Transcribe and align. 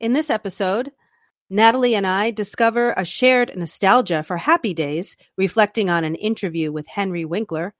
In 0.00 0.14
this 0.14 0.30
episode, 0.30 0.92
Natalie 1.50 1.94
and 1.94 2.06
I 2.06 2.30
discover 2.30 2.94
a 2.96 3.04
shared 3.04 3.52
nostalgia 3.54 4.22
for 4.22 4.38
happy 4.38 4.72
days, 4.72 5.14
reflecting 5.36 5.90
on 5.90 6.04
an 6.04 6.14
interview 6.14 6.72
with 6.72 6.86
Henry 6.86 7.26
Winkler, 7.26 7.74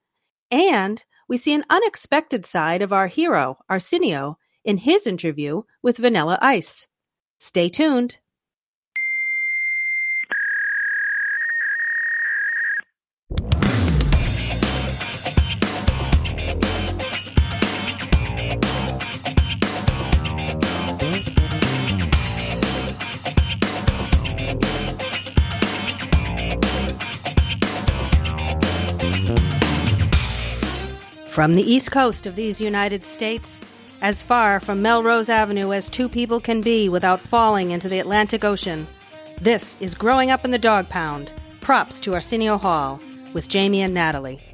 and 0.51 1.03
we 1.29 1.39
see 1.39 1.55
an 1.55 1.65
unexpected 1.71 2.45
side 2.45 2.83
of 2.83 2.93
our 2.93 3.07
hero, 3.07 3.57
Arsenio, 3.71 4.37
in 4.67 4.77
his 4.77 5.07
interview 5.07 5.63
with 5.81 5.97
Vanilla 5.97 6.39
Ice. 6.43 6.89
Stay 7.39 7.71
tuned. 7.71 8.19
From 31.41 31.55
the 31.55 31.63
east 31.63 31.91
coast 31.91 32.27
of 32.27 32.37
these 32.37 32.61
United 32.61 33.03
States, 33.03 33.63
as 34.03 34.23
far 34.23 34.61
from 34.61 34.83
Melrose 34.83 35.31
Avenue 35.31 35.73
as 35.73 35.89
two 35.89 36.07
people 36.07 36.39
can 36.39 36.61
be 36.61 36.91
without 36.91 37.19
falling 37.19 37.71
into 37.71 37.89
the 37.89 37.99
Atlantic 37.99 38.45
Ocean, 38.45 38.87
this 39.41 39.79
is 39.81 39.95
Growing 39.95 40.31
Up 40.31 40.45
in 40.45 40.51
the 40.51 40.59
Dog 40.59 40.87
Pound. 40.91 41.33
Props 41.63 41.99
to 42.01 42.13
Arsenio 42.13 42.59
Hall 42.59 43.01
with 43.33 43.49
Jamie 43.49 43.81
and 43.81 43.95
Natalie. 43.95 44.50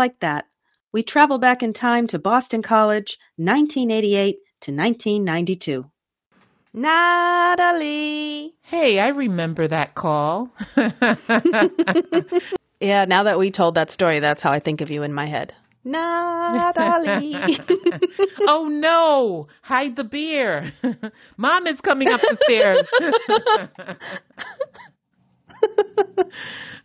Like 0.00 0.18
that, 0.20 0.46
we 0.92 1.02
travel 1.02 1.38
back 1.38 1.62
in 1.62 1.72
time 1.72 2.06
to 2.08 2.18
Boston 2.18 2.62
College, 2.62 3.18
1988 3.36 4.36
to 4.62 4.72
1992. 4.72 5.84
Natalie. 6.72 8.54
Hey, 8.62 8.98
I 8.98 9.08
remember 9.08 9.68
that 9.68 9.94
call. 9.94 10.50
Yeah, 12.80 13.04
now 13.04 13.24
that 13.24 13.38
we 13.38 13.50
told 13.50 13.74
that 13.74 13.92
story, 13.92 14.20
that's 14.20 14.42
how 14.42 14.50
I 14.50 14.60
think 14.60 14.80
of 14.80 14.90
you 14.90 15.02
in 15.02 15.12
my 15.12 15.26
head. 15.26 15.52
Natalie. 15.84 17.34
oh 18.40 18.68
no! 18.68 19.48
Hide 19.62 19.96
the 19.96 20.04
beer. 20.04 20.72
Mom 21.36 21.66
is 21.66 21.78
coming 21.82 22.08
up 22.08 22.22
the 22.22 22.38
stairs. 22.44 22.86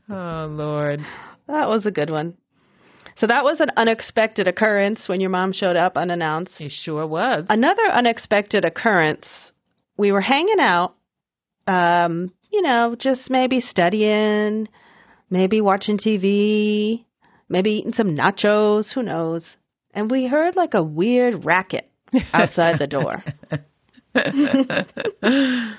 oh 0.10 0.48
Lord. 0.52 1.00
that 1.48 1.70
was 1.70 1.86
a 1.86 1.92
good 1.92 2.10
one. 2.10 2.36
So 3.18 3.28
that 3.28 3.44
was 3.44 3.62
an 3.62 3.72
unexpected 3.78 4.48
occurrence 4.48 5.08
when 5.08 5.22
your 5.22 5.30
mom 5.30 5.54
showed 5.54 5.78
up 5.78 5.96
unannounced. 5.96 6.54
It 6.60 6.72
sure 6.72 7.08
was. 7.08 7.46
Another 7.50 7.86
unexpected 7.92 8.66
occurrence. 8.66 9.26
We 9.98 10.12
were 10.12 10.22
hanging 10.22 10.60
out, 10.60 10.96
um, 11.66 12.34
you 12.52 12.62
know, 12.62 12.96
just 13.00 13.30
maybe 13.30 13.62
studying, 13.62 14.68
maybe 15.30 15.62
watching 15.62 15.98
TV, 15.98 17.06
maybe 17.48 17.72
eating 17.72 17.94
some 17.94 18.16
nachos, 18.18 18.94
who 18.94 19.04
knows. 19.04 19.46
And 19.94 20.12
we 20.12 20.28
heard 20.28 20.58
like 20.58 20.74
a 20.74 20.84
weird 20.84 21.46
racket 21.46 21.90
outside 22.34 22.80
the 22.80 22.88
door. 22.88 23.24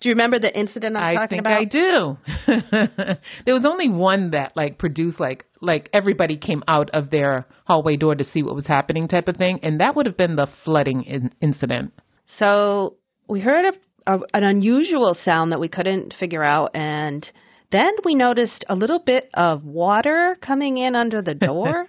Do 0.00 0.08
you 0.08 0.12
remember 0.14 0.38
the 0.38 0.56
incident 0.56 0.96
I'm 0.96 1.02
I 1.02 1.14
talking 1.14 1.28
think 1.28 1.40
about? 1.40 1.60
I 1.60 1.64
do. 1.64 2.18
there 3.44 3.54
was 3.54 3.64
only 3.64 3.88
one 3.88 4.30
that 4.30 4.56
like 4.56 4.78
produced 4.78 5.18
like 5.18 5.44
like 5.60 5.88
everybody 5.92 6.36
came 6.36 6.62
out 6.68 6.90
of 6.90 7.10
their 7.10 7.46
hallway 7.66 7.96
door 7.96 8.14
to 8.14 8.24
see 8.24 8.42
what 8.42 8.54
was 8.54 8.66
happening 8.66 9.08
type 9.08 9.28
of 9.28 9.36
thing, 9.36 9.60
and 9.62 9.80
that 9.80 9.96
would 9.96 10.06
have 10.06 10.16
been 10.16 10.36
the 10.36 10.48
flooding 10.64 11.02
in- 11.04 11.32
incident. 11.40 11.92
So 12.38 12.96
we 13.28 13.40
heard 13.40 13.74
a, 14.06 14.12
a, 14.14 14.18
an 14.34 14.44
unusual 14.44 15.16
sound 15.24 15.52
that 15.52 15.60
we 15.60 15.68
couldn't 15.68 16.14
figure 16.18 16.42
out, 16.42 16.70
and 16.74 17.26
then 17.72 17.92
we 18.04 18.14
noticed 18.14 18.64
a 18.68 18.74
little 18.74 18.98
bit 18.98 19.28
of 19.34 19.64
water 19.64 20.36
coming 20.40 20.78
in 20.78 20.96
under 20.96 21.22
the 21.22 21.34
door, 21.34 21.86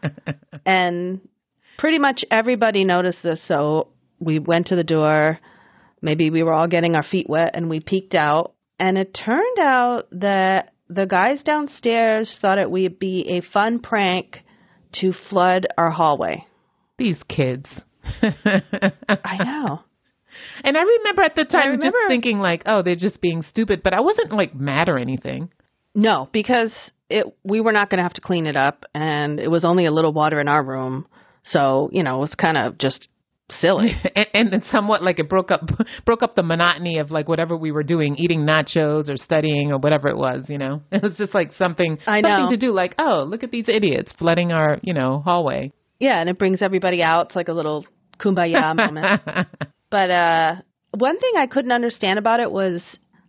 and 0.66 1.20
pretty 1.78 1.98
much 1.98 2.24
everybody 2.30 2.84
noticed 2.84 3.22
this. 3.22 3.40
So 3.46 3.88
we 4.20 4.38
went 4.38 4.68
to 4.68 4.76
the 4.76 4.84
door. 4.84 5.38
Maybe 6.00 6.30
we 6.30 6.42
were 6.42 6.52
all 6.52 6.68
getting 6.68 6.94
our 6.94 7.02
feet 7.02 7.28
wet, 7.28 7.50
and 7.54 7.68
we 7.68 7.80
peeked 7.80 8.14
out, 8.14 8.54
and 8.78 8.96
it 8.96 9.16
turned 9.24 9.58
out 9.58 10.06
that 10.12 10.72
the 10.88 11.06
guys 11.06 11.42
downstairs 11.42 12.36
thought 12.40 12.58
it 12.58 12.70
would 12.70 12.98
be 12.98 13.26
a 13.28 13.52
fun 13.52 13.80
prank 13.80 14.38
to 15.00 15.12
flood 15.28 15.66
our 15.76 15.90
hallway. 15.90 16.46
These 16.98 17.22
kids. 17.28 17.66
I 18.22 19.44
know. 19.44 19.80
And 20.62 20.76
I 20.76 20.82
remember 20.82 21.22
at 21.22 21.34
the 21.34 21.44
time 21.44 21.80
just 21.80 21.96
thinking 22.06 22.38
like, 22.38 22.62
oh, 22.66 22.82
they're 22.82 22.94
just 22.94 23.20
being 23.20 23.42
stupid, 23.42 23.82
but 23.82 23.92
I 23.92 24.00
wasn't 24.00 24.32
like 24.32 24.54
mad 24.54 24.88
or 24.88 24.96
anything. 24.96 25.50
No, 25.94 26.28
because 26.32 26.72
it 27.10 27.26
we 27.42 27.60
were 27.60 27.72
not 27.72 27.90
going 27.90 27.98
to 27.98 28.04
have 28.04 28.14
to 28.14 28.20
clean 28.20 28.46
it 28.46 28.56
up, 28.56 28.84
and 28.94 29.40
it 29.40 29.50
was 29.50 29.64
only 29.64 29.86
a 29.86 29.90
little 29.90 30.12
water 30.12 30.40
in 30.40 30.46
our 30.46 30.62
room, 30.62 31.06
so 31.44 31.90
you 31.92 32.02
know 32.02 32.16
it 32.16 32.20
was 32.20 32.34
kind 32.34 32.56
of 32.56 32.78
just 32.78 33.08
silly. 33.60 33.90
and, 34.14 34.26
and 34.34 34.54
it's 34.54 34.70
somewhat 34.70 35.02
like 35.02 35.18
it 35.18 35.28
broke 35.28 35.50
up 35.50 35.62
broke 36.04 36.22
up 36.22 36.34
the 36.34 36.42
monotony 36.42 36.98
of 36.98 37.10
like 37.10 37.28
whatever 37.28 37.56
we 37.56 37.72
were 37.72 37.82
doing, 37.82 38.16
eating 38.16 38.40
nachos 38.40 39.08
or 39.08 39.16
studying 39.16 39.72
or 39.72 39.78
whatever 39.78 40.08
it 40.08 40.16
was. 40.16 40.44
You 40.48 40.58
know, 40.58 40.82
it 40.92 41.02
was 41.02 41.16
just 41.16 41.34
like 41.34 41.52
something 41.58 41.98
I 42.06 42.20
something 42.20 42.44
know. 42.44 42.50
to 42.50 42.56
do. 42.56 42.72
Like, 42.72 42.94
oh, 42.98 43.24
look 43.28 43.42
at 43.42 43.50
these 43.50 43.68
idiots 43.68 44.12
flooding 44.18 44.52
our 44.52 44.78
you 44.82 44.94
know 44.94 45.20
hallway. 45.24 45.72
yeah, 45.98 46.20
and 46.20 46.28
it 46.28 46.38
brings 46.38 46.62
everybody 46.62 47.02
out. 47.02 47.26
It's 47.26 47.36
like 47.36 47.48
a 47.48 47.54
little 47.54 47.86
kumbaya 48.18 48.74
moment. 48.74 49.22
But 49.90 50.10
uh, 50.10 50.54
one 50.96 51.18
thing 51.18 51.32
I 51.38 51.46
couldn't 51.46 51.72
understand 51.72 52.18
about 52.18 52.40
it 52.40 52.50
was 52.50 52.82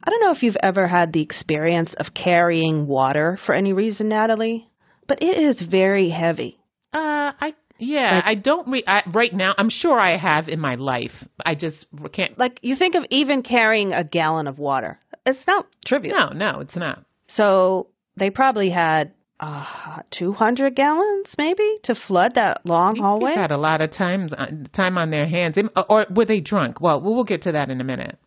I 0.04 0.10
don't 0.10 0.22
know 0.22 0.32
if 0.32 0.44
you've 0.44 0.58
ever 0.62 0.88
had 0.88 1.14
the 1.14 1.22
experience 1.22 1.94
of 2.00 2.14
carrying 2.14 2.88
water 2.88 3.40
for 3.46 3.54
any 3.54 3.74
reason, 3.74 4.10
Natalie, 4.10 4.70
but 5.08 5.22
it 5.22 5.38
is 5.38 5.62
very 5.70 6.10
heavy. 6.10 6.60
Uh, 6.94 7.32
I 7.40 7.54
yeah, 7.80 8.16
Like- 8.16 8.26
I 8.26 8.36
don't 8.36 8.68
re- 8.68 8.84
I, 8.86 9.02
right 9.14 9.34
now. 9.34 9.54
I'm 9.58 9.70
sure 9.70 10.00
I 10.00 10.18
have 10.18 10.48
in 10.48 10.60
my 10.60 10.76
life. 10.76 11.12
I 11.46 11.56
just 11.56 11.86
can't. 12.14 12.38
Like 12.38 12.60
you 12.62 12.76
think 12.76 12.96
of 12.96 13.04
even 13.10 13.42
carrying 13.42 13.94
a 13.94 14.04
gallon 14.04 14.48
of 14.48 14.60
water. 14.60 15.00
It's 15.26 15.46
not 15.48 15.66
trivial. 15.86 16.16
No, 16.18 16.30
no, 16.30 16.60
it's 16.62 16.76
not. 16.76 17.04
So 17.36 17.88
they 18.18 18.30
probably 18.30 18.70
had 18.70 19.12
uh, 19.40 20.00
200 20.18 20.76
gallons, 20.76 21.28
maybe, 21.38 21.78
to 21.84 21.96
flood 22.08 22.34
that 22.36 22.66
long 22.66 22.98
hallway. 22.98 23.34
Had 23.36 23.52
a 23.52 23.58
lot 23.58 23.82
of 23.82 23.92
times 23.92 24.34
uh, 24.34 24.48
time 24.76 24.98
on 24.98 25.12
their 25.12 25.28
hands, 25.28 25.56
or 25.90 26.06
were 26.10 26.26
they 26.26 26.42
drunk? 26.42 26.82
Well, 26.82 27.02
we'll 27.02 27.24
get 27.24 27.44
to 27.44 27.54
that 27.54 27.70
in 27.70 27.80
a 27.80 27.84
minute. 27.84 28.18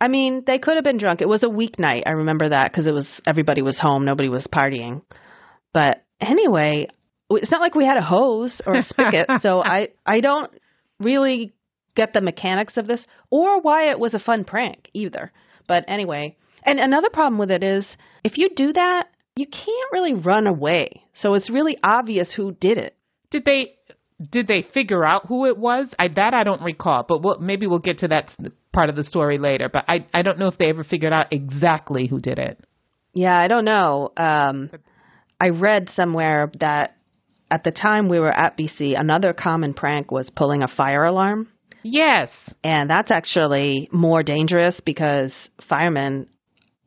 I 0.00 0.08
mean, 0.08 0.42
they 0.46 0.58
could 0.58 0.74
have 0.76 0.84
been 0.84 0.98
drunk. 0.98 1.20
It 1.20 1.28
was 1.28 1.42
a 1.42 1.46
weeknight. 1.46 2.02
I 2.06 2.10
remember 2.10 2.50
that 2.50 2.70
because 2.70 2.86
it 2.86 2.92
was 2.92 3.06
everybody 3.26 3.62
was 3.62 3.78
home, 3.78 4.04
nobody 4.04 4.28
was 4.28 4.46
partying. 4.52 5.02
But 5.72 6.04
anyway, 6.20 6.88
it's 7.30 7.50
not 7.50 7.60
like 7.60 7.74
we 7.74 7.84
had 7.84 7.96
a 7.96 8.02
hose 8.02 8.60
or 8.66 8.74
a 8.74 8.82
spigot, 8.82 9.28
so 9.40 9.60
I 9.64 9.88
I 10.04 10.20
don't 10.20 10.50
really 11.00 11.52
get 11.94 12.12
the 12.12 12.20
mechanics 12.20 12.76
of 12.76 12.86
this 12.86 13.04
or 13.30 13.60
why 13.60 13.90
it 13.90 13.98
was 13.98 14.14
a 14.14 14.18
fun 14.18 14.44
prank 14.44 14.90
either. 14.92 15.32
But 15.66 15.84
anyway, 15.88 16.36
and 16.62 16.78
another 16.78 17.10
problem 17.10 17.38
with 17.38 17.50
it 17.50 17.64
is 17.64 17.86
if 18.24 18.38
you 18.38 18.50
do 18.54 18.72
that, 18.72 19.08
you 19.36 19.46
can't 19.46 19.92
really 19.92 20.14
run 20.14 20.46
away. 20.46 21.02
So 21.14 21.34
it's 21.34 21.50
really 21.50 21.78
obvious 21.82 22.32
who 22.34 22.52
did 22.52 22.78
it. 22.78 22.96
Did 23.30 23.44
they 23.44 23.74
did 24.30 24.46
they 24.46 24.66
figure 24.72 25.04
out 25.04 25.26
who 25.26 25.46
it 25.46 25.58
was? 25.58 25.88
I 25.98 26.08
that 26.08 26.34
I 26.34 26.44
don't 26.44 26.62
recall, 26.62 27.04
but 27.06 27.22
we'll, 27.22 27.38
maybe 27.38 27.66
we'll 27.66 27.80
get 27.80 27.98
to 27.98 28.08
that 28.08 28.30
part 28.72 28.88
of 28.88 28.96
the 28.96 29.04
story 29.04 29.38
later. 29.38 29.68
But 29.72 29.84
I 29.88 30.06
I 30.14 30.22
don't 30.22 30.38
know 30.38 30.48
if 30.48 30.58
they 30.58 30.68
ever 30.68 30.84
figured 30.84 31.12
out 31.12 31.32
exactly 31.32 32.06
who 32.06 32.20
did 32.20 32.38
it. 32.38 32.58
Yeah, 33.12 33.36
I 33.36 33.48
don't 33.48 33.64
know. 33.64 34.12
Um, 34.16 34.70
I 35.40 35.48
read 35.48 35.90
somewhere 35.94 36.50
that 36.60 36.95
at 37.50 37.64
the 37.64 37.70
time 37.70 38.08
we 38.08 38.18
were 38.18 38.32
at 38.32 38.56
BC, 38.56 38.98
another 38.98 39.32
common 39.32 39.74
prank 39.74 40.10
was 40.10 40.30
pulling 40.30 40.62
a 40.62 40.68
fire 40.68 41.04
alarm. 41.04 41.48
Yes. 41.82 42.30
And 42.64 42.90
that's 42.90 43.10
actually 43.10 43.88
more 43.92 44.22
dangerous 44.22 44.80
because 44.84 45.32
firemen 45.68 46.26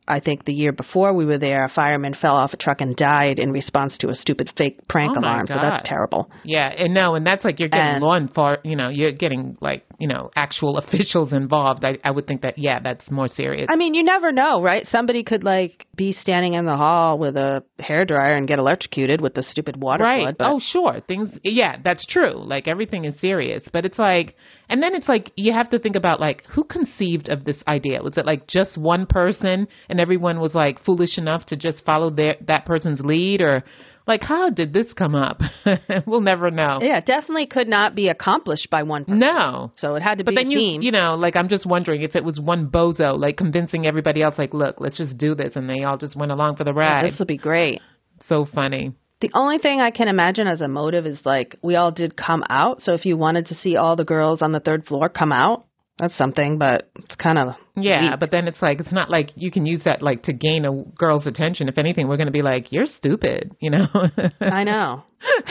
I 0.10 0.20
think 0.20 0.46
the 0.46 0.54
year 0.54 0.72
before 0.72 1.14
we 1.14 1.26
were 1.26 1.38
there, 1.38 1.64
a 1.64 1.70
fireman 1.70 2.14
fell 2.20 2.36
off 2.36 2.52
a 2.54 2.58
truck 2.58 2.82
and 2.82 2.96
died 2.96 3.40
in 3.40 3.52
response 3.52 3.98
to 4.00 4.10
a 4.10 4.16
stupid 4.16 4.52
fake 4.58 4.88
prank 4.88 5.14
Oh, 5.16 5.20
alarm. 5.22 5.48
So 5.48 5.54
that's 5.54 5.88
terrible. 5.88 6.30
Yeah, 6.44 6.68
and 6.68 6.94
no, 6.94 7.16
and 7.16 7.26
that's 7.26 7.46
like 7.46 7.60
you're 7.60 7.70
getting 7.70 7.96
And- 7.96 8.04
law 8.04 8.20
enfor 8.20 8.58
you 8.64 8.76
know, 8.76 8.90
you're 8.90 9.12
getting 9.12 9.58
like, 9.62 9.86
you 10.00 10.08
know, 10.08 10.32
actual 10.36 10.78
officials 10.84 11.32
involved. 11.32 11.86
I, 11.86 11.98
I 12.04 12.12
would 12.12 12.28
think 12.28 12.42
that, 12.42 12.58
yeah, 12.58 12.80
that's 12.80 13.10
more 13.12 13.28
serious. 13.28 13.68
I 13.70 13.76
mean, 13.76 13.94
you 13.94 14.04
never 14.04 14.32
know, 14.32 14.62
right? 14.62 14.86
Somebody 14.88 15.24
could 15.24 15.44
like 15.44 15.86
be 15.96 16.14
standing 16.14 16.54
in 16.56 16.66
the 16.66 16.76
hall 16.76 17.18
with 17.18 17.36
a 17.36 17.64
hair 17.80 18.06
dryer 18.06 18.36
and 18.36 18.48
get 18.48 18.60
electrocuted 18.60 19.22
with 19.22 19.34
the 19.36 19.44
stupid 19.44 19.82
water 19.82 20.04
right. 20.04 20.24
flood. 20.24 20.36
Oh, 20.40 20.60
sure. 20.60 21.02
Things, 21.08 21.30
yeah, 21.44 21.78
that's 21.84 22.06
true. 22.06 22.34
Like 22.36 22.68
everything 22.68 23.06
is 23.06 23.20
serious, 23.20 23.64
but 23.72 23.86
it's 23.86 24.00
like, 24.00 24.36
and 24.70 24.82
then 24.84 24.96
it's 24.96 25.08
like 25.08 25.32
you 25.36 25.54
have 25.54 25.70
to 25.72 25.80
think 25.80 25.96
about 25.96 26.20
like 26.20 26.44
who 26.54 26.64
conceived 26.64 27.30
of 27.30 27.44
this 27.46 27.58
idea. 27.68 28.02
Was 28.04 28.18
it 28.18 28.26
like 28.26 28.48
just 28.48 28.78
one 28.78 29.06
person, 29.06 29.68
and 29.90 30.00
everyone 30.00 30.40
was 30.40 30.54
like 30.56 30.84
foolish 30.84 31.18
enough 31.18 31.46
to 31.48 31.56
just 31.56 31.84
follow 31.86 32.10
their 32.10 32.36
that 32.48 32.66
person's 32.66 33.00
lead, 33.00 33.42
or 33.42 33.64
like 34.08 34.22
how 34.24 34.50
did 34.50 34.74
this 34.74 34.88
come 34.94 35.14
up? 35.16 35.40
we'll 36.08 36.22
never 36.22 36.50
know. 36.50 36.80
yeah, 36.82 36.98
it 36.98 37.06
definitely 37.06 37.46
could 37.46 37.68
not 37.68 37.94
be 37.96 38.08
accomplished 38.10 38.70
by 38.72 38.84
one 38.84 39.06
person. 39.06 39.20
No. 39.20 39.72
So 39.78 39.96
it 39.96 40.02
had 40.02 40.18
to 40.20 40.24
But 40.24 40.32
be 40.32 40.36
then 40.38 40.48
a 40.48 40.50
you, 40.52 40.58
team. 40.58 40.82
you 40.82 40.92
know, 40.92 41.16
like 41.16 41.36
I'm 41.36 41.50
just 41.50 41.66
wondering 41.66 42.02
if 42.02 42.16
it 42.16 42.24
was 42.24 42.40
one 42.40 42.68
bozo, 42.70 43.18
like 43.20 43.38
convincing 43.38 43.86
everybody 43.86 44.22
else, 44.24 44.36
like, 44.38 44.54
look, 44.54 44.78
let's 44.80 44.98
just 44.98 45.18
do 45.18 45.36
this, 45.36 45.56
and 45.56 45.70
they 45.70 45.84
all 45.84 45.98
just 45.98 46.16
went 46.16 46.32
along 46.32 46.56
for 46.56 46.64
the 46.64 46.72
oh, 46.72 46.74
ride. 46.74 47.06
this 47.12 47.20
will 47.20 47.26
be 47.28 47.38
great. 47.38 47.82
so 48.28 48.46
funny. 48.54 48.94
The 49.22 49.32
only 49.34 49.58
thing 49.58 49.82
I 49.82 49.92
can 49.92 50.08
imagine 50.08 50.48
as 50.48 50.62
a 50.62 50.68
motive 50.68 51.06
is 51.06 51.20
like 51.26 51.58
we 51.62 51.76
all 51.76 51.92
did 51.92 52.16
come 52.16 52.44
out. 52.50 52.82
So 52.82 52.94
if 52.94 53.06
you 53.06 53.18
wanted 53.18 53.48
to 53.48 53.56
see 53.56 53.76
all 53.76 53.96
the 53.96 54.06
girls 54.06 54.42
on 54.42 54.52
the 54.54 54.60
third 54.62 54.86
floor 54.86 55.10
come 55.10 55.32
out, 55.34 55.66
that's 55.98 56.18
something. 56.18 56.58
But 56.58 56.90
it's 56.96 57.16
kind 57.16 57.38
of 57.38 57.56
Yeah, 57.76 58.12
weak. 58.12 58.20
but 58.22 58.32
then 58.32 58.48
it's 58.48 58.62
like 58.62 58.80
it's 58.80 58.94
not 58.94 59.10
like 59.10 59.32
you 59.36 59.52
can 59.52 59.66
use 59.66 59.82
that 59.84 60.02
like 60.02 60.24
to 60.24 60.34
gain 60.34 60.64
a 60.66 60.84
girl's 60.98 61.28
attention. 61.28 61.68
If 61.68 61.78
anything, 61.78 62.08
we're 62.08 62.16
going 62.18 62.28
to 62.28 62.32
be 62.32 62.42
like, 62.42 62.72
you're 62.72 62.86
stupid, 62.86 63.52
you 63.60 63.70
know. 63.72 63.88
I 64.40 64.64
know. 64.64 65.04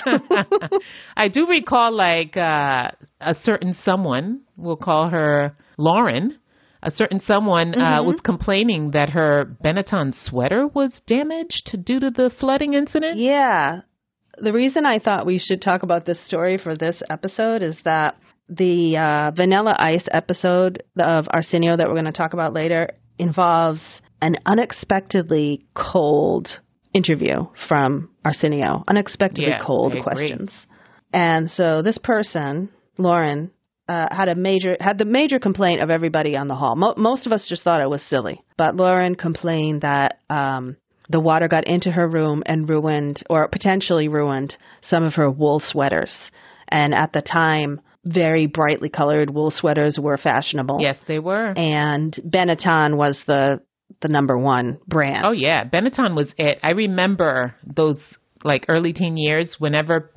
I 1.16 1.28
do 1.28 1.46
recall 1.46 1.92
like 1.94 2.36
uh, 2.38 2.90
a 3.20 3.34
certain 3.44 3.76
someone, 3.84 4.40
we'll 4.56 4.76
call 4.76 5.10
her 5.10 5.54
Lauren. 5.76 6.38
A 6.82 6.90
certain 6.90 7.20
someone 7.20 7.74
uh, 7.74 8.02
was 8.04 8.20
complaining 8.22 8.92
that 8.92 9.10
her 9.10 9.56
Benetton 9.64 10.14
sweater 10.14 10.66
was 10.66 10.92
damaged 11.06 11.76
due 11.84 11.98
to 11.98 12.10
the 12.10 12.30
flooding 12.38 12.74
incident. 12.74 13.18
Yeah. 13.18 13.80
The 14.40 14.52
reason 14.52 14.86
I 14.86 15.00
thought 15.00 15.26
we 15.26 15.38
should 15.38 15.60
talk 15.60 15.82
about 15.82 16.06
this 16.06 16.24
story 16.26 16.56
for 16.56 16.76
this 16.76 17.02
episode 17.10 17.62
is 17.62 17.76
that 17.84 18.16
the 18.48 18.96
uh, 18.96 19.30
Vanilla 19.32 19.74
Ice 19.78 20.06
episode 20.10 20.82
of 20.96 21.26
Arsenio 21.30 21.76
that 21.76 21.86
we're 21.88 21.94
going 21.94 22.04
to 22.04 22.12
talk 22.12 22.32
about 22.32 22.52
later 22.52 22.90
involves 23.18 23.80
an 24.22 24.36
unexpectedly 24.46 25.66
cold 25.74 26.48
interview 26.94 27.46
from 27.68 28.10
Arsenio. 28.24 28.84
Unexpectedly 28.88 29.48
Yeah, 29.48 29.62
cold 29.64 29.94
questions. 30.02 30.50
And 31.12 31.50
so 31.50 31.82
this 31.82 31.98
person, 31.98 32.70
Lauren, 32.96 33.50
uh, 33.88 34.08
had 34.10 34.28
a 34.28 34.34
major 34.34 34.76
had 34.80 34.98
the 34.98 35.04
major 35.04 35.38
complaint 35.38 35.82
of 35.82 35.90
everybody 35.90 36.36
on 36.36 36.48
the 36.48 36.54
hall. 36.54 36.76
Mo- 36.76 36.94
most 36.96 37.26
of 37.26 37.32
us 37.32 37.46
just 37.48 37.62
thought 37.64 37.80
it 37.80 37.90
was 37.90 38.02
silly, 38.08 38.42
but 38.56 38.76
Lauren 38.76 39.14
complained 39.14 39.82
that 39.82 40.20
um, 40.28 40.76
the 41.08 41.20
water 41.20 41.48
got 41.48 41.66
into 41.66 41.90
her 41.90 42.08
room 42.08 42.42
and 42.46 42.68
ruined, 42.68 43.22
or 43.30 43.48
potentially 43.48 44.08
ruined, 44.08 44.56
some 44.88 45.04
of 45.04 45.14
her 45.14 45.30
wool 45.30 45.60
sweaters. 45.64 46.14
And 46.68 46.94
at 46.94 47.12
the 47.14 47.22
time, 47.22 47.80
very 48.04 48.46
brightly 48.46 48.88
colored 48.88 49.30
wool 49.30 49.50
sweaters 49.50 49.98
were 50.00 50.18
fashionable. 50.18 50.78
Yes, 50.80 50.96
they 51.06 51.18
were. 51.18 51.52
And 51.56 52.14
Benetton 52.24 52.96
was 52.96 53.18
the 53.26 53.60
the 54.02 54.08
number 54.08 54.38
one 54.38 54.78
brand. 54.86 55.24
Oh 55.24 55.32
yeah, 55.32 55.64
Benetton 55.64 56.14
was 56.14 56.28
it. 56.36 56.58
I 56.62 56.70
remember 56.72 57.54
those 57.64 57.98
like 58.44 58.66
early 58.68 58.92
teen 58.92 59.16
years. 59.16 59.56
Whenever 59.58 60.10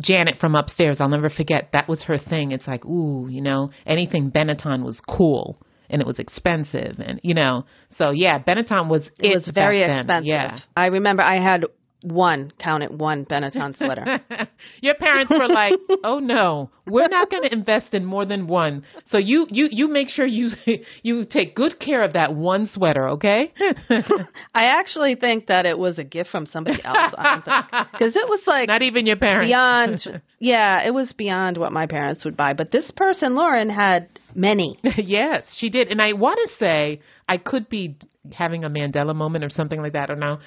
Janet 0.00 0.38
from 0.40 0.54
upstairs, 0.54 0.98
I'll 1.00 1.08
never 1.08 1.30
forget. 1.30 1.70
That 1.72 1.88
was 1.88 2.02
her 2.02 2.18
thing. 2.18 2.52
It's 2.52 2.66
like, 2.66 2.84
ooh, 2.84 3.28
you 3.28 3.40
know, 3.40 3.70
anything 3.86 4.30
Benetton 4.30 4.84
was 4.84 5.00
cool 5.08 5.58
and 5.90 6.02
it 6.02 6.06
was 6.06 6.18
expensive, 6.18 6.96
and 6.98 7.18
you 7.22 7.34
know, 7.34 7.64
so 7.96 8.10
yeah, 8.10 8.38
Benetton 8.42 8.88
was 8.88 9.08
it 9.18 9.34
was 9.34 9.46
back 9.46 9.54
very 9.54 9.82
expensive. 9.82 10.26
Yeah, 10.26 10.58
I 10.76 10.88
remember 10.88 11.22
I 11.22 11.40
had 11.40 11.64
one, 12.02 12.52
count 12.60 12.84
it, 12.84 12.92
one 12.92 13.24
Benetton 13.24 13.76
sweater. 13.76 14.20
your 14.80 14.94
parents 14.94 15.30
were 15.30 15.48
like, 15.48 15.72
"Oh 16.04 16.20
no, 16.20 16.70
we're 16.86 17.08
not 17.08 17.30
going 17.30 17.42
to 17.42 17.52
invest 17.52 17.92
in 17.92 18.04
more 18.04 18.24
than 18.24 18.46
one. 18.46 18.84
So 19.10 19.18
you 19.18 19.46
you 19.50 19.68
you 19.70 19.88
make 19.88 20.08
sure 20.08 20.24
you 20.24 20.50
you 21.02 21.24
take 21.24 21.56
good 21.56 21.80
care 21.80 22.04
of 22.04 22.12
that 22.12 22.34
one 22.34 22.68
sweater, 22.72 23.08
okay?" 23.10 23.52
I 24.54 24.66
actually 24.66 25.16
think 25.16 25.46
that 25.48 25.66
it 25.66 25.76
was 25.76 25.98
a 25.98 26.04
gift 26.04 26.30
from 26.30 26.46
somebody 26.46 26.82
else. 26.84 27.14
Because 27.92 28.14
it 28.14 28.28
was 28.28 28.42
like 28.46 28.68
not 28.68 28.82
even 28.82 29.06
your 29.06 29.16
parents. 29.16 29.48
beyond, 29.48 30.22
yeah, 30.38 30.86
it 30.86 30.94
was 30.94 31.12
beyond 31.12 31.58
what 31.58 31.72
my 31.72 31.86
parents 31.86 32.24
would 32.24 32.36
buy. 32.36 32.52
But 32.52 32.70
this 32.70 32.90
person, 32.96 33.34
Lauren, 33.34 33.70
had 33.70 34.08
many. 34.34 34.78
yes, 34.96 35.42
she 35.56 35.68
did. 35.68 35.88
And 35.88 36.00
I 36.00 36.12
want 36.12 36.38
to 36.46 36.54
say 36.58 37.00
I 37.28 37.38
could 37.38 37.68
be 37.68 37.96
having 38.32 38.64
a 38.64 38.70
Mandela 38.70 39.14
moment 39.14 39.44
or 39.44 39.50
something 39.50 39.80
like 39.80 39.94
that. 39.94 40.04
I 40.04 40.06
don't 40.06 40.20
know. 40.20 40.38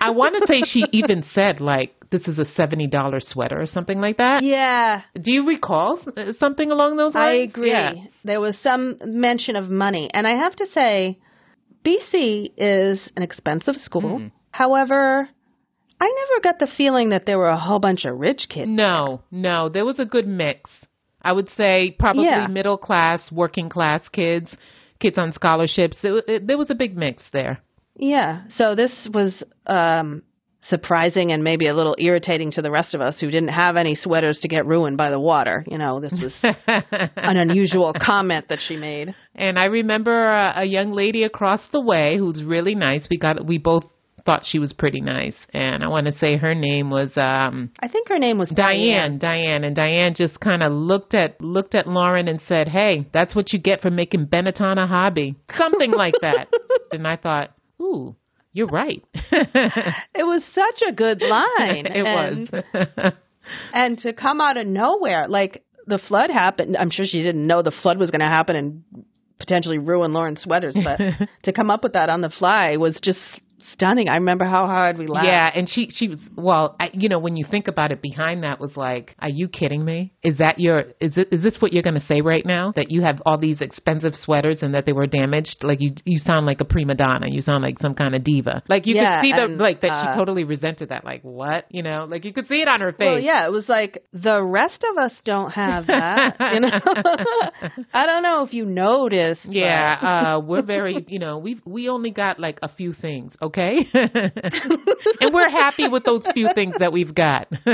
I 0.00 0.10
want 0.10 0.34
to 0.40 0.46
say 0.46 0.62
she 0.66 0.84
even 0.92 1.24
said 1.34 1.60
like 1.60 1.92
this 2.10 2.26
is 2.28 2.38
a 2.38 2.44
seventy 2.56 2.86
dollar 2.86 3.20
sweater 3.20 3.60
or 3.60 3.66
something 3.66 4.00
like 4.00 4.16
that. 4.18 4.42
Yeah, 4.42 5.02
Do 5.14 5.30
you 5.32 5.46
recall 5.46 6.00
uh, 6.16 6.32
something 6.38 6.70
along 6.70 6.96
those 6.96 7.14
lines? 7.14 7.26
I 7.40 7.42
agree. 7.50 7.70
Yeah. 7.70 7.92
There 8.24 8.40
was 8.40 8.56
some 8.62 8.96
mention 9.04 9.56
of 9.56 9.68
money. 9.70 10.10
And 10.12 10.26
I 10.26 10.36
have 10.36 10.54
to 10.56 10.66
say, 10.72 11.18
BC 11.84 12.52
is 12.56 13.00
an 13.16 13.22
expensive 13.22 13.76
school. 13.76 14.18
Mm-hmm. 14.18 14.28
However, 14.50 15.28
I 16.00 16.26
never 16.28 16.42
got 16.42 16.58
the 16.58 16.72
feeling 16.76 17.10
that 17.10 17.26
there 17.26 17.38
were 17.38 17.48
a 17.48 17.58
whole 17.58 17.78
bunch 17.78 18.04
of 18.04 18.18
rich 18.18 18.46
kids. 18.48 18.68
No, 18.70 19.22
no, 19.30 19.68
there 19.68 19.84
was 19.84 19.98
a 19.98 20.04
good 20.04 20.26
mix. 20.26 20.70
I 21.22 21.32
would 21.32 21.48
say 21.56 21.94
probably 21.98 22.24
Yeah. 22.24 22.46
middle 22.46 22.78
class, 22.78 23.20
working 23.32 23.68
class 23.68 24.02
kids, 24.12 24.48
kids 25.00 25.18
on 25.18 25.32
scholarships. 25.32 25.96
It, 26.02 26.24
it, 26.28 26.46
there 26.46 26.58
was 26.58 26.70
a 26.70 26.74
big 26.74 26.96
mix 26.96 27.22
there. 27.32 27.60
Yeah. 27.96 28.42
So 28.56 28.74
this 28.74 28.92
was 29.12 29.42
um, 29.66 30.22
surprising 30.68 31.32
and 31.32 31.42
maybe 31.42 31.68
a 31.68 31.74
little 31.74 31.96
irritating 31.98 32.50
to 32.52 32.62
the 32.62 32.70
rest 32.70 32.94
of 32.94 33.00
us 33.00 33.16
who 33.20 33.30
didn't 33.30 33.48
have 33.48 33.76
any 33.76 33.94
sweaters 33.94 34.38
to 34.42 34.48
get 34.48 34.66
ruined 34.66 34.96
by 34.96 35.10
the 35.10 35.20
water. 35.20 35.64
You 35.66 35.78
know, 35.78 36.00
this 36.00 36.12
was 36.12 36.32
an 36.66 37.36
unusual 37.36 37.92
comment 38.00 38.46
that 38.48 38.58
she 38.66 38.76
made. 38.76 39.14
And 39.34 39.58
I 39.58 39.66
remember 39.66 40.30
a, 40.30 40.62
a 40.62 40.64
young 40.64 40.92
lady 40.92 41.24
across 41.24 41.60
the 41.72 41.80
way 41.80 42.16
who's 42.18 42.42
really 42.42 42.74
nice. 42.74 43.06
We 43.10 43.18
got 43.18 43.44
we 43.46 43.58
both 43.58 43.84
thought 44.24 44.42
she 44.44 44.58
was 44.58 44.72
pretty 44.72 45.00
nice, 45.00 45.36
and 45.54 45.84
I 45.84 45.88
want 45.88 46.06
to 46.06 46.18
say 46.18 46.36
her 46.36 46.54
name 46.54 46.90
was 46.90 47.12
um 47.16 47.70
I 47.78 47.86
think 47.86 48.08
her 48.08 48.18
name 48.18 48.38
was 48.38 48.50
Diane. 48.50 49.18
Diane, 49.18 49.62
and 49.62 49.76
Diane 49.76 50.14
just 50.16 50.40
kind 50.40 50.64
of 50.64 50.72
looked 50.72 51.14
at 51.14 51.40
looked 51.40 51.76
at 51.76 51.86
Lauren 51.86 52.26
and 52.26 52.40
said, 52.48 52.66
"Hey, 52.66 53.06
that's 53.14 53.36
what 53.36 53.52
you 53.52 53.60
get 53.60 53.82
for 53.82 53.90
making 53.90 54.26
Benetton 54.26 54.82
a 54.82 54.86
hobby." 54.86 55.36
Something 55.56 55.92
like 55.92 56.14
that. 56.22 56.48
and 56.92 57.06
I 57.06 57.16
thought, 57.16 57.55
"Ooh, 57.80 58.16
you're 58.52 58.66
right." 58.66 59.02
It 60.18 60.24
was 60.24 60.42
such 60.54 60.88
a 60.88 60.92
good 60.92 61.20
line. 61.20 61.86
it 61.86 62.06
and, 62.06 62.50
was. 62.50 63.12
and 63.72 63.98
to 63.98 64.12
come 64.12 64.40
out 64.40 64.56
of 64.56 64.66
nowhere, 64.66 65.28
like 65.28 65.62
the 65.86 65.98
flood 65.98 66.30
happened. 66.30 66.76
I'm 66.76 66.90
sure 66.90 67.04
she 67.06 67.22
didn't 67.22 67.46
know 67.46 67.62
the 67.62 67.70
flood 67.82 67.98
was 67.98 68.10
going 68.10 68.20
to 68.20 68.26
happen 68.26 68.56
and 68.56 68.82
potentially 69.38 69.78
ruin 69.78 70.12
Lauren's 70.12 70.40
sweaters, 70.42 70.74
but 70.74 70.98
to 71.44 71.52
come 71.52 71.70
up 71.70 71.82
with 71.82 71.92
that 71.92 72.08
on 72.08 72.20
the 72.20 72.30
fly 72.30 72.76
was 72.76 72.98
just 73.02 73.20
stunning. 73.72 74.08
I 74.08 74.14
remember 74.16 74.44
how 74.44 74.66
hard 74.66 74.98
we 74.98 75.06
laughed. 75.06 75.26
Yeah, 75.26 75.50
and 75.54 75.68
she 75.68 75.88
she 75.90 76.08
was 76.08 76.18
well, 76.36 76.76
I, 76.80 76.90
you 76.92 77.08
know, 77.08 77.18
when 77.18 77.36
you 77.36 77.44
think 77.50 77.68
about 77.68 77.92
it, 77.92 78.02
behind 78.02 78.42
that 78.44 78.60
was 78.60 78.76
like, 78.76 79.14
"Are 79.18 79.28
you 79.28 79.48
kidding 79.48 79.84
me? 79.84 80.12
Is 80.22 80.38
that 80.38 80.58
your 80.58 80.80
is 81.00 81.16
it 81.16 81.28
is 81.32 81.42
this 81.42 81.56
what 81.60 81.72
you're 81.72 81.82
going 81.82 82.00
to 82.00 82.06
say 82.06 82.20
right 82.20 82.44
now? 82.44 82.72
That 82.76 82.90
you 82.90 83.02
have 83.02 83.20
all 83.26 83.38
these 83.38 83.60
expensive 83.60 84.12
sweaters 84.14 84.58
and 84.62 84.74
that 84.74 84.86
they 84.86 84.92
were 84.92 85.06
damaged? 85.06 85.56
Like 85.62 85.80
you 85.80 85.92
you 86.04 86.18
sound 86.18 86.46
like 86.46 86.60
a 86.60 86.64
prima 86.64 86.94
donna. 86.94 87.26
You 87.28 87.40
sound 87.42 87.62
like 87.62 87.78
some 87.80 87.94
kind 87.94 88.14
of 88.14 88.24
diva. 88.24 88.62
Like 88.68 88.86
you 88.86 88.94
Yeah, 88.96 89.16
could 89.20 89.24
see 89.26 89.32
the 89.32 89.44
and, 89.44 89.58
like 89.58 89.80
that 89.82 89.90
uh, 89.90 90.12
she 90.12 90.18
totally 90.18 90.44
resented 90.44 90.88
that. 90.90 91.04
Like 91.04 91.22
what? 91.22 91.66
You 91.70 91.82
know, 91.82 92.06
like 92.08 92.24
you 92.24 92.32
could 92.32 92.46
see 92.48 92.60
it 92.62 92.68
on 92.68 92.80
her 92.80 92.92
face. 92.92 93.06
Well, 93.06 93.18
yeah, 93.18 93.46
it 93.46 93.52
was 93.52 93.68
like 93.68 94.04
the 94.12 94.42
rest 94.42 94.84
of 94.90 94.98
us 95.02 95.12
don't 95.24 95.50
have 95.50 95.86
that. 95.88 96.36
you 96.54 96.60
know, 96.60 96.70
I 97.92 98.06
don't 98.06 98.22
know 98.22 98.42
if 98.44 98.52
you 98.52 98.64
noticed. 98.64 99.40
but- 99.44 99.54
Yeah, 99.54 100.34
uh, 100.36 100.40
we're 100.40 100.62
very, 100.62 101.04
you 101.08 101.18
know, 101.18 101.38
we 101.38 101.60
we 101.64 101.88
only 101.88 102.10
got 102.10 102.38
like 102.38 102.58
a 102.62 102.68
few 102.68 102.92
things, 102.92 103.34
okay, 103.40 103.55
and 105.20 105.32
we're 105.32 105.50
happy 105.50 105.88
with 105.88 106.04
those 106.04 106.26
few 106.34 106.48
things 106.54 106.74
that 106.78 106.92
we've 106.92 107.14
got. 107.14 107.48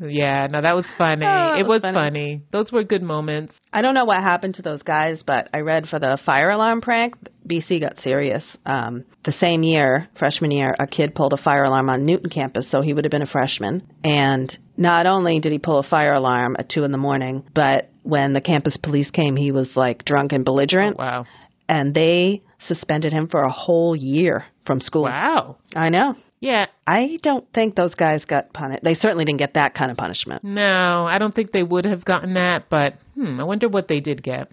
yeah, 0.00 0.46
no, 0.50 0.62
that 0.62 0.74
was 0.74 0.84
funny. 0.98 1.26
Oh, 1.26 1.54
it 1.58 1.66
was 1.66 1.76
was 1.76 1.82
funny. 1.82 1.94
funny. 1.94 2.42
Those 2.52 2.72
were 2.72 2.84
good 2.84 3.02
moments. 3.02 3.52
I 3.72 3.82
don't 3.82 3.94
know 3.94 4.04
what 4.04 4.22
happened 4.22 4.54
to 4.56 4.62
those 4.62 4.82
guys, 4.82 5.22
but 5.26 5.48
I 5.52 5.58
read 5.60 5.86
for 5.86 5.98
the 5.98 6.18
fire 6.24 6.50
alarm 6.50 6.80
prank, 6.80 7.14
BC 7.46 7.80
got 7.80 7.98
serious. 8.00 8.44
Um, 8.64 9.04
the 9.24 9.32
same 9.32 9.62
year, 9.62 10.08
freshman 10.18 10.50
year, 10.50 10.74
a 10.78 10.86
kid 10.86 11.14
pulled 11.14 11.32
a 11.32 11.42
fire 11.42 11.64
alarm 11.64 11.90
on 11.90 12.06
Newton 12.06 12.30
campus, 12.30 12.70
so 12.70 12.80
he 12.80 12.92
would 12.92 13.04
have 13.04 13.10
been 13.10 13.22
a 13.22 13.26
freshman. 13.26 13.82
And 14.02 14.56
not 14.76 15.06
only 15.06 15.40
did 15.40 15.52
he 15.52 15.58
pull 15.58 15.78
a 15.78 15.88
fire 15.88 16.14
alarm 16.14 16.56
at 16.58 16.68
two 16.70 16.84
in 16.84 16.92
the 16.92 16.98
morning, 16.98 17.44
but 17.54 17.90
when 18.02 18.32
the 18.32 18.40
campus 18.40 18.76
police 18.82 19.10
came, 19.10 19.36
he 19.36 19.52
was 19.52 19.70
like 19.76 20.04
drunk 20.04 20.32
and 20.32 20.44
belligerent. 20.44 20.96
Wow. 20.98 21.26
and 21.68 21.94
they 21.94 22.42
suspended 22.66 23.12
him 23.12 23.28
for 23.28 23.42
a 23.42 23.52
whole 23.52 23.94
year 23.94 24.44
from 24.66 24.80
school. 24.80 25.02
Wow. 25.02 25.56
I 25.74 25.88
know. 25.88 26.16
Yeah. 26.40 26.66
I 26.86 27.18
don't 27.22 27.46
think 27.52 27.74
those 27.74 27.94
guys 27.94 28.24
got 28.24 28.52
punished. 28.52 28.84
They 28.84 28.94
certainly 28.94 29.24
didn't 29.24 29.38
get 29.38 29.54
that 29.54 29.74
kind 29.74 29.90
of 29.90 29.96
punishment. 29.96 30.44
No, 30.44 31.06
I 31.06 31.18
don't 31.18 31.34
think 31.34 31.52
they 31.52 31.62
would 31.62 31.84
have 31.84 32.04
gotten 32.04 32.34
that, 32.34 32.68
but 32.68 32.94
hmm, 33.14 33.40
I 33.40 33.44
wonder 33.44 33.68
what 33.68 33.88
they 33.88 34.00
did 34.00 34.22
get. 34.22 34.50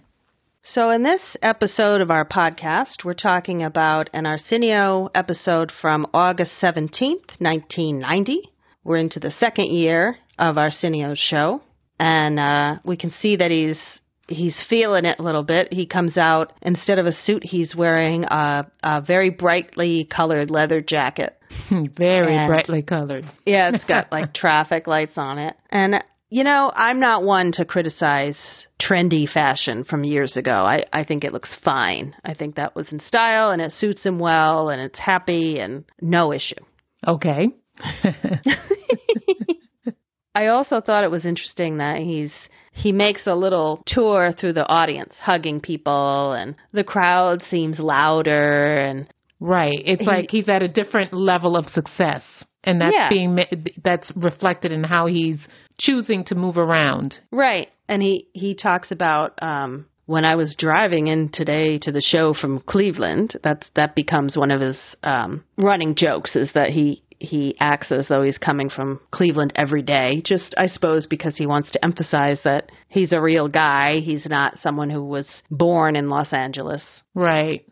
So, 0.65 0.91
in 0.91 1.03
this 1.03 1.19
episode 1.41 1.99
of 1.99 2.09
our 2.09 2.23
podcast, 2.23 3.03
we're 3.03 3.15
talking 3.15 3.63
about 3.63 4.09
an 4.13 4.25
Arsenio 4.25 5.09
episode 5.13 5.73
from 5.81 6.07
August 6.13 6.51
17th, 6.61 7.39
1990. 7.39 8.49
We're 8.85 8.95
into 8.95 9.19
the 9.19 9.31
second 9.31 9.73
year 9.73 10.15
of 10.39 10.57
Arsenio's 10.57 11.19
show, 11.19 11.61
and 11.99 12.39
uh, 12.39 12.75
we 12.85 12.95
can 12.95 13.09
see 13.09 13.35
that 13.35 13.51
he's 13.51 13.77
he's 14.33 14.55
feeling 14.69 15.05
it 15.05 15.19
a 15.19 15.23
little 15.23 15.43
bit. 15.43 15.71
He 15.71 15.85
comes 15.85 16.17
out 16.17 16.53
instead 16.61 16.99
of 16.99 17.05
a 17.05 17.11
suit, 17.13 17.43
he's 17.43 17.75
wearing 17.75 18.25
a, 18.25 18.65
a 18.83 19.01
very 19.01 19.29
brightly 19.29 20.05
colored 20.05 20.49
leather 20.51 20.81
jacket. 20.81 21.37
Very 21.69 22.35
And- 22.35 22.47
brightly 22.49 22.81
colored. 22.81 23.25
Yeah, 23.45 23.69
it's 23.73 23.83
got 23.85 24.11
like 24.11 24.33
traffic 24.33 24.87
lights 24.87 25.17
on 25.17 25.37
it. 25.37 25.55
And 25.69 26.03
you 26.29 26.43
know, 26.43 26.71
I'm 26.75 26.99
not 26.99 27.21
one 27.23 27.51
to 27.53 27.63
criticize 27.65 28.35
trendy 28.81 29.29
fashion 29.31 29.83
from 29.83 30.03
years 30.03 30.35
ago. 30.35 30.51
I 30.51 30.85
I 30.91 31.03
think 31.03 31.23
it 31.23 31.31
looks 31.31 31.55
fine. 31.63 32.15
I 32.25 32.33
think 32.33 32.55
that 32.55 32.75
was 32.75 32.91
in 32.91 32.99
style 33.01 33.51
and 33.51 33.61
it 33.61 33.71
suits 33.73 34.01
him 34.03 34.17
well 34.17 34.69
and 34.69 34.81
it's 34.81 34.97
happy 34.97 35.59
and 35.59 35.85
no 36.01 36.33
issue. 36.33 36.55
Okay. 37.07 37.49
I 40.35 40.47
also 40.47 40.81
thought 40.81 41.03
it 41.03 41.11
was 41.11 41.25
interesting 41.25 41.77
that 41.77 41.97
he's 41.99 42.31
he 42.73 42.91
makes 42.91 43.27
a 43.27 43.35
little 43.35 43.81
tour 43.85 44.33
through 44.37 44.53
the 44.53 44.67
audience, 44.67 45.13
hugging 45.21 45.61
people, 45.61 46.33
and 46.33 46.55
the 46.71 46.83
crowd 46.83 47.41
seems 47.49 47.79
louder. 47.79 48.75
And 48.77 49.07
right. 49.39 49.81
It's 49.85 50.01
He- 50.01 50.07
like 50.07 50.31
he's 50.31 50.49
at 50.49 50.63
a 50.63 50.67
different 50.67 51.13
level 51.13 51.55
of 51.55 51.67
success, 51.69 52.23
and 52.63 52.81
that's 52.81 52.93
Yeah. 52.93 53.09
being 53.09 53.39
that's 53.83 54.11
reflected 54.15 54.71
in 54.71 54.83
how 54.83 55.05
he's 55.05 55.47
choosing 55.79 56.23
to 56.25 56.35
move 56.35 56.57
around. 56.57 57.17
right, 57.31 57.69
and 57.87 58.01
he 58.01 58.27
he 58.33 58.53
talks 58.55 58.91
about 58.91 59.33
um, 59.41 59.85
when 60.05 60.25
I 60.25 60.35
was 60.35 60.55
driving 60.57 61.07
in 61.07 61.29
today 61.29 61.77
to 61.79 61.91
the 61.91 62.01
show 62.01 62.33
from 62.33 62.59
Cleveland. 62.59 63.37
That's 63.43 63.69
that 63.75 63.95
becomes 63.95 64.37
one 64.37 64.51
of 64.51 64.61
his 64.61 64.79
um, 65.03 65.43
running 65.57 65.95
jokes 65.95 66.35
is 66.35 66.51
that 66.53 66.69
he. 66.71 67.01
He 67.23 67.55
acts 67.57 67.89
as 67.89 68.09
though 68.09 68.21
he's 68.21 68.37
coming 68.37 68.69
from 68.69 68.99
Cleveland 69.09 69.53
every 69.55 69.81
day, 69.81 70.21
just 70.25 70.53
I 70.57 70.67
suppose 70.67 71.07
because 71.07 71.37
he 71.37 71.45
wants 71.45 71.71
to 71.71 71.83
emphasize 71.83 72.39
that 72.43 72.69
he's 72.89 73.13
a 73.13 73.21
real 73.21 73.47
guy. 73.47 73.99
He's 74.01 74.25
not 74.25 74.59
someone 74.61 74.89
who 74.89 75.05
was 75.05 75.27
born 75.49 75.95
in 75.95 76.09
Los 76.09 76.33
Angeles. 76.33 76.83
Right. 77.15 77.65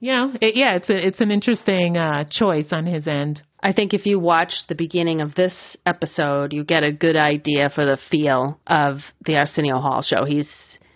Know, 0.00 0.32
it, 0.40 0.56
yeah, 0.56 0.76
it's 0.76 0.90
a, 0.90 1.06
it's 1.06 1.20
an 1.20 1.30
interesting 1.30 1.96
uh, 1.96 2.24
choice 2.30 2.66
on 2.70 2.84
his 2.84 3.08
end. 3.08 3.42
I 3.60 3.72
think 3.72 3.94
if 3.94 4.04
you 4.04 4.20
watch 4.20 4.52
the 4.68 4.74
beginning 4.74 5.22
of 5.22 5.34
this 5.34 5.54
episode, 5.86 6.52
you 6.52 6.62
get 6.62 6.84
a 6.84 6.92
good 6.92 7.16
idea 7.16 7.70
for 7.74 7.84
the 7.84 7.98
feel 8.10 8.60
of 8.66 8.98
the 9.24 9.36
Arsenio 9.36 9.78
Hall 9.80 10.02
show. 10.02 10.24
He's 10.24 10.48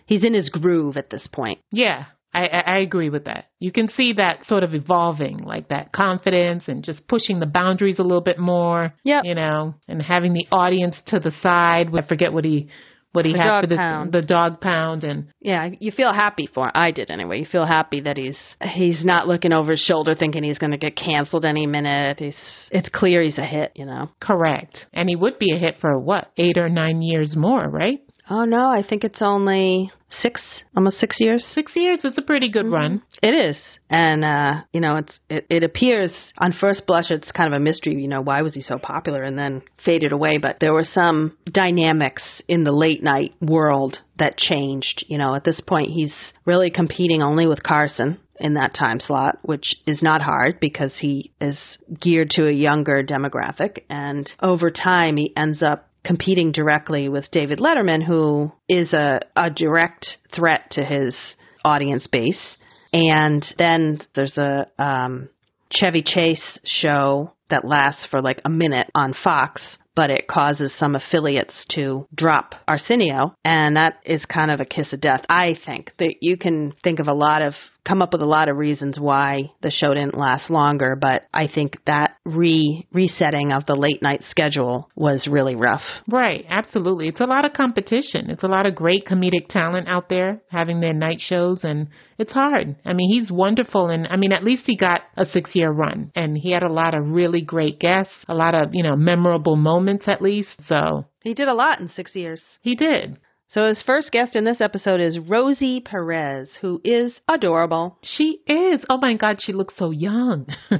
he's 0.05 0.23
in 0.23 0.35
his 0.35 0.49
groove 0.49 0.97
at 0.97 1.09
this 1.09 1.27
point. 1.33 1.59
Yeah, 1.71 2.05
I, 2.33 2.47
I 2.47 2.77
agree 2.79 3.09
with 3.09 3.25
that. 3.25 3.45
You 3.59 3.71
can 3.71 3.89
see 3.89 4.13
that 4.13 4.45
sort 4.45 4.63
of 4.63 4.73
evolving, 4.73 5.37
like 5.39 5.69
that 5.69 5.91
confidence 5.91 6.63
and 6.67 6.83
just 6.83 7.07
pushing 7.07 7.39
the 7.39 7.45
boundaries 7.45 7.99
a 7.99 8.03
little 8.03 8.21
bit 8.21 8.39
more. 8.39 8.93
Yeah. 9.03 9.21
You 9.23 9.35
know, 9.35 9.75
and 9.87 10.01
having 10.01 10.33
the 10.33 10.47
audience 10.51 10.95
to 11.07 11.19
the 11.19 11.31
side. 11.41 11.89
I 11.93 12.05
forget 12.07 12.33
what 12.33 12.45
he 12.45 12.69
what 13.11 13.25
he 13.25 13.33
The 13.33 13.37
had 13.37 13.43
dog 13.45 13.61
for 13.63 13.67
this 13.67 13.77
pound. 13.77 14.11
the 14.11 14.21
dog 14.23 14.59
pound 14.59 15.03
and 15.03 15.27
Yeah, 15.39 15.69
you 15.79 15.91
feel 15.91 16.11
happy 16.11 16.49
for 16.51 16.65
him. 16.65 16.71
I 16.73 16.89
did 16.89 17.11
anyway. 17.11 17.37
You 17.39 17.45
feel 17.45 17.65
happy 17.67 18.01
that 18.01 18.17
he's 18.17 18.39
he's 18.61 19.05
not 19.05 19.27
looking 19.27 19.53
over 19.53 19.71
his 19.73 19.81
shoulder 19.81 20.15
thinking 20.15 20.43
he's 20.43 20.57
going 20.57 20.71
to 20.71 20.77
get 20.79 20.95
canceled 20.95 21.45
any 21.45 21.67
minute. 21.67 22.17
He's 22.19 22.35
it's 22.71 22.89
clear 22.89 23.21
he's 23.21 23.37
a 23.37 23.45
hit, 23.45 23.71
you 23.75 23.85
know. 23.85 24.09
correct. 24.19 24.87
And 24.93 25.07
he 25.07 25.15
would 25.15 25.37
be 25.37 25.53
a 25.55 25.59
hit 25.59 25.75
for 25.79 25.99
what 25.99 26.31
eight 26.37 26.57
or 26.57 26.69
nine 26.69 27.03
years 27.03 27.35
more, 27.37 27.69
right? 27.69 28.01
Oh 28.29 28.45
no, 28.45 28.69
I 28.69 28.83
think 28.87 29.03
it's 29.03 29.21
only 29.21 29.91
6 30.21 30.41
almost 30.75 30.99
6 30.99 31.19
years. 31.19 31.45
Six 31.53 31.73
years 31.75 32.05
is 32.05 32.13
a 32.17 32.21
pretty 32.21 32.49
good 32.49 32.65
run. 32.65 33.01
It 33.21 33.33
is, 33.33 33.59
and 33.89 34.23
uh, 34.23 34.61
you 34.71 34.79
know, 34.79 34.97
it's 34.97 35.19
it, 35.29 35.45
it 35.49 35.63
appears 35.63 36.11
on 36.37 36.53
first 36.53 36.85
blush 36.87 37.09
it's 37.09 37.31
kind 37.31 37.53
of 37.53 37.57
a 37.59 37.63
mystery. 37.63 37.95
You 37.95 38.07
know, 38.07 38.21
why 38.21 38.41
was 38.41 38.53
he 38.53 38.61
so 38.61 38.77
popular 38.77 39.23
and 39.23 39.37
then 39.37 39.61
faded 39.83 40.11
away? 40.11 40.37
But 40.37 40.57
there 40.59 40.73
were 40.73 40.83
some 40.83 41.37
dynamics 41.51 42.23
in 42.47 42.63
the 42.63 42.71
late 42.71 43.03
night 43.03 43.33
world 43.41 43.97
that 44.19 44.37
changed. 44.37 45.05
You 45.07 45.17
know, 45.17 45.35
at 45.35 45.43
this 45.43 45.59
point 45.59 45.89
he's 45.91 46.13
really 46.45 46.69
competing 46.69 47.21
only 47.21 47.47
with 47.47 47.63
Carson 47.63 48.19
in 48.39 48.55
that 48.55 48.73
time 48.73 48.99
slot, 48.99 49.37
which 49.43 49.75
is 49.85 50.01
not 50.01 50.21
hard 50.21 50.59
because 50.59 50.93
he 50.99 51.31
is 51.39 51.57
geared 51.99 52.29
to 52.31 52.47
a 52.47 52.51
younger 52.51 53.03
demographic, 53.03 53.83
and 53.89 54.29
over 54.41 54.71
time 54.71 55.17
he 55.17 55.33
ends 55.35 55.61
up 55.61 55.89
competing 56.03 56.51
directly 56.51 57.09
with 57.09 57.31
David 57.31 57.59
Letterman, 57.59 58.03
who 58.03 58.51
is 58.67 58.93
a, 58.93 59.21
a 59.35 59.49
direct 59.49 60.05
threat 60.35 60.71
to 60.71 60.83
his 60.83 61.15
audience 61.63 62.07
base. 62.07 62.57
And 62.91 63.43
then 63.57 64.01
there's 64.15 64.37
a 64.37 64.67
um, 64.77 65.29
Chevy 65.71 66.03
Chase 66.03 66.59
show 66.63 67.33
that 67.49 67.65
lasts 67.65 68.07
for 68.09 68.21
like 68.21 68.41
a 68.45 68.49
minute 68.49 68.89
on 68.93 69.15
Fox, 69.23 69.61
but 69.95 70.09
it 70.09 70.27
causes 70.27 70.73
some 70.77 70.95
affiliates 70.95 71.65
to 71.71 72.07
drop 72.13 72.55
Arsenio. 72.67 73.35
And 73.43 73.77
that 73.77 73.99
is 74.05 74.25
kind 74.25 74.51
of 74.51 74.59
a 74.59 74.65
kiss 74.65 74.93
of 74.93 75.01
death. 75.01 75.25
I 75.29 75.55
think 75.65 75.91
that 75.99 76.15
you 76.21 76.37
can 76.37 76.73
think 76.83 76.99
of 76.99 77.07
a 77.07 77.13
lot 77.13 77.41
of, 77.41 77.53
come 77.85 78.01
up 78.01 78.13
with 78.13 78.21
a 78.21 78.25
lot 78.25 78.49
of 78.49 78.57
reasons 78.57 78.99
why 78.99 79.51
the 79.61 79.69
show 79.71 79.93
didn't 79.93 80.17
last 80.17 80.49
longer, 80.49 80.95
but 80.99 81.23
I 81.33 81.47
think 81.53 81.77
that 81.85 82.15
re 82.25 82.87
resetting 82.93 83.51
of 83.51 83.65
the 83.65 83.75
late 83.75 84.01
night 84.01 84.21
schedule 84.29 84.89
was 84.95 85.27
really 85.29 85.55
rough. 85.55 85.81
Right, 86.07 86.45
absolutely. 86.49 87.09
It's 87.09 87.19
a 87.19 87.25
lot 87.25 87.45
of 87.45 87.53
competition. 87.53 88.29
It's 88.29 88.43
a 88.43 88.47
lot 88.47 88.65
of 88.65 88.75
great 88.75 89.05
comedic 89.05 89.47
talent 89.49 89.87
out 89.89 90.09
there 90.09 90.41
having 90.49 90.79
their 90.79 90.93
night 90.93 91.19
shows 91.19 91.63
and 91.63 91.87
it's 92.17 92.31
hard. 92.31 92.75
I 92.85 92.93
mean, 92.93 93.09
he's 93.09 93.31
wonderful 93.31 93.89
and 93.89 94.07
I 94.07 94.15
mean, 94.15 94.31
at 94.31 94.43
least 94.43 94.63
he 94.65 94.77
got 94.77 95.01
a 95.17 95.25
6-year 95.25 95.71
run 95.71 96.11
and 96.15 96.37
he 96.37 96.51
had 96.51 96.63
a 96.63 96.71
lot 96.71 96.95
of 96.95 97.07
really 97.09 97.41
great 97.41 97.79
guests, 97.79 98.13
a 98.27 98.33
lot 98.35 98.55
of, 98.55 98.69
you 98.73 98.83
know, 98.83 98.95
memorable 98.95 99.55
moments 99.55 100.05
at 100.07 100.21
least. 100.21 100.55
So, 100.67 101.05
He 101.23 101.33
did 101.33 101.47
a 101.47 101.53
lot 101.53 101.79
in 101.79 101.87
six 101.89 102.15
years. 102.15 102.41
he 102.61 102.75
did. 102.75 103.17
So 103.53 103.67
his 103.67 103.83
first 103.83 104.11
guest 104.11 104.35
in 104.35 104.45
this 104.45 104.61
episode 104.61 104.99
is 104.99 105.19
Rosie 105.19 105.79
Perez, 105.79 106.49
who 106.59 106.81
is 106.83 107.13
adorable. 107.29 107.99
She 108.01 108.39
is. 108.47 108.83
Oh 108.89 108.97
my 108.97 109.13
god, 109.13 109.37
she 109.39 109.53
looks 109.53 109.75
so 109.77 109.91
young. 109.91 110.47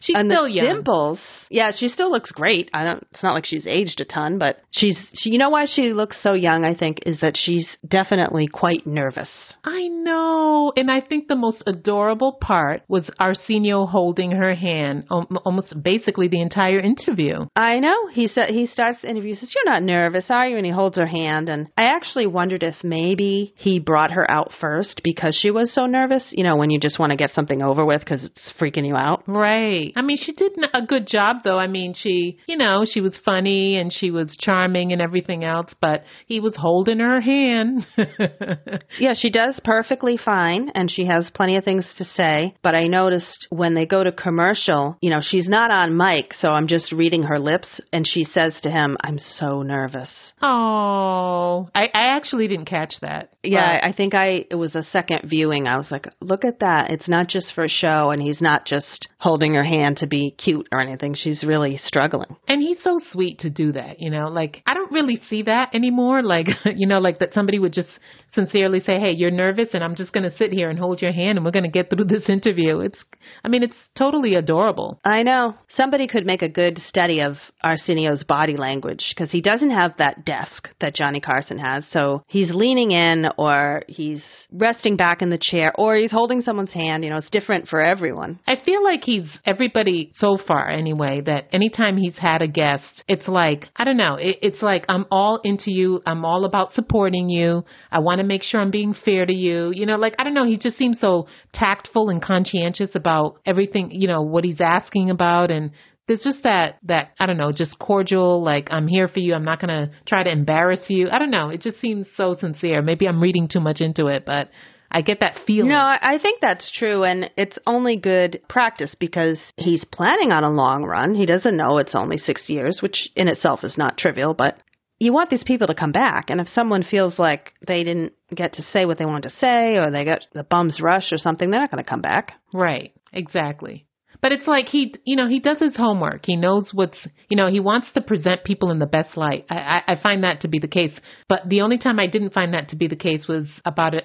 she's 0.00 0.14
and 0.14 0.30
still 0.30 0.44
the 0.44 0.52
young. 0.52 0.66
dimples. 0.66 1.18
Yeah, 1.50 1.72
she 1.76 1.88
still 1.88 2.12
looks 2.12 2.30
great. 2.30 2.70
I 2.72 2.84
don't 2.84 3.04
it's 3.10 3.24
not 3.24 3.34
like 3.34 3.44
she's 3.44 3.66
aged 3.66 4.00
a 4.00 4.04
ton, 4.04 4.38
but 4.38 4.60
she's 4.70 4.96
she 5.14 5.30
you 5.30 5.38
know 5.38 5.50
why 5.50 5.66
she 5.66 5.92
looks 5.92 6.16
so 6.22 6.34
young, 6.34 6.64
I 6.64 6.74
think, 6.74 7.00
is 7.06 7.18
that 7.22 7.36
she's 7.36 7.66
definitely 7.86 8.46
quite 8.46 8.86
nervous. 8.86 9.28
I 9.64 9.88
know. 9.88 10.72
And 10.76 10.92
I 10.92 11.00
think 11.00 11.26
the 11.26 11.34
most 11.34 11.64
adorable 11.66 12.38
part 12.40 12.82
was 12.86 13.10
Arsenio 13.18 13.86
holding 13.86 14.30
her 14.30 14.54
hand 14.54 15.06
almost 15.10 15.74
basically 15.82 16.28
the 16.28 16.40
entire 16.40 16.78
interview. 16.78 17.46
I 17.56 17.80
know. 17.80 18.06
He 18.12 18.28
said 18.28 18.50
he 18.50 18.66
starts 18.66 18.98
the 19.02 19.10
interview, 19.10 19.34
says, 19.34 19.52
You're 19.54 19.72
not 19.72 19.82
nervous, 19.82 20.26
are 20.28 20.48
you? 20.48 20.56
And 20.56 20.66
he 20.66 20.70
holds 20.70 20.98
her 20.98 21.06
hand 21.06 21.48
and 21.48 21.63
I 21.76 21.84
actually 21.84 22.26
wondered 22.26 22.62
if 22.62 22.76
maybe 22.82 23.54
he 23.56 23.78
brought 23.78 24.12
her 24.12 24.28
out 24.30 24.50
first 24.60 25.00
because 25.04 25.38
she 25.40 25.50
was 25.50 25.72
so 25.72 25.86
nervous, 25.86 26.24
you 26.30 26.44
know, 26.44 26.56
when 26.56 26.70
you 26.70 26.80
just 26.80 26.98
want 26.98 27.10
to 27.10 27.16
get 27.16 27.30
something 27.30 27.62
over 27.62 27.84
with 27.84 28.00
because 28.00 28.24
it's 28.24 28.52
freaking 28.58 28.86
you 28.86 28.96
out. 28.96 29.22
Right. 29.26 29.92
I 29.96 30.02
mean, 30.02 30.18
she 30.20 30.32
did 30.32 30.52
a 30.72 30.84
good 30.86 31.06
job, 31.06 31.38
though. 31.44 31.58
I 31.58 31.66
mean, 31.66 31.94
she, 31.96 32.38
you 32.46 32.56
know, 32.56 32.84
she 32.88 33.00
was 33.00 33.18
funny 33.24 33.76
and 33.76 33.92
she 33.92 34.10
was 34.10 34.36
charming 34.38 34.92
and 34.92 35.00
everything 35.02 35.44
else, 35.44 35.70
but 35.80 36.04
he 36.26 36.40
was 36.40 36.56
holding 36.56 36.98
her 36.98 37.20
hand. 37.20 37.86
Yeah, 38.98 39.14
she 39.16 39.30
does 39.30 39.58
perfectly 39.64 40.16
fine, 40.16 40.70
and 40.74 40.90
she 40.90 41.06
has 41.06 41.30
plenty 41.34 41.56
of 41.56 41.64
things 41.64 41.84
to 41.98 42.04
say. 42.04 42.54
But 42.62 42.74
I 42.74 42.84
noticed 42.84 43.46
when 43.50 43.74
they 43.74 43.86
go 43.86 44.04
to 44.04 44.12
commercial, 44.12 44.96
you 45.00 45.10
know, 45.10 45.20
she's 45.20 45.48
not 45.48 45.70
on 45.70 45.96
mic, 45.96 46.32
so 46.38 46.48
I'm 46.48 46.68
just 46.68 46.92
reading 46.92 47.24
her 47.24 47.38
lips, 47.38 47.68
and 47.92 48.06
she 48.06 48.24
says 48.24 48.58
to 48.62 48.70
him, 48.70 48.96
I'm 49.00 49.18
so 49.18 49.62
nervous. 49.62 50.10
oh, 50.42 51.43
I, 51.74 51.84
I 51.94 52.16
actually 52.16 52.48
didn't 52.48 52.66
catch 52.66 52.94
that. 53.00 53.30
Yeah, 53.42 53.80
I 53.82 53.92
think 53.92 54.14
I, 54.14 54.46
it 54.50 54.54
was 54.54 54.74
a 54.74 54.82
second 54.82 55.28
viewing. 55.28 55.66
I 55.66 55.76
was 55.76 55.90
like, 55.90 56.06
look 56.20 56.44
at 56.44 56.60
that. 56.60 56.90
It's 56.90 57.08
not 57.08 57.28
just 57.28 57.52
for 57.54 57.64
a 57.64 57.68
show, 57.68 58.10
and 58.10 58.22
he's 58.22 58.40
not 58.40 58.64
just 58.64 59.08
holding 59.18 59.54
her 59.54 59.64
hand 59.64 59.98
to 59.98 60.06
be 60.06 60.30
cute 60.30 60.68
or 60.72 60.80
anything. 60.80 61.14
She's 61.14 61.44
really 61.44 61.78
struggling. 61.82 62.36
And 62.48 62.62
he's 62.62 62.82
so 62.82 62.98
sweet 63.12 63.40
to 63.40 63.50
do 63.50 63.72
that, 63.72 64.00
you 64.00 64.10
know. 64.10 64.28
Like 64.28 64.62
I 64.66 64.74
don't 64.74 64.92
really 64.92 65.20
see 65.28 65.42
that 65.42 65.74
anymore. 65.74 66.22
Like 66.34 66.48
you 66.74 66.88
know, 66.88 66.98
like 66.98 67.20
that 67.20 67.32
somebody 67.32 67.58
would 67.58 67.74
just 67.74 67.90
sincerely 68.32 68.80
say, 68.80 68.98
"Hey, 68.98 69.12
you're 69.12 69.30
nervous, 69.30 69.68
and 69.72 69.84
I'm 69.84 69.94
just 69.94 70.12
going 70.12 70.28
to 70.28 70.36
sit 70.36 70.52
here 70.52 70.68
and 70.68 70.78
hold 70.78 71.00
your 71.00 71.12
hand, 71.12 71.36
and 71.36 71.44
we're 71.44 71.52
going 71.52 71.64
to 71.64 71.70
get 71.70 71.90
through 71.90 72.06
this 72.06 72.28
interview." 72.28 72.80
It's, 72.80 72.98
I 73.44 73.48
mean, 73.48 73.62
it's 73.62 73.76
totally 73.96 74.34
adorable. 74.34 75.00
I 75.04 75.22
know. 75.22 75.54
Somebody 75.76 76.08
could 76.08 76.26
make 76.26 76.42
a 76.42 76.48
good 76.48 76.80
study 76.88 77.20
of 77.20 77.34
Arsenio's 77.62 78.24
body 78.24 78.56
language 78.56 79.04
because 79.14 79.30
he 79.30 79.40
doesn't 79.40 79.70
have 79.70 79.92
that 79.98 80.24
desk 80.24 80.70
that 80.80 80.94
Johnny 80.94 81.20
Carson 81.20 81.33
Carson 81.34 81.58
has. 81.58 81.84
So 81.90 82.22
he's 82.28 82.54
leaning 82.54 82.92
in 82.92 83.26
or 83.36 83.82
he's 83.88 84.22
resting 84.52 84.96
back 84.96 85.20
in 85.20 85.30
the 85.30 85.38
chair 85.40 85.72
or 85.76 85.96
he's 85.96 86.12
holding 86.12 86.42
someone's 86.42 86.72
hand. 86.72 87.02
You 87.02 87.10
know, 87.10 87.16
it's 87.16 87.30
different 87.30 87.66
for 87.66 87.80
everyone. 87.80 88.38
I 88.46 88.54
feel 88.64 88.84
like 88.84 89.02
he's 89.02 89.26
everybody 89.44 90.12
so 90.14 90.38
far 90.46 90.68
anyway 90.68 91.22
that 91.26 91.48
anytime 91.52 91.96
he's 91.96 92.16
had 92.16 92.40
a 92.40 92.46
guest, 92.46 92.84
it's 93.08 93.26
like, 93.26 93.66
I 93.74 93.82
don't 93.82 93.96
know, 93.96 94.14
it, 94.14 94.36
it's 94.42 94.62
like 94.62 94.84
I'm 94.88 95.06
all 95.10 95.40
into 95.42 95.72
you. 95.72 96.02
I'm 96.06 96.24
all 96.24 96.44
about 96.44 96.72
supporting 96.74 97.28
you. 97.28 97.64
I 97.90 97.98
want 97.98 98.20
to 98.20 98.24
make 98.24 98.44
sure 98.44 98.60
I'm 98.60 98.70
being 98.70 98.94
fair 99.04 99.26
to 99.26 99.34
you. 99.34 99.72
You 99.74 99.86
know, 99.86 99.96
like, 99.96 100.14
I 100.20 100.24
don't 100.24 100.34
know, 100.34 100.46
he 100.46 100.56
just 100.56 100.78
seems 100.78 101.00
so 101.00 101.26
tactful 101.52 102.10
and 102.10 102.22
conscientious 102.22 102.90
about 102.94 103.40
everything, 103.44 103.90
you 103.90 104.06
know, 104.06 104.22
what 104.22 104.44
he's 104.44 104.60
asking 104.60 105.10
about 105.10 105.50
and 105.50 105.72
there's 106.06 106.22
just 106.22 106.42
that 106.42 106.78
that 106.84 107.12
I 107.18 107.26
don't 107.26 107.36
know, 107.36 107.52
just 107.52 107.78
cordial, 107.78 108.42
like 108.42 108.68
I'm 108.70 108.86
here 108.86 109.08
for 109.08 109.20
you. 109.20 109.34
I'm 109.34 109.44
not 109.44 109.60
gonna 109.60 109.90
try 110.06 110.22
to 110.22 110.30
embarrass 110.30 110.80
you. 110.88 111.08
I 111.10 111.18
don't 111.18 111.30
know. 111.30 111.48
It 111.48 111.60
just 111.60 111.80
seems 111.80 112.06
so 112.16 112.36
sincere. 112.38 112.82
Maybe 112.82 113.06
I'm 113.06 113.22
reading 113.22 113.48
too 113.48 113.60
much 113.60 113.80
into 113.80 114.06
it, 114.06 114.24
but 114.26 114.50
I 114.90 115.00
get 115.00 115.20
that 115.20 115.40
feeling. 115.46 115.70
No, 115.70 115.76
I 115.76 115.98
I 116.00 116.18
think 116.18 116.40
that's 116.40 116.70
true, 116.70 117.04
and 117.04 117.30
it's 117.36 117.58
only 117.66 117.96
good 117.96 118.40
practice 118.48 118.94
because 118.98 119.38
he's 119.56 119.84
planning 119.84 120.30
on 120.30 120.44
a 120.44 120.50
long 120.50 120.84
run. 120.84 121.14
He 121.14 121.26
doesn't 121.26 121.56
know 121.56 121.78
it's 121.78 121.94
only 121.94 122.18
six 122.18 122.48
years, 122.48 122.80
which 122.82 123.08
in 123.16 123.28
itself 123.28 123.64
is 123.64 123.78
not 123.78 123.98
trivial, 123.98 124.34
but 124.34 124.58
you 124.98 125.12
want 125.12 125.30
these 125.30 125.44
people 125.44 125.66
to 125.66 125.74
come 125.74 125.92
back. 125.92 126.30
And 126.30 126.40
if 126.40 126.48
someone 126.48 126.82
feels 126.82 127.18
like 127.18 127.52
they 127.66 127.82
didn't 127.82 128.12
get 128.34 128.54
to 128.54 128.62
say 128.62 128.84
what 128.84 128.98
they 128.98 129.04
wanted 129.04 129.28
to 129.30 129.36
say, 129.36 129.76
or 129.76 129.90
they 129.90 130.04
got 130.04 130.26
the 130.32 130.44
bum's 130.44 130.80
rush 130.80 131.12
or 131.12 131.18
something, 131.18 131.50
they're 131.50 131.60
not 131.60 131.70
going 131.70 131.82
to 131.82 131.90
come 131.90 132.00
back. 132.02 132.34
Right. 132.52 132.92
Exactly. 133.12 133.86
But 134.24 134.32
it's 134.32 134.46
like 134.46 134.68
he, 134.70 134.94
you 135.04 135.16
know, 135.16 135.28
he 135.28 135.38
does 135.38 135.58
his 135.58 135.76
homework. 135.76 136.24
He 136.24 136.34
knows 136.34 136.70
what's, 136.72 136.96
you 137.28 137.36
know, 137.36 137.46
he 137.50 137.60
wants 137.60 137.88
to 137.92 138.00
present 138.00 138.42
people 138.42 138.70
in 138.70 138.78
the 138.78 138.86
best 138.86 139.18
light. 139.18 139.44
I, 139.50 139.56
I, 139.56 139.82
I 139.88 140.00
find 140.02 140.24
that 140.24 140.40
to 140.40 140.48
be 140.48 140.58
the 140.58 140.66
case. 140.66 140.92
But 141.28 141.42
the 141.46 141.60
only 141.60 141.76
time 141.76 142.00
I 142.00 142.06
didn't 142.06 142.32
find 142.32 142.54
that 142.54 142.70
to 142.70 142.76
be 142.76 142.88
the 142.88 142.96
case 142.96 143.28
was 143.28 143.44
about 143.66 143.92
a, 143.94 144.02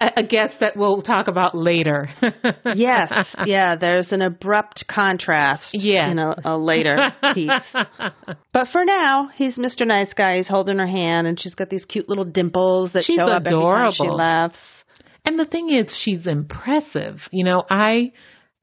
a 0.16 0.22
guest 0.22 0.54
that 0.60 0.78
we'll 0.78 1.02
talk 1.02 1.28
about 1.28 1.54
later. 1.54 2.08
yes, 2.74 3.12
yeah. 3.44 3.76
There's 3.76 4.10
an 4.12 4.22
abrupt 4.22 4.86
contrast 4.90 5.74
Yes. 5.74 6.10
in 6.10 6.18
a, 6.18 6.34
a 6.42 6.56
later 6.56 6.96
piece. 7.34 7.50
But 8.54 8.68
for 8.72 8.86
now, 8.86 9.28
he's 9.34 9.56
Mr. 9.56 9.86
Nice 9.86 10.14
Guy. 10.14 10.38
He's 10.38 10.48
holding 10.48 10.78
her 10.78 10.86
hand, 10.86 11.26
and 11.26 11.38
she's 11.38 11.54
got 11.54 11.68
these 11.68 11.84
cute 11.84 12.08
little 12.08 12.24
dimples 12.24 12.92
that 12.94 13.04
She's 13.04 13.16
show 13.16 13.26
up 13.26 13.42
every 13.46 13.60
time 13.60 13.92
she 13.92 14.08
laughs. 14.08 14.58
And 15.24 15.38
the 15.38 15.44
thing 15.44 15.70
is, 15.70 15.86
she's 16.02 16.26
impressive. 16.26 17.18
You 17.30 17.44
know, 17.44 17.62
I 17.70 18.12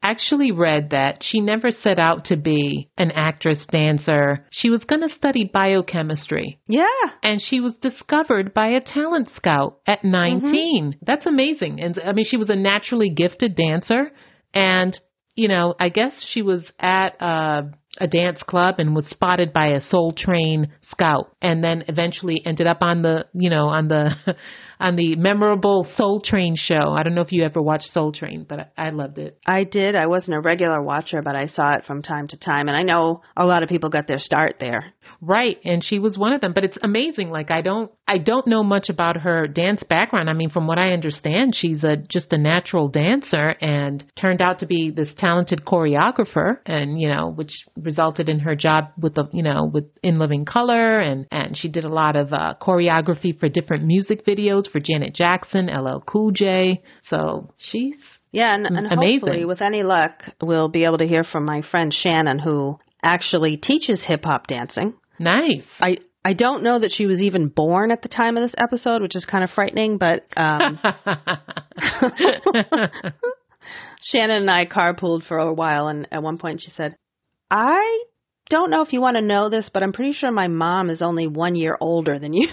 actually 0.03 0.51
read 0.51 0.91
that 0.91 1.19
she 1.21 1.39
never 1.39 1.71
set 1.71 1.99
out 1.99 2.25
to 2.25 2.37
be 2.37 2.89
an 2.97 3.11
actress 3.11 3.65
dancer. 3.71 4.45
She 4.51 4.69
was 4.69 4.83
going 4.83 5.01
to 5.01 5.13
study 5.13 5.49
biochemistry. 5.51 6.59
Yeah, 6.67 6.85
And 7.23 7.41
she 7.41 7.59
was 7.59 7.75
discovered 7.81 8.53
by 8.53 8.67
a 8.69 8.81
talent 8.81 9.29
scout 9.35 9.79
at 9.87 10.03
19. 10.03 10.97
That's 11.05 11.25
amazing. 11.25 11.81
And 11.81 11.99
I 12.05 12.13
mean, 12.13 12.25
she 12.29 12.37
was 12.37 12.49
a 12.49 12.55
naturally 12.55 13.09
gifted 13.09 13.55
dancer. 13.55 14.11
And, 14.53 14.97
you 15.35 15.47
know, 15.47 15.75
I 15.79 15.89
guess 15.89 16.13
she 16.31 16.41
was 16.41 16.65
at 16.79 17.21
uh, 17.21 17.63
a 17.99 18.07
dance 18.07 18.41
club 18.43 18.75
and 18.77 18.95
was 18.95 19.07
spotted 19.07 19.51
by 19.53 19.67
a 19.67 19.81
Soul 19.81 20.13
Train 20.15 20.71
scout 20.89 21.35
and 21.41 21.63
then 21.63 21.83
eventually 21.87 22.41
ended 22.45 22.67
up 22.67 22.81
on 22.81 23.01
the, 23.01 23.25
you 23.33 23.49
know, 23.49 23.67
on 23.67 23.87
the, 23.87 24.11
on 24.79 24.95
the 24.95 25.15
memorable 25.15 25.87
Soul 25.95 26.21
Train 26.21 26.55
show. 26.55 26.93
I 26.93 27.03
don't 27.03 27.15
know 27.15 27.21
if 27.21 27.31
you 27.31 27.43
ever 27.43 27.61
watched 27.61 27.91
Soul 27.93 28.11
Train, 28.11 28.45
but 28.47 28.71
I, 28.77 28.89
loved 28.89 29.17
it. 29.17 29.37
I 29.45 29.63
did. 29.63 29.95
I 29.95 30.07
wasn't 30.07 30.37
a 30.37 30.41
regular 30.41 30.81
watcher, 30.81 31.21
but 31.21 31.35
I 31.35 31.47
saw 31.47 31.73
it 31.73 31.85
from 31.85 32.01
time 32.01 32.27
to 32.29 32.37
time, 32.37 32.67
and 32.67 32.77
I 32.77 32.83
know 32.83 33.21
a 33.35 33.45
lot 33.45 33.63
of 33.63 33.69
people 33.69 33.89
got 33.89 34.07
their 34.07 34.19
start 34.19 34.57
there. 34.59 34.93
Right, 35.21 35.57
and 35.65 35.83
she 35.83 35.99
was 35.99 36.17
one 36.17 36.33
of 36.33 36.41
them. 36.41 36.53
But 36.53 36.63
it's 36.63 36.77
amazing. 36.81 37.29
Like 37.29 37.51
I 37.51 37.61
don't, 37.61 37.91
I 38.07 38.17
don't 38.17 38.47
know 38.47 38.63
much 38.63 38.89
about 38.89 39.17
her 39.17 39.47
dance 39.47 39.83
background. 39.89 40.29
I 40.29 40.33
mean, 40.33 40.49
from 40.49 40.67
what 40.67 40.77
I 40.77 40.91
understand, 40.91 41.55
she's 41.55 41.83
a 41.83 41.97
just 41.97 42.31
a 42.33 42.37
natural 42.37 42.89
dancer, 42.89 43.49
and 43.61 44.03
turned 44.19 44.41
out 44.41 44.59
to 44.59 44.65
be 44.65 44.91
this 44.91 45.09
talented 45.17 45.63
choreographer, 45.65 46.57
and 46.65 46.99
you 46.99 47.09
know, 47.09 47.29
which 47.29 47.51
resulted 47.75 48.29
in 48.29 48.39
her 48.39 48.55
job 48.55 48.89
with 48.97 49.15
the, 49.15 49.29
you 49.33 49.43
know, 49.43 49.69
with 49.71 49.85
In 50.03 50.19
Living 50.19 50.45
Color, 50.45 50.99
and 50.99 51.27
and 51.31 51.57
she 51.57 51.69
did 51.69 51.85
a 51.85 51.89
lot 51.89 52.15
of 52.15 52.33
uh, 52.33 52.55
choreography 52.61 53.37
for 53.39 53.49
different 53.49 53.85
music 53.85 54.25
videos 54.25 54.69
for 54.71 54.79
Janet 54.79 55.13
Jackson, 55.13 55.67
LL 55.67 55.99
Cool 56.05 56.31
J. 56.31 56.81
So 57.09 57.53
she's 57.57 57.95
Yeah, 58.31 58.53
and, 58.53 58.65
and 58.65 58.87
Amazing. 58.91 59.19
hopefully, 59.19 59.45
with 59.45 59.61
any 59.61 59.83
luck, 59.83 60.21
we'll 60.41 60.69
be 60.69 60.83
able 60.83 60.97
to 60.99 61.07
hear 61.07 61.23
from 61.23 61.45
my 61.45 61.61
friend 61.71 61.93
Shannon, 61.93 62.39
who 62.39 62.77
actually 63.07 63.57
teaches 63.57 64.03
hip 64.05 64.25
hop 64.25 64.47
dancing. 64.47 64.93
nice. 65.19 65.63
I 65.79 65.97
I 66.25 66.33
don't 66.33 66.61
know 66.61 66.79
that 66.79 66.91
she 66.91 67.05
was 67.05 67.21
even 67.21 67.47
born 67.47 67.89
at 67.89 68.01
the 68.01 68.09
time 68.09 68.35
of 68.35 68.43
this 68.43 68.55
episode, 68.57 69.01
which 69.01 69.15
is 69.15 69.25
kind 69.25 69.45
of 69.45 69.49
frightening. 69.51 69.97
But 69.97 70.25
um, 70.35 70.77
Shannon 74.01 74.41
and 74.41 74.51
I 74.51 74.65
carpooled 74.65 75.25
for 75.25 75.37
a 75.37 75.53
while, 75.53 75.87
and 75.87 76.05
at 76.11 76.21
one 76.21 76.37
point 76.37 76.61
she 76.61 76.71
said, 76.71 76.97
"I 77.49 78.03
don't 78.49 78.69
know 78.69 78.81
if 78.81 78.91
you 78.91 78.99
want 78.99 79.15
to 79.15 79.21
know 79.21 79.49
this, 79.49 79.69
but 79.73 79.83
I'm 79.83 79.93
pretty 79.93 80.11
sure 80.13 80.31
my 80.31 80.49
mom 80.49 80.89
is 80.89 81.01
only 81.01 81.27
one 81.27 81.55
year 81.55 81.77
older 81.79 82.19
than 82.19 82.33
you." 82.33 82.49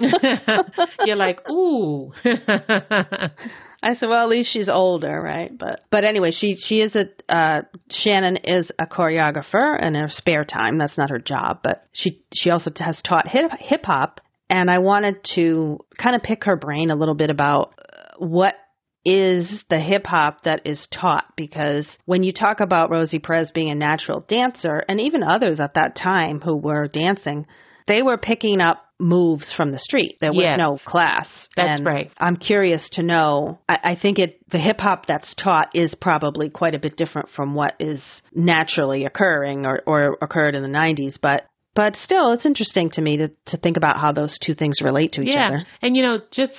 You're 1.04 1.16
like, 1.16 1.48
ooh. 1.50 2.12
I 3.82 3.94
said, 3.94 4.08
well, 4.08 4.22
at 4.22 4.28
least 4.28 4.52
she's 4.52 4.68
older, 4.68 5.20
right? 5.20 5.56
But 5.56 5.80
but 5.90 6.04
anyway, 6.04 6.32
she 6.32 6.56
she 6.56 6.80
is 6.80 6.94
a 6.94 7.34
uh, 7.34 7.62
Shannon 7.90 8.36
is 8.36 8.70
a 8.78 8.86
choreographer 8.86 9.80
in 9.80 9.94
her 9.94 10.08
spare 10.08 10.44
time. 10.44 10.78
That's 10.78 10.98
not 10.98 11.10
her 11.10 11.18
job, 11.18 11.60
but 11.62 11.84
she 11.92 12.22
she 12.32 12.50
also 12.50 12.70
has 12.78 13.00
taught 13.02 13.26
hip 13.28 13.84
hop, 13.84 14.20
and 14.50 14.70
I 14.70 14.78
wanted 14.78 15.16
to 15.34 15.78
kind 16.00 16.14
of 16.14 16.22
pick 16.22 16.44
her 16.44 16.56
brain 16.56 16.90
a 16.90 16.96
little 16.96 17.14
bit 17.14 17.30
about 17.30 17.74
uh, 17.78 18.18
what 18.18 18.54
is 19.04 19.64
the 19.70 19.80
hip 19.80 20.04
hop 20.06 20.42
that 20.44 20.66
is 20.66 20.86
taught 20.92 21.24
because 21.34 21.86
when 22.04 22.22
you 22.22 22.32
talk 22.32 22.60
about 22.60 22.90
Rosie 22.90 23.18
Perez 23.18 23.50
being 23.50 23.70
a 23.70 23.74
natural 23.74 24.20
dancer 24.28 24.84
and 24.88 25.00
even 25.00 25.22
others 25.22 25.58
at 25.58 25.74
that 25.74 25.96
time 25.96 26.40
who 26.40 26.54
were 26.54 26.86
dancing, 26.86 27.46
they 27.88 28.02
were 28.02 28.18
picking 28.18 28.60
up 28.60 28.84
moves 29.00 29.52
from 29.56 29.72
the 29.72 29.78
street. 29.78 30.16
There 30.20 30.32
was 30.32 30.42
Yes. 30.44 30.58
no 30.58 30.78
class. 30.84 31.26
That's 31.56 31.78
And 31.80 31.86
right. 31.86 32.10
I'm 32.18 32.36
curious 32.36 32.88
to 32.92 33.02
know. 33.02 33.58
I, 33.68 33.78
I 33.92 33.96
think 34.00 34.18
it 34.18 34.38
the 34.50 34.58
hip 34.58 34.78
hop 34.80 35.06
that's 35.06 35.34
taught 35.42 35.68
is 35.74 35.94
probably 36.00 36.50
quite 36.50 36.74
a 36.74 36.78
bit 36.78 36.96
different 36.96 37.28
from 37.34 37.54
what 37.54 37.74
is 37.80 38.00
naturally 38.34 39.04
occurring 39.06 39.64
or, 39.66 39.80
or 39.86 40.18
occurred 40.20 40.54
in 40.54 40.62
the 40.62 40.68
90s, 40.68 41.14
but 41.20 41.46
but 41.74 41.94
still, 42.04 42.32
it's 42.32 42.44
interesting 42.44 42.90
to 42.90 43.00
me 43.00 43.16
to 43.18 43.28
to 43.46 43.56
think 43.56 43.76
about 43.76 44.00
how 44.00 44.12
those 44.12 44.36
two 44.44 44.54
things 44.54 44.78
relate 44.82 45.12
to 45.12 45.22
each 45.22 45.28
other. 45.28 45.38
yeah. 45.38 45.46
other. 45.48 45.66
And 45.82 45.96
you 45.96 46.02
know, 46.02 46.18
just 46.32 46.52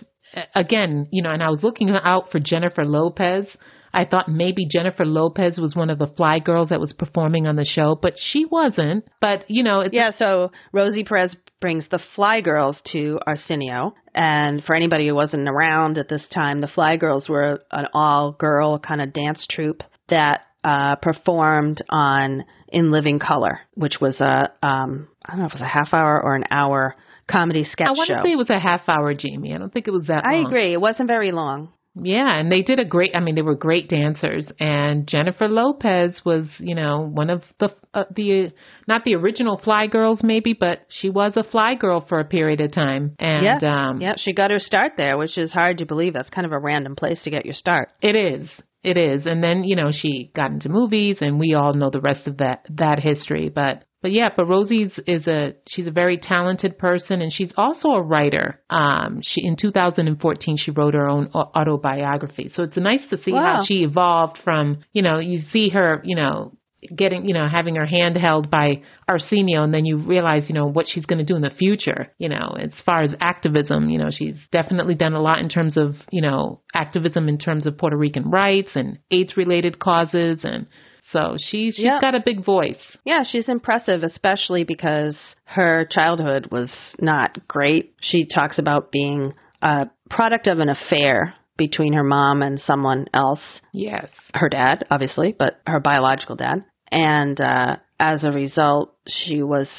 again, 0.55 1.07
you 1.11 1.21
know, 1.21 1.31
and 1.31 1.43
I 1.43 1.49
was 1.49 1.63
looking 1.63 1.89
out 1.89 2.31
for 2.31 2.39
Jennifer 2.39 2.85
Lopez. 2.85 3.45
I 3.93 4.05
thought 4.05 4.29
maybe 4.29 4.67
Jennifer 4.67 5.05
Lopez 5.05 5.57
was 5.57 5.75
one 5.75 5.89
of 5.89 5.99
the 5.99 6.07
fly 6.07 6.39
girls 6.39 6.69
that 6.69 6.79
was 6.79 6.93
performing 6.93 7.47
on 7.47 7.55
the 7.55 7.65
show, 7.65 7.97
but 8.01 8.13
she 8.17 8.45
wasn't. 8.45 9.05
But 9.19 9.49
you 9.49 9.63
know, 9.63 9.85
Yeah, 9.91 10.11
so 10.11 10.51
Rosie 10.71 11.03
Perez 11.03 11.35
brings 11.59 11.87
the 11.89 11.99
Fly 12.15 12.41
Girls 12.41 12.81
to 12.91 13.19
Arsenio. 13.25 13.93
And 14.13 14.63
for 14.63 14.75
anybody 14.75 15.07
who 15.07 15.15
wasn't 15.15 15.47
around 15.47 15.97
at 15.97 16.09
this 16.09 16.27
time, 16.33 16.59
the 16.59 16.67
Fly 16.67 16.97
Girls 16.97 17.29
were 17.29 17.61
an 17.71 17.85
all 17.93 18.33
girl 18.33 18.79
kind 18.79 19.01
of 19.01 19.13
dance 19.13 19.45
troupe 19.49 19.83
that 20.09 20.41
uh, 20.63 20.95
performed 20.95 21.81
on 21.89 22.43
In 22.67 22.91
Living 22.91 23.19
Color, 23.19 23.59
which 23.75 23.97
was 24.01 24.19
a, 24.19 24.51
um, 24.65 25.07
I 25.25 25.31
don't 25.31 25.41
know 25.41 25.45
if 25.45 25.53
it 25.53 25.61
was 25.61 25.61
a 25.61 25.65
half 25.65 25.93
hour 25.93 26.21
or 26.21 26.35
an 26.35 26.45
hour 26.51 26.95
comedy 27.29 27.63
sketch 27.63 27.87
I 27.87 27.91
want 27.91 28.09
to 28.09 28.21
say 28.23 28.33
it 28.33 28.37
was 28.37 28.49
a 28.49 28.59
half 28.59 28.81
hour, 28.87 29.13
Jamie. 29.13 29.53
I 29.53 29.57
don't 29.57 29.71
think 29.71 29.87
it 29.87 29.91
was 29.91 30.07
that 30.07 30.25
I 30.25 30.35
long. 30.35 30.47
agree. 30.47 30.73
It 30.73 30.81
wasn't 30.81 31.07
very 31.07 31.31
long. 31.31 31.69
Yeah, 31.93 32.37
and 32.37 32.49
they 32.51 32.61
did 32.61 32.79
a 32.79 32.85
great. 32.85 33.15
I 33.15 33.19
mean, 33.19 33.35
they 33.35 33.41
were 33.41 33.55
great 33.55 33.89
dancers, 33.89 34.47
and 34.59 35.07
Jennifer 35.07 35.49
Lopez 35.49 36.21
was, 36.23 36.47
you 36.57 36.73
know, 36.73 37.01
one 37.01 37.29
of 37.29 37.43
the 37.59 37.75
uh, 37.93 38.05
the 38.15 38.53
not 38.87 39.03
the 39.03 39.15
original 39.15 39.59
Fly 39.61 39.87
Girls, 39.87 40.21
maybe, 40.23 40.53
but 40.53 40.85
she 40.87 41.09
was 41.09 41.33
a 41.35 41.43
Fly 41.43 41.75
Girl 41.75 42.05
for 42.07 42.19
a 42.19 42.25
period 42.25 42.61
of 42.61 42.71
time, 42.71 43.15
and 43.19 43.43
yeah. 43.43 43.89
um, 43.89 43.99
yeah, 43.99 44.13
she 44.17 44.31
got 44.31 44.51
her 44.51 44.59
start 44.59 44.93
there, 44.95 45.17
which 45.17 45.37
is 45.37 45.51
hard 45.51 45.79
to 45.79 45.85
believe. 45.85 46.13
That's 46.13 46.29
kind 46.29 46.45
of 46.45 46.53
a 46.53 46.59
random 46.59 46.95
place 46.95 47.21
to 47.23 47.29
get 47.29 47.45
your 47.45 47.55
start. 47.55 47.89
It 48.01 48.15
is. 48.15 48.49
It 48.83 48.97
is. 48.97 49.25
And 49.25 49.43
then, 49.43 49.63
you 49.63 49.75
know, 49.75 49.91
she 49.91 50.31
got 50.35 50.51
into 50.51 50.69
movies 50.69 51.17
and 51.21 51.39
we 51.39 51.53
all 51.53 51.73
know 51.73 51.91
the 51.91 52.01
rest 52.01 52.25
of 52.25 52.37
that 52.37 52.65
that 52.77 52.99
history. 52.99 53.49
But 53.49 53.83
but 54.01 54.11
yeah, 54.11 54.29
but 54.35 54.45
Rosie's 54.45 54.99
is 55.05 55.27
a 55.27 55.53
she's 55.67 55.87
a 55.87 55.91
very 55.91 56.17
talented 56.17 56.77
person 56.77 57.21
and 57.21 57.31
she's 57.31 57.51
also 57.55 57.89
a 57.89 58.01
writer. 58.01 58.59
Um 58.69 59.21
she 59.23 59.45
in 59.45 59.55
2014 59.55 60.57
she 60.57 60.71
wrote 60.71 60.93
her 60.93 61.07
own 61.07 61.27
autobiography. 61.33 62.49
So 62.53 62.63
it's 62.63 62.77
nice 62.77 63.07
to 63.09 63.17
see 63.21 63.31
Wow. 63.31 63.57
how 63.57 63.63
she 63.65 63.83
evolved 63.83 64.39
from, 64.43 64.79
you 64.93 65.01
know, 65.01 65.19
you 65.19 65.41
see 65.51 65.69
her, 65.69 66.01
you 66.03 66.15
know, 66.15 66.53
getting, 66.95 67.27
you 67.27 67.33
know, 67.35 67.47
having 67.47 67.75
her 67.75 67.85
hand 67.85 68.17
held 68.17 68.49
by 68.49 68.81
Arsenio 69.07 69.63
and 69.63 69.71
then 69.71 69.85
you 69.85 69.97
realize, 69.97 70.45
you 70.47 70.55
know, 70.55 70.65
what 70.65 70.87
she's 70.89 71.05
going 71.05 71.19
to 71.19 71.25
do 71.25 71.35
in 71.35 71.43
the 71.43 71.51
future, 71.51 72.07
you 72.17 72.27
know, 72.27 72.55
as 72.59 72.73
far 72.83 73.03
as 73.03 73.13
activism, 73.21 73.89
you 73.91 73.99
know, 73.99 74.09
she's 74.11 74.37
definitely 74.51 74.95
done 74.95 75.13
a 75.13 75.21
lot 75.21 75.37
in 75.39 75.47
terms 75.47 75.77
of, 75.77 75.93
you 76.11 76.21
know, 76.23 76.61
activism 76.73 77.29
in 77.29 77.37
terms 77.37 77.67
of 77.67 77.77
Puerto 77.77 77.95
Rican 77.95 78.31
rights 78.31 78.71
and 78.73 78.97
AIDS 79.11 79.37
related 79.37 79.77
causes 79.77 80.39
and 80.43 80.65
So 81.11 81.37
she 81.37 81.71
she's 81.71 81.79
Yep. 81.85 82.01
got 82.01 82.15
a 82.15 82.19
big 82.23 82.43
voice. 82.43 82.79
Yeah, 83.05 83.23
she's 83.23 83.49
impressive, 83.49 84.03
especially 84.03 84.63
because 84.63 85.17
her 85.45 85.85
childhood 85.89 86.47
was 86.51 86.71
not 86.99 87.37
great. 87.47 87.93
She 88.01 88.25
talks 88.25 88.57
about 88.59 88.91
being 88.91 89.33
a 89.61 89.89
product 90.09 90.47
of 90.47 90.59
an 90.59 90.69
affair 90.69 91.33
between 91.57 91.93
her 91.93 92.03
mom 92.03 92.41
and 92.41 92.59
someone 92.59 93.05
else, 93.13 93.41
Yes. 93.73 94.07
her 94.33 94.49
dad, 94.49 94.85
obviously, 94.89 95.35
but 95.37 95.59
her 95.67 95.79
biological 95.79 96.35
dad. 96.35 96.63
And 96.91 97.39
uh, 97.39 97.77
as 97.99 98.23
a 98.23 98.31
result, 98.31 98.95
she 99.07 99.43
was 99.43 99.69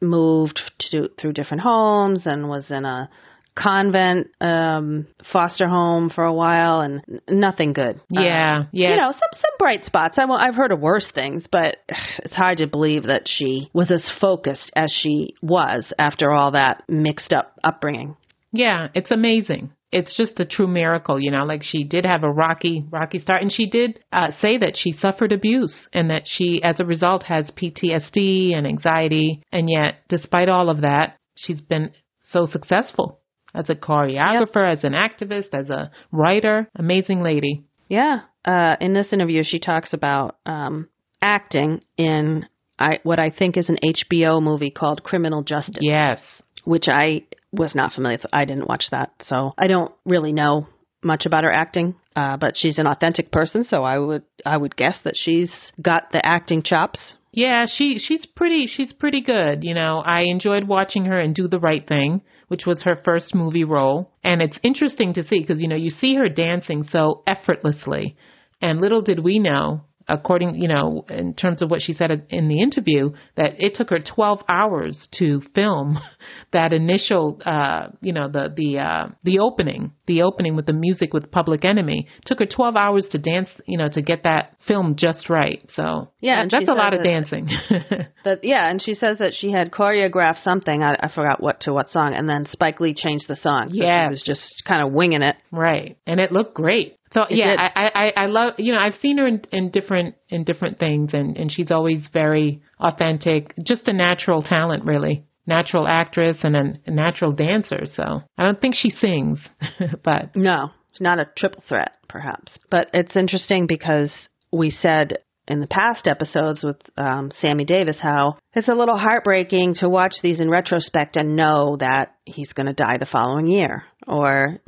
moved 0.00 0.60
to 0.90 1.08
through 1.20 1.32
different 1.32 1.62
homes 1.62 2.26
and 2.26 2.48
was 2.48 2.70
in 2.70 2.84
a 2.84 3.08
convent 3.54 4.28
um 4.40 5.06
foster 5.32 5.68
home 5.68 6.10
for 6.10 6.24
a 6.24 6.32
while 6.32 6.80
and 6.80 7.02
nothing 7.28 7.72
good 7.72 8.00
Yeah. 8.08 8.60
Uh, 8.60 8.66
yeah. 8.72 8.90
you 8.90 8.96
know 8.96 9.12
some 9.12 9.30
some 9.32 9.50
bright 9.58 9.84
spots 9.84 10.18
I, 10.18 10.24
i've 10.24 10.54
heard 10.54 10.72
of 10.72 10.80
worse 10.80 11.10
things 11.14 11.44
but 11.50 11.76
it's 12.24 12.34
hard 12.34 12.58
to 12.58 12.66
believe 12.66 13.04
that 13.04 13.22
she 13.26 13.68
was 13.72 13.90
as 13.90 14.10
focused 14.20 14.70
as 14.74 14.90
she 15.02 15.34
was 15.42 15.92
after 15.98 16.32
all 16.32 16.52
that 16.52 16.82
mixed 16.88 17.32
up 17.32 17.52
upbringing 17.62 18.16
Yeah, 18.52 18.88
it's 18.94 19.10
amazing. 19.10 19.70
It's 19.92 20.16
just 20.16 20.40
a 20.40 20.44
true 20.46 20.66
miracle, 20.66 21.18
you 21.20 21.30
know. 21.30 21.44
Like 21.44 21.62
she 21.62 21.84
did 21.84 22.04
have 22.06 22.22
a 22.24 22.30
rocky, 22.30 22.84
rocky 22.90 23.18
start, 23.18 23.42
and 23.42 23.50
she 23.52 23.66
did 23.66 24.00
uh, 24.12 24.30
say 24.40 24.58
that 24.58 24.74
she 24.76 24.92
suffered 24.92 25.32
abuse, 25.32 25.88
and 25.92 26.10
that 26.10 26.22
she, 26.26 26.62
as 26.62 26.80
a 26.80 26.84
result, 26.84 27.22
has 27.24 27.50
PTSD 27.50 28.54
and 28.54 28.66
anxiety. 28.66 29.42
And 29.52 29.68
yet, 29.70 29.96
despite 30.08 30.48
all 30.48 30.68
of 30.70 30.82
that, 30.82 31.16
she's 31.36 31.60
been 31.62 31.90
so 32.22 32.46
successful 32.46 33.20
as 33.54 33.68
a 33.70 33.74
choreographer, 33.74 34.70
as 34.70 34.84
an 34.84 34.92
activist, 34.94 35.52
as 35.52 35.68
a 35.70 35.90
writer. 36.10 36.68
Amazing 36.76 37.22
lady. 37.22 37.64
Yeah. 37.88 38.20
Uh, 38.44 38.76
in 38.80 38.94
this 38.94 39.12
interview, 39.12 39.42
she 39.44 39.58
talks 39.60 39.92
about 39.92 40.36
um, 40.46 40.88
acting 41.20 41.82
in 41.96 42.46
I, 42.78 42.98
what 43.02 43.18
I 43.20 43.30
think 43.30 43.56
is 43.56 43.68
an 43.68 43.78
HBO 43.84 44.42
movie 44.42 44.70
called 44.70 45.02
Criminal 45.04 45.42
Justice, 45.42 45.78
Yes. 45.80 46.18
which 46.64 46.84
I 46.88 47.22
was 47.52 47.74
not 47.74 47.92
familiar 47.92 48.18
with. 48.18 48.26
I 48.32 48.44
didn't 48.44 48.68
watch 48.68 48.84
that, 48.90 49.12
so 49.26 49.52
I 49.58 49.66
don't 49.66 49.92
really 50.04 50.32
know 50.32 50.66
much 51.02 51.26
about 51.26 51.44
her 51.44 51.52
acting. 51.52 51.94
Uh, 52.16 52.36
but 52.36 52.54
she's 52.56 52.78
an 52.78 52.86
authentic 52.86 53.30
person, 53.30 53.64
so 53.64 53.84
I 53.84 53.98
would 53.98 54.22
I 54.44 54.56
would 54.56 54.76
guess 54.76 54.96
that 55.04 55.14
she's 55.16 55.50
got 55.80 56.12
the 56.12 56.24
acting 56.24 56.62
chops. 56.62 56.98
Yeah, 57.32 57.64
she 57.66 57.98
she's 57.98 58.26
pretty 58.26 58.66
she's 58.66 58.92
pretty 58.92 59.22
good. 59.22 59.64
You 59.64 59.74
know, 59.74 59.98
I 60.04 60.22
enjoyed 60.22 60.64
watching 60.68 61.06
her 61.06 61.18
and 61.18 61.34
Do 61.34 61.48
the 61.48 61.58
Right 61.60 61.86
Thing, 61.86 62.20
which 62.52 62.66
was 62.66 62.82
her 62.82 63.00
first 63.02 63.34
movie 63.34 63.64
role, 63.64 64.10
and 64.22 64.42
it's 64.42 64.58
interesting 64.62 65.14
to 65.14 65.26
see 65.26 65.40
because 65.40 65.62
you 65.62 65.66
know 65.68 65.74
you 65.74 65.88
see 65.88 66.14
her 66.16 66.28
dancing 66.28 66.84
so 66.84 67.22
effortlessly, 67.26 68.14
and 68.60 68.78
little 68.78 69.00
did 69.00 69.18
we 69.20 69.38
know, 69.38 69.80
according 70.08 70.54
you 70.56 70.68
know 70.68 71.04
in 71.08 71.34
terms 71.34 71.62
of 71.62 71.70
what 71.70 71.80
she 71.82 71.92
said 71.92 72.10
in 72.30 72.48
the 72.48 72.60
interview, 72.60 73.12
that 73.36 73.52
it 73.58 73.74
took 73.74 73.90
her 73.90 73.98
12 74.00 74.42
hours 74.48 75.08
to 75.18 75.40
film 75.54 75.98
that 76.52 76.72
initial 76.72 77.40
uh 77.46 77.88
you 78.00 78.12
know 78.12 78.28
the 78.28 78.52
the 78.56 78.78
uh 78.78 79.08
the 79.24 79.38
opening 79.38 79.92
the 80.06 80.22
opening 80.22 80.56
with 80.56 80.66
the 80.66 80.72
music 80.72 81.12
with 81.14 81.30
Public 81.30 81.64
Enemy 81.64 82.06
took 82.26 82.38
her 82.40 82.46
12 82.46 82.76
hours 82.76 83.06
to 83.12 83.18
dance 83.18 83.48
you 83.66 83.78
know 83.78 83.88
to 83.92 84.02
get 84.02 84.22
that 84.24 84.56
film 84.66 84.94
just 84.98 85.28
right 85.30 85.62
so 85.74 86.08
Yeah, 86.20 86.44
that's 86.50 86.68
a 86.68 86.72
lot 86.72 86.94
of 86.94 87.00
that- 87.02 87.08
dancing. 87.08 87.48
That 88.24 88.44
yeah, 88.44 88.70
and 88.70 88.80
she 88.80 88.94
says 88.94 89.18
that 89.18 89.32
she 89.34 89.50
had 89.50 89.72
choreographed 89.72 90.44
something. 90.44 90.80
I, 90.80 90.94
I 90.94 91.08
forgot 91.12 91.42
what 91.42 91.60
to 91.62 91.72
what 91.72 91.90
song, 91.90 92.14
and 92.14 92.28
then 92.28 92.46
Spike 92.48 92.78
Lee 92.78 92.94
changed 92.94 93.24
the 93.26 93.34
song. 93.34 93.70
So 93.70 93.82
Yes. 93.82 94.04
she 94.06 94.10
was 94.10 94.22
just 94.24 94.62
kind 94.64 94.80
of 94.80 94.92
winging 94.92 95.22
it. 95.22 95.34
right. 95.50 95.96
And 96.06 96.20
it 96.20 96.30
looked 96.30 96.54
great. 96.54 96.96
So 97.12 97.26
yeah. 97.30 97.54
I, 97.58 97.90
I, 97.94 98.12
I 98.22 98.26
love 98.26 98.54
you 98.58 98.72
know, 98.72 98.78
I've 98.78 98.94
seen 99.00 99.18
her 99.18 99.26
in, 99.26 99.42
in 99.52 99.70
different 99.70 100.14
in 100.28 100.44
different 100.44 100.78
things 100.78 101.10
and, 101.12 101.36
and 101.36 101.50
she's 101.50 101.70
always 101.70 102.08
very 102.12 102.62
authentic, 102.80 103.54
just 103.64 103.88
a 103.88 103.92
natural 103.92 104.42
talent 104.42 104.84
really. 104.84 105.24
Natural 105.44 105.88
actress 105.88 106.36
and 106.44 106.54
a, 106.54 106.74
a 106.86 106.90
natural 106.92 107.32
dancer, 107.32 107.84
so 107.92 108.22
I 108.38 108.44
don't 108.44 108.60
think 108.60 108.76
she 108.76 108.90
sings, 108.90 109.40
but 110.04 110.36
No, 110.36 110.70
it's 110.92 111.00
not 111.00 111.18
a 111.18 111.28
triple 111.36 111.64
threat, 111.68 111.90
perhaps. 112.08 112.52
But 112.70 112.90
it's 112.94 113.16
interesting 113.16 113.66
because 113.66 114.12
we 114.52 114.70
said 114.70 115.18
in 115.48 115.60
the 115.60 115.66
past 115.66 116.06
episodes 116.06 116.62
with 116.62 116.76
um, 116.96 117.32
Sammy 117.40 117.64
Davis 117.64 117.98
how 118.00 118.36
it's 118.54 118.68
a 118.68 118.74
little 118.74 118.96
heartbreaking 118.96 119.74
to 119.80 119.88
watch 119.88 120.14
these 120.22 120.40
in 120.40 120.48
retrospect 120.48 121.16
and 121.16 121.34
know 121.34 121.76
that 121.80 122.14
he's 122.24 122.52
going 122.52 122.66
to 122.66 122.72
die 122.72 122.98
the 122.98 123.06
following 123.06 123.46
year. 123.46 123.82
Or 124.06 124.58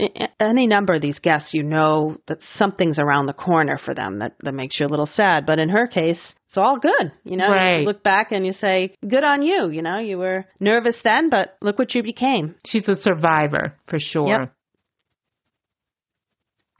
any 0.41 0.67
number 0.67 0.95
of 0.95 1.03
these 1.03 1.19
guests, 1.19 1.55
you 1.55 1.63
know 1.63 2.17
that 2.29 2.39
something's 2.57 2.99
around 2.99 3.27
the 3.27 3.33
corner 3.33 3.79
for 3.85 3.95
them 3.95 4.21
that, 4.21 4.35
that 4.43 4.53
makes 4.53 4.79
you 4.79 4.87
a 4.87 4.89
little 4.89 5.07
sad. 5.13 5.45
But 5.47 5.59
in 5.59 5.69
her 5.71 5.87
case, 5.87 6.21
it's 6.49 6.57
all 6.57 6.79
good. 6.79 7.13
You 7.25 7.37
know, 7.37 7.51
Right. 7.51 7.81
you 7.81 7.87
look 7.87 8.03
back 8.03 8.31
and 8.33 8.47
you 8.47 8.53
say, 8.53 8.95
good 9.07 9.25
on 9.25 9.43
you. 9.43 9.69
You 9.71 9.83
know, 9.83 9.99
you 9.99 10.19
were 10.19 10.45
nervous 10.61 10.97
then, 11.03 11.31
but 11.31 11.57
look 11.61 11.79
what 11.79 11.95
you 11.95 12.03
became. 12.03 12.55
she's 12.65 12.89
a 12.89 12.95
survivor 12.97 13.75
for 13.89 13.99
sure. 13.99 14.29
Yep. 14.29 14.53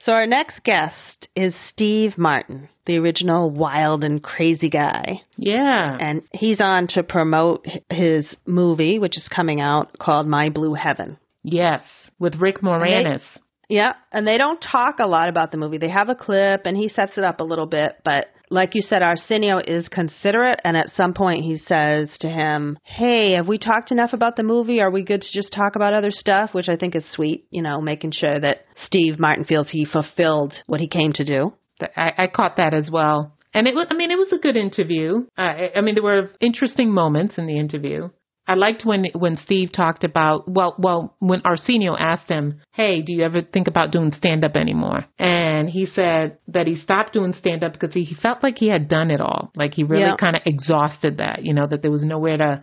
So 0.01 0.11
our 0.11 0.27
next 0.27 0.63
guest 0.63 1.27
is 1.35 1.55
Steve 1.69 2.17
Martin, 2.17 2.69
the 2.85 2.97
original 2.97 3.49
wild 3.49 4.03
and 4.03 4.21
crazy 4.21 4.69
guy. 4.69 5.21
Yeah. 5.35 5.97
And 5.99 6.21
he's 6.31 6.61
on 6.61 6.87
to 6.89 7.01
promote 7.01 7.65
his 7.89 8.35
movie, 8.45 8.99
which 8.99 9.17
is 9.17 9.27
coming 9.33 9.61
out 9.61 9.97
called 9.97 10.27
My 10.27 10.49
Blue 10.49 10.75
Heaven. 10.75 11.17
Yes. 11.43 11.81
With 12.19 12.35
Rick 12.35 12.61
Moranis. 12.61 13.21
Yeah, 13.67 13.93
and 14.11 14.27
they 14.27 14.37
don't 14.37 14.59
talk 14.59 14.99
a 14.99 15.07
lot 15.07 15.29
about 15.29 15.51
the 15.51 15.57
movie. 15.57 15.77
They 15.77 15.89
have 15.89 16.09
a 16.09 16.15
clip 16.15 16.61
and 16.65 16.77
he 16.77 16.87
sets 16.87 17.17
it 17.17 17.23
up 17.23 17.39
a 17.39 17.43
little 17.43 17.65
bit, 17.65 17.97
but 18.03 18.27
like 18.49 18.75
you 18.75 18.81
said, 18.81 19.01
Arsenio 19.01 19.59
is 19.59 19.87
considerate 19.87 20.59
and 20.63 20.77
at 20.77 20.91
some 20.95 21.13
point 21.13 21.43
he 21.43 21.57
says 21.57 22.15
to 22.19 22.29
him, 22.29 22.77
Hey, 22.83 23.33
have 23.33 23.47
we 23.47 23.57
talked 23.57 23.91
enough 23.91 24.13
about 24.13 24.35
the 24.35 24.43
movie? 24.43 24.81
Are 24.81 24.91
we 24.91 25.03
good 25.03 25.21
to 25.21 25.33
just 25.33 25.51
talk 25.51 25.75
about 25.75 25.93
other 25.93 26.11
stuff? 26.11 26.53
Which 26.53 26.69
I 26.69 26.75
think 26.75 26.95
is 26.95 27.03
sweet, 27.11 27.47
you 27.49 27.63
know, 27.63 27.81
making 27.81 28.11
sure 28.11 28.39
that 28.39 28.65
Steve 28.85 29.19
Martin 29.19 29.45
feels 29.45 29.69
he 29.69 29.85
fulfilled 29.85 30.53
what 30.67 30.79
he 30.79 30.87
came 30.87 31.13
to 31.13 31.25
do. 31.25 31.53
I, 31.95 32.11
I 32.17 32.27
caught 32.27 32.57
that 32.57 32.73
as 32.73 32.89
well. 32.91 33.33
And 33.53 33.67
it 33.67 33.73
was, 33.73 33.87
I 33.89 33.95
mean, 33.95 34.11
it 34.11 34.17
was 34.17 34.33
a 34.33 34.37
good 34.37 34.57
interview. 34.57 35.25
Uh, 35.37 35.41
I, 35.41 35.71
I 35.77 35.81
mean, 35.81 35.95
there 35.95 36.03
were 36.03 36.31
interesting 36.41 36.91
moments 36.91 37.37
in 37.37 37.47
the 37.47 37.57
interview. 37.57 38.09
I 38.47 38.55
liked 38.55 38.85
when 38.85 39.05
when 39.13 39.37
Steve 39.37 39.71
talked 39.71 40.03
about 40.03 40.47
well, 40.47 40.75
well, 40.77 41.15
when 41.19 41.41
Arsenio 41.45 41.95
asked 41.95 42.29
him, 42.29 42.61
"Hey, 42.73 43.01
do 43.01 43.11
you 43.13 43.23
ever 43.23 43.41
think 43.41 43.67
about 43.67 43.91
doing 43.91 44.11
stand 44.11 44.43
up 44.43 44.55
anymore?" 44.55 45.05
And 45.17 45.69
he 45.69 45.87
said 45.87 46.37
that 46.49 46.67
he 46.67 46.75
stopped 46.75 47.13
doing 47.13 47.33
stand 47.33 47.63
up 47.63 47.73
because 47.73 47.93
he, 47.93 48.03
he 48.03 48.15
felt 48.15 48.43
like 48.43 48.57
he 48.57 48.69
had 48.69 48.87
done 48.87 49.09
it 49.11 49.21
all. 49.21 49.51
Like 49.55 49.73
he 49.73 49.83
really 49.83 50.03
Yeah. 50.03 50.15
kind 50.17 50.35
of 50.35 50.43
exhausted 50.45 51.17
that, 51.17 51.43
you 51.43 51.53
know, 51.53 51.65
that 51.67 51.81
there 51.81 51.91
was 51.91 52.03
nowhere 52.03 52.37
to 52.37 52.61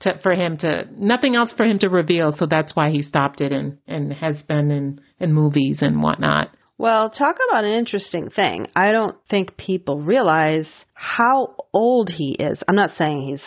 to 0.00 0.18
for 0.22 0.32
him 0.34 0.56
to 0.58 0.88
nothing 0.96 1.36
else 1.36 1.52
for 1.56 1.64
him 1.64 1.78
to 1.80 1.88
reveal. 1.88 2.32
So 2.36 2.46
that's 2.46 2.74
why 2.74 2.90
he 2.90 3.02
stopped 3.02 3.40
it 3.40 3.52
and 3.52 3.78
and 3.86 4.12
has 4.12 4.36
been 4.42 4.70
in 4.70 5.00
in 5.20 5.32
movies 5.32 5.78
and 5.80 6.02
whatnot. 6.02 6.50
Well, 6.78 7.10
talk 7.10 7.36
about 7.50 7.64
an 7.64 7.72
interesting 7.72 8.30
thing. 8.30 8.66
I 8.74 8.90
don't 8.90 9.14
think 9.28 9.58
people 9.58 10.00
realize 10.00 10.66
how 10.94 11.54
old 11.74 12.08
he 12.08 12.30
is. 12.32 12.58
I'm 12.66 12.74
not 12.74 12.96
saying 12.96 13.20
he's, 13.28 13.42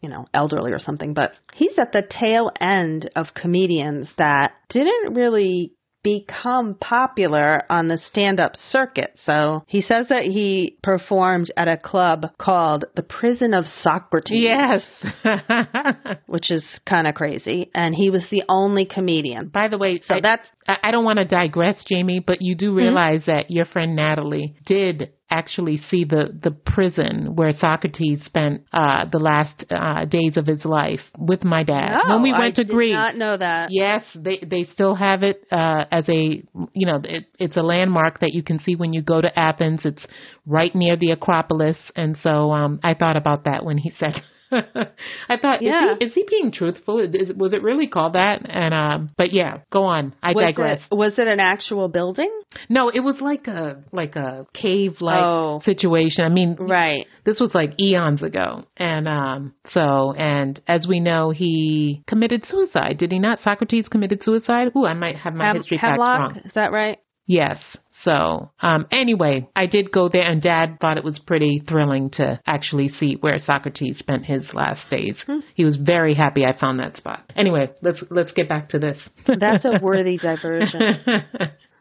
you 0.00 0.08
know, 0.08 0.26
elderly 0.32 0.72
or 0.72 0.78
something, 0.78 1.14
but 1.14 1.32
he's 1.52 1.78
at 1.78 1.92
the 1.92 2.02
tail 2.02 2.50
end 2.60 3.10
of 3.16 3.26
comedians 3.34 4.08
that 4.16 4.52
didn't 4.70 5.14
really 5.14 5.72
become 6.02 6.74
popular 6.74 7.62
on 7.70 7.88
the 7.88 7.98
stand 7.98 8.40
up 8.40 8.52
circuit. 8.70 9.12
So 9.24 9.64
he 9.66 9.82
says 9.82 10.06
that 10.08 10.22
he 10.22 10.78
performed 10.82 11.52
at 11.56 11.68
a 11.68 11.76
club 11.76 12.26
called 12.38 12.86
the 12.96 13.02
Prison 13.02 13.52
of 13.52 13.64
Socrates. 13.82 14.40
Yes. 14.40 14.86
Which 16.26 16.50
is 16.50 16.64
kind 16.88 17.06
of 17.06 17.14
crazy. 17.14 17.70
And 17.74 17.94
he 17.94 18.10
was 18.10 18.24
the 18.30 18.44
only 18.48 18.86
comedian. 18.86 19.48
By 19.48 19.68
the 19.68 19.78
way, 19.78 20.00
So 20.02 20.16
I, 20.16 20.20
that's 20.20 20.46
I 20.66 20.76
I 20.84 20.90
don't 20.90 21.04
want 21.04 21.18
to 21.18 21.24
digress, 21.24 21.84
Jamie, 21.86 22.20
but 22.20 22.38
you 22.40 22.54
do 22.54 22.68
mm-hmm. 22.68 22.76
realize 22.76 23.22
that 23.26 23.50
your 23.50 23.66
friend 23.66 23.94
Natalie 23.94 24.56
did 24.66 25.12
actually 25.30 25.80
see 25.90 26.04
the 26.04 26.36
the 26.42 26.50
prison 26.50 27.34
where 27.36 27.52
Socrates 27.52 28.22
spent 28.24 28.64
uh 28.72 29.06
the 29.10 29.18
last 29.18 29.64
uh 29.70 30.04
days 30.04 30.36
of 30.36 30.46
his 30.46 30.64
life 30.64 31.00
with 31.18 31.44
my 31.44 31.62
dad 31.62 31.98
no, 32.04 32.14
when 32.14 32.22
we 32.22 32.32
went 32.32 32.44
I 32.44 32.50
to 32.62 32.64
did 32.64 32.72
Greece. 32.72 32.92
not 32.92 33.16
know 33.16 33.36
that. 33.36 33.70
Yes, 33.70 34.02
they 34.14 34.38
they 34.38 34.64
still 34.72 34.94
have 34.94 35.22
it 35.22 35.46
uh, 35.50 35.84
as 35.90 36.08
a 36.08 36.42
you 36.72 36.86
know 36.86 37.00
it, 37.04 37.26
it's 37.38 37.56
a 37.56 37.62
landmark 37.62 38.20
that 38.20 38.32
you 38.32 38.42
can 38.42 38.58
see 38.58 38.74
when 38.76 38.92
you 38.92 39.02
go 39.02 39.20
to 39.20 39.38
Athens. 39.38 39.80
It's 39.84 40.04
right 40.46 40.74
near 40.74 40.96
the 40.96 41.12
Acropolis, 41.12 41.78
and 41.96 42.16
so 42.22 42.50
um, 42.52 42.80
I 42.82 42.94
thought 42.94 43.16
about 43.16 43.44
that 43.44 43.64
when 43.64 43.78
he 43.78 43.92
said. 43.98 44.14
I 44.52 45.36
thought, 45.40 45.62
Yeah. 45.62 45.92
is, 45.92 45.98
he, 45.98 46.04
is 46.06 46.14
he 46.14 46.24
being 46.28 46.52
truthful? 46.52 46.98
Is, 46.98 47.32
was 47.36 47.52
it 47.52 47.62
really 47.62 47.86
called 47.86 48.14
that? 48.14 48.42
And 48.48 48.74
um, 48.74 49.10
but 49.16 49.32
yeah, 49.32 49.58
go 49.72 49.84
on. 49.84 50.14
I 50.22 50.32
was 50.32 50.44
digress. 50.46 50.80
It, 50.90 50.94
was 50.94 51.18
it 51.18 51.28
an 51.28 51.40
actual 51.40 51.88
building? 51.88 52.30
No, 52.68 52.88
it 52.88 53.00
was 53.00 53.16
like 53.20 53.46
a 53.46 53.82
like 53.92 54.16
a 54.16 54.46
cave 54.54 54.96
like 55.00 55.22
Oh. 55.22 55.60
situation. 55.64 56.24
I 56.24 56.28
mean, 56.28 56.56
Right. 56.58 57.06
this 57.24 57.38
was 57.40 57.50
like 57.54 57.78
eons 57.80 58.22
ago. 58.22 58.64
And 58.76 59.06
um 59.08 59.54
so 59.72 60.12
and 60.14 60.60
as 60.66 60.86
we 60.88 61.00
know 61.00 61.30
he 61.30 62.02
committed 62.08 62.44
suicide. 62.46 62.98
Did 62.98 63.12
he 63.12 63.18
not? 63.18 63.38
Socrates 63.44 63.88
committed 63.88 64.22
suicide? 64.22 64.68
Ooh, 64.76 64.84
I 64.86 64.94
might 64.94 65.16
have 65.16 65.34
my 65.34 65.46
Hem- 65.46 65.56
history 65.56 65.78
facts 65.78 65.98
wrong. 65.98 66.40
is 66.44 66.52
that 66.54 66.72
right? 66.72 66.98
Yes. 67.26 67.58
So, 68.04 68.50
um, 68.60 68.86
anyway, 68.90 69.48
I 69.54 69.66
did 69.66 69.92
go 69.92 70.08
there, 70.08 70.22
and 70.22 70.40
Dad 70.40 70.78
thought 70.80 70.96
it 70.96 71.04
was 71.04 71.18
pretty 71.18 71.62
thrilling 71.68 72.10
to 72.12 72.40
actually 72.46 72.88
see 72.88 73.16
where 73.20 73.38
Socrates 73.38 73.98
spent 73.98 74.24
his 74.24 74.44
last 74.54 74.88
days. 74.90 75.22
He 75.54 75.64
was 75.64 75.76
very 75.76 76.14
happy 76.14 76.44
I 76.44 76.58
found 76.58 76.80
that 76.80 76.96
spot. 76.96 77.30
Anyway, 77.36 77.70
let's 77.82 78.02
let's 78.10 78.32
get 78.32 78.48
back 78.48 78.70
to 78.70 78.78
this. 78.78 78.98
That's 79.26 79.64
a 79.64 79.78
worthy 79.82 80.16
diversion. 80.22 80.82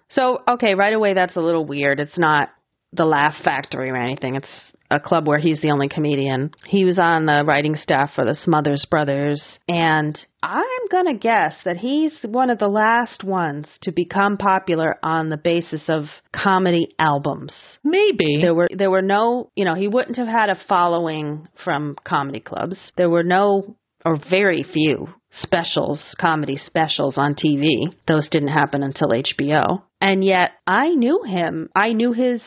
So, 0.09 0.39
okay, 0.47 0.73
right 0.73 0.93
away, 0.93 1.13
that's 1.13 1.35
a 1.35 1.39
little 1.39 1.65
weird. 1.65 1.99
It's 1.99 2.17
not 2.17 2.49
the 2.93 3.05
Laugh 3.05 3.35
Factory 3.43 3.91
or 3.91 3.95
anything. 3.95 4.35
It's 4.35 4.47
a 4.91 4.99
club 4.99 5.27
where 5.27 5.39
he's 5.39 5.61
the 5.61 5.71
only 5.71 5.87
comedian. 5.87 6.51
He 6.65 6.85
was 6.85 6.99
on 6.99 7.25
the 7.25 7.43
writing 7.45 7.75
staff 7.75 8.11
for 8.15 8.25
the 8.25 8.35
Smothers 8.35 8.85
Brothers, 8.89 9.43
and 9.67 10.19
I'm 10.41 10.87
gonna 10.91 11.15
guess 11.15 11.55
that 11.65 11.77
he's 11.77 12.13
one 12.23 12.49
of 12.49 12.59
the 12.59 12.67
last 12.67 13.23
ones 13.23 13.67
to 13.81 13.91
become 13.91 14.37
popular 14.37 14.97
on 15.03 15.29
the 15.29 15.37
basis 15.37 15.83
of 15.89 16.05
comedy 16.33 16.95
albums. 16.97 17.53
Maybe. 17.83 18.41
There 18.41 18.55
were 18.55 18.69
there 18.75 18.91
were 18.91 19.01
no, 19.01 19.51
you 19.55 19.65
know, 19.65 19.75
he 19.75 19.87
wouldn't 19.87 20.17
have 20.17 20.27
had 20.27 20.49
a 20.49 20.59
following 20.67 21.47
from 21.63 21.95
comedy 22.03 22.39
clubs. 22.39 22.77
There 22.97 23.09
were 23.09 23.23
no 23.23 23.75
or 24.05 24.17
very 24.29 24.63
few 24.63 25.09
specials, 25.31 26.01
comedy 26.19 26.57
specials 26.57 27.17
on 27.17 27.35
TV. 27.35 27.93
Those 28.07 28.29
didn't 28.29 28.49
happen 28.49 28.83
until 28.83 29.09
HBO. 29.09 29.83
And 30.01 30.23
yet 30.23 30.51
I 30.65 30.89
knew 30.89 31.23
him. 31.23 31.69
I 31.75 31.93
knew 31.93 32.13
his 32.13 32.41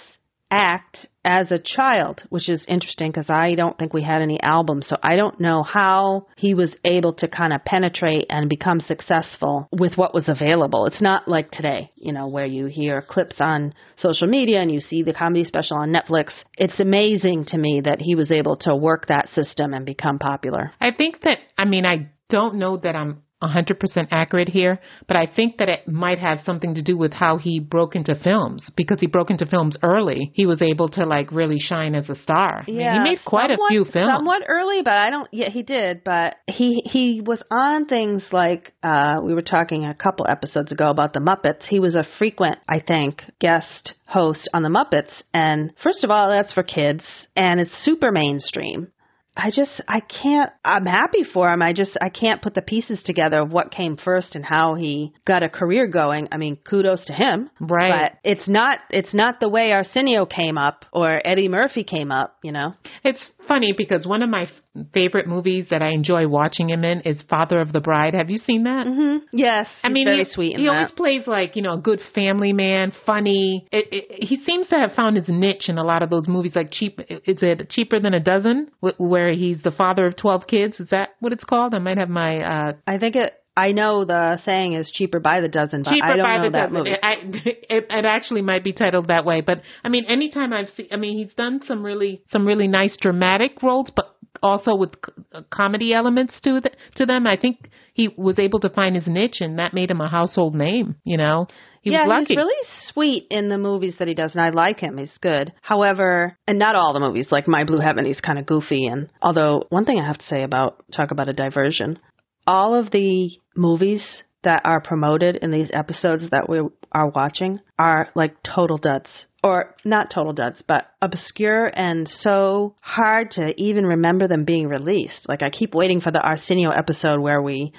act 0.53 1.07
as 1.25 1.51
a 1.51 1.59
child, 1.59 2.21
which 2.29 2.49
is 2.49 2.65
interesting 2.69 3.11
because 3.11 3.31
I 3.31 3.55
don't 3.55 3.79
think 3.79 3.95
we 3.95 4.03
had 4.03 4.23
any 4.23 4.41
albums. 4.43 4.87
So 4.89 4.97
I 5.03 5.17
don't 5.17 5.41
know 5.41 5.63
how 5.63 6.27
he 6.37 6.53
was 6.53 6.77
able 6.85 7.15
to 7.15 7.29
kind 7.29 7.53
of 7.53 7.65
penetrate 7.65 8.27
and 8.29 8.49
become 8.49 8.81
successful 8.81 9.69
with 9.73 9.97
what 9.97 10.15
was 10.15 10.29
available. 10.29 10.87
It's 10.87 11.01
not 11.01 11.29
like 11.29 11.51
today, 11.51 11.91
you 11.97 12.13
know, 12.13 12.29
where 12.29 12.47
you 12.47 12.67
hear 12.67 13.01
clips 13.01 13.37
on 13.41 13.73
social 13.97 14.27
media 14.27 14.61
and 14.61 14.71
you 14.71 14.81
see 14.81 15.03
the 15.03 15.15
comedy 15.15 15.45
special 15.45 15.79
on 15.79 15.93
Netflix. 15.93 16.33
It's 16.59 16.81
amazing 16.81 17.47
to 17.47 17.59
me 17.59 17.81
that 17.85 18.01
he 18.01 18.15
was 18.15 18.31
able 18.31 18.57
to 18.59 18.77
work 18.77 19.07
that 19.07 19.29
system 19.31 19.73
and 19.73 19.87
become 19.87 20.19
popular. 20.19 20.73
I 20.81 20.91
think 20.91 21.23
that, 21.23 21.39
I 21.57 21.65
mean, 21.65 21.87
I 21.87 22.11
don't 22.29 22.57
know 22.57 22.77
that 22.79 22.97
I'm 22.97 23.23
100% 23.43 24.09
accurate 24.11 24.49
here, 24.49 24.79
but 25.09 25.17
I 25.17 25.27
think 25.27 25.59
that 25.59 25.69
it 25.69 25.89
might 25.89 26.19
have 26.19 26.39
something 26.45 26.75
to 26.75 26.83
do 26.83 26.97
with 26.97 27.13
how 27.13 27.39
he 27.39 27.61
broke 27.61 27.97
into 27.97 28.15
films 28.15 28.71
because 28.77 29.01
he 29.01 29.07
broke 29.07 29.31
into 29.31 29.47
films 29.47 29.77
early. 29.83 30.31
He 30.35 30.47
was 30.47 30.63
able 30.63 30.89
to 30.91 31.05
like 31.05 31.33
really 31.33 31.59
shine 31.59 31.95
as 31.95 32.09
a 32.09 32.17
star. 32.17 32.65
I 32.67 32.71
mean, 32.71 33.05
he 33.05 33.11
made 33.11 33.19
quite 33.25 33.51
somewhat, 33.51 33.69
a 33.69 33.73
few 33.73 33.85
films. 33.85 34.13
Somewhat 34.17 34.43
early, 34.49 34.83
but 34.83 34.95
I 34.95 35.11
don't. 35.11 35.29
Yeah, 35.33 35.51
he 35.51 35.63
did, 35.63 36.05
but 36.05 36.37
he 36.47 36.83
he 36.85 37.21
was 37.25 37.43
on 37.51 37.87
things 37.87 38.25
like 38.33 38.73
uh 38.83 39.17
we 39.23 39.35
were 39.35 39.43
talking 39.43 39.85
a 39.85 39.95
couple 39.95 40.27
episodes 40.29 40.73
ago 40.73 40.91
about 40.91 41.13
the 41.13 41.21
Muppets. 41.21 41.65
He 41.69 41.81
was 41.81 41.95
a 41.95 42.07
frequent, 42.19 42.59
I 42.69 42.81
think, 42.81 43.23
guest 43.41 43.95
host 44.07 44.49
on 44.53 44.63
the 44.63 44.69
Muppets, 44.69 45.23
and 45.33 45.73
first 45.83 46.05
of 46.05 46.11
all, 46.11 46.29
that's 46.29 46.53
for 46.53 46.63
kids, 46.63 47.05
and 47.37 47.61
it's 47.61 47.73
super 47.83 48.13
mainstream. 48.13 48.89
I 49.37 49.51
just 49.51 49.81
I 49.89 50.01
can't 50.01 50.51
I'm 50.65 50.85
happy 50.85 51.25
for 51.25 51.53
him. 51.53 51.63
I 51.63 51.73
just 51.73 51.97
I 52.03 52.11
can't 52.11 52.43
put 52.43 52.55
the 52.55 52.61
pieces 52.61 53.03
together 53.03 53.39
of 53.39 53.51
what 53.51 53.71
came 53.71 53.97
first 53.97 54.35
and 54.35 54.45
how 54.45 54.75
he 54.75 55.15
got 55.27 55.43
a 55.43 55.49
career 55.49 55.87
going. 55.87 56.29
I 56.31 56.37
mean, 56.37 56.57
kudos 56.57 57.07
to 57.07 57.15
him. 57.15 57.51
Right. 57.59 58.13
But 58.13 58.31
it's 58.31 58.47
not 58.47 58.81
it's 58.91 59.15
not 59.15 59.41
the 59.41 59.49
way 59.49 59.73
Arsenio 59.73 60.27
came 60.27 60.59
up 60.59 60.85
or 60.93 61.21
Eddie 61.27 61.49
Murphy 61.49 61.83
came 61.83 62.13
up, 62.13 62.37
you 62.43 62.53
know. 62.53 62.75
It's 63.05 63.27
funny 63.47 63.73
because 63.77 64.07
one 64.07 64.23
of 64.23 64.31
my 64.31 64.45
f- 64.45 64.87
favorite 64.93 65.27
movies 65.27 65.67
that 65.71 65.83
I 65.83 65.91
enjoy 65.93 66.27
watching 66.29 66.71
him 66.71 66.85
in 66.85 67.01
is 67.03 67.21
Father 67.29 67.61
of 67.61 67.73
the 67.73 67.81
Bride. 67.81 68.15
Have 68.15 68.31
you 68.31 68.39
seen 68.39 68.65
that? 68.65 68.87
Mm-hmm. 68.87 69.27
Yes. 69.33 69.67
I 69.83 69.89
he's 69.89 69.95
mean, 69.95 70.07
very 70.07 70.25
he, 70.25 70.31
sweet 70.31 70.57
he 70.57 70.65
that. 70.65 70.71
always 70.71 70.91
plays 70.93 71.27
like 71.27 71.57
you 71.57 71.63
know 71.63 71.75
a 71.75 71.81
good 71.81 72.01
family 72.15 72.53
man, 72.53 72.93
funny. 73.07 73.67
It, 73.73 73.89
it, 73.93 74.25
he 74.29 74.37
seems 74.45 74.69
to 74.69 74.77
have 74.79 74.93
found 74.93 75.17
his 75.17 75.29
niche 75.29 75.69
in 75.69 75.79
a 75.79 75.85
lot 75.85 76.03
of 76.03 76.11
those 76.11 76.29
movies. 76.29 76.53
Like 76.55 76.71
cheap, 76.71 77.01
is 77.09 77.43
it 77.43 77.69
cheaper 77.71 78.01
than 78.01 78.15
a 78.15 78.21
dozen? 78.21 78.71
Wh- 78.81 78.99
Where 79.01 79.33
he's 79.33 79.63
the 79.63 79.73
father 79.73 80.07
of 80.07 80.17
twelve 80.17 80.47
kids. 80.47 80.81
Is 80.81 80.89
that 80.91 81.11
what 81.21 81.33
it's 81.33 81.45
called? 81.45 81.75
I 81.75 81.79
might 81.79 81.99
have 81.99 82.09
my 82.09 82.39
uh, 82.39 82.73
I 82.87 82.99
think 82.99 83.17
it 83.17 83.35
I 83.57 83.73
know 83.73 84.05
the 84.05 84.39
saying 84.45 84.75
is 84.75 84.91
cheaper 84.91 85.21
by 85.21 85.41
the 85.41 85.49
dozen, 85.49 85.83
but 85.83 85.93
cheaper 85.93 86.07
I 86.07 86.17
don't 86.17 86.25
by 86.25 86.37
know 86.39 86.45
the 86.45 86.51
that 86.51 86.73
dozen. 86.73 86.79
movie. 86.79 86.91
It, 86.93 87.01
I, 87.03 87.13
it, 87.75 87.87
it 87.91 88.05
actually 88.05 88.43
might 88.43 88.65
be 88.65 88.73
titled 88.73 89.09
that 89.09 89.25
way, 89.25 89.41
but 89.43 89.63
I 89.85 89.89
mean, 89.89 90.07
anytime 90.07 90.53
I've 90.53 90.69
seen, 90.77 90.89
I 90.91 90.97
mean, 90.97 91.19
he's 91.19 91.35
done 91.35 91.61
some 91.67 91.85
really 91.85 92.23
some 92.31 92.47
really 92.47 92.67
nice 92.67 92.97
dramatic 93.01 93.63
roles, 93.63 93.91
but 93.95 94.17
also 94.43 94.75
with 94.75 94.91
c- 94.95 95.23
uh, 95.35 95.43
comedy 95.53 95.93
elements 95.93 96.35
to 96.43 96.61
the, 96.61 96.71
to 96.97 97.07
them. 97.07 97.27
I 97.27 97.37
think 97.37 97.69
he 97.93 98.09
was 98.17 98.39
able 98.39 98.61
to 98.61 98.71
find 98.71 98.97
his 98.97 99.07
niche, 99.07 99.41
and 99.41 99.59
that 99.59 99.75
made 99.75 99.91
him 99.91 100.01
a 100.01 100.09
household 100.09 100.55
name. 100.55 100.97
You 101.05 101.19
know, 101.19 101.47
he 101.83 101.91
yeah, 101.91 102.03
was 102.03 102.09
lucky. 102.09 102.25
he's 102.29 102.37
really 102.37 102.67
sweet 102.93 103.27
in 103.31 103.49
the 103.49 103.59
movies 103.59 103.97
that 103.99 104.09
he 104.09 104.15
does, 104.15 104.33
and 104.33 104.41
I 104.41 104.51
like 104.51 104.81
him. 104.81 104.97
He's 104.99 105.17
good. 105.21 105.53
However, 105.61 106.39
and 106.47 106.59
not 106.59 106.75
all 106.75 106.93
the 106.93 107.01
movies, 107.01 107.29
like 107.31 107.47
My 107.47 107.65
Blue 107.65 107.81
Heaven, 107.81 108.07
he's 108.07 108.21
kind 108.21 108.39
of 108.39 108.47
goofy. 108.47 108.87
And 108.87 109.11
although 109.21 109.65
one 109.69 109.85
thing 109.85 109.99
I 109.99 110.07
have 110.07 110.19
to 110.19 110.27
say 110.27 110.43
about 110.43 110.85
talk 110.95 111.11
about 111.11 111.29
a 111.29 111.33
diversion, 111.35 111.99
all 112.47 112.75
of 112.75 112.91
the 112.91 113.31
movies 113.55 114.23
that 114.45 114.63
are 114.65 114.81
promoted 114.81 115.37
in 115.37 115.51
these 115.51 115.71
episodes 115.73 116.25
that 116.31 116.49
we 116.49 116.61
are 116.91 117.09
watching 117.09 117.61
are 117.79 118.09
like 118.15 118.37
total 118.43 118.77
duds. 118.77 119.09
Or 119.45 119.75
not 119.85 120.11
total 120.13 120.33
duds, 120.33 120.63
but 120.67 120.87
obscure 121.01 121.67
and 121.67 122.09
so 122.09 122.75
hard 122.81 123.33
to 123.33 123.61
even 123.61 123.87
remember 123.87 124.29
them 124.29 124.45
being 124.45 124.69
released. 124.69 125.29
Like 125.29 125.43
I 125.43 125.51
keep 125.51 125.75
waiting 125.75 126.01
for 126.01 126.13
the 126.13 126.21
Arsenio 126.21 126.71
episode 126.71 127.21
where 127.21 127.43
we 127.43 127.73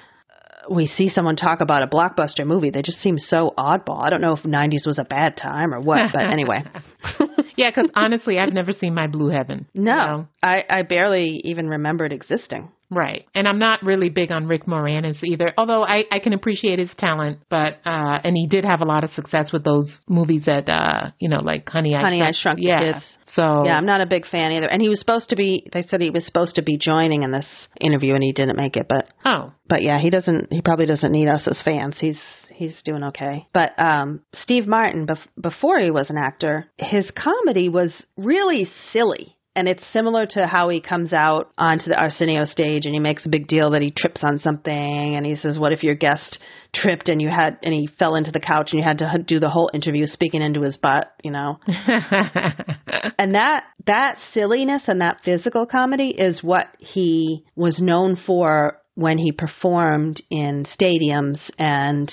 we 0.70 0.86
see 0.86 1.08
someone 1.08 1.36
talk 1.36 1.60
about 1.60 1.82
a 1.82 1.86
blockbuster 1.86 2.46
movie. 2.46 2.70
They 2.70 2.82
just 2.82 3.00
seem 3.00 3.18
so 3.18 3.52
oddball. 3.56 4.02
I 4.02 4.10
don't 4.10 4.20
know 4.20 4.32
if 4.32 4.42
90s 4.42 4.86
was 4.86 4.98
a 4.98 5.04
bad 5.04 5.36
time 5.36 5.74
or 5.74 5.80
what, 5.80 6.10
but 6.12 6.22
anyway. 6.22 6.64
yeah, 7.56 7.70
because 7.70 7.90
honestly, 7.94 8.38
I've 8.38 8.52
never 8.52 8.72
seen 8.72 8.94
My 8.94 9.06
Blue 9.06 9.28
Heaven. 9.28 9.66
No, 9.74 9.92
you 9.92 10.06
know? 10.06 10.28
I, 10.42 10.64
I 10.68 10.82
barely 10.82 11.40
even 11.44 11.68
remember 11.68 12.06
it 12.06 12.12
existing. 12.12 12.70
Right. 12.90 13.26
And 13.34 13.48
I'm 13.48 13.58
not 13.58 13.82
really 13.82 14.08
big 14.08 14.30
on 14.30 14.46
Rick 14.46 14.66
Moranis 14.66 15.22
either, 15.22 15.52
although 15.56 15.84
I, 15.84 16.04
I 16.10 16.18
can 16.18 16.32
appreciate 16.32 16.78
his 16.78 16.90
talent, 16.98 17.40
but, 17.48 17.74
uh, 17.84 18.20
and 18.22 18.36
he 18.36 18.46
did 18.46 18.64
have 18.64 18.80
a 18.80 18.84
lot 18.84 19.04
of 19.04 19.10
success 19.10 19.52
with 19.52 19.64
those 19.64 20.02
movies 20.08 20.44
that, 20.46 20.68
uh, 20.68 21.10
you 21.18 21.28
know, 21.28 21.40
like 21.40 21.68
Honey, 21.68 21.94
I 21.94 22.02
Honey, 22.02 22.22
I 22.22 22.26
Shrunk, 22.26 22.36
Shrunk 22.36 22.58
the 22.58 22.64
yeah. 22.64 22.92
Kids. 22.92 23.04
So, 23.34 23.64
Yeah, 23.64 23.76
I'm 23.76 23.86
not 23.86 24.00
a 24.00 24.06
big 24.06 24.26
fan 24.26 24.52
either. 24.52 24.68
And 24.68 24.80
he 24.80 24.88
was 24.88 25.00
supposed 25.00 25.30
to 25.30 25.36
be, 25.36 25.68
they 25.72 25.82
said 25.82 26.00
he 26.00 26.10
was 26.10 26.24
supposed 26.24 26.54
to 26.56 26.62
be 26.62 26.78
joining 26.78 27.24
in 27.24 27.32
this 27.32 27.46
interview 27.80 28.14
and 28.14 28.22
he 28.22 28.32
didn't 28.32 28.56
make 28.56 28.76
it, 28.76 28.86
but 28.88 29.08
oh, 29.24 29.52
but 29.68 29.82
yeah, 29.82 29.98
he 29.98 30.10
doesn't. 30.10 30.52
He 30.52 30.60
probably 30.60 30.86
doesn't 30.86 31.10
need 31.10 31.28
us 31.28 31.48
as 31.48 31.60
fans. 31.64 31.96
He's 31.98 32.18
he's 32.54 32.80
doing 32.84 33.02
okay. 33.04 33.46
But 33.52 33.78
um, 33.78 34.20
Steve 34.34 34.66
Martin, 34.66 35.06
bef- 35.06 35.40
before 35.40 35.78
he 35.80 35.90
was 35.90 36.10
an 36.10 36.16
actor, 36.16 36.66
his 36.78 37.10
comedy 37.10 37.68
was 37.68 37.92
really 38.16 38.68
silly. 38.92 39.33
And 39.56 39.68
it's 39.68 39.84
similar 39.92 40.26
to 40.26 40.46
how 40.46 40.68
he 40.68 40.80
comes 40.80 41.12
out 41.12 41.52
onto 41.56 41.88
the 41.88 41.96
Arsenio 41.96 42.44
stage 42.44 42.86
and 42.86 42.94
he 42.94 42.98
makes 42.98 43.24
a 43.24 43.28
big 43.28 43.46
deal 43.46 43.70
that 43.70 43.82
he 43.82 43.92
trips 43.92 44.20
on 44.24 44.40
something 44.40 45.16
and 45.16 45.24
he 45.24 45.36
says, 45.36 45.58
"What 45.58 45.72
if 45.72 45.84
your 45.84 45.94
guest 45.94 46.38
tripped 46.74 47.08
and 47.08 47.22
you 47.22 47.28
had 47.28 47.58
and 47.62 47.72
he 47.72 47.86
fell 47.86 48.16
into 48.16 48.32
the 48.32 48.40
couch 48.40 48.70
and 48.72 48.80
you 48.80 48.84
had 48.84 48.98
to 48.98 49.24
do 49.24 49.38
the 49.38 49.48
whole 49.48 49.70
interview 49.72 50.06
speaking 50.06 50.42
into 50.42 50.62
his 50.62 50.76
butt?" 50.76 51.12
You 51.22 51.30
know. 51.30 51.60
and 51.66 53.36
that 53.36 53.64
that 53.86 54.18
silliness 54.32 54.82
and 54.88 55.00
that 55.00 55.20
physical 55.24 55.66
comedy 55.66 56.08
is 56.08 56.42
what 56.42 56.66
he 56.78 57.44
was 57.54 57.80
known 57.80 58.16
for 58.26 58.78
when 58.96 59.18
he 59.18 59.30
performed 59.30 60.20
in 60.30 60.66
stadiums 60.66 61.38
and 61.58 62.10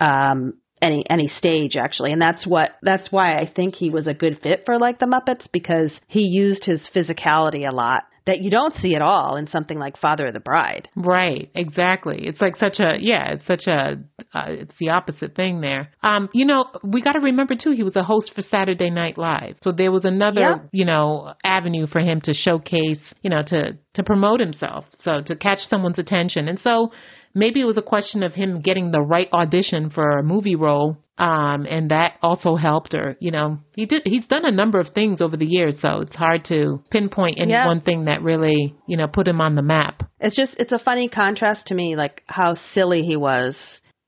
um 0.00 0.54
any 0.84 1.04
any 1.08 1.28
stage 1.28 1.76
actually 1.76 2.12
and 2.12 2.20
that's 2.20 2.46
what 2.46 2.72
that's 2.82 3.10
why 3.10 3.38
I 3.38 3.50
think 3.50 3.74
he 3.74 3.90
was 3.90 4.06
a 4.06 4.14
good 4.14 4.38
fit 4.42 4.62
for 4.66 4.78
like 4.78 4.98
the 4.98 5.06
Muppets 5.06 5.46
because 5.52 5.90
he 6.06 6.20
used 6.20 6.64
his 6.64 6.80
physicality 6.94 7.68
a 7.68 7.72
lot 7.72 8.04
that 8.26 8.40
you 8.40 8.50
don't 8.50 8.74
see 8.76 8.94
at 8.94 9.02
all 9.02 9.36
in 9.36 9.46
something 9.48 9.78
like 9.78 9.98
Father 9.98 10.28
of 10.28 10.34
the 10.34 10.40
Bride. 10.40 10.88
Right, 10.96 11.50
exactly. 11.54 12.26
It's 12.26 12.40
like 12.40 12.56
such 12.56 12.78
a 12.78 12.96
yeah, 12.98 13.32
it's 13.32 13.46
such 13.46 13.66
a 13.66 13.98
uh, 14.32 14.44
it's 14.48 14.74
the 14.80 14.90
opposite 14.90 15.34
thing 15.34 15.60
there. 15.60 15.90
Um, 16.02 16.30
you 16.32 16.46
know, 16.46 16.66
we 16.82 17.02
got 17.02 17.12
to 17.12 17.20
remember 17.20 17.54
too, 17.54 17.72
he 17.72 17.82
was 17.82 17.96
a 17.96 18.02
host 18.02 18.32
for 18.34 18.42
Saturday 18.42 18.90
Night 18.90 19.18
Live, 19.18 19.56
so 19.62 19.72
there 19.72 19.92
was 19.92 20.04
another 20.04 20.40
Yeah. 20.40 20.58
you 20.72 20.84
know 20.84 21.34
avenue 21.44 21.86
for 21.86 22.00
him 22.00 22.20
to 22.22 22.32
showcase, 22.34 23.00
you 23.22 23.30
know, 23.30 23.42
to 23.46 23.76
to 23.94 24.02
promote 24.02 24.40
himself, 24.40 24.86
so 24.98 25.22
to 25.26 25.36
catch 25.36 25.58
someone's 25.68 25.98
attention, 25.98 26.48
and 26.48 26.58
so 26.60 26.92
maybe 27.34 27.60
it 27.60 27.64
was 27.64 27.76
a 27.76 27.82
question 27.82 28.22
of 28.22 28.32
him 28.32 28.60
getting 28.60 28.90
the 28.90 29.00
right 29.00 29.28
audition 29.32 29.90
for 29.90 30.18
a 30.18 30.22
movie 30.22 30.56
role. 30.56 30.96
Um, 31.16 31.64
and 31.70 31.92
that 31.92 32.14
also 32.22 32.56
helped 32.56 32.92
or, 32.92 33.16
you 33.20 33.30
know, 33.30 33.58
he 33.76 33.86
did, 33.86 34.02
he's 34.04 34.26
done 34.26 34.44
a 34.44 34.50
number 34.50 34.80
of 34.80 34.88
things 34.88 35.20
over 35.20 35.36
the 35.36 35.46
years, 35.46 35.76
so 35.80 36.00
it's 36.00 36.16
hard 36.16 36.44
to 36.46 36.82
pinpoint 36.90 37.38
any 37.38 37.52
Yeah. 37.52 37.66
one 37.66 37.82
thing 37.82 38.06
that 38.06 38.22
really, 38.22 38.74
you 38.88 38.96
know, 38.96 39.06
put 39.06 39.28
him 39.28 39.40
on 39.40 39.54
the 39.54 39.62
map. 39.62 40.02
It's 40.18 40.34
just 40.34 40.56
it's 40.58 40.72
a 40.72 40.78
funny 40.80 41.08
contrast 41.08 41.68
to 41.68 41.74
me 41.74 41.94
like 41.94 42.24
how 42.26 42.56
silly 42.72 43.02
he 43.02 43.14
was 43.16 43.56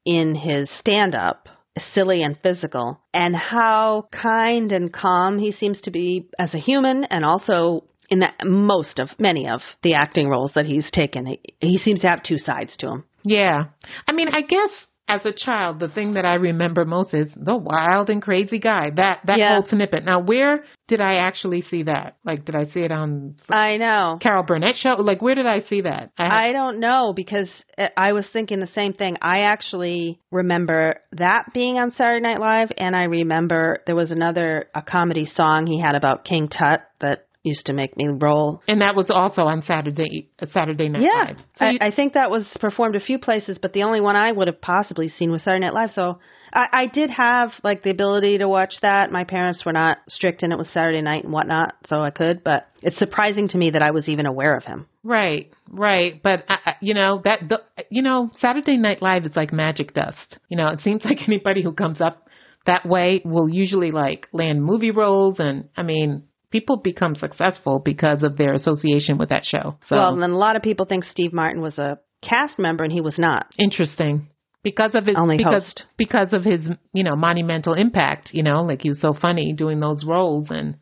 in 0.04 0.34
his 0.34 0.68
stand 0.80 1.14
up, 1.14 1.48
silly 1.94 2.24
and 2.24 2.36
physical, 2.42 2.98
and 3.14 3.36
how 3.36 4.08
kind 4.10 4.72
and 4.72 4.92
calm 4.92 5.38
he 5.38 5.52
seems 5.52 5.80
to 5.82 5.92
be 5.92 6.28
as 6.40 6.54
a 6.54 6.58
human 6.58 7.04
and 7.04 7.24
also 7.24 7.84
in 8.08 8.20
the, 8.20 8.28
most 8.44 8.98
of 8.98 9.10
many 9.18 9.48
of 9.48 9.60
the 9.82 9.94
acting 9.94 10.28
roles 10.28 10.52
that 10.54 10.66
he's 10.66 10.90
taken. 10.90 11.26
He, 11.26 11.40
he 11.60 11.78
seems 11.78 12.00
to 12.00 12.08
have 12.08 12.22
two 12.22 12.38
sides 12.38 12.76
to 12.78 12.88
him. 12.88 13.04
Yeah. 13.26 13.64
I 14.06 14.12
mean, 14.12 14.28
I 14.28 14.42
guess 14.42 14.70
as 15.08 15.24
a 15.24 15.32
child, 15.32 15.78
the 15.78 15.88
thing 15.88 16.14
that 16.14 16.24
I 16.24 16.34
remember 16.34 16.84
most 16.84 17.14
is 17.14 17.28
the 17.36 17.56
wild 17.56 18.10
and 18.10 18.20
crazy 18.20 18.58
guy. 18.58 18.90
That 18.90 19.20
that 19.26 19.38
Yeah. 19.38 19.54
whole 19.54 19.64
snippet. 19.64 20.04
Now, 20.04 20.18
where 20.20 20.64
did 20.88 21.00
I 21.00 21.16
actually 21.16 21.62
see 21.62 21.84
that? 21.84 22.16
Like, 22.24 22.44
did 22.44 22.56
I 22.56 22.64
see 22.66 22.80
it 22.80 22.90
on 22.92 23.36
I 23.48 23.76
know. 23.76 24.18
Carol 24.20 24.42
Burnett 24.42 24.76
show? 24.76 24.94
Like, 24.98 25.22
where 25.22 25.34
did 25.36 25.46
I 25.46 25.60
see 25.60 25.82
that? 25.82 26.10
I, 26.18 26.48
I 26.48 26.52
don't 26.52 26.80
know 26.80 27.12
because 27.14 27.48
I- 27.78 27.90
I 27.96 28.12
was 28.14 28.26
thinking 28.32 28.58
the 28.58 28.66
same 28.68 28.92
thing. 28.94 29.16
I 29.22 29.40
actually 29.42 30.18
remember 30.32 30.96
that 31.12 31.52
being 31.54 31.78
on 31.78 31.92
Saturday 31.92 32.20
Night 32.22 32.40
Live, 32.40 32.72
and 32.76 32.96
I 32.96 33.04
remember 33.04 33.82
there 33.86 33.96
was 33.96 34.10
another 34.10 34.66
a 34.74 34.82
comedy 34.82 35.24
song 35.24 35.66
he 35.66 35.80
had 35.80 35.94
about 35.94 36.24
King 36.24 36.48
Tut 36.48 36.82
that 37.00 37.25
used 37.46 37.66
to 37.66 37.72
make 37.72 37.96
me 37.96 38.06
roll. 38.08 38.60
and 38.68 38.80
that 38.82 38.94
was 38.94 39.06
also 39.10 39.42
on 39.42 39.62
Saturday 39.62 40.28
Saturday 40.52 40.88
Night 40.88 41.02
Yeah, 41.02 41.24
Live. 41.28 41.36
So 41.58 41.64
I, 41.64 41.70
you- 41.70 41.78
I 41.80 41.90
think 41.90 42.12
that 42.14 42.30
was 42.30 42.46
performed 42.60 42.96
a 42.96 43.00
few 43.00 43.18
places, 43.18 43.58
but 43.60 43.72
the 43.72 43.84
only 43.84 44.00
one 44.00 44.16
I 44.16 44.32
would 44.32 44.48
have 44.48 44.60
possibly 44.60 45.08
seen 45.08 45.30
was 45.30 45.42
Saturday 45.42 45.64
Night 45.64 45.74
Live. 45.74 45.90
So 45.92 46.18
I, 46.52 46.66
I 46.72 46.86
did 46.86 47.10
have 47.10 47.50
like 47.64 47.82
the 47.82 47.90
ability 47.90 48.38
to 48.38 48.48
watch 48.48 48.74
that. 48.82 49.10
My 49.10 49.24
parents 49.24 49.64
were 49.64 49.72
not 49.72 49.98
strict, 50.08 50.42
and 50.42 50.52
it 50.52 50.58
was 50.58 50.68
Saturday 50.70 51.02
night 51.02 51.24
and 51.24 51.32
whatnot, 51.32 51.74
so 51.86 52.00
I 52.00 52.10
could. 52.10 52.42
But 52.44 52.66
it's 52.82 52.98
surprising 52.98 53.48
to 53.48 53.58
me 53.58 53.70
that 53.70 53.82
I 53.82 53.90
was 53.92 54.08
even 54.08 54.26
aware 54.26 54.56
of 54.56 54.64
him. 54.64 54.86
Right, 55.02 55.50
right. 55.70 56.20
But 56.22 56.44
I, 56.48 56.56
I- 56.66 56.74
you 56.80 56.94
know 56.94 57.20
that 57.24 57.40
the, 57.48 57.62
you 57.90 58.02
know 58.02 58.30
Saturday 58.40 58.76
Night 58.76 59.00
Live 59.02 59.24
is 59.24 59.36
like 59.36 59.52
magic 59.52 59.94
dust. 59.94 60.38
You 60.48 60.56
know, 60.56 60.68
it 60.68 60.80
seems 60.80 61.04
like 61.10 61.18
anybody 61.26 61.62
who 61.62 61.72
comes 61.72 62.00
up 62.00 62.28
that 62.66 62.84
way 62.84 63.22
will 63.24 63.48
usually 63.48 63.92
like 63.92 64.26
land 64.32 64.62
movie 64.64 64.90
roles, 64.90 65.36
and 65.38 65.68
I 65.76 65.82
mean, 65.84 66.24
people 66.56 66.76
become 66.78 67.14
successful 67.14 67.74
because 67.84 68.22
of 68.22 68.36
their 68.36 68.54
association 68.54 69.18
with 69.18 69.28
that 69.28 69.44
show. 69.44 69.76
So 69.88 69.96
Well, 69.96 70.12
and 70.14 70.22
then 70.22 70.30
a 70.30 70.38
lot 70.38 70.56
of 70.56 70.62
people 70.62 70.86
think 70.86 71.04
Steve 71.04 71.32
Martin 71.32 71.60
was 71.62 71.78
a 71.78 71.98
cast 72.22 72.58
member, 72.58 72.82
and 72.84 72.92
he 72.92 73.00
was 73.02 73.18
not. 73.18 73.46
interesting 73.58 74.28
because 74.62 74.94
of 74.94 75.04
his 75.06 75.16
Only 75.16 75.36
because 75.36 75.64
host. 75.64 75.84
because 75.96 76.32
of 76.32 76.42
his 76.44 76.60
you 76.92 77.04
know 77.04 77.14
monumental 77.16 77.74
impact. 77.74 78.30
You 78.32 78.42
know, 78.42 78.62
like 78.62 78.80
he 78.82 78.88
was 78.88 79.00
so 79.00 79.12
funny 79.12 79.52
doing 79.52 79.80
those 79.80 80.02
roles, 80.04 80.46
and 80.50 80.76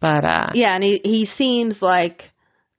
but 0.00 0.24
uh 0.24 0.50
Yeah, 0.54 0.74
and 0.74 0.82
he 0.84 1.00
he 1.04 1.26
seems 1.26 1.74
like 1.80 2.18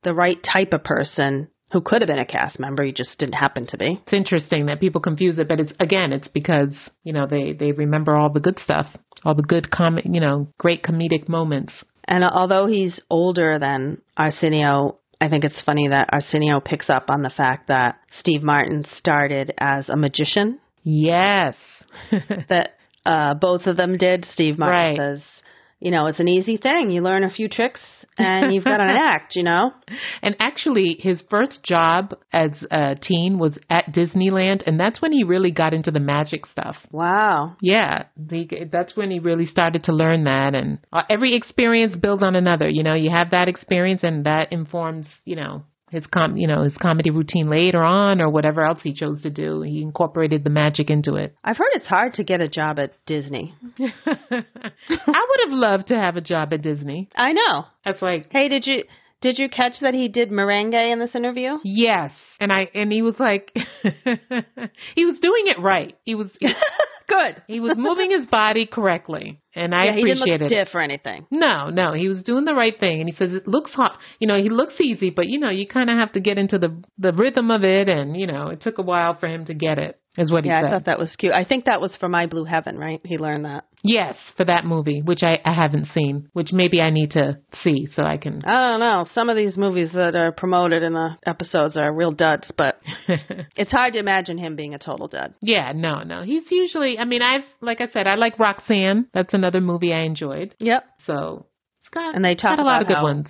the 0.04 0.14
right 0.14 0.38
type 0.54 0.74
of 0.74 0.84
person 0.84 1.48
who 1.72 1.82
could 1.82 2.02
have 2.02 2.08
been 2.08 2.20
a 2.20 2.26
cast 2.26 2.60
member. 2.60 2.84
He 2.84 2.92
just 2.94 3.18
didn't 3.18 3.34
happen 3.46 3.66
to 3.68 3.78
be. 3.78 4.00
it's 4.04 4.14
interesting 4.14 4.68
that 4.68 4.80
people 4.80 5.02
confuse 5.02 5.38
it, 5.40 5.48
but 5.48 5.60
it's 5.60 5.74
again, 5.80 6.14
it's 6.14 6.28
because 6.28 6.74
you 7.04 7.14
know 7.14 7.26
they 7.28 7.54
they 7.54 7.72
remember 7.72 8.16
all 8.16 8.32
the 8.32 8.40
good 8.48 8.60
stuff, 8.60 8.86
all 9.26 9.36
the 9.36 9.42
good 9.54 9.72
com, 9.72 9.98
you 10.06 10.22
know, 10.22 10.48
great 10.60 10.84
comedic 10.84 11.28
moments. 11.28 11.74
And 12.08 12.24
although 12.24 12.68
he's 12.68 13.00
older 13.10 13.58
than 13.60 14.02
Arsenio, 14.18 14.98
I 15.20 15.30
think 15.30 15.44
it's 15.44 15.62
funny 15.66 15.88
that 15.88 16.10
Arsenio 16.12 16.60
picks 16.60 16.90
up 16.90 17.10
on 17.10 17.22
the 17.24 17.30
fact 17.30 17.68
that 17.70 18.00
Steve 18.20 18.44
Martin 18.44 18.86
started 18.98 19.52
as 19.58 19.90
a 19.90 19.96
magician. 19.96 20.60
Yes, 20.84 21.56
That 22.50 22.72
uh, 23.06 23.34
both 23.36 23.66
of 23.68 23.78
them 23.78 23.98
did. 23.98 24.26
Steve 24.34 24.58
Martin 24.60 24.98
Right. 24.98 24.98
says, 24.98 25.24
you 25.80 25.92
know, 25.92 26.08
it's 26.08 26.20
an 26.20 26.28
easy 26.28 26.58
thing. 26.58 26.92
You 26.92 27.02
learn 27.02 27.24
a 27.24 27.30
few 27.30 27.48
tricks 27.50 27.80
and 28.18 28.54
you've 28.54 28.64
got 28.64 28.80
an 28.80 28.90
act. 29.00 29.36
You 29.36 29.44
know. 29.44 29.72
and 30.22 30.36
actually, 30.40 30.98
his 31.00 31.22
first 31.30 31.64
job 31.64 32.16
as 32.32 32.52
a 32.72 32.96
teen 32.96 33.40
was 33.40 33.58
at 33.70 33.86
Disneyland, 33.88 34.64
and 34.66 34.80
that's 34.80 35.02
when 35.02 35.12
he 35.12 35.24
really 35.24 35.52
got 35.52 35.74
into 35.74 35.92
the 35.92 36.00
magic 36.00 36.46
stuff. 36.46 36.76
Wow. 36.92 37.56
Yeah, 37.62 38.06
the, 38.18 38.68
that's 38.72 38.96
when 38.96 39.12
he 39.12 39.20
really 39.20 39.46
started 39.46 39.84
to 39.86 39.94
learn 39.94 40.26
that, 40.26 40.56
and 40.56 40.80
uh, 40.92 41.04
every 41.10 41.36
experience 41.36 41.96
builds 41.96 42.24
on 42.24 42.36
another. 42.36 42.70
You 42.70 42.84
know, 42.84 42.96
you 42.96 43.10
have 43.10 43.32
that 43.32 43.48
experience, 43.48 44.02
and 44.04 44.26
that 44.26 44.52
informs, 44.52 45.08
you 45.26 45.36
know, 45.36 45.64
his 45.92 46.06
com, 46.08 46.36
you 46.36 46.48
know, 46.48 46.64
his 46.64 46.76
comedy 46.82 47.10
routine 47.12 47.50
later 47.50 47.84
on, 47.84 48.20
or 48.22 48.30
whatever 48.30 48.66
else 48.66 48.80
he 48.84 48.94
chose 48.94 49.22
to 49.22 49.30
do. 49.30 49.62
He 49.62 49.82
incorporated 49.82 50.44
the 50.44 50.50
magic 50.50 50.90
into 50.90 51.16
it. 51.16 51.36
I've 51.44 51.58
heard 51.58 51.70
it's 51.74 51.86
hard 51.88 52.14
to 52.16 52.24
get 52.24 52.42
a 52.42 52.48
job 52.50 52.80
at 52.80 52.94
Disney. 53.06 53.54
I 53.80 54.44
would 54.80 55.40
have 55.44 55.52
loved 55.52 55.88
to 55.88 55.96
have 55.96 56.16
a 56.16 56.22
job 56.22 56.54
at 56.54 56.62
Disney. 56.62 57.10
I 57.16 57.34
know. 57.34 57.66
That's 57.84 58.02
like 58.02 58.28
Hey, 58.32 58.50
did 58.50 58.66
you 58.66 58.84
did 59.22 59.38
you 59.40 59.50
catch 59.50 59.74
that 59.82 59.94
he 59.94 60.08
did 60.08 60.30
merengue 60.30 60.92
in 60.92 61.00
this 61.00 61.16
interview? 61.16 61.58
yes, 61.64 62.12
and 62.40 62.52
I 62.52 62.70
and 62.74 62.92
he 62.92 63.02
was 63.02 63.16
like, 63.20 63.52
he 64.96 65.06
was 65.06 65.20
doing 65.22 65.46
it 65.48 65.60
right. 65.60 65.98
He 66.04 66.16
was 66.16 66.28
Good. 67.08 67.42
he 67.48 67.60
was 67.60 67.78
moving 67.78 68.10
his 68.12 68.26
body 68.28 68.66
correctly, 68.66 69.40
and 69.56 69.74
I 69.74 69.86
yeah, 69.86 69.96
he 69.96 70.04
didn't 70.04 70.18
appreciated 70.18 70.42
look 70.42 70.50
stiff 70.50 70.76
or 70.76 70.82
anything. 70.82 71.26
No, 71.32 71.70
no, 71.70 71.94
he 71.94 72.08
was 72.08 72.22
doing 72.24 72.46
the 72.46 72.54
right 72.54 72.78
thing, 72.80 73.00
and 73.00 73.10
he 73.10 73.16
says 73.16 73.34
it 73.34 73.48
looks 73.48 73.72
hot. 73.72 73.98
You 74.20 74.28
know, 74.28 74.42
he 74.42 74.50
looks 74.50 74.80
easy, 74.80 75.10
but 75.10 75.28
you 75.28 75.40
know, 75.40 75.50
you 75.50 75.68
kind 75.68 75.90
of 75.90 75.98
have 75.98 76.12
to 76.14 76.20
get 76.20 76.38
into 76.38 76.58
the 76.58 76.84
the 76.98 77.14
rhythm 77.14 77.52
of 77.52 77.64
it, 77.64 77.90
and 77.90 78.16
you 78.16 78.28
know, 78.28 78.48
it 78.48 78.62
took 78.62 78.78
a 78.78 78.84
while 78.84 79.18
for 79.20 79.28
him 79.28 79.46
to 79.46 79.54
get 79.54 79.80
it. 79.80 80.00
Is 80.18 80.32
what 80.32 80.44
he 80.44 80.50
Yeah, 80.50 80.66
I 80.66 80.70
thought 80.70 80.86
that 80.86 81.00
was 81.00 81.16
cute. 81.18 81.34
I 81.34 81.44
think 81.44 81.66
that 81.66 81.82
was 81.82 81.96
for 82.00 82.08
My 82.08 82.26
Blue 82.26 82.46
Heaven, 82.46 82.78
right? 82.78 83.02
He 83.04 83.18
learned 83.18 83.46
that. 83.46 83.66
yes, 83.84 84.16
for 84.38 84.46
that 84.46 84.66
movie, 84.66 85.02
which 85.02 85.24
I, 85.24 85.40
I 85.44 85.54
haven't 85.54 85.88
seen, 85.94 86.30
which 86.34 86.52
maybe 86.52 86.82
I 86.82 86.90
need 86.90 87.12
to 87.12 87.40
see 87.64 87.88
so 87.94 88.04
I 88.04 88.18
can. 88.18 88.42
I 88.46 88.72
don't 88.72 88.80
know. 88.80 89.06
Some 89.14 89.30
of 89.30 89.36
these 89.36 89.58
movies 89.58 89.92
that 89.94 90.16
are 90.16 90.32
promoted 90.32 90.84
in 90.84 90.94
the 90.94 91.18
episodes 91.26 91.78
are 91.78 91.94
real 91.94 92.12
duds, 92.12 92.50
but 92.58 92.80
it's 93.56 93.72
hard 93.72 93.94
to 93.94 94.00
imagine 94.00 94.38
him 94.38 94.56
being 94.56 94.74
a 94.74 94.80
total 94.80 95.08
dud. 95.08 95.34
yeah, 95.42 95.74
no, 95.76 96.04
no, 96.04 96.24
he's 96.24 96.50
usually. 96.50 96.98
I 96.98 97.06
mean, 97.06 97.22
I've 97.22 97.44
like 97.62 97.82
I 97.82 97.88
said, 97.92 98.08
I 98.08 98.16
like 98.16 98.40
Roxanne. 98.40 99.08
That's 99.14 99.34
another 99.34 99.62
movie 99.62 99.94
I 99.94 100.02
enjoyed. 100.02 100.56
Yep. 100.60 100.86
So 101.06 101.46
it's 101.82 101.90
got 101.90 102.16
And 102.16 102.24
they 102.24 102.36
talk 102.36 102.58
got 102.58 102.60
a 102.60 102.64
lot 102.64 102.82
of 102.82 102.88
good 102.88 103.02
ones. 103.02 103.28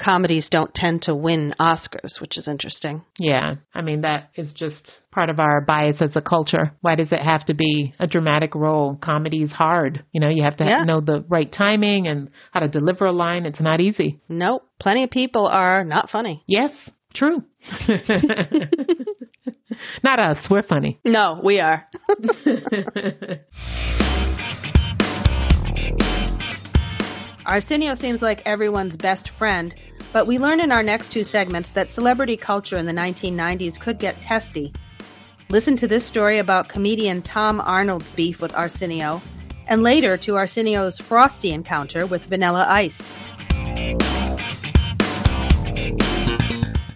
Comedies 0.00 0.48
don't 0.48 0.72
tend 0.74 1.02
to 1.02 1.14
win 1.14 1.54
Oscars, 1.58 2.20
which 2.20 2.38
is 2.38 2.46
interesting. 2.46 3.02
Yeah, 3.18 3.56
I 3.74 3.82
mean 3.82 4.02
that 4.02 4.30
is 4.36 4.52
just 4.52 4.92
part 5.10 5.28
of 5.28 5.40
our 5.40 5.60
bias 5.60 5.96
as 6.00 6.14
a 6.14 6.22
culture. 6.22 6.70
Why 6.82 6.94
does 6.94 7.10
it 7.10 7.20
have 7.20 7.44
to 7.46 7.54
be 7.54 7.94
a 7.98 8.06
dramatic 8.06 8.54
role? 8.54 8.96
Comedy 9.02 9.42
is 9.42 9.50
hard. 9.50 10.04
You 10.12 10.20
know, 10.20 10.28
you 10.28 10.44
have 10.44 10.56
to 10.58 10.64
Yeah. 10.64 10.84
know 10.84 11.00
the 11.00 11.24
right 11.28 11.50
timing 11.52 12.06
and 12.06 12.30
how 12.52 12.60
to 12.60 12.68
deliver 12.68 13.06
a 13.06 13.12
line. 13.12 13.44
It's 13.44 13.60
not 13.60 13.80
easy. 13.80 14.20
Nope. 14.28 14.62
Plenty 14.80 15.02
of 15.02 15.10
people 15.10 15.46
are 15.48 15.82
not 15.82 16.10
funny. 16.10 16.44
Yes, 16.46 16.70
true. 17.14 17.42
not 20.04 20.18
us. 20.20 20.38
We're 20.48 20.62
funny. 20.62 21.00
No, 21.04 21.40
we 21.42 21.58
are. 21.58 21.86
Arsenio 27.46 27.94
seems 27.94 28.20
like 28.20 28.42
everyone's 28.44 28.96
best 28.96 29.30
friend, 29.30 29.74
but 30.12 30.26
we 30.26 30.38
learn 30.38 30.60
in 30.60 30.72
our 30.72 30.82
next 30.82 31.12
two 31.12 31.24
segments 31.24 31.70
that 31.70 31.88
celebrity 31.88 32.36
culture 32.36 32.76
in 32.76 32.86
the 32.86 32.92
1990s 32.92 33.78
could 33.78 33.98
get 33.98 34.20
testy. 34.20 34.72
Listen 35.48 35.76
to 35.76 35.88
this 35.88 36.04
story 36.04 36.38
about 36.38 36.68
comedian 36.68 37.22
Tom 37.22 37.60
Arnold's 37.60 38.10
beef 38.10 38.40
with 38.40 38.54
Arsenio, 38.54 39.22
and 39.66 39.82
later 39.82 40.16
to 40.16 40.36
Arsenio's 40.36 40.98
frosty 40.98 41.52
encounter 41.52 42.06
with 42.06 42.24
Vanilla 42.24 42.66
Ice. 42.68 43.18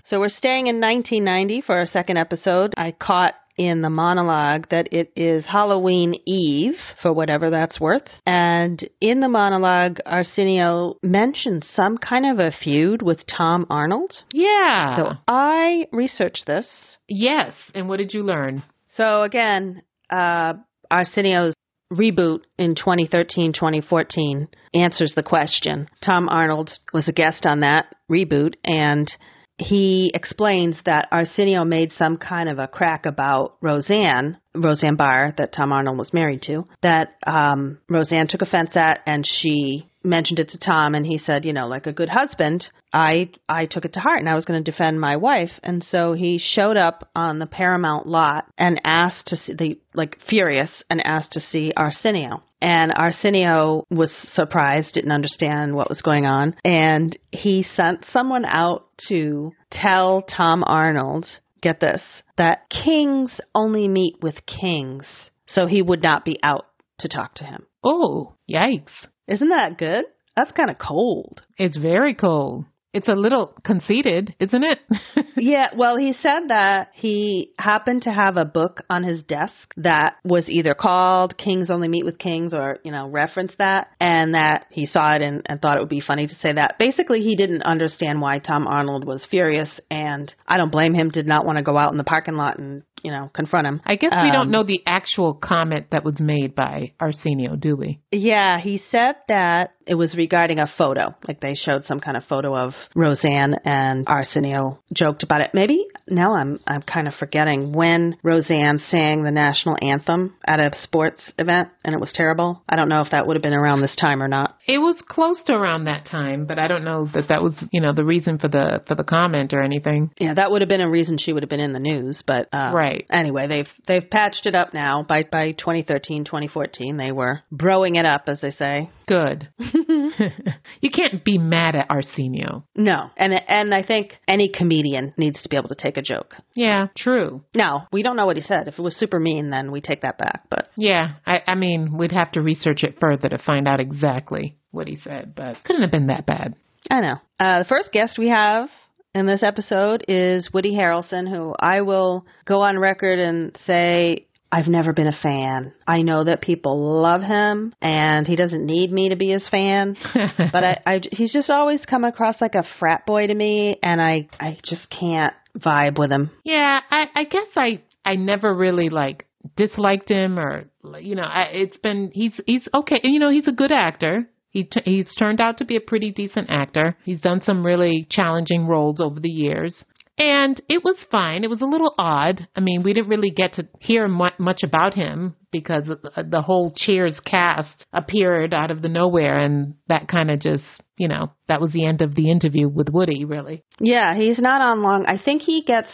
So 0.04 0.20
we're 0.20 0.28
staying 0.28 0.66
in 0.66 0.78
1990 0.80 1.62
for 1.62 1.74
our 1.76 1.86
second 1.86 2.18
episode. 2.18 2.74
I 2.76 2.92
caught 2.92 3.34
in 3.66 3.82
the 3.82 3.90
monologue 3.90 4.68
that 4.70 4.92
it 4.92 5.12
is 5.16 5.44
Halloween 5.46 6.14
Eve, 6.26 6.74
for 7.00 7.12
whatever 7.12 7.50
that's 7.50 7.80
worth. 7.80 8.02
And 8.26 8.82
in 9.00 9.20
the 9.20 9.28
monologue, 9.28 9.98
Arsenio 10.04 10.96
mentions 11.02 11.66
some 11.74 11.98
kind 11.98 12.26
of 12.26 12.38
a 12.38 12.52
feud 12.52 13.02
with 13.02 13.20
Tom 13.26 13.66
Arnold. 13.70 14.12
Yeah. 14.32 14.96
So 14.96 15.12
I 15.28 15.86
researched 15.92 16.46
this. 16.46 16.66
yes. 17.08 17.52
And 17.74 17.88
what 17.88 17.98
did 17.98 18.12
you 18.12 18.22
learn? 18.22 18.62
So 18.96 19.22
again, 19.22 19.82
uh, 20.10 20.54
Arsenio's 20.90 21.54
reboot 21.92 22.40
in 22.58 22.74
2013 22.74 23.52
2014 23.52 24.48
answers 24.74 25.12
the 25.14 25.22
question. 25.22 25.88
Tom 26.04 26.28
Arnold 26.28 26.70
was 26.92 27.08
a 27.08 27.12
guest 27.12 27.44
on 27.44 27.60
that 27.60 27.94
reboot, 28.10 28.54
and 28.64 29.10
he 29.58 30.10
explains 30.14 30.76
that 30.84 31.08
Arsenio 31.12 31.64
made 31.64 31.92
some 31.92 32.16
kind 32.16 32.48
of 32.48 32.58
a 32.58 32.66
crack 32.66 33.06
about 33.06 33.56
Roseanne, 33.60 34.38
Roseanne 34.54 34.96
Barr, 34.96 35.34
that 35.38 35.52
Tom 35.52 35.72
Arnold 35.72 35.98
was 35.98 36.12
married 36.12 36.42
to, 36.42 36.66
that 36.82 37.16
um, 37.26 37.78
Roseanne 37.88 38.28
took 38.28 38.42
offense 38.42 38.70
at, 38.74 39.00
and 39.06 39.26
she 39.26 39.88
mentioned 40.04 40.38
it 40.38 40.48
to 40.50 40.58
Tom, 40.58 40.94
and 40.94 41.06
he 41.06 41.18
said, 41.18 41.44
you 41.44 41.52
know, 41.52 41.68
like 41.68 41.86
a 41.86 41.92
good 41.92 42.08
husband, 42.08 42.64
I 42.92 43.30
I 43.48 43.66
took 43.66 43.84
it 43.84 43.92
to 43.94 44.00
heart, 44.00 44.18
and 44.18 44.28
I 44.28 44.34
was 44.34 44.44
going 44.44 44.62
to 44.62 44.70
defend 44.70 45.00
my 45.00 45.16
wife, 45.16 45.52
and 45.62 45.84
so 45.84 46.14
he 46.14 46.38
showed 46.38 46.76
up 46.76 47.08
on 47.14 47.38
the 47.38 47.46
Paramount 47.46 48.06
lot 48.06 48.46
and 48.58 48.80
asked 48.84 49.28
to 49.28 49.36
see 49.36 49.54
the 49.54 49.80
like 49.94 50.18
furious 50.28 50.82
and 50.90 51.00
asked 51.00 51.32
to 51.32 51.40
see 51.40 51.72
Arsenio. 51.76 52.42
And 52.62 52.92
Arsenio 52.94 53.84
was 53.90 54.12
surprised, 54.34 54.94
didn't 54.94 55.10
understand 55.10 55.74
what 55.74 55.88
was 55.88 56.00
going 56.00 56.26
on, 56.26 56.54
and 56.64 57.18
he 57.32 57.64
sent 57.64 58.04
someone 58.12 58.44
out 58.44 58.86
to 59.08 59.50
tell 59.72 60.22
Tom 60.22 60.62
Arnold, 60.64 61.26
get 61.60 61.80
this, 61.80 62.02
that 62.38 62.70
kings 62.70 63.40
only 63.52 63.88
meet 63.88 64.22
with 64.22 64.46
kings, 64.46 65.06
so 65.48 65.66
he 65.66 65.82
would 65.82 66.04
not 66.04 66.24
be 66.24 66.38
out 66.44 66.66
to 67.00 67.08
talk 67.08 67.34
to 67.34 67.44
him. 67.44 67.66
Oh, 67.82 68.34
yikes. 68.48 68.92
Isn't 69.26 69.48
that 69.48 69.76
good? 69.76 70.04
That's 70.36 70.52
kind 70.52 70.70
of 70.70 70.78
cold. 70.78 71.42
It's 71.58 71.76
very 71.76 72.14
cold. 72.14 72.64
It's 72.92 73.08
a 73.08 73.14
little 73.14 73.54
conceited, 73.64 74.34
isn't 74.38 74.64
it? 74.64 74.78
yeah, 75.36 75.68
well, 75.76 75.96
he 75.96 76.12
said 76.12 76.48
that 76.48 76.90
he 76.92 77.52
happened 77.58 78.02
to 78.02 78.12
have 78.12 78.36
a 78.36 78.44
book 78.44 78.82
on 78.90 79.02
his 79.02 79.22
desk 79.22 79.72
that 79.78 80.16
was 80.24 80.48
either 80.48 80.74
called 80.74 81.38
Kings 81.38 81.70
Only 81.70 81.88
Meet 81.88 82.04
with 82.04 82.18
Kings 82.18 82.52
or, 82.52 82.78
you 82.84 82.92
know, 82.92 83.08
referenced 83.08 83.58
that, 83.58 83.88
and 84.00 84.34
that 84.34 84.66
he 84.70 84.86
saw 84.86 85.14
it 85.14 85.22
and, 85.22 85.42
and 85.46 85.60
thought 85.60 85.78
it 85.78 85.80
would 85.80 85.88
be 85.88 86.02
funny 86.02 86.26
to 86.26 86.34
say 86.36 86.52
that. 86.52 86.78
Basically, 86.78 87.20
he 87.20 87.34
didn't 87.34 87.62
understand 87.62 88.20
why 88.20 88.38
Tom 88.38 88.66
Arnold 88.66 89.06
was 89.06 89.26
furious, 89.30 89.70
and 89.90 90.32
I 90.46 90.58
don't 90.58 90.72
blame 90.72 90.94
him, 90.94 91.10
did 91.10 91.26
not 91.26 91.46
want 91.46 91.56
to 91.56 91.64
go 91.64 91.78
out 91.78 91.92
in 91.92 91.98
the 91.98 92.04
parking 92.04 92.34
lot 92.34 92.58
and 92.58 92.82
you 93.02 93.10
know, 93.10 93.30
confront 93.34 93.66
him. 93.66 93.80
I 93.84 93.96
guess 93.96 94.12
we 94.12 94.28
Um, 94.28 94.32
don't 94.32 94.50
know 94.50 94.62
the 94.62 94.82
actual 94.86 95.34
comment 95.34 95.86
that 95.90 96.04
was 96.04 96.20
made 96.20 96.54
by 96.54 96.92
Arsenio, 97.00 97.56
do 97.56 97.76
we? 97.76 98.00
Yeah, 98.10 98.60
he 98.60 98.78
said 98.90 99.16
that 99.28 99.72
it 99.86 99.94
was 99.94 100.14
regarding 100.16 100.58
a 100.58 100.66
photo. 100.78 101.14
Like 101.26 101.40
they 101.40 101.54
showed 101.54 101.84
some 101.84 102.00
kind 102.00 102.16
of 102.16 102.24
photo 102.24 102.56
of 102.56 102.72
Roseanne 102.94 103.54
and 103.64 104.04
Arsenio 104.06 104.78
joked 104.92 105.22
about 105.22 105.40
it. 105.40 105.50
Maybe 105.54 105.86
now 106.08 106.34
I'm 106.34 106.60
I'm 106.66 106.82
kind 106.82 107.08
of 107.08 107.14
forgetting 107.14 107.72
when 107.72 108.16
Roseanne 108.22 108.78
sang 108.90 109.24
the 109.24 109.30
national 109.30 109.76
anthem 109.80 110.34
at 110.46 110.60
a 110.60 110.70
sports 110.82 111.20
event 111.38 111.68
and 111.84 111.94
it 111.94 112.00
was 112.00 112.12
terrible. 112.14 112.62
I 112.68 112.76
don't 112.76 112.88
know 112.88 113.02
if 113.02 113.10
that 113.10 113.26
would 113.26 113.36
have 113.36 113.42
been 113.42 113.52
around 113.52 113.80
this 113.80 113.96
time 113.96 114.22
or 114.22 114.28
not. 114.28 114.56
It 114.66 114.78
was 114.78 115.02
close 115.08 115.40
to 115.46 115.52
around 115.52 115.84
that 115.84 116.06
time, 116.06 116.46
but 116.46 116.58
I 116.58 116.68
don't 116.68 116.84
know 116.84 117.08
that 117.14 117.28
that 117.28 117.42
was, 117.42 117.54
you 117.72 117.80
know, 117.80 117.92
the 117.92 118.04
reason 118.04 118.38
for 118.38 118.48
the 118.48 118.82
for 118.86 118.94
the 118.94 119.04
comment 119.04 119.52
or 119.52 119.62
anything. 119.62 120.10
Yeah, 120.18 120.34
that 120.34 120.50
would 120.50 120.62
have 120.62 120.68
been 120.68 120.80
a 120.80 120.90
reason 120.90 121.18
she 121.18 121.32
would 121.32 121.42
have 121.42 121.50
been 121.50 121.60
in 121.60 121.72
the 121.72 121.78
news, 121.80 122.22
but 122.26 122.48
uh, 122.52 122.70
Right. 122.72 123.06
Anyway, 123.10 123.46
they've 123.48 123.68
they've 123.86 124.08
patched 124.08 124.46
it 124.46 124.54
up 124.54 124.74
now. 124.74 125.04
By 125.06 125.24
by 125.24 125.52
2013, 125.52 126.24
2014, 126.24 126.96
they 126.96 127.12
were 127.12 127.40
broing 127.52 127.98
it 127.98 128.06
up, 128.06 128.24
as 128.28 128.40
they 128.40 128.50
say. 128.50 128.90
Good. 129.06 129.48
you 130.80 130.90
can't 130.90 131.24
be 131.24 131.38
mad 131.38 131.76
at 131.76 131.86
Arsenio. 131.90 132.64
No, 132.74 133.10
and 133.16 133.32
and 133.32 133.74
I 133.74 133.82
think 133.82 134.14
any 134.28 134.48
comedian 134.48 135.14
needs 135.16 135.42
to 135.42 135.48
be 135.48 135.56
able 135.56 135.68
to 135.68 135.74
take 135.74 135.96
a 135.96 136.02
joke. 136.02 136.34
Yeah, 136.54 136.88
true. 136.96 137.42
Now 137.54 137.88
we 137.92 138.02
don't 138.02 138.16
know 138.16 138.26
what 138.26 138.36
he 138.36 138.42
said. 138.42 138.68
If 138.68 138.78
it 138.78 138.82
was 138.82 138.96
super 138.96 139.18
mean, 139.18 139.50
then 139.50 139.70
we 139.72 139.80
take 139.80 140.02
that 140.02 140.18
back. 140.18 140.44
But 140.50 140.68
Yeah, 140.76 141.14
I, 141.26 141.40
I 141.46 141.54
mean, 141.54 141.96
we'd 141.96 142.12
have 142.12 142.32
to 142.32 142.42
research 142.42 142.82
it 142.84 142.98
further 143.00 143.28
to 143.28 143.38
find 143.38 143.68
out 143.68 143.80
exactly 143.80 144.56
what 144.70 144.88
he 144.88 144.96
said, 144.96 145.34
but 145.34 145.56
couldn't 145.64 145.82
have 145.82 145.90
been 145.90 146.06
that 146.08 146.26
bad. 146.26 146.54
I 146.90 147.00
know. 147.00 147.16
Uh, 147.38 147.60
the 147.60 147.68
first 147.68 147.92
guest 147.92 148.18
we 148.18 148.28
have 148.28 148.68
in 149.14 149.26
this 149.26 149.42
episode 149.42 150.04
is 150.08 150.50
Woody 150.52 150.72
Harrelson, 150.72 151.28
who 151.28 151.54
I 151.58 151.82
will 151.82 152.26
go 152.44 152.62
on 152.62 152.78
record 152.78 153.18
and 153.18 153.56
say 153.66 154.26
I've 154.52 154.68
never 154.68 154.92
been 154.92 155.06
a 155.06 155.18
fan. 155.22 155.72
I 155.86 156.02
know 156.02 156.24
that 156.24 156.42
people 156.42 157.00
love 157.00 157.22
him, 157.22 157.72
and 157.80 158.26
he 158.26 158.36
doesn't 158.36 158.66
need 158.66 158.92
me 158.92 159.08
to 159.08 159.16
be 159.16 159.30
his 159.30 159.48
fan. 159.48 159.96
but 160.52 160.62
I, 160.62 160.78
I, 160.84 161.00
he's 161.10 161.32
just 161.32 161.48
always 161.48 161.84
come 161.86 162.04
across 162.04 162.38
like 162.40 162.54
a 162.54 162.64
frat 162.78 163.06
boy 163.06 163.26
to 163.26 163.34
me, 163.34 163.78
and 163.82 164.00
I, 164.00 164.28
I 164.38 164.58
just 164.62 164.88
can't 164.90 165.32
vibe 165.58 165.98
with 165.98 166.12
him. 166.12 166.30
Yeah, 166.44 166.80
I, 166.90 167.06
I 167.14 167.24
guess 167.24 167.48
I 167.56 167.82
I 168.04 168.14
never 168.14 168.54
really 168.54 168.90
like 168.90 169.26
disliked 169.56 170.08
him 170.08 170.38
or 170.38 170.64
you 171.00 171.16
know 171.16 171.24
I, 171.24 171.46
it's 171.50 171.76
been 171.78 172.10
he's 172.14 172.38
he's 172.46 172.66
okay 172.72 173.00
you 173.02 173.18
know 173.18 173.30
he's 173.30 173.48
a 173.48 173.52
good 173.52 173.72
actor 173.72 174.28
he 174.50 174.64
t- 174.64 174.82
he's 174.84 175.12
turned 175.16 175.40
out 175.40 175.58
to 175.58 175.64
be 175.64 175.76
a 175.76 175.80
pretty 175.80 176.12
decent 176.12 176.48
actor 176.48 176.96
he's 177.04 177.20
done 177.20 177.40
some 177.44 177.66
really 177.66 178.06
challenging 178.08 178.68
roles 178.68 179.00
over 179.00 179.18
the 179.18 179.28
years 179.28 179.82
and 180.18 180.60
it 180.68 180.82
was 180.84 180.96
fine 181.10 181.42
it 181.44 181.50
was 181.50 181.60
a 181.62 181.66
little 181.66 181.94
odd 181.98 182.46
i 182.54 182.60
mean 182.60 182.82
we 182.82 182.92
didn't 182.92 183.08
really 183.10 183.30
get 183.30 183.54
to 183.54 183.66
hear 183.80 184.06
mu- 184.08 184.26
much 184.38 184.62
about 184.62 184.94
him 184.94 185.34
because 185.50 185.84
the- 185.86 186.24
the 186.28 186.42
whole 186.42 186.72
cheers 186.76 187.18
cast 187.20 187.86
appeared 187.92 188.52
out 188.54 188.70
of 188.70 188.82
the 188.82 188.88
nowhere 188.88 189.38
and 189.38 189.74
that 189.88 190.08
kind 190.08 190.30
of 190.30 190.40
just 190.40 190.64
you 190.98 191.08
know 191.08 191.30
that 191.48 191.60
was 191.60 191.72
the 191.72 191.86
end 191.86 192.02
of 192.02 192.14
the 192.14 192.30
interview 192.30 192.68
with 192.68 192.88
woody 192.90 193.24
really 193.24 193.62
Yeah, 193.80 194.14
he's 194.14 194.38
not 194.38 194.60
on 194.60 194.82
long. 194.82 195.04
I 195.06 195.18
think 195.18 195.42
he 195.42 195.62
gets 195.62 195.88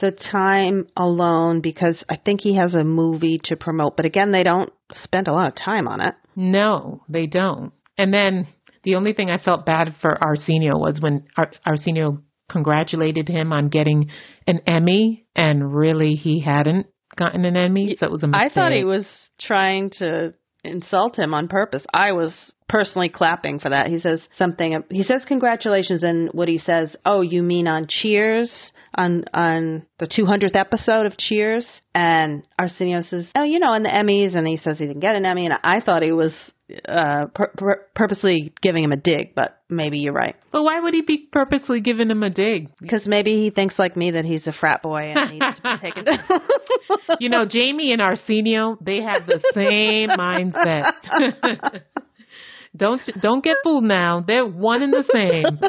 the 0.00 0.10
time 0.10 0.86
alone 0.96 1.60
because 1.60 2.02
I 2.08 2.16
think 2.16 2.40
he 2.40 2.56
has 2.56 2.74
a 2.74 2.82
movie 2.84 3.40
to 3.44 3.56
promote. 3.56 3.96
But 3.96 4.06
again, 4.06 4.32
they 4.32 4.42
don't 4.42 4.72
spend 4.92 5.28
a 5.28 5.32
lot 5.32 5.46
of 5.48 5.54
time 5.54 5.86
on 5.86 6.00
it. 6.00 6.14
No, 6.34 7.02
they 7.08 7.26
don't. 7.28 7.72
And 7.96 8.12
then 8.12 8.48
the 8.82 8.96
only 8.96 9.12
thing 9.12 9.30
I 9.30 9.38
felt 9.38 9.64
bad 9.64 9.94
for 10.02 10.18
Arsenio 10.22 10.76
was 10.78 11.00
when 11.00 11.24
Ar- 11.36 11.52
Arsenio 11.64 12.22
congratulated 12.50 13.28
him 13.28 13.52
on 13.52 13.68
getting 13.68 14.10
an 14.46 14.60
Emmy, 14.66 15.26
and 15.34 15.74
really 15.74 16.14
he 16.14 16.40
hadn't 16.40 16.86
gotten 17.16 17.44
an 17.44 17.56
Emmy, 17.56 17.96
so 17.98 18.06
it 18.06 18.12
was 18.12 18.22
a 18.22 18.26
mistake. 18.26 18.50
I 18.50 18.54
thought 18.54 18.72
he 18.72 18.84
was 18.84 19.06
trying 19.40 19.90
to 19.98 20.34
insult 20.62 21.18
him 21.18 21.34
on 21.34 21.48
purpose. 21.48 21.84
I 21.92 22.12
was 22.12 22.52
personally 22.68 23.08
clapping 23.08 23.58
for 23.58 23.70
that. 23.70 23.88
He 23.88 23.98
says 23.98 24.20
something. 24.36 24.82
He 24.90 25.02
says 25.02 25.24
congratulations, 25.26 26.02
and 26.02 26.30
what 26.32 26.48
he 26.48 26.58
says, 26.58 26.94
oh, 27.04 27.20
you 27.20 27.42
mean 27.42 27.66
on 27.66 27.86
Cheers 27.88 28.72
on 28.94 29.24
on 29.34 29.86
the 29.98 30.06
200th 30.06 30.56
episode 30.56 31.06
of 31.06 31.16
Cheers? 31.16 31.66
And 31.94 32.42
Arsenio 32.58 33.02
says, 33.02 33.26
oh, 33.36 33.44
you 33.44 33.58
know, 33.58 33.68
on 33.72 33.82
the 33.82 33.88
Emmys, 33.88 34.36
and 34.36 34.46
he 34.46 34.56
says 34.56 34.78
he 34.78 34.86
didn't 34.86 35.00
get 35.00 35.16
an 35.16 35.26
Emmy, 35.26 35.46
and 35.46 35.54
I 35.62 35.80
thought 35.80 36.02
he 36.02 36.12
was 36.12 36.32
uh 36.88 37.26
pur- 37.34 37.52
pur- 37.58 37.86
purposely 37.94 38.54
giving 38.62 38.82
him 38.82 38.92
a 38.92 38.96
dig, 38.96 39.34
but 39.34 39.58
maybe 39.68 39.98
you're 39.98 40.14
right. 40.14 40.34
But 40.50 40.62
why 40.62 40.80
would 40.80 40.94
he 40.94 41.02
be 41.02 41.28
purposely 41.30 41.80
giving 41.80 42.10
him 42.10 42.22
a 42.22 42.30
dig? 42.30 42.70
Because 42.80 43.06
maybe 43.06 43.42
he 43.42 43.50
thinks 43.50 43.78
like 43.78 43.96
me 43.96 44.12
that 44.12 44.24
he's 44.24 44.46
a 44.46 44.52
frat 44.52 44.82
boy 44.82 45.12
and 45.14 45.32
needs 45.32 45.56
to 45.56 45.62
be 45.62 45.76
taken 45.82 46.04
down. 46.04 46.40
You 47.20 47.28
know, 47.28 47.44
Jamie 47.44 47.92
and 47.92 48.00
Arsenio, 48.00 48.78
they 48.80 49.02
have 49.02 49.26
the 49.26 49.42
same 49.52 50.08
mindset. 50.18 50.92
don't 52.76 53.00
don't 53.20 53.44
get 53.44 53.56
fooled 53.62 53.84
now. 53.84 54.24
They're 54.26 54.46
one 54.46 54.82
and 54.82 54.92
the 54.92 55.04
same. 55.12 55.60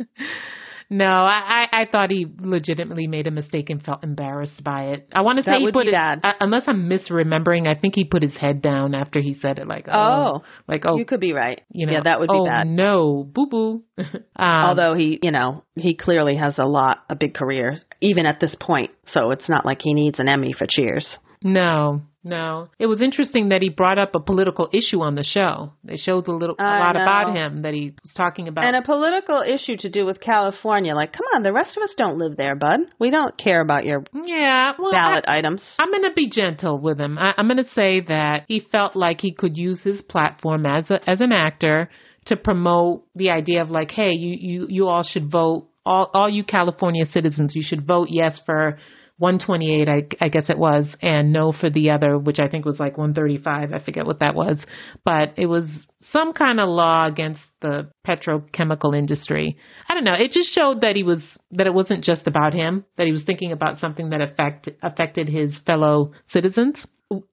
no, 0.90 1.06
I, 1.06 1.66
I 1.72 1.80
I 1.82 1.86
thought 1.90 2.10
he 2.10 2.26
legitimately 2.38 3.06
made 3.06 3.26
a 3.26 3.30
mistake 3.30 3.70
and 3.70 3.82
felt 3.82 4.04
embarrassed 4.04 4.62
by 4.62 4.88
it. 4.88 5.08
I 5.14 5.22
want 5.22 5.38
to 5.38 5.44
say 5.44 5.52
That 5.52 5.60
he 5.60 5.72
put 5.72 5.86
his, 5.86 5.92
bad. 5.92 6.20
uh, 6.22 6.32
unless 6.40 6.64
I'm 6.66 6.88
misremembering. 6.88 7.66
I 7.66 7.80
think 7.80 7.94
he 7.94 8.04
put 8.04 8.22
his 8.22 8.36
head 8.36 8.60
down 8.60 8.94
after 8.94 9.20
he 9.20 9.34
said 9.34 9.58
it. 9.58 9.66
Like 9.66 9.86
oh, 9.88 9.92
Oh. 9.94 10.42
like 10.68 10.82
oh, 10.84 10.98
you 10.98 11.06
could 11.06 11.20
be 11.20 11.32
right. 11.32 11.62
you 11.70 11.86
know, 11.86 11.94
yeah, 11.94 12.00
that 12.04 12.20
would 12.20 12.28
be 12.28 12.34
oh, 12.38 12.44
bad. 12.44 12.66
No, 12.66 13.24
boo 13.24 13.46
boo. 13.46 13.82
um, 13.98 14.14
Although 14.38 14.94
he, 14.94 15.18
you 15.22 15.30
know, 15.30 15.64
he 15.76 15.94
clearly 15.94 16.36
has 16.36 16.58
a 16.58 16.64
lot, 16.66 16.98
a 17.08 17.14
big 17.16 17.32
career, 17.34 17.76
even 18.02 18.26
at 18.26 18.38
this 18.38 18.54
point. 18.60 18.90
So 19.06 19.30
it's 19.30 19.48
not 19.48 19.64
like 19.64 19.80
he 19.80 19.94
needs 19.94 20.18
an 20.18 20.28
Emmy 20.28 20.52
for 20.52 20.66
Cheers. 20.68 21.16
No, 21.42 22.02
no. 22.24 22.68
It 22.78 22.86
was 22.86 23.02
interesting 23.02 23.48
that 23.48 23.62
he 23.62 23.68
brought 23.68 23.98
up 23.98 24.14
a 24.14 24.20
political 24.20 24.68
issue 24.72 25.00
on 25.00 25.14
the 25.14 25.24
show. 25.24 25.72
It 25.86 26.00
shows 26.04 26.24
a 26.26 26.32
little, 26.32 26.54
a 26.58 26.62
I 26.62 26.78
lot 26.78 26.94
know. 26.94 27.02
about 27.02 27.36
him 27.36 27.62
that 27.62 27.74
he 27.74 27.94
was 28.02 28.12
talking 28.16 28.48
about. 28.48 28.64
And 28.64 28.76
a 28.76 28.82
political 28.82 29.42
issue 29.42 29.76
to 29.78 29.90
do 29.90 30.06
with 30.06 30.20
California. 30.20 30.94
Like, 30.94 31.12
come 31.12 31.26
on, 31.34 31.42
the 31.42 31.52
rest 31.52 31.76
of 31.76 31.82
us 31.82 31.94
don't 31.96 32.18
live 32.18 32.36
there, 32.36 32.54
bud. 32.54 32.80
We 32.98 33.10
don't 33.10 33.36
care 33.36 33.60
about 33.60 33.84
your 33.84 34.04
yeah, 34.14 34.72
well, 34.78 34.92
ballot 34.92 35.24
I, 35.26 35.38
items. 35.38 35.62
I'm 35.78 35.90
going 35.90 36.04
to 36.04 36.14
be 36.14 36.30
gentle 36.30 36.78
with 36.78 37.00
him. 37.00 37.18
I, 37.18 37.32
I'm 37.36 37.48
going 37.48 37.62
to 37.62 37.70
say 37.74 38.00
that 38.02 38.44
he 38.46 38.66
felt 38.70 38.94
like 38.94 39.20
he 39.20 39.32
could 39.32 39.56
use 39.56 39.80
his 39.82 40.00
platform 40.02 40.64
as 40.66 40.90
a, 40.90 41.08
as 41.08 41.20
an 41.20 41.32
actor 41.32 41.90
to 42.26 42.36
promote 42.36 43.04
the 43.14 43.30
idea 43.30 43.62
of 43.62 43.70
like, 43.70 43.90
hey, 43.90 44.12
you 44.12 44.36
you 44.38 44.66
you 44.68 44.86
all 44.86 45.02
should 45.02 45.30
vote. 45.30 45.68
All 45.84 46.08
all 46.14 46.28
you 46.28 46.44
California 46.44 47.04
citizens, 47.06 47.56
you 47.56 47.62
should 47.66 47.84
vote 47.84 48.06
yes 48.10 48.40
for 48.46 48.78
128, 49.18 49.88
I, 49.88 50.24
I 50.24 50.28
guess 50.28 50.48
it 50.48 50.58
was, 50.58 50.94
and 51.00 51.32
no 51.32 51.52
for 51.52 51.70
the 51.70 51.90
other, 51.90 52.18
which 52.18 52.38
I 52.38 52.48
think 52.48 52.64
was 52.64 52.80
like 52.80 52.98
135. 52.98 53.72
I 53.72 53.78
forget 53.84 54.06
what 54.06 54.20
that 54.20 54.34
was, 54.34 54.58
but 55.04 55.34
it 55.36 55.46
was 55.46 55.64
some 56.10 56.32
kind 56.32 56.58
of 56.60 56.68
law 56.68 57.06
against 57.06 57.40
the 57.60 57.90
petrochemical 58.06 58.96
industry. 58.96 59.56
I 59.88 59.94
don't 59.94 60.04
know. 60.04 60.14
It 60.14 60.32
just 60.32 60.54
showed 60.54 60.80
that 60.80 60.96
he 60.96 61.02
was 61.04 61.22
that 61.52 61.66
it 61.66 61.74
wasn't 61.74 62.02
just 62.04 62.26
about 62.26 62.52
him. 62.54 62.84
That 62.96 63.06
he 63.06 63.12
was 63.12 63.24
thinking 63.24 63.52
about 63.52 63.78
something 63.78 64.10
that 64.10 64.20
affect 64.20 64.68
affected 64.82 65.28
his 65.28 65.56
fellow 65.66 66.12
citizens. 66.28 66.76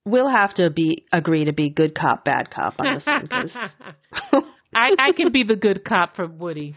We'll 0.05 0.29
have 0.29 0.53
to 0.55 0.69
be 0.69 1.05
agree 1.11 1.45
to 1.45 1.53
be 1.53 1.69
good 1.69 1.95
cop, 1.95 2.25
bad 2.25 2.51
cop 2.51 2.75
on 2.79 2.95
this 2.95 3.05
one. 3.05 3.27
'cause- 3.27 3.55
I, 4.75 4.91
I 4.99 5.11
can 5.13 5.31
be 5.31 5.43
the 5.43 5.55
good 5.55 5.83
cop 5.83 6.15
for 6.15 6.27
Woody. 6.27 6.75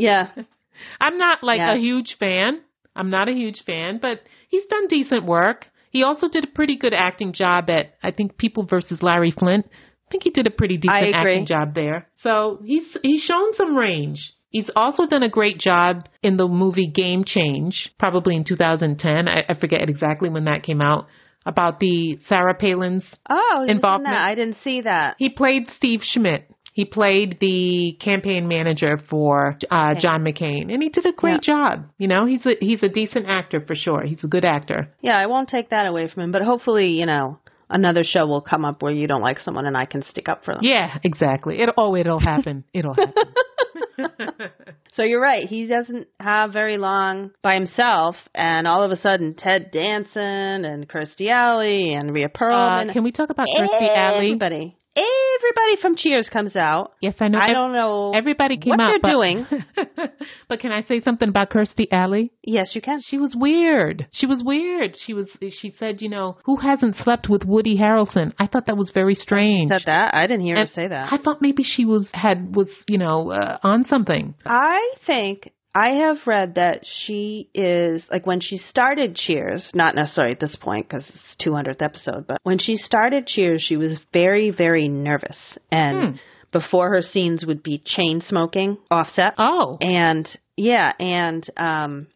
yeah, 0.00 0.28
I'm 1.00 1.18
not 1.18 1.44
like 1.44 1.58
Yeah. 1.58 1.74
a 1.74 1.78
huge 1.78 2.16
fan. 2.18 2.62
I'm 2.94 3.10
not 3.10 3.28
a 3.28 3.32
huge 3.32 3.62
fan, 3.64 3.98
but 4.00 4.20
he's 4.48 4.64
done 4.66 4.86
decent 4.88 5.24
work. 5.24 5.66
He 5.90 6.02
also 6.02 6.28
did 6.28 6.44
a 6.44 6.48
pretty 6.48 6.76
good 6.76 6.94
acting 6.94 7.32
job 7.32 7.68
at 7.70 7.94
I 8.02 8.10
think 8.12 8.36
People 8.38 8.64
versus 8.66 9.02
Larry 9.02 9.30
Flynt. 9.30 9.66
I 9.66 10.10
think 10.10 10.24
he 10.24 10.30
did 10.30 10.46
a 10.46 10.50
pretty 10.50 10.76
decent 10.76 11.14
acting 11.14 11.46
job 11.46 11.74
there. 11.74 12.08
So 12.22 12.60
he's 12.64 12.84
he's 13.02 13.22
shown 13.22 13.54
some 13.54 13.76
range. 13.76 14.18
He's 14.50 14.70
also 14.76 15.06
done 15.06 15.22
a 15.22 15.30
great 15.30 15.58
job 15.58 16.04
in 16.22 16.36
the 16.36 16.46
movie 16.46 16.90
Game 16.94 17.24
Change, 17.24 17.88
probably 17.98 18.36
in 18.36 18.44
2010. 18.44 19.26
I, 19.26 19.44
I 19.48 19.54
forget 19.58 19.88
exactly 19.88 20.28
when 20.28 20.44
that 20.44 20.62
came 20.62 20.82
out. 20.82 21.06
About 21.44 21.80
the 21.80 22.18
Sarah 22.28 22.54
Palin's 22.54 23.04
Oh, 23.28 23.54
he 23.54 23.60
was 23.62 23.68
in 23.70 23.76
Involvement. 23.76 24.14
I 24.14 24.34
didn't 24.36 24.58
see 24.62 24.82
that. 24.82 25.16
he 25.18 25.28
played 25.28 25.64
Steve 25.76 26.00
Schmidt. 26.04 26.48
He 26.72 26.86
played 26.86 27.38
the 27.38 27.98
campaign 28.00 28.48
manager 28.48 28.98
for 29.10 29.58
uh, 29.70 29.94
John 30.00 30.24
McCain, 30.24 30.72
and 30.72 30.82
he 30.82 30.88
did 30.88 31.04
a 31.04 31.12
great 31.12 31.42
job. 31.42 31.84
You 31.98 32.08
know, 32.08 32.24
he's 32.24 32.44
a 32.46 32.52
he's 32.60 32.82
a 32.82 32.88
decent 32.88 33.26
actor 33.28 33.60
for 33.60 33.74
sure. 33.74 34.02
He's 34.04 34.24
a 34.24 34.28
good 34.28 34.44
actor. 34.44 34.88
Yeah, 35.02 35.18
I 35.18 35.26
won't 35.26 35.50
take 35.50 35.70
that 35.70 35.86
away 35.86 36.08
from 36.08 36.22
him, 36.24 36.32
but 36.32 36.42
hopefully, 36.42 36.88
you 36.88 37.04
know, 37.04 37.38
another 37.68 38.02
show 38.04 38.26
will 38.26 38.40
come 38.40 38.64
up 38.64 38.82
where 38.82 38.92
you 38.92 39.06
don't 39.06 39.20
like 39.20 39.38
someone 39.40 39.66
and 39.66 39.76
I 39.76 39.84
can 39.84 40.02
stick 40.02 40.28
up 40.30 40.44
for 40.44 40.54
them. 40.54 40.64
Yeah, 40.64 40.98
exactly. 41.04 41.60
It 41.60 41.68
oh, 41.76 41.94
it'll 41.94 42.20
happen. 42.20 42.64
It'll 42.72 42.94
happen. 42.94 43.14
So 44.94 45.04
you're 45.04 45.20
right. 45.22 45.48
He 45.48 45.66
doesn't 45.66 46.08
have 46.20 46.52
very 46.52 46.76
long 46.76 47.30
by 47.42 47.54
himself, 47.54 48.14
and 48.34 48.68
all 48.68 48.82
of 48.82 48.90
a 48.90 48.96
sudden, 48.96 49.34
Ted 49.34 49.70
Danson 49.72 50.66
and 50.66 50.86
Kirstie 50.86 51.30
Alley 51.30 51.94
and 51.94 52.12
Rhea 52.12 52.26
uh, 52.26 52.28
Perlman, 52.28 52.92
can 52.92 53.02
we 53.02 53.10
talk 53.10 53.30
about 53.30 53.46
Kirstie 53.46 53.96
Alley? 53.96 54.26
everybody, 54.26 54.76
everybody 54.96 55.80
from 55.80 55.96
Cheers 55.96 56.28
comes 56.32 56.56
out. 56.56 56.92
Yes, 57.00 57.14
I 57.20 57.28
know. 57.28 57.38
I 57.38 57.48
Ev- 57.48 57.54
don't 57.54 57.72
know 57.72 58.12
Everybody 58.14 58.56
came 58.58 58.70
what 58.70 58.80
out. 58.80 58.90
they're 58.90 59.00
but- 59.00 59.10
doing. 59.12 59.46
but 60.48 60.60
can 60.60 60.72
I 60.72 60.82
say 60.82 61.00
something 61.00 61.28
about 61.28 61.50
Kirstie 61.50 61.88
Alley? 61.90 62.32
Yes, 62.42 62.72
you 62.74 62.80
can. 62.82 63.00
She 63.04 63.18
was 63.18 63.34
weird. 63.36 64.06
She 64.12 64.26
was 64.26 64.42
weird. 64.44 64.94
She 65.06 65.14
was. 65.14 65.28
She 65.40 65.72
said, 65.78 66.00
you 66.02 66.08
know, 66.08 66.36
who 66.44 66.56
hasn't 66.56 66.96
slept 66.96 67.28
with 67.28 67.44
Woody 67.44 67.76
Harrelson? 67.78 68.32
I 68.38 68.46
thought 68.46 68.66
that 68.66 68.76
was 68.76 68.90
very 68.92 69.14
strange. 69.14 69.70
Said 69.70 69.82
that. 69.86 70.14
I 70.14 70.26
didn't 70.26 70.44
hear 70.44 70.56
And 70.56 70.68
her 70.68 70.72
say 70.74 70.88
that. 70.88 71.12
I 71.12 71.18
thought 71.18 71.40
maybe 71.42 71.62
she 71.62 71.84
was 71.84 72.08
had 72.12 72.54
was 72.54 72.68
you 72.88 72.98
know 72.98 73.30
uh, 73.32 73.58
on 73.62 73.84
something. 73.84 74.34
I 74.44 74.92
think 75.06 75.52
I 75.74 75.90
have 76.06 76.18
read 76.26 76.56
that 76.56 76.84
she 76.84 77.48
is 77.54 78.04
like 78.10 78.26
when 78.26 78.40
she 78.40 78.58
started 78.58 79.16
Cheers, 79.16 79.70
not 79.74 79.94
necessarily 79.94 80.32
at 80.34 80.40
this 80.40 80.56
point 80.60 80.88
because 80.88 81.08
it's 81.08 81.46
200th 81.46 81.80
episode, 81.80 82.26
but 82.26 82.38
when 82.42 82.58
she 82.58 82.76
started 82.76 83.26
Cheers, 83.26 83.64
she 83.66 83.76
was 83.76 83.98
very, 84.12 84.50
very 84.50 84.88
nervous. 84.88 85.36
And 85.70 86.20
before 86.52 86.90
her 86.90 87.00
scenes 87.00 87.46
would 87.46 87.62
be 87.62 87.82
chain 87.84 88.20
smoking 88.26 88.76
offset. 88.90 89.34
Oh, 89.38 89.78
And 89.80 90.28
yeah, 90.56 90.92
and 90.98 91.48
um 91.56 92.06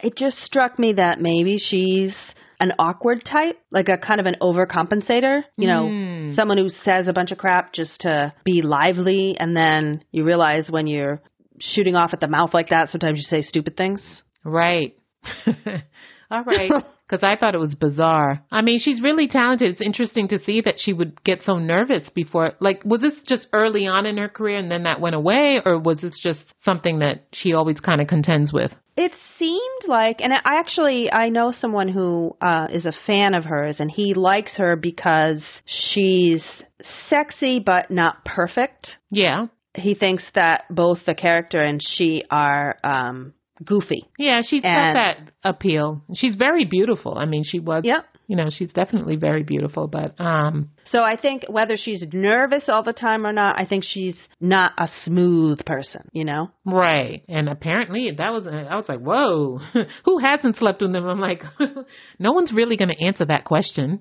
it 0.00 0.16
just 0.16 0.38
struck 0.38 0.78
me 0.78 0.94
that 0.94 1.20
maybe 1.20 1.56
she's 1.58 2.14
an 2.60 2.72
awkward 2.78 3.24
type, 3.24 3.58
like 3.70 3.88
a 3.88 3.96
kind 3.96 4.18
of 4.20 4.26
an 4.26 4.36
overcompensator, 4.40 5.44
you 5.56 5.68
know, 5.68 5.84
Mm. 5.88 6.34
someone 6.34 6.58
who 6.58 6.68
says 6.68 7.06
a 7.08 7.12
bunch 7.12 7.30
of 7.30 7.38
crap 7.38 7.72
just 7.72 8.00
to 8.00 8.32
be 8.44 8.62
lively 8.62 9.36
and 9.38 9.56
then 9.56 10.02
you 10.10 10.24
realize 10.24 10.68
when 10.70 10.86
you're 10.86 11.20
shooting 11.60 11.96
off 11.96 12.10
at 12.12 12.20
the 12.20 12.28
mouth 12.28 12.54
like 12.54 12.70
that, 12.70 12.90
sometimes 12.90 13.18
you 13.18 13.24
say 13.24 13.42
stupid 13.42 13.76
things. 13.76 14.02
right. 14.44 14.96
All 16.30 16.44
right. 16.44 16.70
Because 17.06 17.22
I 17.22 17.36
thought 17.36 17.54
it 17.54 17.58
was 17.58 17.74
bizarre. 17.74 18.42
I 18.50 18.62
mean, 18.62 18.80
she's 18.82 19.02
really 19.02 19.28
talented. 19.28 19.70
It's 19.70 19.80
interesting 19.82 20.28
to 20.28 20.38
see 20.38 20.62
that 20.62 20.76
she 20.78 20.94
would 20.94 21.22
get 21.22 21.42
so 21.42 21.58
nervous 21.58 22.08
before. 22.14 22.52
Like, 22.60 22.82
was 22.82 23.02
this 23.02 23.12
just 23.28 23.46
early 23.52 23.86
on 23.86 24.06
in 24.06 24.16
her 24.16 24.30
career 24.30 24.56
and 24.56 24.70
then 24.70 24.84
that 24.84 25.02
went 25.02 25.14
away, 25.14 25.60
or 25.62 25.78
was 25.78 26.00
this 26.00 26.18
just 26.22 26.40
something 26.64 27.00
that 27.00 27.26
she 27.34 27.52
always 27.52 27.78
kind 27.78 28.00
of 28.00 28.08
contends 28.08 28.54
with? 28.54 28.72
It 28.96 29.12
seemed 29.38 29.82
like, 29.86 30.20
and 30.22 30.32
I 30.32 30.38
actually 30.44 31.12
I 31.12 31.28
know 31.28 31.52
someone 31.52 31.88
who 31.88 32.36
uh, 32.40 32.68
is 32.72 32.86
a 32.86 32.92
fan 33.06 33.34
of 33.34 33.44
hers, 33.44 33.76
and 33.80 33.90
he 33.90 34.14
likes 34.14 34.56
her 34.56 34.74
because 34.74 35.42
she's 35.66 36.42
sexy 37.10 37.60
but 37.60 37.90
not 37.90 38.24
perfect. 38.24 38.96
Yeah. 39.10 39.48
He 39.74 39.94
thinks 39.94 40.22
that 40.34 40.64
both 40.70 40.98
the 41.06 41.14
character 41.14 41.60
and 41.60 41.80
she 41.82 42.22
are 42.30 42.76
um, 42.84 43.34
goofy. 43.64 44.04
Yeah, 44.18 44.42
she's 44.46 44.62
And- 44.64 44.94
got 44.94 44.94
that 44.94 45.30
appeal. 45.42 46.02
She's 46.14 46.36
very 46.36 46.64
beautiful. 46.64 47.16
I 47.18 47.24
mean, 47.24 47.42
she 47.44 47.58
was. 47.58 47.82
Yep. 47.84 48.04
You 48.26 48.36
know, 48.36 48.48
she's 48.50 48.72
definitely 48.72 49.16
very 49.16 49.42
beautiful, 49.42 49.86
but 49.86 50.18
um, 50.18 50.70
So 50.86 51.02
I 51.02 51.16
think 51.16 51.44
whether 51.48 51.76
she's 51.76 52.02
nervous 52.12 52.64
all 52.68 52.82
the 52.82 52.92
time 52.94 53.26
or 53.26 53.32
not, 53.32 53.58
I 53.60 53.66
think 53.66 53.84
she's 53.86 54.16
not 54.40 54.72
a 54.78 54.88
smooth 55.04 55.58
person. 55.66 56.08
You 56.12 56.24
know. 56.24 56.48
right. 56.64 57.22
And 57.28 57.48
apparently, 57.48 58.10
that 58.16 58.32
was. 58.32 58.46
I 58.46 58.76
was 58.76 58.86
like, 58.88 59.00
whoa, 59.00 59.58
who 60.04 60.18
hasn't 60.18 60.56
slept 60.56 60.80
with 60.80 60.92
them? 60.92 61.06
I'm 61.06 61.20
like, 61.20 61.42
no 62.18 62.32
one's 62.32 62.52
really 62.52 62.76
going 62.76 62.88
to 62.90 63.04
answer 63.06 63.24
that 63.26 63.44
question. 63.44 64.00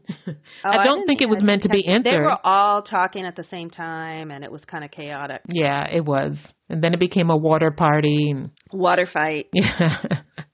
I 0.63 0.84
don't 0.86 0.99
didn't- 0.99 1.07
think 1.07 1.21
it 1.21 1.30
was 1.30 1.43
meant 1.43 1.63
to 1.63 1.69
be 1.69 1.84
didn't- 1.84 2.03
They 2.03 2.17
were 2.17 2.38
all 2.45 2.82
talking 2.82 3.26
at 3.26 3.36
the 3.36 3.43
same 3.45 3.69
time, 3.69 4.32
and 4.32 4.43
it 4.43 4.51
was 4.51 4.63
kind 4.65 4.84
of 4.84 4.91
chaotic. 4.91 5.41
Yeah, 5.49 5.88
it 5.89 6.05
was. 6.05 6.36
And 6.69 6.82
then 6.84 6.93
it 6.93 6.99
became 6.99 7.30
a 7.30 7.38
water 7.38 7.71
party. 7.71 8.32
And, 8.32 8.51
Water 8.71 9.07
fight. 9.11 9.47
yeah. 9.53 10.01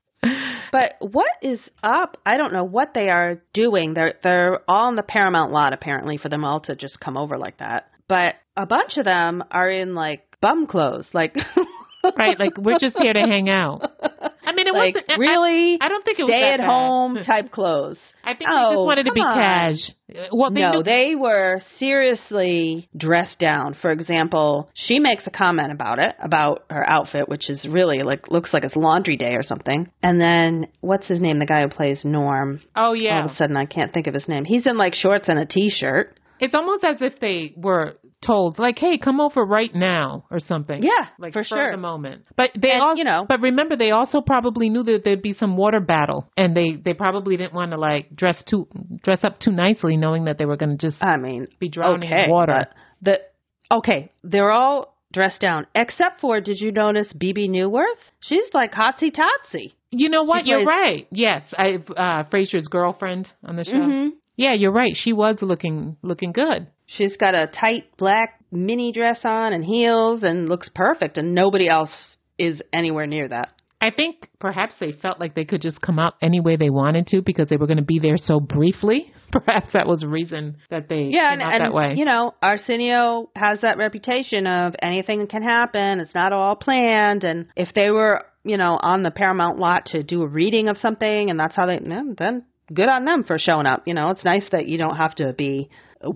But 0.72 0.96
what 1.00 1.32
is 1.42 1.60
up? 1.84 2.18
I 2.26 2.38
don't 2.38 2.54
know 2.54 2.64
what 2.64 2.94
they 2.94 3.10
are 3.10 3.42
doing. 3.54 3.94
They're 3.94 4.16
they're 4.24 4.60
all 4.68 4.88
on 4.88 4.96
the 4.96 5.04
Paramount 5.04 5.52
lot 5.52 5.74
apparently 5.74 6.18
for 6.18 6.30
them 6.30 6.44
all 6.44 6.60
to 6.62 6.76
just 6.76 7.00
come 7.00 7.18
over 7.18 7.38
like 7.38 7.58
that. 7.58 7.90
But 8.08 8.36
a 8.58 8.66
bunch 8.66 8.98
of 8.98 9.06
them 9.06 9.44
are 9.52 9.70
in 9.70 9.96
like 9.96 10.38
bum 10.42 10.68
clothes, 10.68 11.10
like 11.14 11.36
right. 12.18 12.40
Like 12.40 12.58
we're 12.58 12.80
just 12.80 12.98
here 12.98 13.14
to 13.14 13.20
hang 13.22 13.50
out. 13.50 13.92
I 14.46 14.52
mean, 14.54 14.68
it 14.68 14.74
like 14.74 14.96
wasn't 14.96 15.20
really 15.20 15.78
I, 15.80 15.90
don't 15.90 16.04
think 16.04 16.18
it 16.20 16.24
was 16.24 16.30
stay 16.32 16.54
at 16.54 16.58
bad. 16.60 16.66
home 16.66 17.18
type 17.26 17.52
clothes. 17.52 18.00
I 18.24 18.30
think 18.30 18.50
they 18.50 18.56
Oh, 18.56 18.74
just 18.76 18.86
wanted 18.86 19.04
to 19.06 19.12
be 19.14 19.20
on. 19.22 19.36
cash. 19.36 20.28
Well, 20.32 20.50
they 20.52 20.62
no, 20.62 20.72
knew- 20.72 20.84
they 20.84 21.14
were 21.16 21.62
seriously 21.78 22.90
dressed 22.98 23.40
down. 23.40 23.76
For 23.80 23.92
example, 23.92 24.70
she 24.74 25.00
makes 25.00 25.28
a 25.28 25.32
comment 25.32 25.72
about 25.72 26.00
it, 26.00 26.16
about 26.24 26.66
her 26.70 26.88
outfit, 26.88 27.30
which 27.30 27.50
is 27.50 27.66
really 27.70 28.02
like 28.04 28.30
looks 28.32 28.54
like 28.54 28.64
it's 28.64 28.76
laundry 28.76 29.18
day 29.18 29.36
or 29.36 29.44
something. 29.44 29.92
And 30.02 30.20
then 30.20 30.68
what's 30.82 31.08
his 31.08 31.22
name? 31.22 31.40
The 31.40 31.46
guy 31.46 31.62
who 31.62 31.70
plays 31.70 32.02
Norm. 32.04 32.62
Oh 32.76 32.94
yeah. 32.94 33.20
All 33.20 33.26
of 33.26 33.32
a 33.32 33.36
sudden, 33.36 33.58
I 33.58 33.66
can't 33.66 33.94
think 33.94 34.08
of 34.08 34.14
his 34.14 34.28
name. 34.28 34.46
He's 34.46 34.66
in 34.66 34.78
like 34.78 34.94
shorts 34.96 35.26
and 35.28 35.38
a 35.40 35.46
t-shirt. 35.46 36.16
It's 36.40 36.54
almost 36.56 36.84
as 36.86 37.02
if 37.02 37.20
they 37.20 37.54
were 37.58 37.96
told, 38.22 38.60
like, 38.60 38.78
"Hey, 38.80 38.98
come 38.98 39.20
over 39.20 39.44
right 39.44 39.74
now" 39.74 40.26
or 40.30 40.40
something. 40.40 40.84
Yeah, 40.84 41.08
like 41.18 41.34
for 41.34 41.44
sure. 41.44 41.72
the 41.72 41.78
moment. 41.78 42.26
But 42.36 42.52
they 42.60 42.72
And, 42.72 42.82
also, 42.82 42.98
you 42.98 43.04
know- 43.04 43.26
But 43.28 43.40
remember, 43.42 43.76
they 43.78 43.92
also 43.92 44.22
probably 44.22 44.70
knew 44.70 44.84
that 44.84 45.04
there'd 45.04 45.22
be 45.22 45.34
some 45.34 45.56
water 45.58 45.80
battle, 45.80 46.30
and 46.38 46.56
they 46.56 46.72
they 46.76 46.94
probably 46.94 47.38
didn't 47.38 47.54
want 47.54 47.72
to 47.72 47.78
like 47.78 48.16
dress 48.16 48.44
too 48.46 48.68
dress 49.04 49.24
up 49.24 49.40
too 49.40 49.52
nicely, 49.52 49.96
knowing 49.98 50.26
that 50.26 50.38
they 50.38 50.46
were 50.46 50.58
going 50.58 50.78
to 50.78 50.88
just 50.90 51.04
I 51.04 51.18
mean, 51.18 51.48
be 51.60 51.70
drowning 51.70 52.10
okay, 52.10 52.26
in 52.26 52.30
water. 52.30 52.54
but 52.54 52.74
The 53.02 53.76
okay, 53.78 54.12
they're 54.24 54.52
all 54.52 54.96
dressed 55.14 55.42
down 55.42 55.66
except 55.74 56.22
for. 56.22 56.40
Did 56.42 56.60
you 56.60 56.72
notice 56.72 57.12
Bebe 57.14 57.48
Neuwirth? 57.48 58.02
She's 58.20 58.54
like 58.54 58.74
hotsy 58.74 59.12
totsy. 59.16 59.74
You 59.92 60.10
know 60.10 60.24
what? 60.24 60.44
She 60.44 60.50
You're 60.52 60.60
plays- 60.66 60.68
right. 60.68 61.08
Yes, 61.12 61.44
I 61.58 61.76
uh 61.96 62.24
Frasier's 62.26 62.68
girlfriend 62.68 63.28
on 63.44 63.56
the 63.56 63.64
show. 63.64 63.72
Mhm. 63.74 64.10
Yeah, 64.36 64.54
you're 64.54 64.72
right. 64.72 64.94
She 64.96 65.14
was 65.14 65.38
looking 65.42 65.98
looking 66.04 66.32
good. 66.32 66.68
She's 66.98 67.16
got 67.18 67.36
a 67.36 67.48
tight 67.48 67.86
black 67.98 68.40
mini 68.52 68.92
dress 68.92 69.20
on 69.24 69.54
and 69.54 69.64
heels 69.64 70.24
and 70.24 70.50
looks 70.50 70.70
perfect, 70.74 71.18
and 71.18 71.36
nobody 71.36 71.70
else 71.70 71.92
is 72.38 72.62
anywhere 72.74 73.06
near 73.08 73.28
that. 73.28 73.50
I 73.82 73.92
think 73.92 74.28
perhaps 74.40 74.74
they 74.80 74.92
felt 74.92 75.20
like 75.22 75.36
they 75.36 75.46
could 75.46 75.62
just 75.62 75.80
come 75.82 76.00
out 76.00 76.16
any 76.22 76.42
way 76.42 76.58
they 76.58 76.70
wanted 76.70 77.08
to 77.08 77.22
because 77.22 77.48
they 77.48 77.56
were 77.56 77.68
going 77.68 77.78
to 77.78 77.84
be 77.84 78.00
there 78.00 78.18
so 78.18 78.40
briefly. 78.42 79.14
Perhaps 79.32 79.72
that 79.74 79.88
was 79.88 80.02
the 80.02 80.08
reason 80.08 80.58
that 80.70 80.90
they 80.90 81.04
Yeah, 81.04 81.30
came 81.30 81.34
and, 81.34 81.42
out 81.42 81.54
and 81.54 81.64
that 81.64 81.74
way. 81.74 81.94
you 81.96 82.04
know, 82.04 82.34
Arsenio 82.42 83.30
has 83.36 83.62
that 83.62 83.78
reputation 83.78 84.48
of 84.48 84.76
anything 84.82 85.28
can 85.28 85.44
happen. 85.44 86.00
It's 86.02 86.16
not 86.16 86.34
all 86.34 86.56
planned, 86.56 87.24
and 87.24 87.46
if 87.56 87.70
they 87.74 87.90
were, 87.90 88.26
you 88.44 88.58
know, 88.58 88.78
on 88.82 89.04
the 89.04 89.12
Paramount 89.12 89.60
lot 89.60 89.86
to 89.88 90.04
do 90.04 90.24
a 90.24 90.28
reading 90.28 90.68
of 90.68 90.78
something, 90.78 91.30
and 91.30 91.40
that's 91.40 91.56
how 91.56 91.66
they, 91.68 91.80
then 91.80 92.44
good 92.74 92.90
on 92.90 93.06
them 93.06 93.24
for 93.24 93.38
showing 93.40 93.66
up. 93.66 93.84
You 93.86 93.94
know, 93.94 94.10
it's 94.10 94.26
nice 94.26 94.48
that 94.52 94.68
you 94.68 94.78
don't 94.78 94.98
have 94.98 95.16
to 95.16 95.32
be 95.34 95.70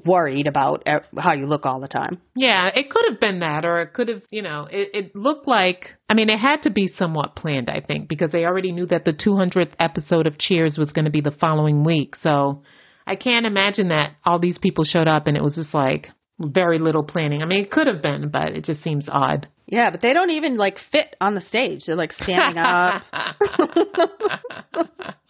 worried 0.05 0.47
about 0.47 0.83
e- 0.87 1.19
how 1.19 1.33
you 1.33 1.45
look 1.45 1.65
all 1.65 1.79
the 1.79 1.87
time. 1.87 2.19
Yeah, 2.35 2.69
it 2.73 2.89
could 2.89 3.05
have 3.09 3.19
been 3.19 3.39
that, 3.39 3.65
or 3.65 3.81
it 3.81 3.93
could 3.93 4.07
have, 4.07 4.21
you 4.29 4.41
know, 4.41 4.67
it, 4.71 4.89
it 4.93 5.15
looked 5.15 5.47
like, 5.47 5.89
I 6.09 6.13
mean, 6.13 6.29
it 6.29 6.39
had 6.39 6.63
to 6.63 6.69
be 6.69 6.87
somewhat 6.97 7.35
planned, 7.35 7.69
I 7.69 7.81
think, 7.81 8.07
because 8.07 8.31
they 8.31 8.45
already 8.45 8.71
knew 8.71 8.85
that 8.87 9.05
the 9.05 9.13
200th 9.13 9.73
episode 9.79 10.27
of 10.27 10.37
Cheers 10.37 10.77
was 10.77 10.91
going 10.91 11.05
to 11.05 11.11
be 11.11 11.21
the 11.21 11.31
following 11.31 11.83
week. 11.83 12.15
So 12.21 12.63
I 13.05 13.15
can't 13.15 13.45
imagine 13.45 13.89
that 13.89 14.15
all 14.25 14.39
these 14.39 14.57
people 14.57 14.85
showed 14.85 15.07
up 15.07 15.27
and 15.27 15.35
it 15.35 15.43
was 15.43 15.55
just 15.55 15.73
like 15.73 16.07
very 16.39 16.79
little 16.79 17.03
planning. 17.03 17.41
I 17.41 17.45
mean, 17.45 17.59
it 17.59 17.71
could 17.71 17.87
have 17.87 18.01
been, 18.01 18.29
but 18.29 18.49
it 18.49 18.63
just 18.63 18.83
seems 18.83 19.07
odd. 19.09 19.47
Yeah, 19.65 19.91
but 19.91 20.01
they 20.01 20.13
don't 20.13 20.31
even 20.31 20.57
like 20.57 20.77
fit 20.91 21.15
on 21.21 21.35
the 21.35 21.41
stage. 21.41 21.83
They're 21.85 21.95
like 21.95 22.11
standing 22.11 22.57
up. 22.57 23.03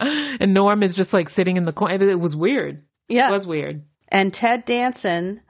and 0.00 0.54
Norm 0.54 0.82
is 0.82 0.96
just 0.96 1.12
like 1.12 1.28
sitting 1.30 1.56
in 1.56 1.64
the 1.64 1.72
corner. 1.72 2.10
It 2.10 2.18
was 2.18 2.34
weird. 2.36 2.82
Yeah. 3.08 3.32
It 3.32 3.36
was 3.36 3.46
weird. 3.46 3.82
And 4.08 4.32
Ted 4.32 4.64
Danson 4.66 5.40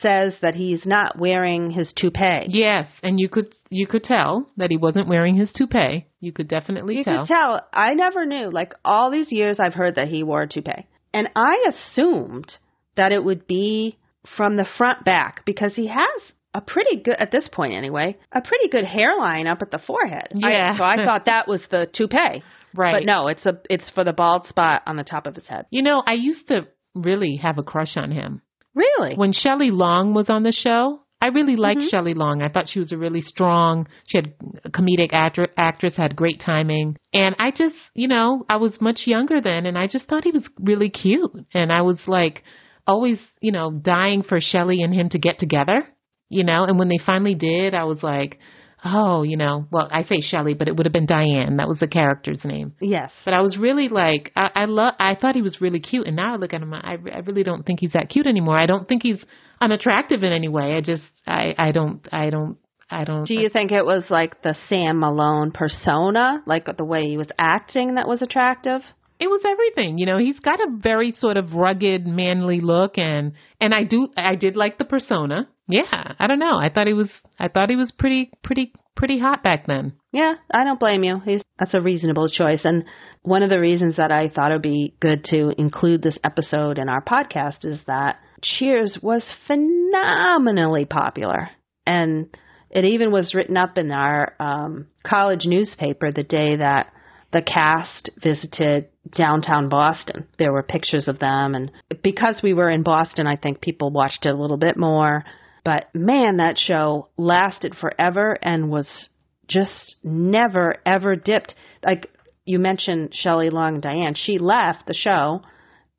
says 0.00 0.34
that 0.40 0.54
he's 0.54 0.86
not 0.86 1.18
wearing 1.18 1.70
his 1.70 1.92
toupee. 1.96 2.46
Yes, 2.48 2.86
and 3.02 3.18
you 3.18 3.28
could 3.28 3.52
you 3.70 3.86
could 3.86 4.04
tell 4.04 4.48
that 4.56 4.70
he 4.70 4.76
wasn't 4.76 5.08
wearing 5.08 5.34
his 5.36 5.50
toupee. 5.52 6.06
You 6.20 6.32
could 6.32 6.48
definitely 6.48 6.98
You 6.98 7.04
tell. 7.04 7.26
could 7.26 7.34
tell. 7.34 7.60
I 7.72 7.94
never 7.94 8.24
knew. 8.24 8.50
Like 8.50 8.74
all 8.84 9.10
these 9.10 9.32
years, 9.32 9.58
I've 9.58 9.74
heard 9.74 9.96
that 9.96 10.08
he 10.08 10.22
wore 10.22 10.42
a 10.42 10.48
toupee, 10.48 10.86
and 11.12 11.28
I 11.34 11.64
assumed 11.68 12.52
that 12.96 13.10
it 13.12 13.24
would 13.24 13.46
be 13.46 13.98
from 14.36 14.56
the 14.56 14.66
front 14.78 15.04
back 15.04 15.44
because 15.44 15.74
he 15.74 15.88
has 15.88 16.32
a 16.54 16.60
pretty 16.60 16.98
good, 17.02 17.16
at 17.18 17.32
this 17.32 17.48
point 17.50 17.74
anyway, 17.74 18.16
a 18.30 18.40
pretty 18.40 18.68
good 18.68 18.84
hairline 18.84 19.48
up 19.48 19.60
at 19.60 19.72
the 19.72 19.78
forehead. 19.84 20.28
I- 20.40 20.50
Yeah. 20.52 20.76
so 20.76 20.84
I 20.84 20.96
thought 21.04 21.24
that 21.26 21.48
was 21.48 21.62
the 21.70 21.88
toupee. 21.92 22.42
Right. 22.76 22.92
But 22.92 23.04
no, 23.06 23.28
it's 23.28 23.46
a 23.46 23.60
it's 23.70 23.88
for 23.90 24.02
the 24.02 24.12
bald 24.12 24.48
spot 24.48 24.82
on 24.88 24.96
the 24.96 25.04
top 25.04 25.28
of 25.28 25.36
his 25.36 25.46
head. 25.46 25.66
You 25.70 25.80
know, 25.82 26.02
I 26.04 26.14
used 26.14 26.48
to 26.48 26.66
really 26.94 27.36
have 27.36 27.58
a 27.58 27.62
crush 27.62 27.96
on 27.96 28.10
him. 28.10 28.42
Really? 28.74 29.14
When 29.14 29.32
Shelley 29.32 29.70
Long 29.70 30.14
was 30.14 30.28
on 30.28 30.42
the 30.42 30.52
show, 30.52 31.00
I 31.20 31.28
really 31.28 31.56
liked 31.56 31.78
Mm-hmm. 31.78 31.88
Shelley 31.88 32.14
Long. 32.14 32.42
I 32.42 32.48
thought 32.48 32.68
she 32.68 32.80
was 32.80 32.92
a 32.92 32.98
really 32.98 33.22
strong, 33.22 33.88
she 34.06 34.18
had 34.18 34.34
a 34.64 34.70
comedic 34.70 35.12
actor, 35.12 35.48
actress, 35.56 35.96
had 35.96 36.16
great 36.16 36.40
timing. 36.44 36.96
And 37.12 37.34
I 37.38 37.50
just, 37.50 37.76
you 37.94 38.08
know, 38.08 38.44
I 38.48 38.56
was 38.56 38.78
much 38.80 39.02
younger 39.06 39.40
then 39.40 39.64
and 39.64 39.78
I 39.78 39.86
just 39.86 40.06
thought 40.06 40.24
he 40.24 40.32
was 40.32 40.48
really 40.60 40.90
cute. 40.90 41.30
And 41.54 41.72
I 41.72 41.82
was 41.82 42.00
like 42.06 42.42
always, 42.86 43.18
you 43.40 43.52
know, 43.52 43.70
dying 43.70 44.22
for 44.22 44.40
Shelley 44.40 44.82
and 44.82 44.92
him 44.92 45.08
to 45.10 45.18
get 45.18 45.38
together, 45.38 45.88
you 46.28 46.44
know, 46.44 46.64
and 46.64 46.78
when 46.78 46.88
they 46.88 46.98
finally 47.04 47.34
did, 47.34 47.74
I 47.74 47.84
was 47.84 48.02
like, 48.02 48.38
oh, 48.84 49.22
you 49.22 49.36
know, 49.36 49.66
well, 49.70 49.88
I 49.90 50.04
say 50.04 50.20
Shelley, 50.20 50.54
but 50.54 50.68
it 50.68 50.76
would 50.76 50.86
have 50.86 50.92
been 50.92 51.06
Diane. 51.06 51.56
That 51.56 51.68
was 51.68 51.78
the 51.78 51.88
character's 51.88 52.40
name. 52.44 52.74
Yes. 52.80 53.10
But 53.24 53.34
I 53.34 53.40
was 53.40 53.56
really 53.56 53.88
like, 53.88 54.30
I, 54.36 54.50
I 54.54 54.64
love. 54.66 54.94
I 54.98 55.14
thought 55.14 55.34
he 55.34 55.42
was 55.42 55.60
really 55.60 55.80
cute, 55.80 56.06
and 56.06 56.16
now 56.16 56.34
I 56.34 56.36
look 56.36 56.52
at 56.52 56.62
him, 56.62 56.74
I, 56.74 56.98
I 57.12 57.18
really 57.20 57.42
don't 57.42 57.64
think 57.64 57.80
he's 57.80 57.92
that 57.92 58.08
cute 58.08 58.26
anymore. 58.26 58.58
I 58.58 58.66
don't 58.66 58.86
think 58.86 59.02
he's 59.02 59.22
unattractive 59.60 60.22
in 60.22 60.32
any 60.32 60.48
way. 60.48 60.74
I 60.74 60.80
just, 60.80 61.04
I, 61.26 61.54
I 61.56 61.72
don't, 61.72 62.06
I 62.12 62.30
don't, 62.30 62.58
I 62.90 63.04
don't. 63.04 63.26
Do 63.26 63.34
you 63.34 63.48
think 63.48 63.72
it 63.72 63.84
was 63.84 64.04
like 64.10 64.42
the 64.42 64.54
Sam 64.68 65.00
Malone 65.00 65.50
persona, 65.52 66.42
like 66.46 66.66
the 66.76 66.84
way 66.84 67.08
he 67.08 67.16
was 67.16 67.28
acting 67.38 67.94
that 67.94 68.06
was 68.06 68.22
attractive? 68.22 68.82
it 69.20 69.28
was 69.28 69.42
everything. 69.46 69.98
You 69.98 70.06
know, 70.06 70.18
he's 70.18 70.40
got 70.40 70.60
a 70.60 70.68
very 70.70 71.12
sort 71.12 71.36
of 71.36 71.54
rugged, 71.54 72.06
manly 72.06 72.60
look, 72.60 72.98
and 72.98 73.32
and 73.60 73.72
I 73.74 73.84
do, 73.84 74.08
I 74.16 74.34
did 74.34 74.56
like 74.56 74.76
the 74.76 74.84
persona. 74.84 75.48
Yeah, 75.66 76.14
I 76.18 76.26
don't 76.26 76.38
know. 76.38 76.58
I 76.58 76.68
thought 76.68 76.86
he 76.86 76.92
was, 76.92 77.10
I 77.38 77.48
thought 77.48 77.70
he 77.70 77.76
was 77.76 77.92
pretty, 77.98 78.30
pretty, 78.42 78.72
pretty 78.96 79.18
hot 79.18 79.42
back 79.42 79.66
then. 79.66 79.94
Yeah, 80.12 80.34
I 80.52 80.64
don't 80.64 80.78
blame 80.80 81.04
you. 81.04 81.20
He's 81.24 81.42
that's 81.58 81.74
a 81.74 81.80
reasonable 81.80 82.28
choice. 82.28 82.60
And 82.64 82.84
one 83.22 83.42
of 83.42 83.50
the 83.50 83.60
reasons 83.60 83.96
that 83.96 84.10
I 84.10 84.28
thought 84.28 84.50
it 84.50 84.54
would 84.54 84.62
be 84.62 84.94
good 85.00 85.24
to 85.26 85.52
include 85.58 86.02
this 86.02 86.18
episode 86.24 86.78
in 86.78 86.88
our 86.88 87.02
podcast 87.02 87.64
is 87.64 87.80
that 87.86 88.18
Cheers 88.42 88.98
was 89.02 89.24
phenomenally 89.46 90.84
popular. 90.84 91.50
And 91.86 92.36
it 92.70 92.84
even 92.84 93.12
was 93.12 93.34
written 93.34 93.56
up 93.56 93.78
in 93.78 93.90
our 93.90 94.34
um, 94.40 94.88
college 95.06 95.46
newspaper 95.46 96.10
the 96.10 96.24
day 96.24 96.56
that 96.56 96.92
the 97.32 97.42
cast 97.42 98.10
visited 98.22 98.88
downtown 99.16 99.68
Boston. 99.68 100.26
There 100.38 100.52
were 100.52 100.62
pictures 100.62 101.08
of 101.08 101.18
them. 101.18 101.54
And 101.54 101.70
because 102.02 102.40
we 102.42 102.52
were 102.52 102.70
in 102.70 102.82
Boston, 102.82 103.26
I 103.26 103.36
think 103.36 103.60
people 103.60 103.90
watched 103.90 104.26
it 104.26 104.34
a 104.34 104.38
little 104.38 104.56
bit 104.56 104.76
more. 104.76 105.24
But 105.64 105.86
man, 105.94 106.36
that 106.38 106.58
show 106.58 107.08
lasted 107.16 107.74
forever 107.80 108.38
and 108.42 108.70
was 108.70 109.08
just 109.48 109.96
never 110.02 110.76
ever 110.86 111.16
dipped. 111.16 111.54
Like 111.84 112.08
you 112.44 112.58
mentioned 112.58 113.14
Shelley 113.14 113.50
Long 113.50 113.80
Diane, 113.80 114.14
she 114.14 114.38
left 114.38 114.86
the 114.86 114.94
show 114.94 115.40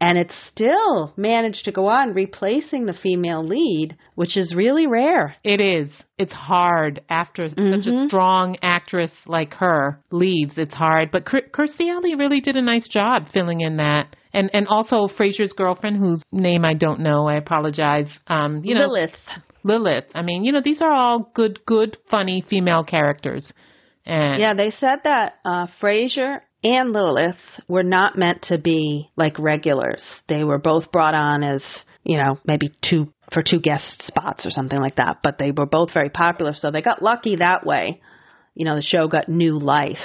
and 0.01 0.17
it 0.17 0.31
still 0.51 1.13
managed 1.15 1.63
to 1.65 1.71
go 1.71 1.87
on 1.87 2.13
replacing 2.13 2.85
the 2.85 2.93
female 2.93 3.43
lead, 3.45 3.95
which 4.15 4.35
is 4.35 4.53
really 4.53 4.85
rare. 4.87 5.35
It 5.43 5.61
is. 5.61 5.87
It's 6.17 6.33
hard 6.33 7.01
after 7.09 7.49
such 7.49 7.57
Mm-hmm. 7.57 7.89
a 7.89 8.07
strong 8.07 8.57
actress 8.61 9.11
like 9.25 9.53
her 9.55 9.99
leaves. 10.11 10.55
It's 10.57 10.73
hard, 10.73 11.11
but 11.11 11.25
Kir- 11.25 11.49
Kirstie 11.53 11.89
Alley 11.91 12.13
really 12.15 12.41
did 12.41 12.55
a 12.57 12.61
nice 12.61 12.87
job 12.89 13.27
filling 13.33 13.61
in 13.61 13.77
that. 13.77 14.15
And 14.33 14.49
and 14.53 14.67
also 14.67 15.07
Frasier's 15.17 15.53
girlfriend, 15.53 15.95
whose 15.95 16.21
name 16.31 16.65
I 16.65 16.73
don't 16.73 16.99
know, 16.99 17.25
I 17.27 17.35
apologize. 17.35 18.09
Um, 18.27 18.61
you 18.65 18.75
know, 18.75 18.87
Lilith. 18.87 19.11
Lilith. 19.65 20.05
I 20.13 20.21
mean, 20.21 20.45
you 20.45 20.51
know, 20.51 20.61
these 20.63 20.81
are 20.81 20.91
all 20.91 21.31
good, 21.33 21.65
good, 21.65 21.97
funny 22.09 22.45
female 22.47 22.83
characters. 22.83 23.51
And 24.05 24.39
Yeah, 24.39 24.53
they 24.53 24.69
said 24.69 24.99
that 25.03 25.39
uh, 25.43 25.67
Frasier 25.81 26.41
and 26.63 26.93
Lilith 26.93 27.35
were 27.67 27.83
not 27.83 28.17
meant 28.17 28.43
to 28.43 28.59
be 28.59 29.09
like 29.17 29.39
regulars. 29.39 30.03
They 30.29 30.43
were 30.43 30.59
both 30.59 30.91
brought 30.91 31.15
on 31.15 31.43
as, 31.43 31.63
you 32.03 32.17
know, 32.17 32.37
maybe 32.45 32.69
two 32.87 33.11
for 33.33 33.41
two 33.41 33.59
guest 33.59 34.03
spots 34.05 34.45
or 34.45 34.51
something 34.51 34.79
like 34.79 34.97
that. 34.97 35.17
But 35.23 35.39
they 35.39 35.51
were 35.51 35.65
both 35.65 35.93
very 35.93 36.09
popular, 36.09 36.53
so 36.53 36.69
they 36.69 36.81
got 36.81 37.01
lucky 37.01 37.37
that 37.37 37.65
way. 37.65 38.01
You 38.53 38.65
know, 38.65 38.75
the 38.75 38.81
show 38.81 39.07
got 39.07 39.27
new 39.27 39.57
life. 39.57 39.97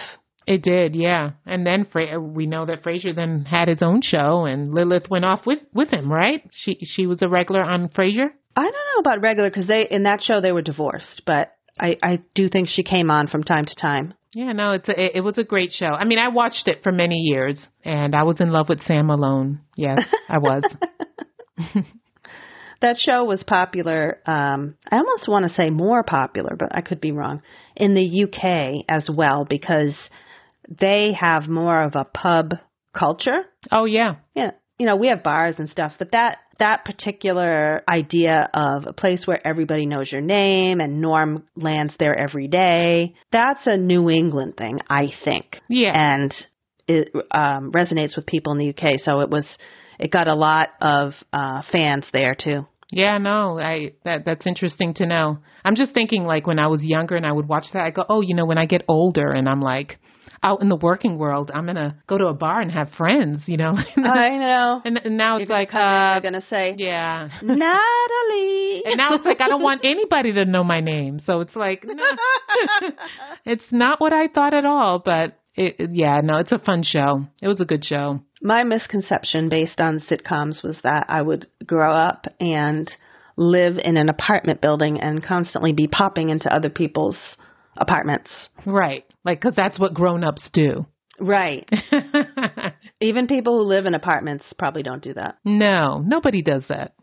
It 0.47 0.63
did, 0.63 0.97
yeah. 0.97 1.33
And 1.47 1.67
then 1.67 1.87
Fra- 1.93 2.19
we 2.19 2.47
know 2.47 2.65
that 2.67 2.83
Frasier 2.83 3.15
then 3.15 3.45
had 3.45 3.69
his 3.69 3.83
own 3.83 4.01
show, 4.03 4.47
and 4.47 4.73
Lilith 4.73 5.09
went 5.11 5.27
off 5.27 5.47
with 5.47 5.61
with 5.73 5.91
him, 5.91 6.11
right? 6.11 6.43
She 6.51 6.79
she 6.83 7.07
was 7.07 7.21
a 7.21 7.29
regular 7.29 7.63
on 7.63 7.89
Frasier. 7.91 8.31
I 8.57 8.62
don't 8.62 8.72
know 8.72 9.01
about 9.01 9.22
regular 9.22 9.51
because 9.51 9.66
they 9.66 9.86
in 9.88 10.05
that 10.05 10.22
show 10.22 10.40
they 10.40 10.53
were 10.53 10.62
divorced, 10.62 11.22
but 11.26 11.53
I 11.78 11.96
I 12.03 12.22
do 12.34 12.48
think 12.48 12.68
she 12.68 12.82
came 12.82 13.11
on 13.11 13.28
from 13.28 13.44
time 13.44 13.66
to 13.66 13.74
time. 13.74 14.14
Yeah, 14.32 14.53
no, 14.53 14.72
it's 14.72 14.88
a, 14.88 14.92
it, 14.92 15.12
it 15.16 15.20
was 15.22 15.38
a 15.38 15.44
great 15.44 15.72
show. 15.72 15.86
I 15.86 16.05
mean, 16.05 16.18
I 16.18 16.28
watched 16.28 16.68
it 16.68 16.82
for 16.82 16.92
many 16.92 17.16
years, 17.16 17.66
and 17.84 18.14
I 18.14 18.22
was 18.22 18.40
in 18.40 18.51
love 18.51 18.68
with 18.68 18.80
Sam 18.82 19.07
Malone. 19.07 19.61
Yes, 19.76 20.01
I 20.28 20.38
was. 20.38 20.62
That 22.80 22.96
show 22.98 23.24
was 23.24 23.42
popular. 23.42 24.20
Um, 24.26 24.76
I 24.90 24.96
almost 24.96 25.28
want 25.28 25.46
to 25.46 25.55
say 25.55 25.68
more 25.68 26.03
popular, 26.03 26.57
but 26.59 26.74
I 26.74 26.80
could 26.80 27.01
be 27.01 27.12
wrong. 27.12 27.42
In 27.76 27.94
the 27.94 28.24
UK 28.24 28.84
as 28.88 29.09
well 29.14 29.46
because 29.48 29.94
they 30.68 31.12
have 31.18 31.46
more 31.46 31.82
of 31.82 31.94
a 31.94 32.05
pub 32.05 32.55
culture. 32.96 33.40
oh 33.70 33.84
yeah, 33.84 34.16
Yeah, 34.34 34.53
you 34.78 34.86
know 34.86 34.96
we 34.96 35.09
have 35.09 35.22
bars 35.22 35.57
and 35.59 35.68
stuff, 35.68 35.92
but 35.98 36.12
that 36.12 36.38
that 36.61 36.85
particular 36.85 37.83
idea 37.89 38.49
of 38.55 38.87
a 38.87 38.93
place 38.93 39.27
where 39.27 39.45
everybody 39.47 39.87
knows 39.87 40.11
your 40.11 40.21
name 40.21 40.81
and 40.81 41.01
Norm 41.01 41.45
lands 41.57 41.95
there 41.99 42.17
every 42.17 42.49
day, 42.49 43.15
that's 43.33 43.67
a 43.67 43.77
New 43.77 44.09
England 44.09 44.57
thing, 44.57 44.79
I 44.89 45.09
think. 45.25 45.61
yeah. 45.69 45.93
and 45.95 46.35
it 46.87 47.13
um, 47.31 47.71
resonates 47.73 48.17
with 48.17 48.27
people 48.27 48.53
in 48.53 48.59
the 48.59 48.71
UK. 48.71 48.99
So 48.99 49.21
it 49.21 49.31
was, 49.31 49.47
it 49.99 50.11
got 50.11 50.29
a 50.29 50.35
lot 50.35 50.69
of 50.81 51.13
uh, 51.33 51.63
fans 51.71 52.07
there 52.13 52.35
too. 52.35 52.67
Yeah, 52.93 53.19
no, 53.19 53.59
I 53.59 53.93
that 54.05 54.25
that's 54.25 54.47
interesting 54.47 54.95
to 54.95 55.07
know. 55.07 55.39
I'm 55.65 55.77
just 55.77 55.95
thinking 55.95 56.25
like 56.25 56.47
when 56.47 56.59
I 56.59 56.67
was 56.67 56.83
younger 56.83 57.15
and 57.15 57.25
I 57.25 57.31
would 57.31 57.47
watch 57.47 57.67
that, 57.73 57.85
I 57.85 57.91
go, 57.91 58.05
oh, 58.09 58.21
you 58.21 58.35
know, 58.35 58.47
when 58.47 58.59
I 58.59 58.67
get 58.67 58.83
older 58.89 59.31
and 59.31 59.49
I'm 59.49 59.61
like 59.61 59.99
out 60.43 60.62
in 60.62 60.68
the 60.68 60.76
working 60.76 61.18
world, 61.18 61.51
I'm 61.53 61.66
gonna 61.66 61.97
go 62.07 62.16
to 62.16 62.26
a 62.26 62.34
bar 62.34 62.61
and 62.61 62.70
have 62.72 62.91
friends, 62.97 63.43
you 63.47 63.57
know. 63.57 63.74
I 63.97 64.36
know. 64.38 64.80
and, 64.84 64.99
and 65.05 65.16
now 65.16 65.36
it's 65.36 65.51
like, 65.51 65.74
uh, 65.74 66.12
they're 66.12 66.20
gonna 66.22 66.45
say 66.49 66.74
yeah. 66.78 67.28
Natalie. 67.43 68.82
And 68.84 68.97
now 68.97 69.14
it's 69.14 69.24
like 69.24 69.41
I 69.41 69.49
don't 69.49 69.62
want 69.62 69.80
anybody 69.84 70.32
to 70.32 70.45
know 70.45 70.64
my 70.64 70.80
name, 70.80 71.20
so 71.26 71.41
it's 71.41 71.55
like, 71.57 71.84
no. 71.84 71.95
it's 73.45 73.64
not 73.70 74.01
what 74.01 74.12
I 74.12 74.28
thought 74.28 74.55
at 74.55 74.64
all. 74.64 75.01
But 75.05 75.38
it- 75.55 75.91
yeah, 75.93 76.20
no, 76.22 76.38
it's 76.38 76.53
a 76.53 76.59
fun 76.59 76.82
show. 76.84 77.26
It 77.43 77.49
was 77.49 77.61
a 77.61 77.66
good 77.66 77.84
show. 77.84 78.20
My 78.43 78.64
misconception 78.64 79.51
based 79.51 79.80
on 79.80 80.01
sitcoms 80.01 80.62
was 80.64 80.78
that 80.82 81.07
I 81.09 81.20
would 81.20 81.49
grow 81.66 81.93
up 81.93 82.26
and 82.41 82.91
live 83.36 83.78
in 83.82 83.97
an 83.97 84.09
apartment 84.09 84.61
building 84.62 85.01
and 85.01 85.22
constantly 85.22 85.72
be 85.72 85.86
popping 85.86 86.30
into 86.30 86.55
other 86.55 86.70
people's 86.70 87.16
apartments. 87.81 88.31
Right, 88.64 89.05
like 89.24 89.41
because 89.41 89.57
that's 89.57 89.78
what 89.78 89.95
grown-ups 89.95 90.51
do. 90.53 90.87
Right. 91.20 91.68
Even 93.03 93.26
people 93.26 93.59
who 93.59 93.68
live 93.68 93.85
in 93.85 93.95
apartments 93.95 94.45
probably 94.59 94.83
don't 94.83 95.03
do 95.03 95.14
that. 95.14 95.37
no, 95.45 96.03
nobody 96.05 96.43
does 96.43 96.64
that. 96.68 96.95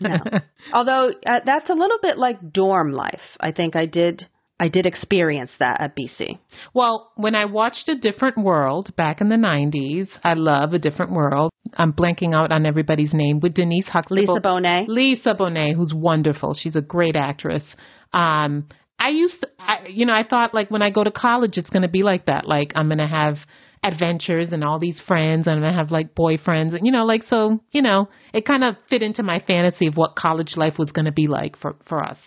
No. 0.00 0.16
Although 0.72 1.10
uh, 1.24 1.40
that's 1.44 1.70
a 1.70 1.74
little 1.74 1.98
bit 2.02 2.18
like 2.18 2.52
dorm 2.52 2.92
life. 2.92 3.20
I 3.38 3.52
think 3.52 3.76
I 3.76 3.86
did 3.86 4.26
I 4.58 4.68
did 4.68 4.86
experience 4.86 5.50
that 5.58 5.80
at 5.80 5.96
BC. 5.96 6.38
Well, 6.74 7.12
when 7.16 7.34
I 7.34 7.46
watched 7.46 7.88
A 7.88 7.96
Different 7.96 8.38
World 8.38 8.94
back 8.96 9.20
in 9.20 9.28
the 9.28 9.36
90s, 9.36 10.08
I 10.22 10.34
love 10.34 10.72
A 10.72 10.78
Different 10.78 11.12
World. 11.12 11.50
I'm 11.74 11.92
blanking 11.92 12.34
out 12.34 12.52
on 12.52 12.64
everybody's 12.64 13.12
name 13.12 13.40
with 13.40 13.54
Denise 13.54 13.86
Huxtable. 13.86 14.34
Lisa 14.34 14.40
Bonet. 14.40 14.86
Lisa 14.86 15.34
Bonet, 15.34 15.74
who's 15.74 15.92
wonderful. 15.94 16.54
She's 16.54 16.76
a 16.76 16.80
great 16.80 17.16
actress. 17.16 17.64
Um, 18.12 18.68
I 18.98 19.10
used 19.10 19.40
to, 19.40 19.48
I, 19.58 19.86
you 19.88 20.06
know, 20.06 20.14
I 20.14 20.24
thought 20.24 20.54
like 20.54 20.70
when 20.70 20.82
I 20.82 20.90
go 20.90 21.04
to 21.04 21.10
college, 21.10 21.52
it's 21.56 21.70
going 21.70 21.82
to 21.82 21.88
be 21.88 22.02
like 22.02 22.26
that. 22.26 22.46
Like 22.46 22.72
I'm 22.74 22.88
going 22.88 22.98
to 22.98 23.06
have 23.06 23.36
adventures 23.82 24.48
and 24.50 24.64
all 24.64 24.78
these 24.78 25.00
friends 25.06 25.46
and 25.46 25.56
I'm 25.56 25.62
going 25.62 25.72
to 25.72 25.78
have 25.78 25.90
like 25.90 26.14
boyfriends 26.14 26.74
and, 26.74 26.86
you 26.86 26.92
know, 26.92 27.04
like, 27.04 27.24
so, 27.28 27.60
you 27.70 27.82
know, 27.82 28.08
it 28.32 28.46
kind 28.46 28.64
of 28.64 28.76
fit 28.88 29.02
into 29.02 29.22
my 29.22 29.40
fantasy 29.46 29.88
of 29.88 29.96
what 29.96 30.16
college 30.16 30.52
life 30.56 30.74
was 30.78 30.90
going 30.90 31.04
to 31.04 31.12
be 31.12 31.28
like 31.28 31.58
for, 31.58 31.76
for 31.86 32.02
us. 32.02 32.18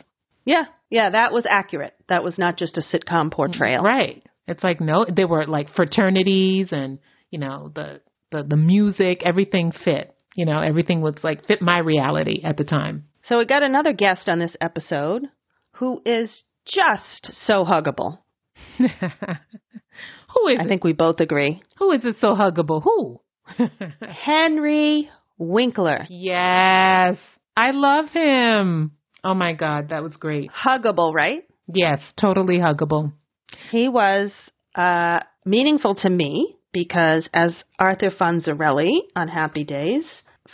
Yeah, 0.45 0.65
yeah, 0.89 1.09
that 1.09 1.33
was 1.33 1.45
accurate. 1.49 1.93
That 2.09 2.23
was 2.23 2.37
not 2.37 2.57
just 2.57 2.77
a 2.77 2.81
sitcom 2.81 3.31
portrayal. 3.31 3.83
Right. 3.83 4.23
It's 4.47 4.63
like 4.63 4.79
no, 4.79 5.05
there 5.13 5.27
were 5.27 5.45
like 5.45 5.73
fraternities 5.75 6.69
and 6.71 6.99
you 7.29 7.39
know 7.39 7.69
the 7.73 8.01
the 8.31 8.43
the 8.43 8.55
music, 8.55 9.21
everything 9.25 9.73
fit. 9.83 10.15
You 10.35 10.45
know, 10.45 10.59
everything 10.59 11.01
was 11.01 11.15
like 11.23 11.45
fit 11.45 11.61
my 11.61 11.79
reality 11.79 12.41
at 12.43 12.57
the 12.57 12.63
time. 12.63 13.05
So 13.23 13.39
we 13.39 13.45
got 13.45 13.63
another 13.63 13.91
guest 13.91 14.29
on 14.29 14.39
this 14.39 14.55
episode 14.61 15.23
who 15.73 16.01
is 16.05 16.43
just 16.67 17.33
so 17.45 17.63
huggable. 17.63 18.19
Who 18.77 20.47
is 20.47 20.59
I 20.59 20.63
it? 20.63 20.67
think 20.67 20.83
we 20.83 20.93
both 20.93 21.19
agree. 21.19 21.61
Who 21.77 21.91
is 21.91 22.03
it 22.05 22.17
so 22.19 22.29
huggable? 22.29 22.81
Who? 22.83 23.21
Henry 24.01 25.09
Winkler. 25.37 26.05
yes, 26.09 27.17
I 27.55 27.71
love 27.71 28.05
him. 28.11 28.91
Oh 29.23 29.33
my 29.33 29.53
God, 29.53 29.89
that 29.89 30.03
was 30.03 30.15
great. 30.17 30.51
Huggable, 30.51 31.13
right? 31.13 31.43
Yes, 31.67 31.99
totally 32.19 32.59
huggable. 32.59 33.13
He 33.71 33.87
was 33.89 34.31
uh, 34.75 35.19
meaningful 35.45 35.95
to 35.95 36.09
me 36.09 36.55
because, 36.71 37.27
as 37.33 37.55
Arthur 37.79 38.09
Fonzarelli 38.11 38.99
on 39.15 39.27
Happy 39.27 39.63
Days, 39.63 40.05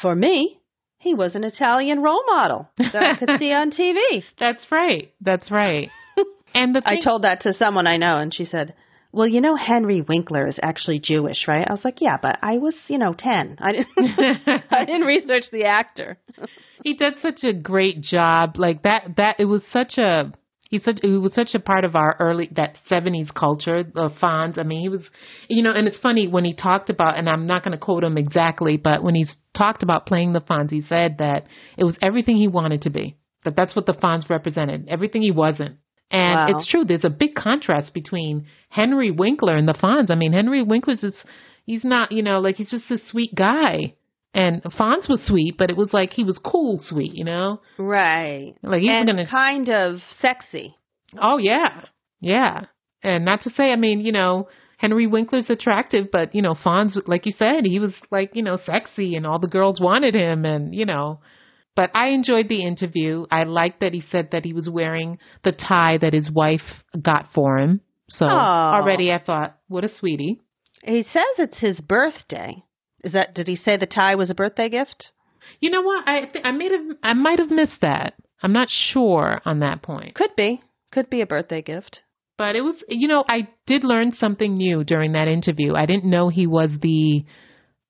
for 0.01 0.16
me, 0.16 0.59
he 0.97 1.14
was 1.14 1.36
an 1.36 1.43
Italian 1.43 2.01
role 2.01 2.24
model 2.26 2.70
that 2.78 2.95
I 2.95 3.18
could 3.18 3.38
see 3.39 3.51
on 3.51 3.72
TV. 3.80 4.24
That's 4.39 4.66
right. 4.72 5.11
That's 5.22 5.51
right. 5.51 5.89
And 6.53 6.75
the 6.75 6.81
I 6.85 6.99
told 7.03 7.23
that 7.23 7.41
to 7.41 7.53
someone 7.53 7.87
I 7.87 7.97
know, 7.97 8.17
and 8.17 8.33
she 8.33 8.45
said, 8.45 8.73
"Well, 9.11 9.27
you 9.27 9.41
know, 9.41 9.55
Henry 9.55 10.01
Winkler 10.01 10.47
is 10.47 10.59
actually 10.61 10.99
Jewish, 10.99 11.47
right?" 11.47 11.67
I 11.67 11.71
was 11.71 11.83
like, 11.83 12.01
"Yeah, 12.01 12.17
but 12.21 12.39
I 12.41 12.57
was, 12.57 12.75
you 12.87 12.97
know, 12.97 13.13
ten. 13.13 13.57
I 13.59 13.71
didn't, 13.71 14.63
I 14.71 14.85
didn't 14.85 15.07
research 15.07 15.45
the 15.51 15.65
actor." 15.65 16.17
he 16.83 16.93
did 16.93 17.15
such 17.21 17.43
a 17.43 17.53
great 17.53 18.01
job 18.01 18.55
like 18.57 18.83
that 18.83 19.15
that 19.17 19.39
it 19.39 19.45
was 19.45 19.63
such 19.71 19.97
a 19.97 20.33
he 20.73 20.79
such 20.79 20.99
he 21.03 21.09
was 21.17 21.35
such 21.35 21.53
a 21.53 21.59
part 21.59 21.85
of 21.85 21.95
our 21.95 22.15
early 22.19 22.49
that 22.55 22.75
seventies 22.89 23.29
culture 23.29 23.83
of 23.95 24.13
Fonz. 24.13 24.57
I 24.57 24.63
mean, 24.63 24.81
he 24.81 24.89
was, 24.89 25.01
you 25.47 25.61
know, 25.61 25.71
and 25.71 25.87
it's 25.87 25.99
funny 25.99 26.27
when 26.27 26.45
he 26.45 26.55
talked 26.55 26.89
about, 26.89 27.15
and 27.17 27.29
I'm 27.29 27.45
not 27.45 27.63
going 27.63 27.73
to 27.73 27.77
quote 27.77 28.03
him 28.03 28.17
exactly, 28.17 28.77
but 28.77 29.03
when 29.03 29.13
he's 29.13 29.35
talked 29.55 29.83
about 29.83 30.07
playing 30.07 30.33
the 30.33 30.41
Fonz, 30.41 30.71
he 30.71 30.81
said 30.81 31.17
that 31.19 31.45
it 31.77 31.83
was 31.83 31.95
everything 32.01 32.37
he 32.37 32.47
wanted 32.47 32.81
to 32.83 32.89
be. 32.89 33.17
That 33.45 33.55
that's 33.55 33.75
what 33.75 33.85
the 33.85 33.93
Fonz 33.93 34.29
represented. 34.29 34.87
Everything 34.89 35.21
he 35.21 35.29
wasn't. 35.29 35.77
And 36.14 36.36
Wow. 36.36 36.47
it's 36.57 36.68
true. 36.68 36.86
There's 36.86 37.03
a 37.03 37.09
big 37.09 37.34
contrast 37.34 37.93
between 37.93 38.45
Henry 38.70 39.09
Winkler 39.11 39.55
and 39.55 39.68
the 39.68 39.74
Fonz. 39.74 40.11
I 40.11 40.16
mean, 40.16 40.32
Henry 40.32 40.61
Winkler's 40.64 41.01
just 41.01 41.18
he's 41.66 41.84
not, 41.84 42.11
you 42.11 42.22
know, 42.22 42.39
like 42.39 42.55
he's 42.57 42.70
just 42.70 42.89
a 42.91 42.99
sweet 43.09 43.34
guy. 43.36 43.95
And 44.36 44.64
Fonz 44.64 45.09
was 45.09 45.26
sweet, 45.26 45.55
but 45.57 45.70
it 45.70 45.78
was 45.78 45.91
like 45.93 46.11
he 46.11 46.24
was 46.24 46.38
cool 46.43 46.78
sweet, 46.80 47.14
you 47.14 47.24
know? 47.24 47.61
Right. 47.78 48.53
Like 48.64 48.82
he's 48.82 48.89
and 48.91 49.07
gonna 49.07 49.28
kind 49.30 49.70
of 49.70 49.99
sexy. 50.20 50.76
Oh 51.20 51.38
yeah. 51.38 51.82
Yeah. 52.22 52.66
And 53.01 53.26
not 53.26 53.41
to 53.41 53.49
say, 53.49 53.72
I 53.72 53.76
mean, 53.76 53.99
you 53.99 54.11
know, 54.11 54.47
Henry 54.78 55.07
Winkler's 55.07 55.49
attractive, 55.49 56.07
but 56.11 56.34
you 56.36 56.41
know, 56.43 56.53
Fonz, 56.55 56.95
like 57.07 57.26
you 57.26 57.32
said, 57.32 57.66
he 57.66 57.80
was 57.80 57.93
like, 58.11 58.32
you 58.36 58.43
know, 58.43 58.57
sexy 58.64 59.16
and 59.16 59.26
all 59.26 59.39
the 59.39 59.47
girls 59.47 59.80
wanted 59.82 60.14
him 60.16 60.45
and, 60.45 60.76
you 60.76 60.86
know, 60.86 61.20
but 61.76 61.91
I 61.93 62.09
enjoyed 62.09 62.47
the 62.49 62.63
interview. 62.63 63.26
I 63.32 63.43
liked 63.43 63.80
that 63.82 63.93
he 63.93 64.01
said 64.01 64.30
that 64.32 64.45
he 64.45 64.53
was 64.53 64.69
wearing 64.69 65.17
the 65.43 65.51
tie 65.51 65.97
that 65.97 66.13
his 66.13 66.30
wife 66.32 66.84
got 67.01 67.30
for 67.34 67.57
him. 67.57 67.82
So 68.09 68.26
Aw. 68.26 68.76
already 68.76 69.11
I 69.11 69.19
thought, 69.19 69.57
what 69.67 69.84
a 69.84 69.89
sweetie. 69.89 70.41
He 70.84 71.03
says 71.03 71.24
it's 71.38 71.59
his 71.59 71.80
birthday. 71.80 72.63
Is 73.03 73.13
that? 73.13 73.34
Did 73.34 73.47
he 73.47 73.55
say 73.55 73.78
the 73.78 73.86
tie 73.86 74.15
was 74.15 74.30
a 74.30 74.36
birthday 74.36 74.69
gift? 74.69 75.11
You 75.59 75.71
know 75.71 75.82
what? 75.82 76.07
I 76.07 76.21
th- 76.26 76.45
I 76.45 76.51
have 76.51 76.97
I 77.03 77.13
might 77.13 77.39
have 77.39 77.51
missed 77.51 77.82
that. 77.82 78.13
I'm 78.41 78.53
not 78.53 78.69
sure 78.69 79.41
on 79.45 79.59
that 79.59 79.82
point. 79.82 80.15
Could 80.15 80.36
be. 80.36 80.61
Could 80.91 81.09
be 81.09 81.21
a 81.21 81.26
birthday 81.26 81.61
gift. 81.61 82.01
But 82.38 82.55
it 82.55 82.61
was, 82.61 82.84
you 82.89 83.07
know, 83.07 83.24
I 83.28 83.47
did 83.67 83.84
learn 83.84 84.11
something 84.11 84.53
new 84.53 84.84
during 84.84 85.13
that 85.13 85.28
interview. 85.28 85.76
I 85.76 85.86
didn't 85.86 86.09
know 86.09 86.30
he 86.30 86.47
was 86.47 86.71
the, 86.82 87.26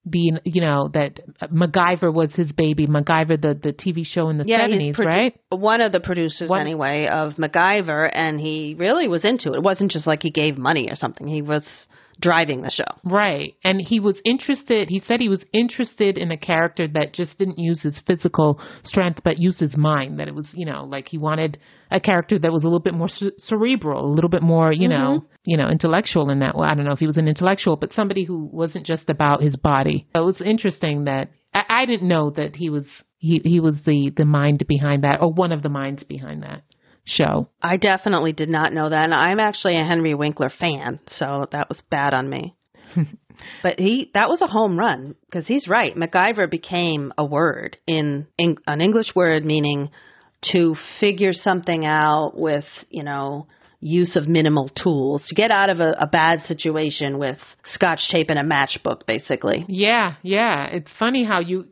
the, 0.06 0.40
you 0.44 0.62
know, 0.62 0.90
that 0.94 1.22
MacGyver 1.52 2.14
was 2.14 2.34
his 2.34 2.52
baby. 2.52 2.88
MacGyver, 2.88 3.42
the 3.42 3.54
the 3.62 3.74
TV 3.74 4.06
show 4.06 4.30
in 4.30 4.38
the 4.38 4.44
Yeah, 4.46 4.66
seventies, 4.66 4.98
produ- 4.98 5.06
right? 5.06 5.36
One 5.50 5.80
of 5.82 5.92
the 5.92 6.00
producers, 6.02 6.50
One- 6.50 6.60
anyway, 6.62 7.08
of 7.08 7.34
MacGyver, 7.36 8.10
and 8.12 8.40
he 8.40 8.76
really 8.78 9.08
was 9.08 9.24
into 9.24 9.54
it. 9.54 9.58
It 9.58 9.64
wasn't 9.64 9.92
just 9.92 10.06
like 10.06 10.22
he 10.22 10.30
gave 10.30 10.58
money 10.58 10.90
or 10.90 10.96
something. 10.96 11.26
He 11.28 11.42
was 11.42 11.64
driving 12.20 12.62
the 12.62 12.72
show. 12.72 13.00
Right. 13.04 13.56
And 13.64 13.82
he 13.82 14.00
was 14.00 14.20
interested, 14.24 14.90
he 14.90 15.02
said 15.06 15.20
he 15.20 15.30
was 15.30 15.44
interested 15.54 16.18
in 16.18 16.32
a 16.32 16.38
character 16.38 16.88
that 16.88 17.14
just 17.14 17.38
didn't 17.38 17.60
use 17.60 17.82
his 17.82 18.02
physical 18.06 18.60
strength, 18.84 19.22
but 19.24 19.40
used 19.40 19.60
his 19.60 19.76
mind. 19.76 20.20
That 20.20 20.28
it 20.28 20.36
was, 20.36 20.50
you 20.54 20.66
know, 20.66 20.86
like 20.86 21.08
he 21.08 21.18
wanted 21.18 21.58
a 21.92 22.00
character 22.00 22.40
that 22.40 22.52
was 22.52 22.64
a 22.64 22.68
little 22.68 22.80
bit 22.80 22.94
more 22.94 23.10
ce- 23.10 23.38
cerebral, 23.40 24.06
a 24.06 24.14
little 24.14 24.30
bit 24.30 24.44
more, 24.44 24.72
you 24.72 24.88
know, 24.88 25.20
mm-hmm. 25.20 25.28
you 25.46 25.58
know, 25.58 25.70
intellectual 25.70 26.30
in 26.30 26.40
that 26.40 26.58
way. 26.58 26.68
I 26.68 26.76
don't 26.76 26.86
know 26.86 26.94
if 26.94 27.00
he 27.00 27.08
was 27.08 27.18
an 27.18 27.28
intellectual, 27.28 27.76
but 27.76 27.94
somebody 27.94 28.24
who 28.24 28.46
wasn't 28.46 28.86
just 28.86 29.10
about 29.10 29.42
his 29.42 29.56
body. 29.56 30.08
So 30.16 30.24
it 30.24 30.26
was 30.26 30.42
interesting 30.44 31.06
that 31.06 31.30
I, 31.54 31.64
I 31.70 31.86
didn't 31.86 32.08
know 32.08 32.32
that 32.32 32.56
he 32.56 32.70
was, 32.70 32.86
he, 33.18 33.42
he 33.44 33.60
was 33.60 33.76
the, 33.86 34.12
the 34.16 34.26
mind 34.26 34.66
behind 34.68 35.04
that, 35.04 35.22
or 35.22 35.32
one 35.32 35.52
of 35.52 35.62
the 35.62 35.70
minds 35.70 36.04
behind 36.04 36.44
that 36.44 36.64
show. 37.06 37.48
I 37.62 37.78
definitely 37.78 38.34
did 38.34 38.50
not 38.50 38.74
know 38.74 38.90
that, 38.90 39.04
and 39.04 39.14
I'm 39.14 39.40
actually 39.40 39.78
a 39.78 39.84
Henry 39.84 40.14
Winkler 40.14 40.50
fan, 40.50 41.00
so 41.08 41.48
that 41.52 41.70
was 41.70 41.82
bad 41.90 42.14
on 42.14 42.30
me. 42.30 42.56
but 43.64 43.80
he 43.80 44.12
that 44.14 44.30
was 44.30 44.42
a 44.42 44.48
home 44.48 44.78
run 44.78 45.16
because 45.26 45.48
he's 45.48 45.68
right. 45.68 45.96
MacGyver 45.96 46.50
became 46.50 47.12
a 47.18 47.26
word 47.26 47.78
in, 47.88 48.28
in 48.38 48.58
an 48.68 48.82
English 48.82 49.16
word 49.16 49.44
meaning 49.46 49.90
to 50.52 50.76
figure 51.00 51.34
something 51.34 51.86
out 51.86 52.34
with 52.36 52.66
you 52.90 53.04
know 53.04 53.48
use 53.84 54.16
of 54.16 54.28
minimal 54.28 54.70
tools 54.70 55.24
to 55.28 55.36
get 55.36 55.52
out 55.52 55.70
of 55.70 55.80
a, 55.80 55.92
a 56.00 56.08
bad 56.08 56.40
situation 56.46 57.20
with 57.20 57.38
scotch 57.66 58.00
tape 58.10 58.30
and 58.30 58.40
a 58.40 58.44
matchbook, 58.44 59.06
basically. 59.06 59.66
Yeah, 59.68 60.16
yeah. 60.22 60.68
It's 60.68 60.90
funny 60.98 61.26
how 61.26 61.42
you 61.42 61.66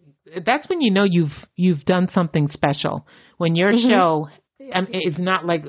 that's 0.45 0.67
when 0.69 0.81
you 0.81 0.91
know 0.91 1.03
you've 1.03 1.31
you've 1.55 1.85
done 1.85 2.07
something 2.13 2.49
special. 2.49 3.05
When 3.37 3.55
your 3.55 3.71
mm-hmm. 3.71 3.89
show 3.89 4.29
um, 4.73 4.87
is 4.91 5.17
not 5.17 5.45
like 5.45 5.63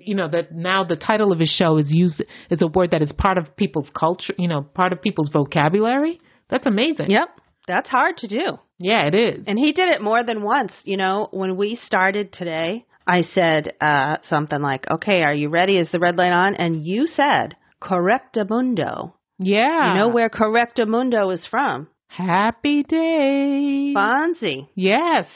you 0.00 0.14
know 0.14 0.28
that 0.28 0.52
now 0.52 0.84
the 0.84 0.96
title 0.96 1.32
of 1.32 1.38
his 1.38 1.50
show 1.50 1.78
is 1.78 1.86
used 1.90 2.22
It's 2.50 2.62
a 2.62 2.66
word 2.66 2.90
that 2.92 3.02
is 3.02 3.12
part 3.12 3.38
of 3.38 3.56
people's 3.56 3.90
culture, 3.98 4.34
you 4.38 4.48
know, 4.48 4.62
part 4.62 4.92
of 4.92 5.02
people's 5.02 5.30
vocabulary. 5.32 6.20
That's 6.50 6.66
amazing. 6.66 7.10
Yep, 7.10 7.28
that's 7.66 7.88
hard 7.88 8.16
to 8.18 8.28
do. 8.28 8.58
Yeah, 8.78 9.06
it 9.06 9.14
is. 9.14 9.44
And 9.46 9.58
he 9.58 9.72
did 9.72 9.88
it 9.88 10.00
more 10.00 10.22
than 10.22 10.42
once. 10.42 10.72
You 10.84 10.96
know, 10.96 11.28
when 11.30 11.56
we 11.56 11.78
started 11.84 12.32
today, 12.32 12.86
I 13.06 13.22
said 13.22 13.72
uh, 13.80 14.16
something 14.28 14.60
like, 14.60 14.86
"Okay, 14.90 15.22
are 15.22 15.34
you 15.34 15.48
ready? 15.48 15.78
Is 15.78 15.88
the 15.90 15.98
red 15.98 16.16
light 16.16 16.32
on?" 16.32 16.54
And 16.54 16.84
you 16.84 17.06
said 17.06 17.56
"correctamundo." 17.82 19.12
Yeah. 19.38 19.92
You 19.92 19.98
know 20.00 20.08
where 20.08 20.28
correctamundo 20.28 21.32
is 21.32 21.46
from? 21.48 21.88
Happy 22.08 22.82
day. 22.82 23.92
Fonzie. 23.94 24.68
Yes. 24.74 25.26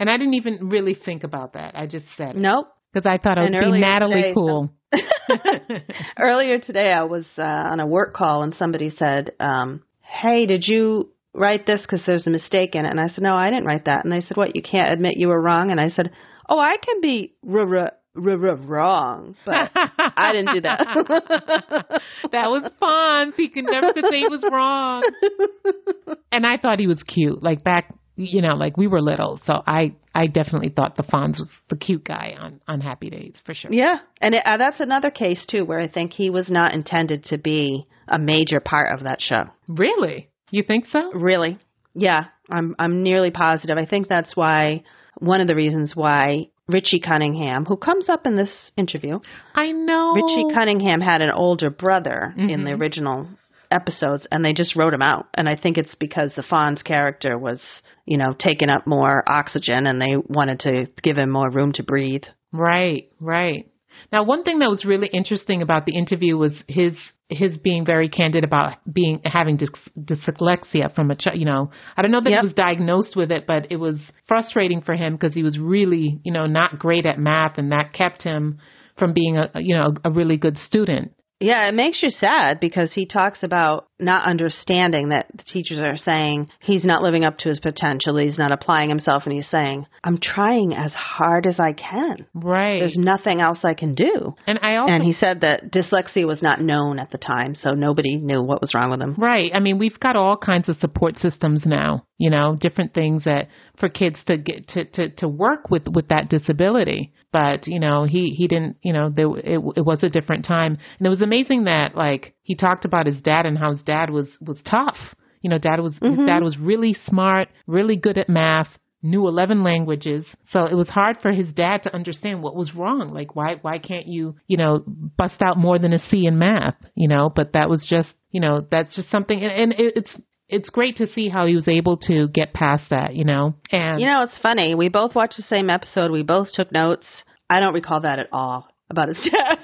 And 0.00 0.10
I 0.10 0.16
didn't 0.16 0.34
even 0.34 0.70
really 0.70 0.94
think 0.94 1.22
about 1.22 1.52
that. 1.52 1.76
I 1.76 1.86
just 1.86 2.06
said 2.16 2.30
it 2.30 2.36
Nope. 2.36 2.68
because 2.92 3.06
I 3.06 3.18
thought 3.18 3.38
I 3.38 3.42
was 3.42 3.48
And 3.48 3.60
being 3.60 3.64
earlier 3.64 3.80
Natalie 3.80 4.14
today, 4.22 4.34
cool. 4.34 4.72
Earlier 6.18 6.58
today, 6.58 6.90
I 6.90 7.04
was 7.04 7.24
uh, 7.38 7.42
on 7.42 7.78
a 7.78 7.86
work 7.86 8.14
call, 8.14 8.42
and 8.42 8.52
somebody 8.58 8.90
said, 8.90 9.30
um, 9.38 9.82
"Hey, 10.00 10.46
did 10.46 10.64
you 10.66 11.10
write 11.32 11.64
this? 11.66 11.82
Because 11.82 12.02
there's 12.06 12.26
a 12.26 12.30
mistake 12.30 12.74
in 12.74 12.84
it." 12.84 12.90
And 12.90 12.98
I 13.00 13.06
said, 13.08 13.22
"No, 13.22 13.36
I 13.36 13.50
didn't 13.50 13.66
write 13.66 13.84
that." 13.84 14.02
And 14.04 14.12
they 14.12 14.20
said, 14.20 14.36
"What? 14.36 14.56
You 14.56 14.62
can't 14.62 14.92
admit 14.92 15.16
you 15.16 15.28
were 15.28 15.40
wrong?" 15.40 15.70
And 15.70 15.80
I 15.80 15.88
said, 15.90 16.10
"Oh, 16.48 16.58
I 16.58 16.76
can 16.84 17.00
be 17.00 17.34
r- 17.48 17.60
r- 17.60 17.92
r- 18.16 18.48
r- 18.48 18.56
wrong, 18.56 19.36
but 19.46 19.70
I 19.76 20.32
didn't 20.32 20.54
do 20.54 20.60
that." 20.62 20.80
that 22.32 22.50
was 22.50 22.68
fun. 22.80 23.32
He 23.36 23.48
could 23.48 23.64
never 23.64 23.92
could 23.92 24.06
say 24.10 24.18
he 24.20 24.28
was 24.28 24.42
wrong. 24.50 25.02
And 26.32 26.46
I 26.46 26.58
thought 26.58 26.78
he 26.78 26.86
was 26.86 27.02
cute. 27.02 27.42
Like 27.42 27.64
back, 27.64 27.92
you 28.20 28.42
know, 28.42 28.54
like 28.54 28.76
we 28.76 28.86
were 28.86 29.00
little, 29.00 29.40
so 29.46 29.62
I 29.66 29.94
I 30.14 30.26
definitely 30.26 30.68
thought 30.68 30.96
the 30.96 31.02
Fonz 31.02 31.38
was 31.38 31.48
the 31.68 31.76
cute 31.76 32.04
guy 32.04 32.36
on 32.38 32.60
on 32.68 32.80
Happy 32.80 33.10
Days 33.10 33.34
for 33.44 33.54
sure. 33.54 33.72
Yeah, 33.72 33.96
and 34.20 34.34
it, 34.34 34.42
uh, 34.44 34.56
that's 34.56 34.80
another 34.80 35.10
case 35.10 35.44
too, 35.48 35.64
where 35.64 35.80
I 35.80 35.88
think 35.88 36.12
he 36.12 36.30
was 36.30 36.50
not 36.50 36.74
intended 36.74 37.24
to 37.26 37.38
be 37.38 37.86
a 38.08 38.18
major 38.18 38.60
part 38.60 38.92
of 38.96 39.04
that 39.04 39.20
show. 39.20 39.44
Really? 39.68 40.28
You 40.50 40.62
think 40.62 40.84
so? 40.86 41.12
Really? 41.12 41.58
Yeah, 41.94 42.24
I'm 42.50 42.74
I'm 42.78 43.02
nearly 43.02 43.30
positive. 43.30 43.78
I 43.78 43.86
think 43.86 44.08
that's 44.08 44.36
why 44.36 44.82
one 45.18 45.40
of 45.40 45.46
the 45.46 45.56
reasons 45.56 45.92
why 45.96 46.48
Richie 46.68 47.00
Cunningham, 47.00 47.64
who 47.64 47.76
comes 47.76 48.08
up 48.08 48.26
in 48.26 48.36
this 48.36 48.70
interview, 48.76 49.18
I 49.54 49.72
know. 49.72 50.12
Richie 50.14 50.54
Cunningham 50.54 51.00
had 51.00 51.20
an 51.20 51.30
older 51.30 51.68
brother 51.70 52.32
in 52.36 52.46
Mm-hmm. 52.48 52.64
the 52.64 52.70
original 52.72 53.26
episodes, 53.70 54.26
and 54.30 54.44
they 54.44 54.52
just 54.52 54.76
wrote 54.76 54.94
him 54.94 55.02
out. 55.02 55.26
And 55.34 55.48
I 55.48 55.56
think 55.56 55.78
it's 55.78 55.94
because 55.94 56.32
the 56.34 56.42
Fonz 56.42 56.82
character 56.84 57.38
was, 57.38 57.60
you 58.06 58.16
know, 58.16 58.34
taking 58.38 58.68
up 58.68 58.86
more 58.86 59.22
oxygen, 59.28 59.86
and 59.86 60.00
they 60.00 60.16
wanted 60.16 60.60
to 60.60 60.86
give 61.02 61.18
him 61.18 61.30
more 61.30 61.50
room 61.50 61.72
to 61.74 61.82
breathe. 61.82 62.24
Right, 62.52 63.10
right. 63.20 63.66
Now, 64.12 64.24
one 64.24 64.44
thing 64.44 64.60
that 64.60 64.70
was 64.70 64.84
really 64.84 65.08
interesting 65.08 65.62
about 65.62 65.86
the 65.86 65.96
interview 65.96 66.36
was 66.36 66.52
his 66.68 66.94
his 67.28 67.56
being 67.58 67.84
very 67.86 68.08
candid 68.08 68.42
about 68.42 68.78
being 68.92 69.20
having 69.24 69.56
dys, 69.56 69.68
dyslexia 69.96 70.92
from 70.94 71.10
a 71.10 71.14
child. 71.16 71.38
You 71.38 71.44
know, 71.44 71.70
I 71.96 72.02
don't 72.02 72.10
know 72.10 72.20
that 72.20 72.30
Yep. 72.30 72.40
he 72.40 72.46
was 72.46 72.54
diagnosed 72.54 73.14
with 73.14 73.30
it, 73.30 73.44
but 73.46 73.68
it 73.70 73.76
was 73.76 74.00
frustrating 74.26 74.80
for 74.80 74.96
him 74.96 75.14
because 75.14 75.34
he 75.34 75.42
was 75.42 75.58
really, 75.58 76.20
you 76.24 76.32
know, 76.32 76.46
not 76.46 76.78
great 76.78 77.06
at 77.06 77.18
math, 77.18 77.58
and 77.58 77.72
that 77.72 77.92
kept 77.92 78.22
him 78.22 78.58
from 78.98 79.12
being 79.12 79.38
a 79.38 79.50
you 79.56 79.76
know 79.76 79.94
a 80.04 80.10
really 80.10 80.36
good 80.36 80.56
student. 80.56 81.12
Yeah, 81.40 81.68
it 81.68 81.74
makes 81.74 82.02
you 82.02 82.10
sad 82.10 82.60
because 82.60 82.92
he 82.92 83.06
talks 83.06 83.42
about 83.42 83.86
not 83.98 84.26
understanding 84.26 85.08
that 85.08 85.26
the 85.34 85.42
teachers 85.42 85.78
are 85.78 85.96
saying 85.96 86.48
he's 86.60 86.84
not 86.84 87.02
living 87.02 87.24
up 87.24 87.38
to 87.38 87.48
his 87.48 87.58
potential, 87.58 88.16
he's 88.16 88.38
not 88.38 88.52
applying 88.52 88.88
himself, 88.88 89.22
and 89.24 89.32
he's 89.32 89.48
saying, 89.48 89.86
I'm 90.04 90.18
trying 90.20 90.74
as 90.74 90.92
hard 90.92 91.46
as 91.46 91.58
I 91.58 91.72
can. 91.72 92.26
Right. 92.34 92.78
There's 92.78 92.96
nothing 92.98 93.40
else 93.40 93.60
I 93.64 93.74
can 93.74 93.94
do. 93.94 94.34
and 94.46 94.58
I 94.62 94.76
also 94.76 94.92
And 94.92 95.02
he 95.02 95.12
said 95.12 95.40
that 95.40 95.72
dyslexia 95.72 96.26
was 96.26 96.42
not 96.42 96.60
known 96.60 96.98
at 96.98 97.10
the 97.10 97.18
time, 97.18 97.54
so 97.54 97.70
nobody 97.70 98.16
knew 98.16 98.42
what 98.42 98.60
was 98.60 98.74
wrong 98.74 98.90
with 98.90 99.00
him. 99.00 99.14
Right. 99.16 99.50
I 99.54 99.60
mean, 99.60 99.78
we've 99.78 99.98
got 99.98 100.16
all 100.16 100.36
kinds 100.36 100.68
of 100.68 100.76
support 100.76 101.16
systems 101.16 101.64
now, 101.64 102.04
you 102.18 102.30
know, 102.30 102.56
different 102.60 102.92
things 102.92 103.24
that 103.24 103.48
for 103.78 103.88
kids 103.88 104.18
to 104.26 104.36
get 104.36 104.68
to 104.68 104.84
to 104.84 105.10
to 105.16 105.28
work 105.28 105.70
with 105.70 105.84
with 105.88 106.08
that 106.08 106.28
disability. 106.28 107.12
But, 107.32 107.66
you 107.66 107.78
know, 107.78 108.04
he 108.04 108.30
he 108.30 108.48
didn't, 108.48 108.76
you 108.82 108.92
know, 108.92 109.10
there 109.10 109.28
it 109.36 109.60
it 109.76 109.84
was 109.84 110.02
a 110.02 110.08
different 110.08 110.46
time. 110.46 110.78
And 110.98 111.06
it 111.06 111.10
was 111.10 111.22
amazing 111.22 111.64
that 111.64 111.94
like 111.94 112.34
he 112.42 112.56
talked 112.56 112.84
about 112.84 113.06
his 113.06 113.20
dad 113.20 113.46
and 113.46 113.56
how 113.56 113.72
his 113.72 113.82
dad 113.82 114.10
was 114.10 114.28
was 114.40 114.60
tough. 114.68 114.96
You 115.40 115.50
know, 115.50 115.58
dad 115.58 115.80
was 115.80 115.92
his 115.92 116.00
dad 116.00 116.10
mm-hmm. 116.10 116.44
was 116.44 116.58
really 116.58 116.96
smart, 117.06 117.48
really 117.66 117.96
good 117.96 118.18
at 118.18 118.28
math, 118.28 118.68
knew 119.02 119.26
11 119.26 119.62
languages. 119.62 120.26
So 120.50 120.66
it 120.66 120.74
was 120.74 120.88
hard 120.88 121.18
for 121.22 121.32
his 121.32 121.48
dad 121.52 121.84
to 121.84 121.94
understand 121.94 122.42
what 122.42 122.54
was 122.54 122.74
wrong. 122.74 123.12
Like, 123.12 123.34
why, 123.34 123.56
why 123.62 123.78
can't 123.78 124.06
you, 124.06 124.36
you 124.46 124.56
know, 124.56 124.84
bust 124.86 125.40
out 125.40 125.56
more 125.56 125.78
than 125.78 125.92
a 125.92 125.98
C 125.98 126.26
in 126.26 126.38
math, 126.38 126.74
you 126.94 127.08
know, 127.08 127.30
but 127.34 127.54
that 127.54 127.70
was 127.70 127.86
just, 127.88 128.12
you 128.30 128.40
know, 128.40 128.66
that's 128.70 128.94
just 128.94 129.10
something. 129.10 129.42
And, 129.42 129.52
and 129.52 129.72
it, 129.72 129.96
it's, 129.96 130.10
it's 130.50 130.70
great 130.70 130.96
to 130.96 131.06
see 131.06 131.28
how 131.28 131.46
he 131.46 131.54
was 131.54 131.68
able 131.68 131.96
to 132.08 132.28
get 132.28 132.52
past 132.52 132.84
that, 132.90 133.14
you 133.14 133.24
know, 133.24 133.54
and 133.70 134.00
You 134.00 134.06
know, 134.06 134.22
it's 134.22 134.38
funny. 134.42 134.74
We 134.74 134.88
both 134.88 135.14
watched 135.14 135.36
the 135.36 135.42
same 135.44 135.70
episode. 135.70 136.10
We 136.10 136.22
both 136.22 136.48
took 136.52 136.72
notes. 136.72 137.06
I 137.48 137.60
don't 137.60 137.74
recall 137.74 138.00
that 138.02 138.18
at 138.18 138.28
all. 138.32 138.68
about 138.90 139.08
his 139.08 139.18
dad. 139.24 139.58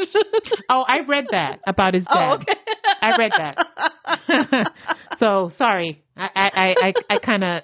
Oh, 0.69 0.85
I 0.87 1.01
read 1.07 1.27
that 1.33 1.61
about 1.67 1.95
his 1.95 2.05
dad. 2.05 2.13
oh, 2.15 2.35
okay. 2.35 2.59
I 3.03 3.17
read 3.19 3.33
that. 3.37 4.71
so 5.19 5.51
sorry, 5.59 6.03
I 6.17 6.29
I 6.35 6.75
I, 6.87 6.95
I 7.15 7.19
kind 7.19 7.45
of 7.45 7.63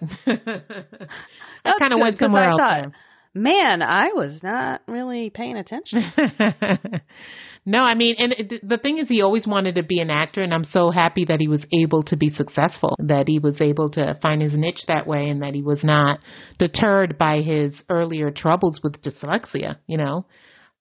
I 1.64 1.72
kind 1.78 1.92
of 1.92 2.00
went 2.00 2.18
somewhere 2.18 2.44
I 2.48 2.50
else. 2.50 2.58
thought, 2.60 2.92
Man, 3.34 3.80
I 3.82 4.08
was 4.12 4.42
not 4.42 4.82
really 4.86 5.30
paying 5.30 5.56
attention. 5.56 6.02
No, 7.64 7.78
I 7.78 7.94
mean, 7.94 8.16
and 8.18 8.32
it, 8.32 8.68
the 8.68 8.78
thing 8.78 8.98
is, 8.98 9.08
he 9.08 9.22
always 9.22 9.46
wanted 9.46 9.76
to 9.76 9.84
be 9.84 10.00
an 10.00 10.10
actor, 10.10 10.42
and 10.42 10.52
I'm 10.52 10.64
so 10.64 10.90
happy 10.90 11.24
that 11.26 11.40
he 11.40 11.46
was 11.46 11.64
able 11.72 12.02
to 12.04 12.16
be 12.16 12.30
successful, 12.30 12.96
that 12.98 13.28
he 13.28 13.38
was 13.38 13.60
able 13.60 13.90
to 13.90 14.18
find 14.20 14.42
his 14.42 14.52
niche 14.54 14.82
that 14.88 15.06
way, 15.06 15.28
and 15.28 15.42
that 15.42 15.54
he 15.54 15.62
was 15.62 15.84
not 15.84 16.18
deterred 16.58 17.18
by 17.18 17.40
his 17.40 17.72
earlier 17.88 18.32
troubles 18.32 18.80
with 18.82 19.00
dyslexia. 19.02 19.76
You 19.86 19.98
know, 19.98 20.26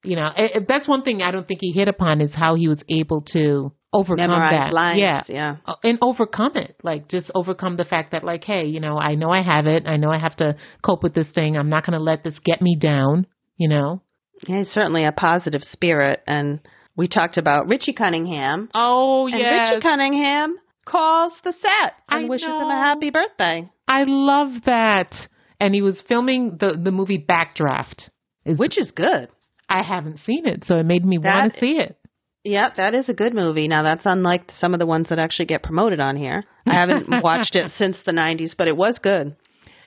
you 0.03 0.15
know, 0.15 0.32
it, 0.36 0.65
that's 0.67 0.88
one 0.88 1.03
thing 1.03 1.21
I 1.21 1.29
don't 1.29 1.47
think 1.47 1.59
he 1.61 1.71
hit 1.71 1.88
upon 1.88 2.19
is 2.19 2.34
how 2.34 2.55
he 2.55 2.67
was 2.67 2.84
able 2.89 3.21
to 3.34 3.71
overcome 3.93 4.29
Memorize 4.29 4.51
that. 4.51 4.73
lines. 4.73 4.99
Yeah, 4.99 5.21
yeah. 5.27 5.57
uh, 5.65 5.75
and 5.84 5.99
overcome 6.01 6.55
it 6.55 6.77
like 6.82 7.09
just 7.09 7.29
overcome 7.36 7.77
the 7.77 7.86
fact 7.86 8.13
that 8.13 8.23
like 8.23 8.43
hey 8.43 8.65
you 8.65 8.79
know 8.79 8.97
i 8.97 9.15
know 9.15 9.29
i 9.32 9.41
have 9.41 9.65
it 9.67 9.84
i 9.86 9.97
know 9.97 10.09
i 10.09 10.17
have 10.17 10.38
to 10.38 10.55
cope 10.82 11.03
with 11.03 11.13
this 11.13 11.27
thing 11.36 11.57
i'm 11.57 11.69
not 11.69 11.86
going 11.86 11.97
to 11.97 12.01
let 12.01 12.23
this 12.23 12.39
get 12.45 12.61
me 12.61 12.77
down 12.79 13.27
you 13.57 13.67
know 13.67 14.01
he's 14.48 14.68
certainly 14.70 15.06
a 15.06 15.12
positive 15.12 15.62
spirit. 15.72 16.22
And 16.28 16.60
we 16.96 17.08
talked 17.08 17.38
about 17.38 17.68
Richie 17.68 17.94
Cunningham. 17.94 18.70
oh 18.74 19.28
yeah. 19.28 19.36
And 19.36 19.44
yes 19.44 19.72
Richie 19.76 19.82
Cunningham 19.82 20.56
calls 20.86 21.34
the 21.44 21.54
set 21.54 21.94
and 22.10 22.26
I 22.26 22.30
wishes 22.30 22.48
him 22.48 22.54
a 22.68 22.78
happy 22.78 23.12
birthday. 23.12 23.70
i 23.88 24.04
love 24.06 24.50
that 24.66 25.14
and 25.60 25.76
he 25.76 25.82
was 25.84 26.02
filming 26.08 26.58
the 26.60 26.76
the 26.84 26.92
movie 26.92 27.24
backdraft 27.24 28.10
is 28.46 28.58
Which 28.58 28.80
is 28.80 28.89
good. 28.92 29.30
i 29.70 29.84
haven't 29.84 30.20
seen 30.26 30.48
it 30.48 30.64
so 30.66 30.78
it 30.78 30.86
made 30.86 31.06
me 31.06 31.20
want 31.20 31.54
to 31.54 31.60
see 31.60 31.74
it 31.78 31.98
Yeah, 32.44 32.70
that 32.76 32.96
is 32.96 33.08
a 33.10 33.14
good 33.14 33.36
movie. 33.36 33.68
Now 33.68 33.84
that's 33.84 34.06
unlike 34.06 34.52
some 34.58 34.74
of 34.74 34.80
the 34.80 34.88
ones 34.88 35.10
that 35.10 35.20
actually 35.20 35.46
get 35.46 35.62
promoted 35.62 36.00
on 36.00 36.16
here. 36.18 36.44
I 36.66 36.74
haven't 36.74 37.08
watched 37.24 37.56
it 37.56 37.72
since 37.78 37.98
the 38.04 38.12
'90s, 38.12 38.56
but 38.58 38.68
it 38.68 38.76
was 38.76 38.98
good. 38.98 39.36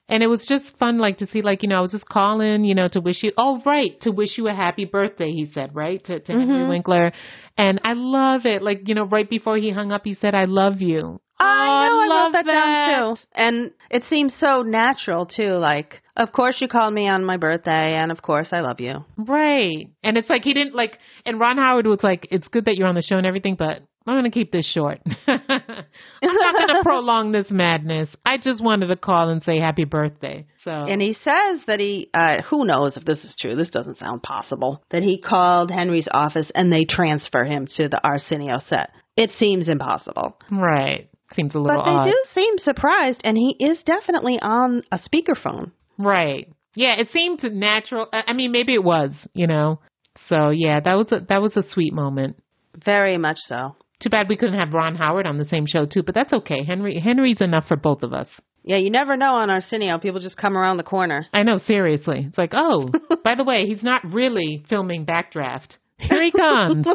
And 0.09 0.23
it 0.23 0.27
was 0.27 0.45
just 0.49 0.77
fun 0.79 0.99
like 0.99 1.19
to 1.19 1.27
see 1.29 1.43
like 1.43 1.63
you 1.63 1.69
know 1.69 1.79
i 1.79 1.81
was 1.81 1.93
just 1.93 2.09
calling 2.09 2.65
you 2.65 2.75
know 2.75 2.89
to 2.89 3.01
wish 3.01 3.23
you 3.23 3.33
oh 3.37 3.61
right 3.65 4.01
to 4.03 4.11
wish 4.11 4.37
you 4.37 4.49
a 4.49 4.55
happy 4.55 4.85
birthday 4.85 5.31
he 5.31 5.51
said 5.53 5.75
right 5.75 6.05
to, 6.05 6.21
to 6.21 6.33
henry 6.33 6.47
mm-hmm. 6.47 6.69
winkler 6.69 7.13
and 7.57 7.81
i 7.85 7.93
love 7.95 8.43
it 8.45 8.63
like 8.63 8.87
you 8.87 8.95
know 8.95 9.05
right 9.05 9.31
before 9.31 9.57
he 9.57 9.71
hung 9.71 9.93
up 9.93 10.03
he 10.05 10.15
said 10.15 10.35
i 10.35 10.45
love 10.45 10.81
you 10.81 11.21
I 11.39 11.89
know. 11.89 11.95
Oh, 11.95 12.01
I 12.01 12.07
love 12.07 12.33
wrote 12.35 12.45
that, 12.45 12.53
down 12.53 13.17
too. 13.17 13.23
And 13.35 13.71
it 13.91 14.05
seems 14.09 14.33
so 14.39 14.63
natural 14.63 15.27
too. 15.27 15.57
Like, 15.57 16.01
of 16.17 16.33
course 16.33 16.57
you 16.61 16.69
called 16.69 16.95
me 16.95 17.09
on 17.09 17.25
my 17.25 17.37
birthday, 17.37 17.97
and 17.97 18.13
of 18.13 18.23
course 18.23 18.49
I 18.53 18.61
love 18.61 18.81
you. 18.81 19.05
Right. 19.17 19.91
And 20.03 20.17
it's 20.17 20.31
like 20.31 20.43
he 20.43 20.55
didn't 20.55 20.75
like 20.75 20.99
and 21.27 21.41
Ron 21.41 21.59
Howard 21.59 21.87
was 21.87 22.01
like, 22.03 22.29
It's 22.31 22.49
good 22.49 22.67
that 22.67 22.77
you're 22.77 22.87
on 22.87 22.95
the 22.95 23.03
show 23.03 23.17
and 23.17 23.27
everything, 23.27 23.57
but 23.59 23.83
I'm 24.07 24.17
gonna 24.17 24.31
keep 24.31 24.53
this 24.53 24.71
short. 24.71 25.01
I'm 25.27 25.41
not 26.23 26.55
gonna 26.67 26.83
prolong 26.83 27.33
this 27.33 27.47
madness. 27.51 28.11
I 28.25 28.37
just 28.37 28.63
wanted 28.63 28.89
to 28.89 28.97
call 28.97 29.31
and 29.31 29.43
say 29.43 29.59
happy 29.59 29.85
birthday. 29.85 30.47
So 30.63 30.71
And 30.71 31.01
he 31.01 31.15
says 31.15 31.61
that 31.67 31.81
he, 31.81 32.11
uh, 32.13 32.43
who 32.43 32.67
knows 32.67 32.97
if 32.97 33.05
this 33.05 33.25
is 33.25 33.35
true? 33.39 33.57
This 33.57 33.71
doesn't 33.71 33.99
sound 33.99 34.23
possible. 34.23 34.83
That 34.91 35.03
he 35.03 35.19
called 35.21 35.71
Henry's 35.71 36.09
office 36.11 36.51
and 36.55 36.73
they 36.73 36.85
transfer 36.85 37.45
him 37.45 37.67
to 37.77 37.89
the 37.89 38.01
Arsenio 38.05 38.59
set. 38.69 38.91
It 39.17 39.31
seems 39.39 39.69
impossible. 39.69 40.37
Right. 40.51 41.09
Seems 41.35 41.55
a 41.55 41.59
little 41.59 41.77
But 41.77 41.85
they 41.85 41.91
odd. 41.91 42.05
do 42.05 42.23
seem 42.35 42.59
surprised, 42.59 43.21
and 43.25 43.37
he 43.37 43.57
is 43.59 43.83
definitely 43.85 44.39
on 44.41 44.83
a 44.93 44.99
speakerphone. 44.99 45.73
Right. 45.99 46.49
Yeah, 46.75 46.95
it 47.01 47.09
seemed 47.13 47.43
natural. 47.43 48.09
I 48.13 48.25
I 48.29 48.33
mean 48.35 48.53
maybe 48.53 48.75
it 48.75 48.85
was, 48.85 49.13
you 49.33 49.47
know. 49.47 49.81
So 50.29 50.51
yeah, 50.51 50.81
that 50.81 50.95
was 50.95 51.11
a 51.13 51.21
that 51.29 51.41
was 51.43 51.57
a 51.57 51.65
sweet 51.71 51.93
moment. 51.95 52.37
Very 52.85 53.19
much 53.19 53.39
so. 53.39 53.77
Too 54.01 54.11
bad 54.11 54.29
we 54.29 54.37
couldn't 54.37 54.59
have 54.59 54.73
Ron 54.73 54.97
Howard 54.97 55.27
on 55.27 55.39
the 55.39 55.45
same 55.45 55.67
show 55.67 55.87
too, 55.87 56.03
but 56.03 56.15
that's 56.15 56.33
okay. 56.33 56.65
Henry 56.65 56.99
Henry's 56.99 57.41
enough 57.41 57.67
for 57.67 57.77
both 57.77 58.03
of 58.03 58.13
us. 58.13 58.29
Yeah, 58.65 58.77
you 58.77 58.91
never 58.91 59.17
know 59.17 59.35
on 59.35 59.51
Arsenio. 59.51 59.99
People 59.99 60.21
just 60.21 60.39
come 60.39 60.57
around 60.57 60.79
the 60.79 60.85
corner. 60.85 61.27
I 61.33 61.43
know, 61.43 61.59
seriously. 61.59 62.25
It's 62.27 62.39
like, 62.39 62.53
oh, 62.55 62.89
by 63.25 63.35
the 63.35 63.45
way, 63.45 63.67
he's 63.67 63.83
not 63.83 64.03
really 64.05 64.65
filming 64.69 65.05
Backdraft. 65.05 65.77
Here 65.99 66.23
he 66.23 66.33
comes. 66.33 66.87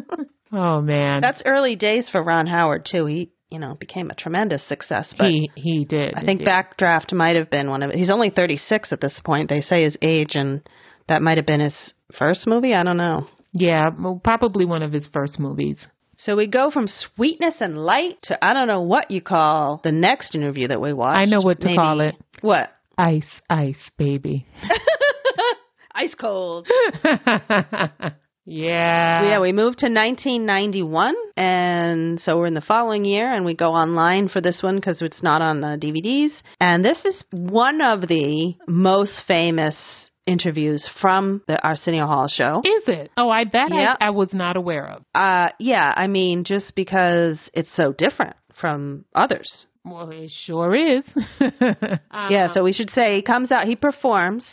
oh 0.52 0.80
man, 0.80 1.20
That's 1.20 1.42
early 1.44 1.76
days 1.76 2.08
for 2.10 2.22
Ron 2.22 2.46
Howard 2.46 2.86
too. 2.90 3.06
He, 3.06 3.30
you 3.50 3.58
know, 3.58 3.74
became 3.74 4.10
a 4.10 4.14
tremendous 4.14 4.66
success. 4.68 5.12
But 5.16 5.28
he 5.28 5.50
he 5.56 5.84
did. 5.84 6.14
I 6.14 6.20
think 6.24 6.40
indeed. 6.40 6.48
Backdraft 6.48 7.12
might 7.12 7.36
have 7.36 7.50
been 7.50 7.68
one 7.68 7.82
of. 7.82 7.90
He's 7.90 8.10
only 8.10 8.30
36 8.30 8.92
at 8.92 9.00
this 9.00 9.20
point. 9.24 9.48
They 9.48 9.60
say 9.60 9.84
his 9.84 9.96
age, 10.00 10.34
and 10.34 10.62
that 11.08 11.22
might 11.22 11.38
have 11.38 11.46
been 11.46 11.60
his 11.60 11.74
first 12.18 12.46
movie. 12.46 12.74
I 12.74 12.82
don't 12.82 12.96
know. 12.96 13.26
Yeah, 13.52 13.90
well, 13.98 14.20
probably 14.22 14.64
one 14.64 14.82
of 14.82 14.92
his 14.92 15.08
first 15.12 15.38
movies. 15.40 15.78
So 16.18 16.34
we 16.36 16.48
go 16.48 16.70
from 16.70 16.88
sweetness 16.88 17.54
and 17.60 17.78
light 17.78 18.18
to 18.24 18.44
I 18.44 18.52
don't 18.52 18.66
know 18.66 18.82
what 18.82 19.10
you 19.10 19.20
call 19.22 19.80
the 19.84 19.92
next 19.92 20.34
interview 20.34 20.68
that 20.68 20.80
we 20.80 20.92
watched. 20.92 21.16
I 21.16 21.24
know 21.26 21.40
what 21.40 21.60
to 21.60 21.66
Maybe- 21.66 21.76
call 21.76 22.00
it. 22.00 22.14
What? 22.40 22.70
Ice, 22.96 23.22
ice, 23.48 23.76
baby. 23.96 24.44
Ice 25.94 26.14
cold. 26.20 26.66
yeah. 27.04 28.12
yeah, 28.44 29.40
we 29.40 29.52
moved 29.52 29.78
to 29.78 29.86
1991, 29.86 31.14
and 31.36 32.20
so 32.20 32.36
we're 32.36 32.46
in 32.46 32.54
the 32.54 32.60
following 32.60 33.04
year, 33.04 33.32
and 33.32 33.44
we 33.44 33.54
go 33.54 33.70
online 33.70 34.28
for 34.28 34.40
this 34.40 34.60
one 34.62 34.76
because 34.76 35.02
it's 35.02 35.22
not 35.22 35.42
on 35.42 35.60
the 35.60 35.76
DVDs. 35.76 36.30
And 36.60 36.84
this 36.84 37.04
is 37.04 37.22
one 37.30 37.80
of 37.80 38.02
the 38.02 38.54
most 38.66 39.22
famous 39.26 39.76
interviews 40.28 40.88
from 41.00 41.42
the 41.46 41.60
Arsenio 41.62 42.06
Hall 42.06 42.28
show. 42.28 42.60
Is 42.64 42.84
it? 42.86 43.10
Oh, 43.16 43.30
I 43.30 43.44
bet 43.44 43.70
Yeah. 43.70 43.96
I, 44.00 44.08
I 44.08 44.10
was 44.10 44.32
not 44.32 44.56
aware 44.56 44.86
of. 44.86 45.04
Uh, 45.14 45.48
yeah, 45.58 45.92
I 45.96 46.06
mean, 46.06 46.44
just 46.44 46.74
because 46.74 47.38
it's 47.54 47.74
so 47.74 47.92
different 47.92 48.36
from 48.60 49.04
others. 49.14 49.66
Well, 49.84 50.10
it 50.10 50.30
sure 50.44 50.74
is. 50.74 51.04
yeah, 52.30 52.52
so 52.52 52.62
we 52.62 52.72
should 52.72 52.90
say 52.90 53.16
he 53.16 53.22
comes 53.22 53.50
out, 53.50 53.66
he 53.66 53.76
performs 53.76 54.44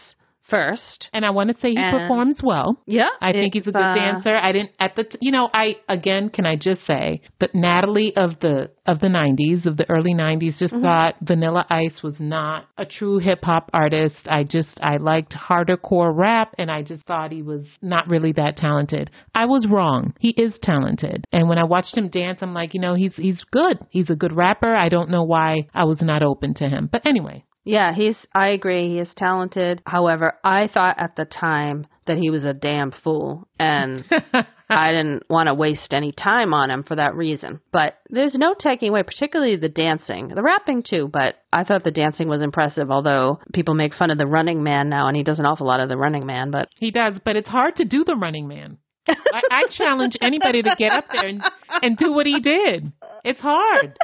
first. 0.49 1.09
and 1.13 1.25
I 1.25 1.31
want 1.31 1.49
to 1.49 1.55
say 1.61 1.69
he 1.71 1.77
And- 1.77 1.97
performs 1.97 2.39
well. 2.43 2.77
Yeah, 2.85 3.09
I 3.21 3.31
think 3.33 3.53
he's 3.53 3.67
a 3.67 3.71
good 3.71 3.81
uh, 3.81 3.95
dancer. 3.95 4.35
I 4.35 4.51
didn't 4.51 4.71
at 4.79 4.95
the 4.95 5.03
t- 5.05 5.17
you 5.21 5.31
know 5.31 5.49
I 5.53 5.77
again 5.89 6.29
can 6.29 6.45
I 6.45 6.55
just 6.55 6.85
say 6.85 7.21
that 7.39 7.55
Natalie 7.55 8.15
of 8.15 8.39
the 8.39 8.69
of 8.85 8.99
the 8.99 9.07
90s 9.07 9.65
of 9.65 9.77
the 9.77 9.89
early 9.89 10.13
90s 10.13 10.57
just 10.59 10.73
Mm-hmm. 10.73 10.83
thought 10.83 11.15
Vanilla 11.21 11.65
Ice 11.69 12.01
was 12.03 12.19
not 12.19 12.65
a 12.77 12.85
true 12.85 13.17
hip 13.19 13.39
hop 13.43 13.69
artist. 13.73 14.15
I 14.27 14.43
just 14.43 14.69
I 14.81 14.97
liked 14.97 15.33
harder 15.33 15.77
core 15.77 16.13
rap 16.13 16.53
and 16.59 16.69
I 16.69 16.83
just 16.83 17.03
thought 17.05 17.31
he 17.31 17.41
was 17.41 17.65
not 17.81 18.07
really 18.07 18.31
that 18.33 18.57
talented. 18.57 19.09
I 19.33 19.45
was 19.45 19.67
wrong. 19.69 20.13
He 20.19 20.29
is 20.29 20.53
talented. 20.61 21.25
And 21.31 21.49
when 21.49 21.57
I 21.57 21.63
watched 21.65 21.97
him 21.97 22.09
dance 22.09 22.39
I'm 22.41 22.53
like, 22.53 22.73
you 22.73 22.79
know, 22.81 22.93
he's 22.93 23.15
he's 23.15 23.43
good. 23.51 23.79
He's 23.89 24.09
a 24.09 24.15
good 24.15 24.33
rapper. 24.35 24.75
I 24.75 24.89
don't 24.89 25.09
know 25.09 25.23
why 25.23 25.67
I 25.73 25.85
was 25.85 26.01
not 26.01 26.21
open 26.23 26.53
to 26.55 26.69
him. 26.69 26.87
But 26.91 27.05
anyway, 27.05 27.43
Yeah, 27.65 27.93
he's. 27.93 28.15
I 28.33 28.49
agree. 28.49 28.89
He 28.89 28.99
is 28.99 29.09
talented. 29.17 29.81
However, 29.85 30.35
I 30.43 30.69
thought 30.71 30.97
at 30.99 31.15
the 31.15 31.25
time 31.25 31.87
that 32.05 32.17
he 32.17 32.29
was 32.29 32.45
a 32.45 32.53
damn 32.53 32.91
fool, 32.91 33.47
and 33.59 34.05
I 34.69 34.91
didn't 34.91 35.23
want 35.29 35.47
to 35.47 35.55
waste 35.55 35.91
any 35.91 36.11
time 36.11 36.53
on 36.53 36.69
him 36.69 36.83
for 36.83 36.95
that 36.95 37.15
reason. 37.15 37.59
But 37.71 37.97
there's 38.09 38.35
no 38.35 38.53
taking 38.57 38.89
away, 38.89 39.01
particularly 39.01 39.55
the 39.55 39.67
dancing, 39.67 40.27
the 40.27 40.43
rapping 40.43 40.83
too. 40.87 41.09
But 41.11 41.35
I 41.51 41.63
thought 41.63 41.83
the 41.83 41.91
dancing 41.91 42.29
was 42.29 42.43
impressive. 42.43 42.91
Although 42.91 43.39
people 43.51 43.73
make 43.73 43.95
fun 43.95 44.11
of 44.11 44.19
the 44.19 44.27
Running 44.27 44.63
Man 44.63 44.87
now, 44.89 45.07
and 45.07 45.17
he 45.17 45.23
does 45.23 45.39
an 45.39 45.47
awful 45.47 45.65
lot 45.65 45.79
of 45.79 45.89
the 45.89 45.97
Running 45.97 46.27
Man. 46.27 46.51
But 46.51 46.69
He 46.77 46.91
does, 46.91 47.15
but 47.25 47.35
it's 47.35 47.49
hard 47.49 47.77
to 47.77 47.85
do 47.85 48.03
the 48.03 48.15
running 48.15 48.47
man. 48.47 48.77
I, 49.07 49.41
I 49.51 49.63
challenge 49.77 50.17
anybody 50.21 50.61
to 50.61 50.75
get 50.77 50.91
up 50.91 51.05
there 51.11 51.27
and, 51.27 51.41
and 51.81 51.97
do 51.97 52.11
what 52.13 52.27
he 52.27 52.39
did. 52.39 52.91
It's 53.23 53.39
hard. 53.39 53.97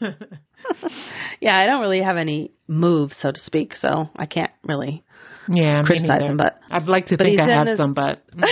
yeah, 1.40 1.56
I 1.56 1.66
don't 1.66 1.80
really 1.80 2.02
have 2.02 2.16
any 2.16 2.52
moves, 2.66 3.14
so 3.20 3.30
to 3.32 3.40
speak. 3.44 3.74
So 3.80 4.08
I 4.16 4.26
can't 4.26 4.52
really. 4.64 5.04
Yeah, 5.48 5.82
Criticize 5.82 6.22
him, 6.22 6.36
but- 6.38 6.58
I'd 6.70 6.84
like 6.88 7.06
to 7.08 7.16
think 7.18 7.38
I 7.38 7.48
have 7.48 7.76
some, 7.76 7.92
but 7.92 8.22
mm. 8.36 8.46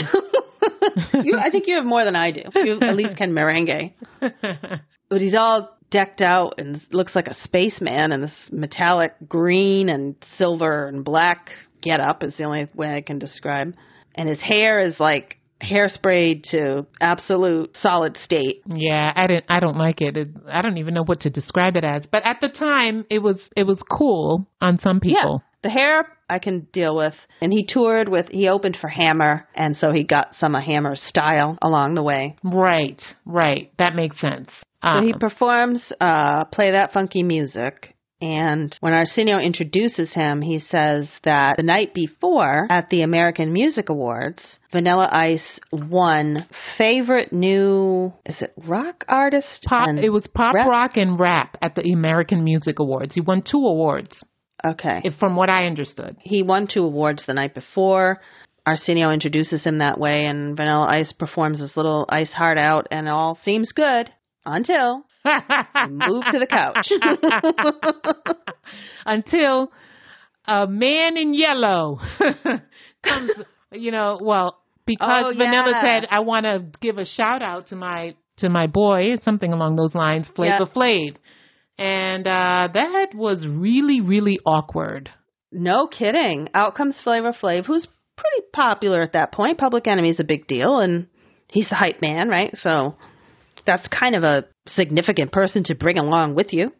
You, 1.24 1.38
I 1.38 1.50
think 1.50 1.66
you 1.66 1.76
have 1.76 1.84
more 1.84 2.04
than 2.04 2.16
I 2.16 2.30
do. 2.30 2.42
You 2.54 2.78
at 2.80 2.96
least 2.96 3.16
can 3.16 3.32
merengue. 3.32 3.92
but 4.20 5.20
he's 5.20 5.34
all 5.34 5.76
decked 5.90 6.20
out 6.20 6.54
and 6.58 6.80
looks 6.90 7.14
like 7.14 7.28
a 7.28 7.34
spaceman 7.42 8.12
in 8.12 8.22
this 8.22 8.32
metallic 8.50 9.14
green 9.28 9.88
and 9.88 10.16
silver 10.36 10.86
and 10.88 11.04
black 11.04 11.50
get 11.82 12.00
up 12.00 12.22
is 12.22 12.36
the 12.36 12.44
only 12.44 12.68
way 12.74 12.94
I 12.94 13.00
can 13.00 13.18
describe. 13.18 13.74
And 14.14 14.28
his 14.28 14.40
hair 14.40 14.84
is 14.84 14.98
like 14.98 15.38
hairsprayed 15.62 16.42
to 16.50 16.86
absolute 17.00 17.76
solid 17.80 18.16
state. 18.22 18.62
yeah, 18.66 19.12
I 19.14 19.26
didn't. 19.26 19.44
I 19.48 19.60
don't 19.60 19.76
like 19.76 20.00
it. 20.00 20.16
it. 20.16 20.28
I 20.48 20.62
don't 20.62 20.78
even 20.78 20.94
know 20.94 21.04
what 21.04 21.20
to 21.20 21.30
describe 21.30 21.76
it 21.76 21.84
as. 21.84 22.02
But 22.10 22.24
at 22.24 22.40
the 22.40 22.48
time, 22.48 23.04
it 23.10 23.20
was 23.20 23.38
it 23.56 23.64
was 23.64 23.82
cool 23.90 24.46
on 24.60 24.78
some 24.78 25.00
people. 25.00 25.42
Yeah. 25.42 25.48
The 25.62 25.70
hair 25.70 26.08
I 26.28 26.40
can 26.40 26.66
deal 26.72 26.96
with. 26.96 27.14
And 27.40 27.52
he 27.52 27.64
toured 27.64 28.08
with 28.08 28.26
he 28.30 28.48
opened 28.48 28.78
for 28.80 28.88
Hammer 28.88 29.46
and 29.54 29.76
so 29.76 29.92
he 29.92 30.02
got 30.02 30.34
some 30.34 30.56
of 30.56 30.64
Hammer's 30.64 31.00
style 31.06 31.56
along 31.62 31.94
the 31.94 32.02
way. 32.02 32.36
Right, 32.42 33.00
right. 33.24 33.70
That 33.78 33.94
makes 33.94 34.20
sense. 34.20 34.48
So 34.82 34.88
Um, 34.88 35.06
he 35.06 35.12
performs 35.12 35.92
uh, 36.00 36.46
Play 36.46 36.72
That 36.72 36.92
Funky 36.92 37.22
Music 37.22 37.94
And 38.22 38.74
when 38.80 38.92
Arsenio 38.92 39.38
introduces 39.38 40.14
him, 40.14 40.42
he 40.42 40.60
says 40.60 41.08
that 41.24 41.56
the 41.56 41.64
night 41.64 41.92
before 41.92 42.68
at 42.70 42.88
the 42.88 43.02
American 43.02 43.52
Music 43.52 43.88
Awards, 43.88 44.40
Vanilla 44.70 45.08
Ice 45.10 45.58
won 45.72 46.46
favorite 46.78 47.32
new 47.32 48.12
is 48.24 48.40
it 48.40 48.54
rock 48.66 49.04
artist? 49.08 49.66
Pop. 49.68 49.88
It 49.98 50.10
was 50.10 50.26
pop 50.32 50.54
rap? 50.54 50.68
rock 50.68 50.96
and 50.96 51.18
rap 51.18 51.56
at 51.60 51.74
the 51.74 51.92
American 51.92 52.44
Music 52.44 52.78
Awards. 52.78 53.12
He 53.14 53.20
won 53.20 53.42
two 53.42 53.58
awards, 53.58 54.24
Okay. 54.64 55.00
if, 55.04 55.14
from 55.18 55.34
what 55.34 55.50
I 55.50 55.66
understood. 55.66 56.16
he 56.20 56.44
won 56.44 56.68
two 56.72 56.84
awards 56.84 57.24
the 57.26 57.34
night 57.34 57.54
before. 57.54 58.20
Arsenio 58.64 59.10
introduces 59.10 59.64
him 59.64 59.78
that 59.78 59.98
way, 59.98 60.24
and 60.26 60.56
Vanilla 60.56 60.86
Ice 60.86 61.12
performs 61.12 61.58
his 61.58 61.76
little 61.76 62.06
ice 62.08 62.32
heart 62.32 62.58
out, 62.58 62.86
and 62.92 63.08
all 63.08 63.36
seems 63.42 63.72
good 63.72 64.08
until 64.46 65.02
move 65.24 66.24
to 66.32 66.38
the 66.38 66.46
couch. 66.48 66.88
Until 69.06 69.72
a 70.46 70.66
man 70.66 71.16
in 71.16 71.34
yellow 71.34 71.98
comes, 73.04 73.30
you 73.72 73.90
know, 73.92 74.18
well, 74.20 74.58
because 74.86 75.24
Oh, 75.26 75.32
Vanilla 75.36 75.70
yeah. 75.72 75.82
said, 76.00 76.08
I 76.10 76.20
want 76.20 76.44
to 76.46 76.64
give 76.80 76.98
a 76.98 77.04
shout 77.04 77.42
out 77.42 77.68
to 77.68 77.76
my 77.76 78.14
to 78.38 78.48
my 78.48 78.66
boy, 78.66 79.16
something 79.24 79.52
along 79.52 79.76
those 79.76 79.94
lines, 79.94 80.26
Flavor 80.34 80.56
Yeah. 80.60 80.66
Flav. 80.74 81.16
And 81.78 82.26
uh, 82.26 82.68
that 82.72 83.08
was 83.14 83.46
really, 83.46 84.00
really 84.00 84.38
awkward. 84.44 85.10
no 85.52 85.86
kidding. 85.86 86.48
Out 86.54 86.74
comes 86.74 86.96
Flavor 87.04 87.32
Flav, 87.40 87.66
who's 87.66 87.86
pretty 88.16 88.46
popular 88.52 89.02
at 89.02 89.12
that 89.12 89.32
point. 89.32 89.58
Public 89.58 89.86
Enemy's 89.86 90.18
a 90.20 90.24
big 90.24 90.46
deal, 90.46 90.78
and 90.78 91.06
he's 91.48 91.68
the 91.68 91.74
hype 91.76 92.00
man, 92.00 92.28
right? 92.28 92.50
So 92.56 92.96
that's 93.66 93.86
kind 93.88 94.14
of 94.14 94.22
a 94.22 94.44
significant 94.68 95.32
person 95.32 95.64
to 95.64 95.74
bring 95.74 95.98
along 95.98 96.34
with 96.34 96.52
you. 96.52 96.72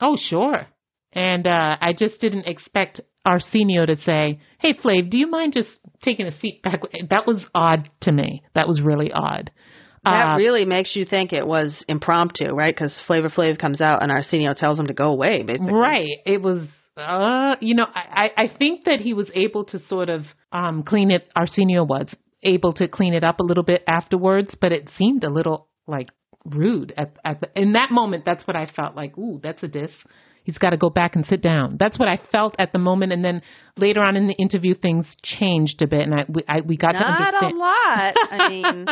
Oh, 0.00 0.16
sure. 0.20 0.66
And 1.12 1.46
uh, 1.46 1.76
I 1.80 1.92
just 1.98 2.20
didn't 2.20 2.46
expect 2.46 3.00
Arsenio 3.24 3.86
to 3.86 3.96
say, 3.96 4.40
"Hey, 4.58 4.74
Flav, 4.74 5.10
do 5.10 5.18
you 5.18 5.26
mind 5.26 5.54
just 5.54 5.68
taking 6.02 6.26
a 6.26 6.38
seat 6.38 6.62
back?" 6.62 6.80
That 7.10 7.26
was 7.26 7.44
odd 7.54 7.88
to 8.02 8.12
me. 8.12 8.42
That 8.54 8.68
was 8.68 8.80
really 8.80 9.10
odd. 9.12 9.50
That 10.04 10.34
Uh, 10.34 10.36
really 10.36 10.64
makes 10.64 10.94
you 10.94 11.04
think 11.04 11.32
it 11.32 11.46
was 11.46 11.84
impromptu, 11.88 12.54
right? 12.54 12.74
Because 12.74 12.94
Flavor 13.06 13.30
Flav 13.30 13.58
comes 13.58 13.80
out 13.80 14.02
and 14.02 14.12
Arsenio 14.12 14.54
tells 14.54 14.78
him 14.78 14.86
to 14.86 14.94
go 14.94 15.06
away, 15.10 15.42
basically. 15.42 15.72
Right. 15.72 16.18
It 16.24 16.40
was, 16.40 16.62
uh, 16.96 17.56
you 17.60 17.74
know, 17.74 17.86
I, 17.92 18.30
I 18.36 18.42
I 18.44 18.48
think 18.56 18.84
that 18.84 19.00
he 19.00 19.12
was 19.14 19.30
able 19.34 19.64
to 19.66 19.78
sort 19.80 20.08
of 20.08 20.22
um, 20.52 20.84
clean 20.84 21.10
it, 21.10 21.28
Arsenio 21.34 21.84
was 21.84 22.08
able 22.42 22.72
to 22.74 22.86
clean 22.86 23.14
it 23.14 23.24
up 23.24 23.40
a 23.40 23.42
little 23.42 23.64
bit 23.64 23.82
afterwards, 23.88 24.54
but 24.60 24.72
it 24.72 24.88
seemed 24.96 25.24
a 25.24 25.30
little 25.30 25.68
like 25.86 26.10
rude 26.54 26.92
at, 26.96 27.16
at 27.24 27.40
the, 27.40 27.48
in 27.54 27.72
that 27.72 27.90
moment. 27.90 28.24
That's 28.24 28.46
what 28.46 28.56
I 28.56 28.66
felt 28.66 28.94
like. 28.96 29.16
Ooh, 29.18 29.40
that's 29.42 29.62
a 29.62 29.68
diss. 29.68 29.90
He's 30.44 30.58
got 30.58 30.70
to 30.70 30.78
go 30.78 30.88
back 30.88 31.14
and 31.14 31.26
sit 31.26 31.42
down. 31.42 31.76
That's 31.78 31.98
what 31.98 32.08
I 32.08 32.18
felt 32.32 32.56
at 32.58 32.72
the 32.72 32.78
moment, 32.78 33.12
and 33.12 33.22
then 33.22 33.42
later 33.76 34.00
on 34.00 34.16
in 34.16 34.28
the 34.28 34.34
interview, 34.34 34.74
things 34.74 35.06
changed 35.22 35.82
a 35.82 35.86
bit, 35.86 36.00
and 36.00 36.14
I 36.14 36.24
we, 36.26 36.42
I, 36.48 36.60
we 36.62 36.78
got 36.78 36.92
to 36.92 36.98
understand. 36.98 37.52
a 37.52 37.58
lot. 37.58 38.14
I 38.30 38.48
mean, 38.48 38.86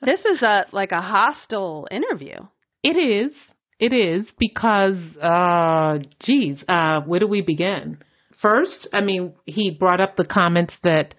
this 0.00 0.20
is 0.20 0.40
a 0.40 0.64
like 0.72 0.92
a 0.92 1.02
hostile 1.02 1.86
interview. 1.90 2.36
It 2.82 2.96
is. 2.96 3.32
It 3.78 3.92
is 3.92 4.26
because, 4.38 4.96
uh, 5.20 5.98
geez, 6.20 6.64
uh, 6.66 7.02
where 7.02 7.20
do 7.20 7.28
we 7.28 7.42
begin? 7.42 7.98
First, 8.40 8.88
I 8.92 9.02
mean, 9.02 9.34
he 9.44 9.70
brought 9.70 10.00
up 10.00 10.16
the 10.16 10.24
comments 10.24 10.72
that 10.82 11.14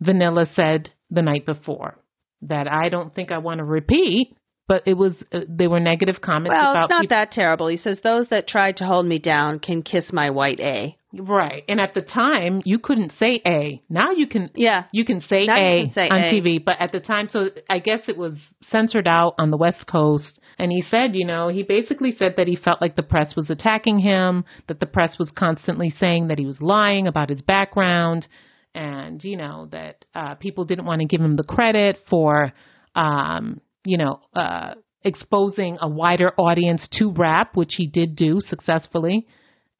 Vanilla 0.00 0.46
said 0.54 0.90
the 1.08 1.22
night 1.22 1.46
before 1.46 2.01
that 2.42 2.70
I 2.70 2.88
don't 2.88 3.14
think 3.14 3.30
I 3.32 3.38
want 3.38 3.58
to 3.58 3.64
repeat, 3.64 4.36
but 4.68 4.82
it 4.86 4.94
was, 4.94 5.12
uh, 5.32 5.40
they 5.48 5.66
were 5.66 5.80
negative 5.80 6.20
comments 6.20 6.56
Well, 6.56 6.70
about 6.70 6.84
it's 6.84 6.90
not 6.90 7.00
people. 7.02 7.16
that 7.16 7.32
terrible. 7.32 7.68
He 7.68 7.76
says 7.76 7.98
those 8.02 8.28
that 8.28 8.46
tried 8.48 8.76
to 8.78 8.84
hold 8.84 9.06
me 9.06 9.18
down 9.18 9.58
can 9.58 9.82
kiss 9.82 10.12
my 10.12 10.30
white 10.30 10.60
A. 10.60 10.96
Right. 11.14 11.62
And 11.68 11.78
at 11.78 11.92
the 11.92 12.00
time, 12.00 12.62
you 12.64 12.78
couldn't 12.78 13.12
say 13.18 13.42
A. 13.46 13.82
Now 13.90 14.12
you 14.12 14.26
can, 14.26 14.48
Yeah. 14.54 14.84
you 14.92 15.04
can 15.04 15.20
say 15.20 15.44
Now 15.44 15.56
A 15.56 15.82
can 15.84 15.92
say 15.92 16.08
on 16.08 16.20
A. 16.22 16.32
TV, 16.32 16.64
but 16.64 16.76
at 16.80 16.90
the 16.90 17.00
time, 17.00 17.28
so 17.30 17.48
I 17.68 17.80
guess 17.80 18.00
it 18.08 18.16
was 18.16 18.32
censored 18.70 19.06
out 19.06 19.34
on 19.38 19.50
the 19.50 19.58
West 19.58 19.86
Coast. 19.86 20.40
And 20.58 20.72
he 20.72 20.80
said, 20.82 21.14
you 21.14 21.26
know, 21.26 21.48
he 21.48 21.64
basically 21.64 22.12
said 22.12 22.36
that 22.38 22.48
he 22.48 22.56
felt 22.56 22.80
like 22.80 22.96
the 22.96 23.02
press 23.02 23.34
was 23.36 23.50
attacking 23.50 23.98
him, 23.98 24.44
that 24.68 24.80
the 24.80 24.86
press 24.86 25.18
was 25.18 25.30
constantly 25.36 25.90
saying 25.90 26.28
that 26.28 26.38
he 26.38 26.46
was 26.46 26.62
lying 26.62 27.06
about 27.06 27.28
his 27.30 27.42
background, 27.42 28.26
and 28.74 29.22
you 29.22 29.36
know 29.36 29.68
that 29.72 30.04
uh, 30.14 30.34
people 30.36 30.64
didn't 30.64 30.84
want 30.84 31.00
to 31.00 31.06
give 31.06 31.20
him 31.20 31.36
the 31.36 31.44
credit 31.44 31.98
for, 32.08 32.52
um, 32.94 33.60
you 33.84 33.98
know, 33.98 34.20
uh, 34.34 34.74
exposing 35.04 35.78
a 35.80 35.88
wider 35.88 36.32
audience 36.38 36.86
to 36.92 37.12
rap, 37.12 37.56
which 37.56 37.74
he 37.76 37.86
did 37.86 38.16
do 38.16 38.40
successfully. 38.40 39.26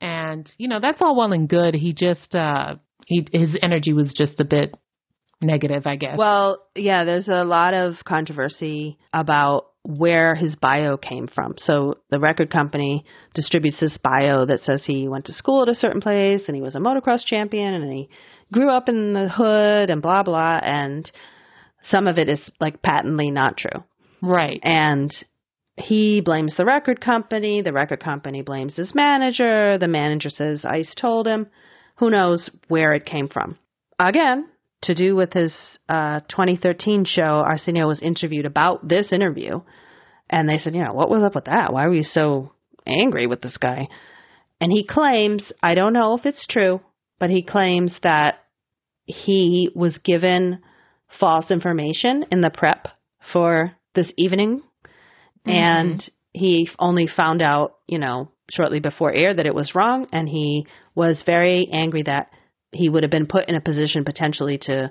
And 0.00 0.50
you 0.58 0.68
know 0.68 0.80
that's 0.80 1.00
all 1.00 1.16
well 1.16 1.32
and 1.32 1.48
good. 1.48 1.74
He 1.74 1.92
just 1.92 2.34
uh, 2.34 2.76
he 3.06 3.26
his 3.32 3.56
energy 3.62 3.92
was 3.92 4.12
just 4.16 4.40
a 4.40 4.44
bit 4.44 4.74
negative, 5.40 5.86
I 5.86 5.96
guess. 5.96 6.16
Well, 6.18 6.58
yeah, 6.74 7.04
there's 7.04 7.28
a 7.28 7.44
lot 7.44 7.74
of 7.74 7.94
controversy 8.04 8.98
about 9.12 9.66
where 9.84 10.34
his 10.34 10.54
bio 10.56 10.96
came 10.96 11.26
from. 11.26 11.54
So 11.58 11.98
the 12.10 12.20
record 12.20 12.50
company 12.50 13.04
distributes 13.34 13.80
this 13.80 13.98
bio 14.02 14.46
that 14.46 14.60
says 14.60 14.82
he 14.86 15.08
went 15.08 15.26
to 15.26 15.32
school 15.32 15.62
at 15.62 15.68
a 15.68 15.74
certain 15.74 16.00
place 16.00 16.42
and 16.46 16.54
he 16.54 16.62
was 16.62 16.76
a 16.76 16.78
motocross 16.78 17.24
champion 17.24 17.74
and 17.74 17.92
he 17.92 18.08
grew 18.52 18.70
up 18.70 18.88
in 18.88 19.14
the 19.14 19.28
hood 19.28 19.90
and 19.90 20.02
blah 20.02 20.22
blah 20.22 20.60
and 20.62 21.10
some 21.84 22.06
of 22.06 22.18
it 22.18 22.28
is 22.28 22.50
like 22.60 22.82
patently 22.82 23.30
not 23.30 23.56
true. 23.56 23.82
right. 24.22 24.60
And 24.62 25.12
he 25.76 26.20
blames 26.20 26.54
the 26.56 26.64
record 26.64 27.00
company. 27.00 27.62
The 27.62 27.72
record 27.72 28.02
company 28.02 28.42
blames 28.42 28.76
his 28.76 28.94
manager. 28.94 29.78
The 29.78 29.88
manager 29.88 30.28
says 30.28 30.64
Ice 30.64 30.94
told 30.94 31.26
him. 31.26 31.48
Who 31.96 32.10
knows 32.10 32.50
where 32.68 32.94
it 32.94 33.06
came 33.06 33.28
from? 33.28 33.58
Again, 33.98 34.48
to 34.82 34.94
do 34.94 35.14
with 35.14 35.32
his 35.32 35.54
uh, 35.88 36.20
2013 36.28 37.04
show, 37.04 37.22
Arsenio 37.22 37.86
was 37.86 38.02
interviewed 38.02 38.46
about 38.46 38.86
this 38.86 39.12
interview. 39.12 39.60
And 40.28 40.48
they 40.48 40.58
said, 40.58 40.74
you 40.74 40.82
know, 40.82 40.92
what 40.92 41.10
was 41.10 41.22
up 41.22 41.34
with 41.34 41.44
that? 41.44 41.72
Why 41.72 41.86
were 41.86 41.94
you 41.94 42.02
so 42.02 42.52
angry 42.86 43.26
with 43.26 43.40
this 43.42 43.56
guy? 43.56 43.88
And 44.60 44.72
he 44.72 44.84
claims, 44.84 45.52
I 45.62 45.74
don't 45.74 45.92
know 45.92 46.16
if 46.16 46.26
it's 46.26 46.46
true, 46.48 46.80
but 47.22 47.30
he 47.30 47.40
claims 47.40 47.94
that 48.02 48.40
he 49.04 49.70
was 49.76 49.96
given 49.98 50.58
false 51.20 51.52
information 51.52 52.24
in 52.32 52.40
the 52.40 52.50
prep 52.50 52.88
for 53.32 53.76
this 53.94 54.10
evening 54.16 54.60
and 55.46 56.02
he 56.32 56.68
only 56.80 57.06
found 57.06 57.40
out, 57.40 57.76
you 57.86 58.00
know, 58.00 58.28
shortly 58.50 58.80
before 58.80 59.12
air 59.12 59.32
that 59.32 59.46
it 59.46 59.54
was 59.54 59.72
wrong, 59.72 60.08
and 60.10 60.28
he 60.28 60.66
was 60.96 61.22
very 61.24 61.68
angry 61.72 62.02
that 62.02 62.28
he 62.72 62.88
would 62.88 63.04
have 63.04 63.12
been 63.12 63.28
put 63.28 63.48
in 63.48 63.54
a 63.54 63.60
position 63.60 64.04
potentially 64.04 64.58
to 64.58 64.90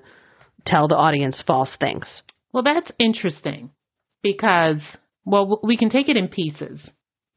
tell 0.66 0.88
the 0.88 0.96
audience 0.96 1.44
false 1.46 1.76
things. 1.82 2.06
Well, 2.54 2.64
that's 2.64 2.92
interesting 2.98 3.72
because, 4.24 4.80
well, 5.26 5.60
we 5.66 5.76
can 5.76 5.90
take 5.90 6.08
it 6.08 6.16
in 6.16 6.30
pieces. 6.30 6.80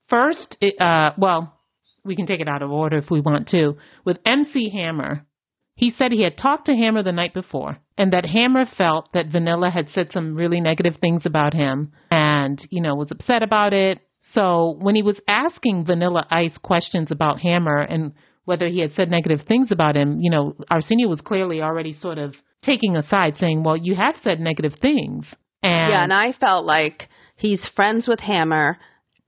First, 0.08 0.56
it, 0.60 0.80
uh, 0.80 1.14
well, 1.18 1.58
we 2.04 2.16
can 2.16 2.26
take 2.26 2.40
it 2.40 2.48
out 2.48 2.62
of 2.62 2.70
order 2.70 2.98
if 2.98 3.10
we 3.10 3.20
want 3.20 3.48
to. 3.48 3.76
With 4.04 4.18
MC 4.26 4.70
Hammer, 4.70 5.26
he 5.74 5.92
said 5.96 6.12
he 6.12 6.22
had 6.22 6.36
talked 6.36 6.66
to 6.66 6.74
Hammer 6.74 7.02
the 7.02 7.12
night 7.12 7.34
before 7.34 7.78
and 7.96 8.12
that 8.12 8.26
Hammer 8.26 8.64
felt 8.76 9.12
that 9.12 9.28
Vanilla 9.28 9.70
had 9.70 9.88
said 9.88 10.10
some 10.12 10.34
really 10.34 10.60
negative 10.60 10.96
things 11.00 11.22
about 11.26 11.54
him 11.54 11.92
and, 12.10 12.60
you 12.70 12.80
know, 12.80 12.94
was 12.94 13.10
upset 13.10 13.42
about 13.42 13.72
it. 13.72 14.00
So 14.32 14.76
when 14.80 14.94
he 14.94 15.02
was 15.02 15.20
asking 15.28 15.84
Vanilla 15.84 16.26
Ice 16.30 16.56
questions 16.62 17.10
about 17.10 17.40
Hammer 17.40 17.78
and 17.78 18.12
whether 18.44 18.68
he 18.68 18.80
had 18.80 18.92
said 18.92 19.10
negative 19.10 19.46
things 19.46 19.70
about 19.70 19.96
him, 19.96 20.18
you 20.20 20.30
know, 20.30 20.54
Arsenio 20.70 21.08
was 21.08 21.20
clearly 21.20 21.62
already 21.62 21.92
sort 21.92 22.18
of 22.18 22.34
taking 22.62 22.96
a 22.96 23.06
side 23.06 23.34
saying, 23.38 23.62
well, 23.62 23.76
you 23.76 23.94
have 23.94 24.16
said 24.22 24.40
negative 24.40 24.74
things. 24.80 25.26
And 25.62 25.90
yeah, 25.90 26.02
and 26.02 26.12
I 26.12 26.32
felt 26.32 26.66
like 26.66 27.08
he's 27.36 27.66
friends 27.74 28.06
with 28.06 28.20
Hammer, 28.20 28.78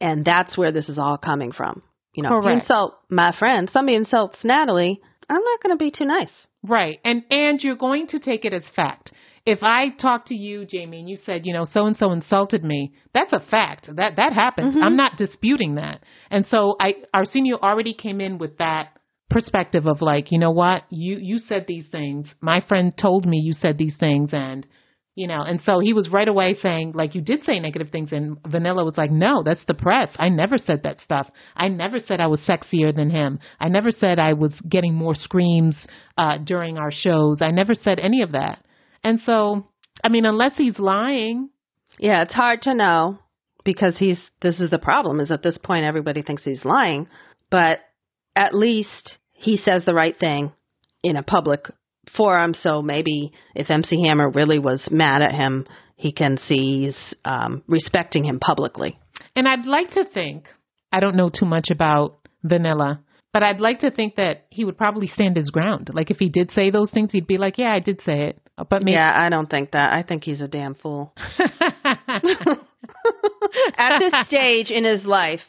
and 0.00 0.24
that's 0.24 0.56
where 0.56 0.72
this 0.72 0.88
is 0.88 0.98
all 0.98 1.16
coming 1.16 1.52
from. 1.52 1.82
You 2.16 2.22
know, 2.22 2.38
if 2.38 2.44
you 2.44 2.50
insult 2.50 2.94
my 3.10 3.36
friend, 3.38 3.68
somebody 3.70 3.96
insults 3.96 4.38
Natalie, 4.42 5.00
I'm 5.28 5.42
not 5.42 5.62
going 5.62 5.76
to 5.76 5.84
be 5.84 5.90
too 5.90 6.06
nice. 6.06 6.32
Right. 6.66 6.98
And 7.04 7.22
and 7.30 7.60
you're 7.62 7.76
going 7.76 8.08
to 8.08 8.18
take 8.18 8.44
it 8.44 8.54
as 8.54 8.62
fact. 8.74 9.12
If 9.44 9.60
I 9.62 9.90
talk 9.90 10.26
to 10.26 10.34
you, 10.34 10.66
Jamie, 10.66 10.98
and 10.98 11.08
you 11.08 11.18
said, 11.24 11.46
you 11.46 11.52
know, 11.52 11.66
so 11.70 11.86
and 11.86 11.96
so 11.96 12.10
insulted 12.10 12.64
me, 12.64 12.94
that's 13.14 13.32
a 13.32 13.38
fact. 13.38 13.88
That 13.94 14.16
that 14.16 14.32
happened. 14.32 14.72
Mm-hmm. 14.72 14.82
I'm 14.82 14.96
not 14.96 15.18
disputing 15.18 15.76
that. 15.76 16.02
And 16.30 16.46
so 16.46 16.76
I 16.80 16.94
Arsenio 17.14 17.58
already 17.58 17.94
came 17.94 18.20
in 18.20 18.38
with 18.38 18.58
that 18.58 18.88
perspective 19.30 19.86
of 19.86 20.00
like, 20.00 20.32
you 20.32 20.38
know 20.38 20.50
what? 20.50 20.82
You 20.90 21.18
you 21.20 21.38
said 21.38 21.66
these 21.68 21.86
things. 21.92 22.26
My 22.40 22.60
friend 22.66 22.92
told 23.00 23.26
me 23.26 23.38
you 23.38 23.52
said 23.52 23.78
these 23.78 23.96
things 23.98 24.30
and 24.32 24.66
you 25.16 25.26
know, 25.26 25.38
and 25.40 25.60
so 25.64 25.80
he 25.80 25.92
was 25.94 26.08
right 26.10 26.28
away 26.28 26.54
saying, 26.62 26.92
like, 26.94 27.14
you 27.16 27.22
did 27.22 27.42
say 27.44 27.58
negative 27.58 27.88
things. 27.90 28.12
And 28.12 28.36
Vanilla 28.46 28.84
was 28.84 28.96
like, 28.98 29.10
no, 29.10 29.42
that's 29.42 29.64
the 29.66 29.74
press. 29.74 30.10
I 30.18 30.28
never 30.28 30.58
said 30.58 30.82
that 30.84 31.00
stuff. 31.00 31.26
I 31.56 31.68
never 31.68 31.98
said 31.98 32.20
I 32.20 32.26
was 32.28 32.38
sexier 32.46 32.94
than 32.94 33.08
him. 33.10 33.40
I 33.58 33.68
never 33.68 33.90
said 33.90 34.18
I 34.20 34.34
was 34.34 34.52
getting 34.68 34.94
more 34.94 35.14
screams 35.14 35.74
uh, 36.18 36.36
during 36.44 36.76
our 36.78 36.92
shows. 36.92 37.38
I 37.40 37.50
never 37.50 37.74
said 37.74 37.98
any 37.98 38.20
of 38.22 38.32
that. 38.32 38.62
And 39.02 39.18
so, 39.24 39.66
I 40.04 40.10
mean, 40.10 40.26
unless 40.26 40.52
he's 40.56 40.78
lying, 40.78 41.48
Yeah, 41.98 42.22
it's 42.22 42.34
hard 42.34 42.62
to 42.62 42.74
know. 42.74 43.18
because 43.64 43.96
he's 43.98 44.20
this 44.42 44.60
is 44.60 44.70
the 44.70 44.78
problem 44.78 45.18
is 45.20 45.30
at 45.30 45.42
this 45.42 45.58
point 45.58 45.84
everybody 45.86 46.20
thinks 46.22 46.44
he's 46.44 46.64
lying, 46.64 47.08
but 47.50 47.78
at 48.36 48.54
least 48.54 49.16
he 49.32 49.56
says 49.56 49.84
the 49.86 49.94
right 49.94 50.16
thing 50.18 50.52
in 51.02 51.16
a 51.16 51.22
public 51.22 51.62
forum. 52.16 52.54
So 52.54 52.82
maybe 52.82 53.32
if 53.54 53.70
MC 53.70 54.04
Hammer 54.06 54.30
really 54.30 54.58
was 54.58 54.86
mad 54.90 55.22
at 55.22 55.32
him, 55.32 55.66
he 55.96 56.12
can 56.12 56.38
see 56.38 56.84
he's 56.84 57.14
um, 57.24 57.62
respecting 57.66 58.24
him 58.24 58.38
publicly. 58.38 58.98
And 59.34 59.48
I'd 59.48 59.66
like 59.66 59.90
to 59.92 60.04
think, 60.04 60.48
I 60.92 61.00
don't 61.00 61.16
know 61.16 61.30
too 61.30 61.46
much 61.46 61.70
about 61.70 62.18
Vanilla, 62.42 63.00
but 63.32 63.42
I'd 63.42 63.60
like 63.60 63.80
to 63.80 63.90
think 63.90 64.16
that 64.16 64.46
he 64.50 64.64
would 64.64 64.78
probably 64.78 65.08
stand 65.08 65.36
his 65.36 65.50
ground. 65.50 65.90
Like 65.92 66.10
if 66.10 66.18
he 66.18 66.28
did 66.28 66.50
say 66.52 66.70
those 66.70 66.90
things, 66.90 67.12
he'd 67.12 67.26
be 67.26 67.38
like, 67.38 67.58
"Yeah, 67.58 67.72
I 67.72 67.80
did 67.80 68.00
say 68.02 68.28
it." 68.28 68.40
But 68.56 68.82
maybe 68.82 68.92
Yeah, 68.92 69.12
I 69.14 69.28
don't 69.28 69.50
think 69.50 69.72
that. 69.72 69.92
I 69.92 70.02
think 70.02 70.24
he's 70.24 70.40
a 70.40 70.48
damn 70.48 70.74
fool. 70.74 71.12
At 73.76 73.98
this 73.98 74.12
stage 74.26 74.70
in 74.70 74.84
his 74.84 75.04
life, 75.04 75.40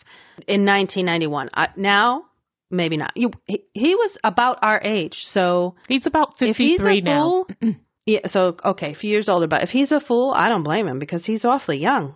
in 0.47 0.65
1991, 0.65 1.49
I, 1.53 1.67
now 1.77 2.25
maybe 2.69 2.97
not. 2.97 3.11
You, 3.15 3.31
he, 3.45 3.63
he 3.73 3.95
was 3.95 4.17
about 4.23 4.59
our 4.61 4.81
age, 4.81 5.15
so 5.33 5.75
he's 5.87 6.05
about 6.05 6.35
if 6.39 6.57
he's 6.57 6.77
53 6.77 6.99
a 6.99 7.01
now. 7.01 7.21
fool, 7.21 7.47
yeah. 8.05 8.19
So 8.29 8.57
okay, 8.63 8.91
a 8.91 8.95
few 8.95 9.09
years 9.09 9.29
older, 9.29 9.47
but 9.47 9.63
if 9.63 9.69
he's 9.69 9.91
a 9.91 9.99
fool, 9.99 10.33
I 10.35 10.49
don't 10.49 10.63
blame 10.63 10.87
him 10.87 10.99
because 10.99 11.25
he's 11.25 11.45
awfully 11.45 11.77
young. 11.77 12.15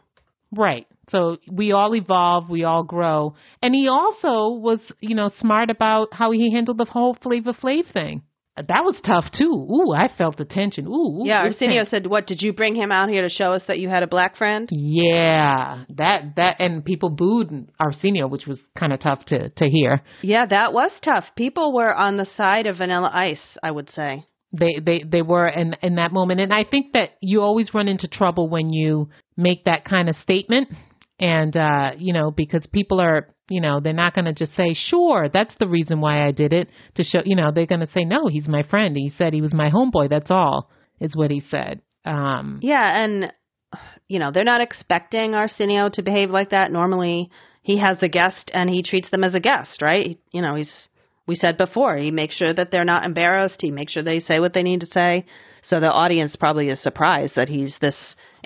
Right. 0.52 0.86
So 1.10 1.38
we 1.50 1.72
all 1.72 1.96
evolve, 1.96 2.50
we 2.50 2.64
all 2.64 2.84
grow. 2.84 3.36
And 3.62 3.74
he 3.74 3.88
also 3.88 4.58
was, 4.58 4.80
you 5.00 5.16
know, 5.16 5.32
smart 5.40 5.70
about 5.70 6.14
how 6.14 6.32
he 6.32 6.52
handled 6.52 6.78
the 6.78 6.86
whole 6.86 7.16
Flavor 7.22 7.54
Flav 7.54 7.92
thing. 7.92 8.24
That 8.58 8.84
was 8.84 9.00
tough 9.06 9.26
too. 9.32 9.46
Ooh, 9.46 9.94
I 9.94 10.10
felt 10.18 10.38
the 10.38 10.44
tension. 10.44 10.86
Ooh. 10.86 11.24
Yeah, 11.26 11.44
Arsenio 11.44 11.86
said, 11.86 12.06
"What 12.06 12.28
did 12.28 12.42
you 12.42 12.52
bring 12.52 12.76
him 12.76 12.92
out 12.92 13.10
here 13.10 13.22
to 13.22 13.30
show 13.30 13.54
us 13.54 13.64
that 13.68 13.80
you 13.80 13.88
had 13.88 14.04
a 14.04 14.08
black 14.08 14.36
friend?" 14.36 14.68
Yeah, 14.72 15.86
that 15.96 16.36
that 16.36 16.58
and 16.60 16.84
people 16.84 17.10
booed 17.10 17.70
Arsenio, 17.80 18.28
which 18.28 18.46
was 18.46 18.60
kind 18.78 18.92
of 18.92 19.00
tough 19.00 19.24
to 19.26 19.50
to 19.50 19.70
hear. 19.70 20.02
Yeah, 20.22 20.46
that 20.48 20.74
was 20.74 20.92
tough. 21.02 21.24
People 21.38 21.74
were 21.74 21.96
on 21.96 22.18
the 22.18 22.28
side 22.36 22.68
of 22.68 22.78
Vanilla 22.78 23.10
Ice, 23.14 23.58
I 23.64 23.72
would 23.72 23.90
say. 23.92 24.26
They 24.52 24.80
they 24.84 25.04
they 25.04 25.22
were 25.22 25.48
in 25.48 25.76
in 25.82 25.96
that 25.96 26.12
moment, 26.12 26.42
and 26.42 26.54
I 26.54 26.66
think 26.66 26.92
that 26.92 27.12
you 27.22 27.42
always 27.42 27.74
run 27.74 27.88
into 27.88 28.10
trouble 28.10 28.50
when 28.50 28.70
you 28.70 29.10
make 29.38 29.64
that 29.64 29.86
kind 29.86 30.10
of 30.10 30.18
statement, 30.18 30.68
and 31.20 31.56
uh, 31.56 31.92
you 31.98 32.12
know 32.12 32.32
because 32.32 32.66
people 32.74 33.00
are 33.00 33.30
you 33.52 33.62
know 33.62 33.80
they're 33.80 33.94
not 33.94 34.16
going 34.16 34.26
to 34.26 34.34
just 34.34 34.56
say 34.56 34.74
sure 34.74 35.30
that's 35.32 35.54
the 35.60 35.68
reason 35.68 36.02
why 36.02 36.26
I 36.26 36.32
did 36.32 36.54
it 36.54 36.70
to 36.96 37.04
show 37.04 37.22
you 37.24 37.36
know 37.36 37.52
they're 37.54 37.66
going 37.66 37.82
to 37.82 37.92
say 37.92 38.06
no 38.06 38.28
he's 38.28 38.48
my 38.48 38.64
friend 38.64 38.96
he 38.96 39.12
said 39.18 39.34
he 39.34 39.42
was 39.42 39.54
my 39.54 39.70
homeboy 39.70 40.10
that's 40.10 40.32
all 40.32 40.70
is 41.02 41.16
what 41.16 41.32
he 41.32 41.44
said. 41.50 41.82
Um, 42.06 42.60
Yeah, 42.62 43.04
and 43.04 43.34
you 44.08 44.20
know, 44.20 44.32
they're 44.32 44.44
not 44.44 44.62
expecting 44.62 45.36
Arsenio 45.36 45.90
to 45.94 46.04
behave 46.04 46.30
like 46.30 46.52
that. 46.52 46.72
Normally, 46.72 47.30
he 47.62 47.80
has 47.80 47.98
a 48.02 48.08
guest 48.08 48.52
and 48.54 48.70
he 48.70 48.84
treats 48.84 49.10
them 49.10 49.24
as 49.24 49.34
a 49.34 49.40
guest, 49.40 49.82
right? 49.82 50.18
You 50.32 50.42
know, 50.42 50.56
he's 50.56 50.72
we 51.28 51.36
said 51.36 51.58
before, 51.58 51.98
he 51.98 52.12
makes 52.12 52.36
sure 52.36 52.54
that 52.54 52.72
they're 52.72 52.86
not 52.86 53.06
embarrassed. 53.06 53.58
He 53.60 53.72
makes 53.72 53.94
sure 53.94 54.04
they 54.04 54.20
say 54.20 54.40
what 54.40 54.54
they 54.54 54.64
need 54.64 54.82
to 54.82 54.88
say. 54.88 55.26
So 55.64 55.80
the 55.80 55.92
audience 55.92 56.36
probably 56.36 56.70
is 56.70 56.82
surprised 56.82 57.36
that 57.36 57.50
he's 57.50 57.76
this 57.80 57.96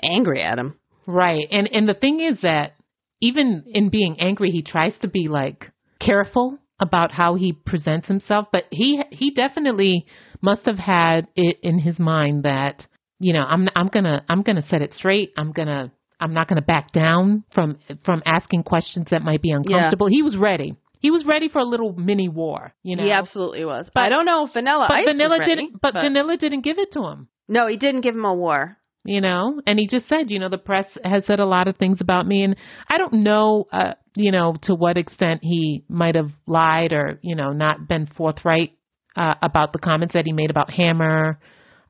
angry 0.02 0.42
at 0.42 0.58
him. 0.58 0.78
Right. 1.06 1.46
And 1.50 1.68
and 1.72 1.88
the 1.88 1.94
thing 1.94 2.20
is 2.20 2.40
that 2.42 2.75
even 3.20 3.64
in 3.66 3.88
being 3.88 4.16
angry 4.20 4.50
he 4.50 4.62
tries 4.62 4.92
to 5.00 5.08
be 5.08 5.28
like 5.28 5.70
careful 6.00 6.58
about 6.78 7.12
how 7.12 7.34
he 7.34 7.52
presents 7.52 8.06
himself, 8.06 8.48
but 8.52 8.64
he 8.70 9.02
he 9.10 9.30
definitely 9.30 10.06
must 10.42 10.66
have 10.66 10.78
had 10.78 11.26
it 11.34 11.58
in 11.62 11.78
his 11.78 11.98
mind 11.98 12.44
that, 12.44 12.86
you 13.18 13.32
know, 13.32 13.42
I'm 13.42 13.68
I'm 13.74 13.88
going 13.88 14.04
to 14.04 14.22
I'm 14.28 14.42
to 14.56 14.66
set 14.68 14.82
it 14.82 14.92
straight. 14.92 15.32
I'm 15.36 15.52
to 15.68 15.90
I'm 16.20 16.34
not 16.34 16.48
going 16.48 16.60
to 16.60 16.66
back 16.66 16.92
down 16.92 17.44
from 17.54 17.78
from 18.04 18.22
asking 18.26 18.64
questions 18.64 19.06
that 19.10 19.22
might 19.22 19.42
be 19.42 19.50
uncomfortable. 19.50 20.06
He 20.08 20.22
was 20.22 20.36
ready. 20.36 20.74
He 21.00 21.10
was 21.10 21.24
ready 21.26 21.48
for 21.48 21.58
a 21.60 21.64
little 21.64 21.92
mini 21.92 22.28
war, 22.28 22.74
you 22.82 22.96
know. 22.96 23.04
He 23.04 23.10
absolutely 23.10 23.64
was. 23.64 23.88
But- 23.94 24.02
I 24.04 24.08
don't 24.08 24.24
know 24.24 24.46
if 24.46 24.52
Vanilla 24.52 24.86
but 24.88 24.98
Ice 24.98 25.06
Vanilla 25.06 25.38
ready, 25.38 25.54
didn't 25.54 25.80
but, 25.80 25.94
Vanilla 25.94 26.36
didn't 26.36 26.62
give 26.62 26.78
it 26.78 26.92
to 26.92 27.06
him. 27.06 27.28
No, 27.48 27.68
he 27.68 27.76
didn't 27.76 28.00
give 28.00 28.14
him 28.14 28.24
a 28.24 28.34
war. 28.34 28.76
You 29.06 29.20
know? 29.20 29.60
And 29.66 29.78
he 29.78 29.86
just 29.86 30.08
said 30.08 30.30
you 30.30 30.38
know 30.38 30.48
the 30.48 30.58
press 30.58 30.86
has 31.04 31.24
said 31.26 31.40
a 31.40 31.46
lot 31.46 31.68
of 31.68 31.76
things 31.76 32.00
about 32.00 32.26
me 32.26 32.42
and 32.42 32.56
i 32.88 32.98
don't 32.98 33.12
know 33.12 33.66
uh 33.72 33.94
you 34.14 34.32
know 34.32 34.56
to 34.64 34.74
what 34.74 34.98
extent 34.98 35.40
he 35.42 35.84
might 35.88 36.14
have 36.14 36.30
lied 36.46 36.92
or 36.92 37.18
you 37.22 37.34
know 37.34 37.52
not 37.52 37.88
been 37.88 38.06
forthright 38.16 38.72
uh 39.16 39.34
about 39.42 39.72
the 39.72 39.78
comments 39.78 40.14
that 40.14 40.26
he 40.26 40.32
made 40.32 40.50
about 40.50 40.70
hammer. 40.70 41.38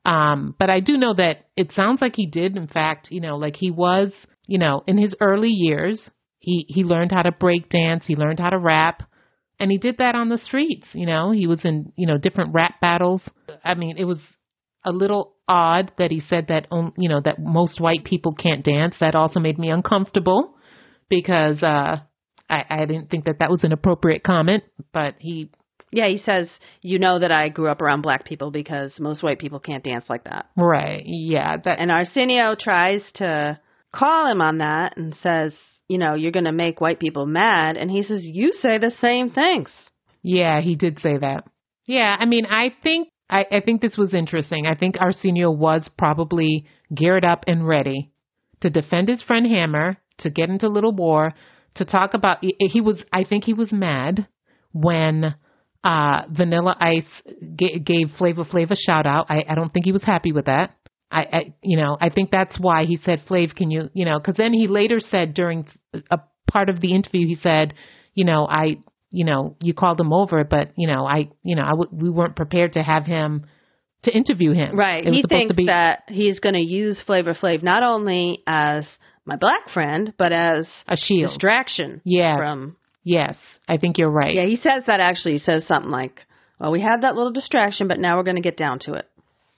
Um 0.05 0.55
but 0.59 0.69
i 0.69 0.79
do 0.79 0.97
know 0.97 1.13
that 1.13 1.45
it 1.55 1.71
sounds 1.75 2.01
like 2.01 2.15
he 2.15 2.27
did 2.27 2.55
in 2.57 2.67
fact 2.67 3.07
you 3.09 3.21
know 3.21 3.37
like 3.37 3.55
he 3.55 3.71
was 3.71 4.11
you 4.45 4.57
know 4.57 4.83
in 4.87 4.97
his 4.97 5.15
early 5.19 5.49
years 5.49 6.09
he 6.39 6.65
he 6.69 6.83
learned 6.83 7.11
how 7.11 7.23
to 7.23 7.31
break 7.31 7.69
dance 7.69 8.03
he 8.05 8.15
learned 8.15 8.39
how 8.39 8.49
to 8.49 8.59
rap 8.59 9.03
and 9.59 9.71
he 9.71 9.77
did 9.77 9.97
that 9.97 10.15
on 10.15 10.29
the 10.29 10.37
streets 10.37 10.85
you 10.93 11.05
know? 11.05 11.31
He 11.31 11.47
was 11.47 11.65
in 11.65 11.91
you 11.95 12.07
know 12.07 12.17
different 12.17 12.53
rap 12.53 12.75
battles. 12.79 13.23
I 13.63 13.73
mean 13.73 13.97
it 13.97 14.05
was 14.05 14.19
a 14.85 14.91
little 14.91 15.36
odd 15.47 15.91
that 15.97 16.11
he 16.11 16.19
said 16.19 16.47
that 16.49 16.67
on, 16.71 16.93
you 16.97 17.09
know 17.09 17.21
that 17.23 17.39
most 17.39 17.79
white 17.79 18.03
people 18.03 18.33
can't 18.33 18.63
dance. 18.63 18.95
That 18.99 19.15
also 19.15 19.39
made 19.39 19.57
me 19.57 19.69
uncomfortable 19.69 20.55
because 21.09 21.61
uh, 21.63 21.97
I, 22.49 22.63
I 22.69 22.85
didn't 22.85 23.09
think 23.09 23.25
that 23.25 23.39
that 23.39 23.49
was 23.49 23.63
an 23.63 23.71
appropriate 23.71 24.23
comment. 24.23 24.63
But 24.93 25.15
he, 25.19 25.51
Yeah, 25.91 26.07
he 26.07 26.17
says, 26.17 26.49
"You 26.81 26.99
know 26.99 27.19
that 27.19 27.31
I 27.31 27.49
grew 27.49 27.69
up 27.69 27.81
around 27.81 28.01
black 28.01 28.25
people 28.25 28.51
because 28.51 28.93
most 28.99 29.23
white 29.23 29.39
people 29.39 29.59
can't 29.59 29.83
dance 29.83 30.05
like 30.09 30.25
that." 30.25 30.47
right, 30.55 31.03
yeah, 31.05 31.57
that 31.57 31.79
And 31.79 31.91
Arsenio 31.91 32.55
tries 32.59 33.03
to 33.15 33.59
call 33.93 34.29
him 34.29 34.41
on 34.41 34.59
that 34.59 34.97
and 34.97 35.15
says, 35.21 35.53
you 35.87 35.97
know, 35.97 36.15
you're 36.15 36.31
going 36.31 36.45
to 36.45 36.51
make 36.51 36.81
white 36.81 36.99
people 36.99 37.25
mad. 37.25 37.77
And 37.77 37.89
he 37.89 38.03
says, 38.03 38.21
you 38.23 38.51
say 38.61 38.77
the 38.77 38.91
same 39.01 39.31
things. 39.31 39.71
Yeah, 40.21 40.61
he 40.61 40.75
did 40.75 40.99
say 40.99 41.17
that. 41.17 41.45
Yeah, 41.85 42.15
I 42.19 42.25
mean, 42.25 42.45
I 42.45 42.73
think 42.83 43.07
I, 43.29 43.45
I 43.51 43.59
think 43.61 43.81
this 43.81 43.97
was 43.97 44.13
interesting. 44.13 44.67
I 44.67 44.75
think 44.75 44.95
Arsenio 44.99 45.51
was 45.51 45.87
probably 45.97 46.65
geared 46.93 47.25
up 47.25 47.43
and 47.47 47.67
ready 47.67 48.11
to 48.61 48.69
defend 48.69 49.09
his 49.09 49.21
friend 49.21 49.45
Hammer, 49.45 49.97
to 50.19 50.29
get 50.29 50.49
into 50.49 50.67
little 50.69 50.93
war, 50.93 51.33
to 51.75 51.85
talk 51.85 52.13
about. 52.13 52.37
He 52.41 52.81
was, 52.81 53.03
I 53.11 53.23
think, 53.23 53.43
he 53.43 53.53
was 53.53 53.71
mad 53.71 54.27
when 54.71 55.35
uh, 55.83 56.23
Vanilla 56.29 56.75
Ice 56.79 57.03
g- 57.55 57.79
gave 57.79 58.11
Flavor 58.17 58.45
Flav 58.45 58.71
a 58.71 58.75
shout 58.75 59.05
out. 59.05 59.27
I, 59.29 59.45
I 59.47 59.55
don't 59.55 59.71
think 59.71 59.85
he 59.85 59.91
was 59.91 60.03
happy 60.03 60.31
with 60.31 60.45
that. 60.45 60.75
I, 61.11 61.21
I, 61.21 61.53
you 61.61 61.77
know, 61.77 61.97
I 61.99 62.09
think 62.09 62.31
that's 62.31 62.59
why 62.59 62.85
he 62.85 62.97
said, 62.97 63.21
"Flav, 63.29 63.55
can 63.55 63.71
you, 63.71 63.89
you 63.93 64.05
know?" 64.05 64.17
Because 64.19 64.35
then 64.37 64.53
he 64.53 64.67
later 64.67 64.99
said 64.99 65.33
during 65.33 65.67
a 66.11 66.19
part 66.51 66.69
of 66.69 66.81
the 66.81 66.93
interview, 66.93 67.27
he 67.27 67.35
said, 67.35 67.73
"You 68.13 68.25
know, 68.25 68.45
I, 68.49 68.77
you 69.09 69.25
know, 69.25 69.55
you 69.61 69.73
called 69.73 69.99
him 69.99 70.11
over, 70.13 70.43
but 70.43 70.71
you 70.75 70.87
know, 70.87 71.05
I, 71.05 71.29
you 71.43 71.55
know, 71.55 71.63
I 71.63 71.69
w- 71.71 71.89
we 71.91 72.09
weren't 72.09 72.35
prepared 72.35 72.73
to 72.73 72.83
have 72.83 73.05
him 73.05 73.45
to 74.03 74.11
interview 74.15 74.51
him. 74.53 74.75
Right. 74.77 75.05
He 75.05 75.23
thinks 75.27 75.55
be, 75.55 75.65
that 75.67 76.03
he's 76.07 76.39
going 76.39 76.55
to 76.55 76.61
use 76.61 77.01
Flavor 77.05 77.33
Flav 77.33 77.63
not 77.63 77.83
only 77.83 78.43
as 78.45 78.85
my 79.25 79.35
black 79.35 79.69
friend, 79.73 80.13
but 80.17 80.31
as 80.31 80.67
a 80.87 80.95
shield. 80.97 81.29
distraction 81.31 82.01
Yeah. 82.03 82.37
from. 82.37 82.77
Yes, 83.03 83.35
I 83.69 83.77
think 83.77 83.97
you're 83.97 84.11
right. 84.11 84.35
Yeah, 84.35 84.45
he 84.45 84.57
says 84.57 84.83
that 84.87 84.99
actually. 84.99 85.33
He 85.33 85.39
says 85.39 85.65
something 85.65 85.89
like, 85.91 86.19
well, 86.59 86.71
we 86.71 86.81
had 86.81 87.01
that 87.03 87.15
little 87.15 87.31
distraction, 87.31 87.87
but 87.87 87.99
now 87.99 88.17
we're 88.17 88.23
going 88.23 88.35
to 88.35 88.41
get 88.41 88.57
down 88.57 88.79
to 88.79 88.93
it. 88.95 89.07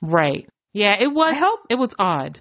Right. 0.01 0.47
Yeah, 0.71 0.95
it 0.99 1.07
was. 1.07 1.33
I 1.35 1.39
hope- 1.39 1.65
it 1.69 1.75
was 1.75 1.93
odd. 1.97 2.39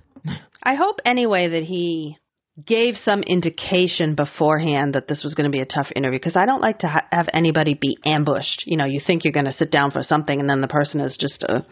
I 0.62 0.74
hope 0.74 0.98
anyway 1.06 1.48
that 1.48 1.62
he 1.62 2.18
gave 2.66 2.94
some 2.96 3.22
indication 3.22 4.14
beforehand 4.14 4.94
that 4.94 5.06
this 5.09 5.22
was 5.22 5.34
going 5.34 5.50
to 5.50 5.56
be 5.56 5.62
a 5.62 5.66
tough 5.66 5.88
interview 5.94 6.18
because 6.18 6.36
I 6.36 6.46
don't 6.46 6.61
like 6.61 6.80
to 6.80 6.88
ha- 6.88 7.06
have 7.12 7.28
anybody 7.32 7.74
be 7.74 7.99
ambushed. 8.04 8.64
You 8.66 8.76
know, 8.76 8.84
you 8.84 9.00
think 9.04 9.24
you're 9.24 9.33
going 9.33 9.46
to 9.46 9.53
sit 9.53 9.70
down 9.70 9.91
for 9.91 10.03
something 10.03 10.38
and 10.38 10.49
then 10.49 10.61
the 10.61 10.68
person 10.68 11.00
is 11.00 11.16
just 11.18 11.42
a 11.45 11.64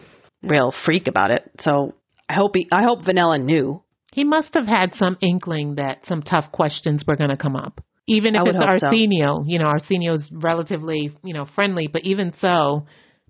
real 0.43 0.73
freak 0.85 1.07
about 1.07 1.31
it. 1.31 1.49
So 1.59 1.93
I 2.29 2.33
hope 2.33 2.51
he, 2.55 2.67
I 2.71 2.83
hope 2.83 3.03
Vanilla 3.05 3.37
knew. 3.37 3.83
He 4.13 4.23
must 4.23 4.53
have 4.53 4.65
had 4.65 4.93
some 4.95 5.17
inkling 5.21 5.75
that 5.75 5.99
some 6.07 6.21
tough 6.21 6.51
questions 6.51 7.03
were 7.07 7.17
going 7.17 7.29
to 7.29 7.37
come 7.37 7.55
up. 7.55 7.83
Even 8.07 8.35
if 8.35 8.41
it's 8.45 8.57
hope 8.57 8.79
so. 8.79 8.87
Arsenio, 8.87 9.43
you 9.45 9.59
know, 9.59 9.65
Arsenio's 9.65 10.29
relatively, 10.31 11.15
you 11.23 11.33
know, 11.33 11.45
friendly, 11.53 11.87
but 11.87 12.03
even 12.03 12.33
so, 12.39 12.85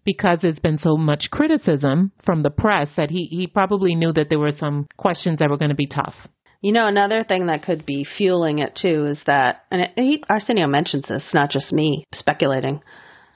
because 0.05 0.39
there's 0.41 0.59
been 0.59 0.77
so 0.77 0.95
much 0.95 1.29
criticism 1.31 2.11
from 2.23 2.43
the 2.43 2.51
press 2.51 2.87
that 2.95 3.09
he, 3.09 3.25
he 3.25 3.47
probably 3.47 3.95
knew 3.95 4.13
that 4.13 4.29
there 4.29 4.39
were 4.39 4.53
some 4.57 4.87
questions 4.95 5.39
that 5.39 5.49
were 5.49 5.57
going 5.57 5.69
to 5.69 5.75
be 5.75 5.87
tough. 5.87 6.13
You 6.61 6.71
know, 6.71 6.87
another 6.87 7.23
thing 7.23 7.47
that 7.47 7.63
could 7.63 7.85
be 7.85 8.03
fueling 8.03 8.59
it 8.59 8.77
too 8.79 9.05
is 9.05 9.19
that, 9.27 9.63
and 9.71 9.81
it, 9.81 9.91
he, 9.95 10.23
Arsenio 10.29 10.67
mentions 10.67 11.07
this, 11.07 11.23
not 11.33 11.51
just 11.51 11.71
me 11.71 12.03
speculating. 12.13 12.81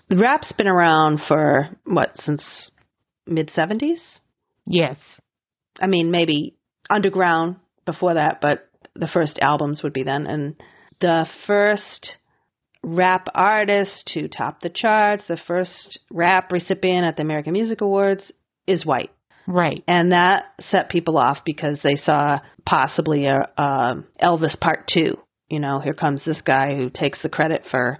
The 0.09 0.17
rap's 0.17 0.51
been 0.53 0.67
around 0.67 1.21
for 1.27 1.69
what 1.85 2.17
since 2.17 2.71
mid 3.27 3.51
seventies. 3.51 4.01
Yes. 4.65 4.97
I 5.79 5.87
mean, 5.87 6.11
maybe 6.11 6.55
underground 6.89 7.57
before 7.85 8.15
that, 8.15 8.41
but 8.41 8.67
the 8.95 9.07
first 9.07 9.39
albums 9.41 9.81
would 9.83 9.93
be 9.93 10.03
then. 10.03 10.27
And 10.27 10.55
the 10.99 11.25
first 11.47 12.17
rap 12.83 13.27
artist 13.33 14.09
to 14.13 14.27
top 14.27 14.61
the 14.61 14.69
charts, 14.69 15.23
the 15.27 15.39
first 15.47 15.99
rap 16.11 16.51
recipient 16.51 17.05
at 17.05 17.15
the 17.15 17.21
American 17.21 17.53
Music 17.53 17.81
Awards 17.81 18.31
is 18.67 18.85
white. 18.85 19.11
Right. 19.47 19.83
and 19.87 20.11
that 20.11 20.45
set 20.69 20.89
people 20.89 21.17
off 21.17 21.39
because 21.45 21.79
they 21.83 21.95
saw 21.95 22.39
possibly 22.65 23.25
a, 23.25 23.49
a 23.57 24.03
Elvis 24.21 24.59
Part 24.59 24.89
Two. 24.93 25.17
You 25.49 25.59
know, 25.59 25.79
here 25.79 25.93
comes 25.93 26.23
this 26.25 26.41
guy 26.41 26.75
who 26.75 26.89
takes 26.89 27.21
the 27.21 27.29
credit 27.29 27.63
for 27.69 27.99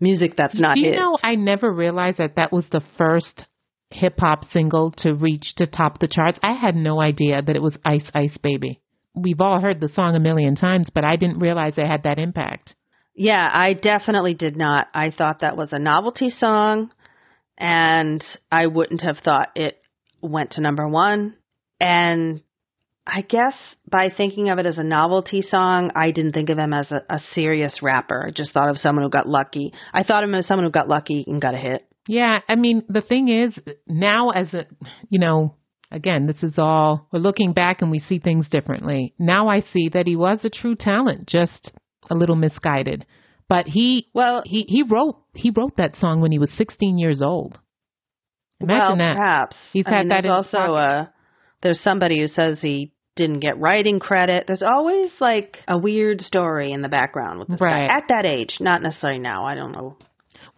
music 0.00 0.34
that's 0.36 0.58
not 0.58 0.74
Do 0.74 0.80
you 0.82 0.90
his. 0.90 0.96
know, 0.96 1.18
I 1.22 1.34
never 1.34 1.72
realized 1.72 2.18
that 2.18 2.36
that 2.36 2.52
was 2.52 2.64
the 2.70 2.82
first 2.98 3.44
hip 3.90 4.14
hop 4.18 4.44
single 4.52 4.92
to 4.98 5.14
reach 5.14 5.54
to 5.56 5.66
top 5.66 5.98
the 5.98 6.08
charts. 6.08 6.38
I 6.42 6.52
had 6.52 6.76
no 6.76 7.00
idea 7.00 7.42
that 7.42 7.56
it 7.56 7.62
was 7.62 7.76
Ice 7.84 8.08
Ice 8.14 8.36
Baby. 8.42 8.80
We've 9.14 9.40
all 9.40 9.60
heard 9.60 9.80
the 9.80 9.90
song 9.90 10.14
a 10.16 10.20
million 10.20 10.56
times, 10.56 10.88
but 10.94 11.04
I 11.04 11.16
didn't 11.16 11.40
realize 11.40 11.74
it 11.76 11.86
had 11.86 12.04
that 12.04 12.18
impact. 12.18 12.74
Yeah, 13.14 13.46
I 13.52 13.74
definitely 13.74 14.32
did 14.34 14.56
not. 14.56 14.86
I 14.94 15.10
thought 15.10 15.40
that 15.40 15.56
was 15.56 15.72
a 15.72 15.78
novelty 15.78 16.30
song, 16.30 16.90
and 17.58 18.24
I 18.50 18.68
wouldn't 18.68 19.02
have 19.02 19.18
thought 19.18 19.48
it 19.54 19.81
went 20.22 20.52
to 20.52 20.60
number 20.60 20.88
one. 20.88 21.36
And 21.80 22.42
I 23.06 23.22
guess 23.22 23.54
by 23.90 24.10
thinking 24.16 24.48
of 24.48 24.58
it 24.58 24.66
as 24.66 24.78
a 24.78 24.84
novelty 24.84 25.42
song, 25.42 25.90
I 25.96 26.12
didn't 26.12 26.32
think 26.32 26.50
of 26.50 26.58
him 26.58 26.72
as 26.72 26.90
a, 26.92 27.02
a 27.10 27.18
serious 27.34 27.80
rapper. 27.82 28.26
I 28.28 28.30
just 28.30 28.52
thought 28.52 28.68
of 28.68 28.78
someone 28.78 29.04
who 29.04 29.10
got 29.10 29.28
lucky. 29.28 29.72
I 29.92 30.04
thought 30.04 30.22
of 30.22 30.28
him 30.28 30.36
as 30.36 30.46
someone 30.46 30.64
who 30.64 30.70
got 30.70 30.88
lucky 30.88 31.24
and 31.26 31.42
got 31.42 31.54
a 31.54 31.58
hit. 31.58 31.86
Yeah, 32.06 32.40
I 32.48 32.54
mean, 32.54 32.84
the 32.88 33.00
thing 33.00 33.28
is, 33.28 33.56
now 33.86 34.30
as 34.30 34.52
a, 34.54 34.66
you 35.08 35.18
know, 35.18 35.56
again, 35.90 36.26
this 36.26 36.42
is 36.42 36.54
all, 36.58 37.08
we're 37.12 37.20
looking 37.20 37.52
back 37.52 37.82
and 37.82 37.90
we 37.90 38.00
see 38.00 38.18
things 38.18 38.48
differently. 38.48 39.14
Now 39.18 39.48
I 39.48 39.60
see 39.72 39.90
that 39.92 40.06
he 40.06 40.16
was 40.16 40.40
a 40.44 40.50
true 40.50 40.74
talent, 40.74 41.28
just 41.28 41.72
a 42.10 42.14
little 42.14 42.36
misguided. 42.36 43.06
But 43.48 43.66
he, 43.66 44.08
Well, 44.14 44.42
he, 44.46 44.64
he 44.68 44.82
wrote, 44.82 45.22
he 45.34 45.52
wrote 45.54 45.76
that 45.76 45.96
song 45.96 46.20
when 46.20 46.32
he 46.32 46.38
was 46.38 46.50
16 46.56 46.98
years 46.98 47.20
old. 47.22 47.58
Imagine 48.62 48.98
well, 48.98 49.08
that. 49.08 49.16
perhaps 49.16 49.56
He's 49.72 49.86
I 49.86 49.90
had 49.90 49.98
mean, 50.00 50.08
that 50.08 50.22
There's 50.22 50.32
also 50.32 50.74
a 50.74 51.12
there's 51.62 51.80
somebody 51.80 52.20
who 52.20 52.26
says 52.26 52.58
he 52.60 52.92
didn't 53.14 53.40
get 53.40 53.58
writing 53.58 54.00
credit. 54.00 54.44
There's 54.46 54.62
always 54.62 55.12
like 55.20 55.58
a 55.68 55.76
weird 55.78 56.20
story 56.22 56.72
in 56.72 56.82
the 56.82 56.88
background 56.88 57.38
with 57.38 57.48
this 57.48 57.60
Right. 57.60 57.86
guy 57.86 57.94
at 57.96 58.04
that 58.08 58.26
age, 58.26 58.56
not 58.58 58.82
necessarily 58.82 59.20
now. 59.20 59.44
I 59.44 59.54
don't 59.54 59.72
know. 59.72 59.96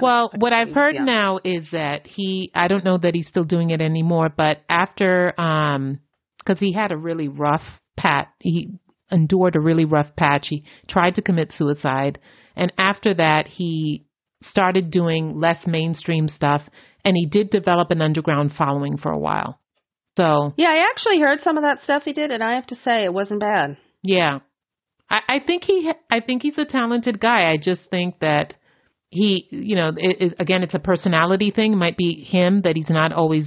Well, 0.01 0.31
what 0.37 0.53
I've 0.53 0.73
heard 0.73 0.95
young. 0.95 1.05
now 1.05 1.39
is 1.45 1.67
that 1.73 2.07
he, 2.07 2.51
I 2.55 2.69
don't 2.69 2.85
know 2.85 2.99
that 2.99 3.15
he's 3.15 3.29
still 3.29 3.45
doing 3.45 3.71
it 3.71 3.81
anymore, 3.81 4.29
but 4.35 4.63
after, 4.69 5.39
um, 5.39 6.01
cause 6.47 6.59
he 6.59 6.73
had 6.73 6.91
a 6.91 6.97
really 6.97 7.29
rough 7.29 7.63
pat, 7.97 8.29
he 8.41 8.71
endured 9.11 9.57
a 9.57 9.61
really 9.61 9.85
rough 9.85 10.15
patch. 10.17 10.47
He 10.49 10.65
tried 10.89 11.17
to 11.17 11.23
commit 11.23 11.53
suicide. 11.57 12.19
And 12.57 12.73
after 12.79 13.15
that, 13.15 13.47
he 13.47 14.05
started 14.43 14.91
doing 14.91 15.39
less 15.39 15.67
mainstream 15.67 16.29
stuff 16.29 16.63
and 17.05 17.17
he 17.17 17.27
did 17.27 17.51
develop 17.51 17.91
an 17.91 18.01
underground 18.03 18.53
following 18.57 18.97
for 18.97 19.11
a 19.11 19.19
while. 19.19 19.59
So, 20.17 20.55
Yeah, 20.57 20.69
I 20.69 20.89
actually 20.91 21.21
heard 21.21 21.41
some 21.43 21.57
of 21.57 21.65
that 21.65 21.81
stuff 21.83 22.03
he 22.05 22.13
did, 22.13 22.31
and 22.31 22.43
I 22.43 22.55
have 22.55 22.67
to 22.69 22.77
say 22.77 23.05
it 23.05 23.13
wasn't 23.13 23.41
bad. 23.41 23.77
yeah, 24.03 24.39
I, 25.11 25.19
I 25.29 25.39
think 25.47 25.65
he, 25.65 25.91
I 26.11 26.21
think 26.21 26.43
he's 26.43 26.57
a 26.59 26.65
talented 26.65 27.21
guy. 27.21 27.51
I 27.51 27.57
just 27.61 27.83
think 27.91 28.21
that 28.21 28.55
he, 29.11 29.47
you 29.51 29.77
know, 29.77 29.89
it, 29.97 30.17
it, 30.23 30.35
again, 30.39 30.63
it's 30.63 30.75
a 30.75 30.79
personality 30.79 31.51
thing. 31.51 31.73
It 31.73 31.77
might 31.77 31.97
be 31.97 32.25
him 32.25 32.63
that 32.63 32.75
he's 32.77 32.89
not 32.89 33.13
always 33.13 33.47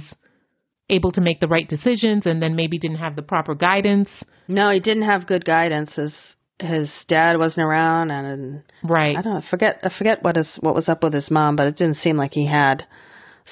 able 0.90 1.12
to 1.12 1.20
make 1.20 1.40
the 1.40 1.48
right 1.48 1.68
decisions, 1.68 2.24
and 2.26 2.40
then 2.40 2.54
maybe 2.56 2.78
didn't 2.78 2.98
have 2.98 3.16
the 3.16 3.22
proper 3.22 3.54
guidance. 3.54 4.08
No, 4.46 4.70
he 4.70 4.80
didn't 4.80 5.02
have 5.02 5.26
good 5.26 5.44
guidance. 5.44 5.90
His 5.96 6.14
his 6.60 6.90
dad 7.08 7.38
wasn't 7.38 7.66
around, 7.66 8.10
and 8.10 8.62
Right. 8.82 9.16
I 9.16 9.22
don't 9.22 9.34
know, 9.34 9.40
I 9.40 9.50
forget 9.50 9.80
I 9.82 9.90
forget 9.96 10.22
what 10.22 10.36
his 10.36 10.58
what 10.60 10.74
was 10.74 10.88
up 10.88 11.02
with 11.02 11.12
his 11.12 11.30
mom, 11.30 11.56
but 11.56 11.66
it 11.66 11.76
didn't 11.76 11.96
seem 11.96 12.16
like 12.16 12.32
he 12.32 12.46
had 12.46 12.84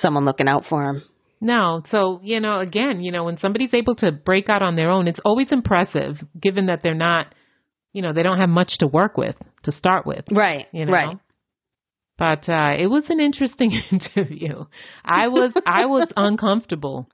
someone 0.01 0.25
looking 0.25 0.49
out 0.49 0.65
for 0.69 0.85
him. 0.85 1.03
No. 1.41 1.83
So, 1.91 2.21
you 2.23 2.41
know, 2.41 2.61
again, 2.61 3.03
you 3.03 3.13
know, 3.13 3.25
when 3.25 3.39
somebody's 3.39 3.75
able 3.75 3.95
to 3.97 4.13
break 4.13 4.49
out 4.49 4.63
on 4.63 4.77
their 4.77 4.91
own, 4.91 5.09
it's 5.09 5.21
always 5.25 5.53
impressive 5.53 6.17
given 6.41 6.67
that 6.67 6.81
they're 6.83 6.95
not, 6.95 7.35
you 7.93 8.03
know, 8.03 8.13
they 8.13 8.23
don't 8.23 8.39
have 8.39 8.49
much 8.49 8.79
to 8.79 8.87
work 8.87 9.17
with 9.17 9.37
to 9.65 9.73
start 9.73 10.07
with. 10.07 10.25
Right. 10.31 10.67
You 10.73 10.87
know? 10.87 10.93
Right. 10.93 11.19
But 12.19 12.49
uh 12.49 12.75
it 12.79 12.87
was 12.87 13.05
an 13.11 13.21
interesting 13.21 13.73
interview. 13.93 14.65
I 15.05 15.29
was 15.29 15.53
I 15.67 15.87
was 15.87 16.11
uncomfortable. 16.17 17.09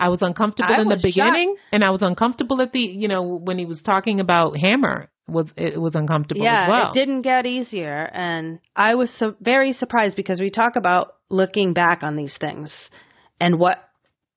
I 0.00 0.08
was 0.08 0.20
uncomfortable 0.22 0.74
I 0.74 0.80
in 0.80 0.88
the 0.88 0.94
was 0.94 1.02
beginning 1.02 1.56
and 1.72 1.84
I 1.84 1.90
was 1.90 2.02
uncomfortable 2.02 2.60
at 2.62 2.72
the 2.72 2.80
you 2.80 3.08
know, 3.08 3.22
when 3.22 3.58
he 3.58 3.66
was 3.66 3.82
talking 3.82 4.20
about 4.20 4.56
Hammer 4.56 5.10
was 5.28 5.48
it 5.56 5.80
was 5.80 5.94
uncomfortable 5.94 6.42
yeah, 6.42 6.64
as 6.64 6.68
well. 6.68 6.90
it 6.90 6.94
didn't 6.94 7.22
get 7.22 7.46
easier, 7.46 8.08
and 8.12 8.60
I 8.74 8.94
was 8.94 9.10
so 9.18 9.34
very 9.40 9.72
surprised 9.72 10.16
because 10.16 10.40
we 10.40 10.50
talk 10.50 10.76
about 10.76 11.15
looking 11.28 11.72
back 11.72 12.02
on 12.02 12.16
these 12.16 12.34
things 12.40 12.70
and 13.40 13.58
what 13.58 13.78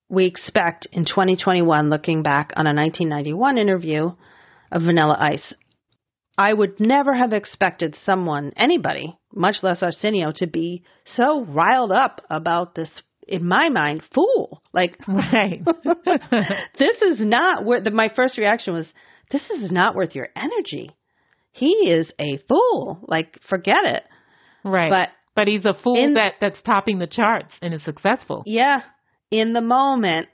we 0.10 0.26
expect 0.26 0.88
in 0.92 1.06
2021, 1.06 1.90
looking 1.90 2.24
back 2.24 2.52
on 2.56 2.66
a 2.66 2.74
1991 2.74 3.58
interview 3.58 4.12
of 4.72 4.82
Vanilla 4.82 5.16
Ice. 5.20 5.54
I 6.38 6.54
would 6.54 6.80
never 6.80 7.14
have 7.14 7.34
expected 7.34 7.96
someone, 8.06 8.54
anybody, 8.56 9.18
much 9.34 9.58
less 9.62 9.84
Arsenio, 9.84 10.32
to 10.38 10.48
be 10.48 10.84
so 11.06 11.44
riled 11.44 11.92
up 11.92 12.22
about 12.30 12.76
this. 12.76 12.90
In 13.28 13.46
my 13.46 13.70
mind, 13.70 14.02
fool. 14.16 14.64
Like 14.74 14.98
Right. 15.08 15.64
this 16.80 17.02
is 17.02 17.20
not 17.20 17.64
worth. 17.64 17.84
The, 17.84 17.92
my 17.92 18.10
first 18.16 18.40
reaction 18.40 18.74
was, 18.74 18.88
"This 19.32 19.48
is 19.52 19.70
not 19.70 19.96
worth 19.96 20.16
your 20.16 20.30
energy." 20.36 20.90
He 21.52 21.92
is 21.92 22.12
a 22.20 22.40
fool. 22.48 23.06
Like, 23.08 23.38
forget 23.50 23.84
it. 23.84 24.04
right. 24.64 24.90
But 24.90 25.10
but 25.40 25.48
he's 25.48 25.66
a 25.66 25.74
fool 25.74 25.96
in- 26.04 26.14
that 26.16 26.36
that's 26.42 26.62
topping 26.64 27.00
the 27.00 27.08
charts 27.08 27.52
and 27.62 27.74
is 27.74 27.84
successful. 27.84 28.44
yeah, 28.46 28.82
in 29.32 29.54
the 29.54 29.62
moment, 29.62 30.28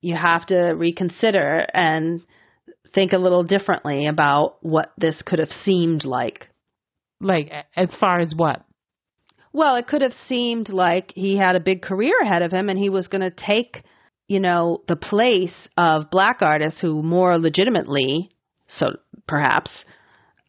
you 0.00 0.14
have 0.14 0.46
to 0.46 0.56
reconsider 0.72 1.66
and 1.72 2.22
think 2.94 3.12
a 3.12 3.18
little 3.18 3.42
differently 3.42 4.06
about 4.06 4.56
what 4.62 4.92
this 4.98 5.20
could 5.24 5.38
have 5.38 5.50
seemed 5.64 6.04
like. 6.04 6.48
Like 7.20 7.52
as 7.74 7.88
far 7.98 8.20
as 8.20 8.32
what? 8.36 8.62
Well, 9.52 9.76
it 9.76 9.86
could 9.86 10.02
have 10.02 10.12
seemed 10.28 10.68
like 10.68 11.12
he 11.14 11.36
had 11.36 11.56
a 11.56 11.60
big 11.60 11.80
career 11.82 12.14
ahead 12.22 12.42
of 12.42 12.52
him 12.52 12.68
and 12.68 12.78
he 12.78 12.90
was 12.90 13.08
going 13.08 13.22
to 13.22 13.30
take, 13.30 13.82
you 14.28 14.38
know, 14.38 14.82
the 14.86 14.96
place 14.96 15.54
of 15.78 16.10
black 16.10 16.42
artists 16.42 16.80
who 16.80 17.02
more 17.02 17.38
legitimately, 17.38 18.30
so 18.68 18.96
perhaps, 19.26 19.70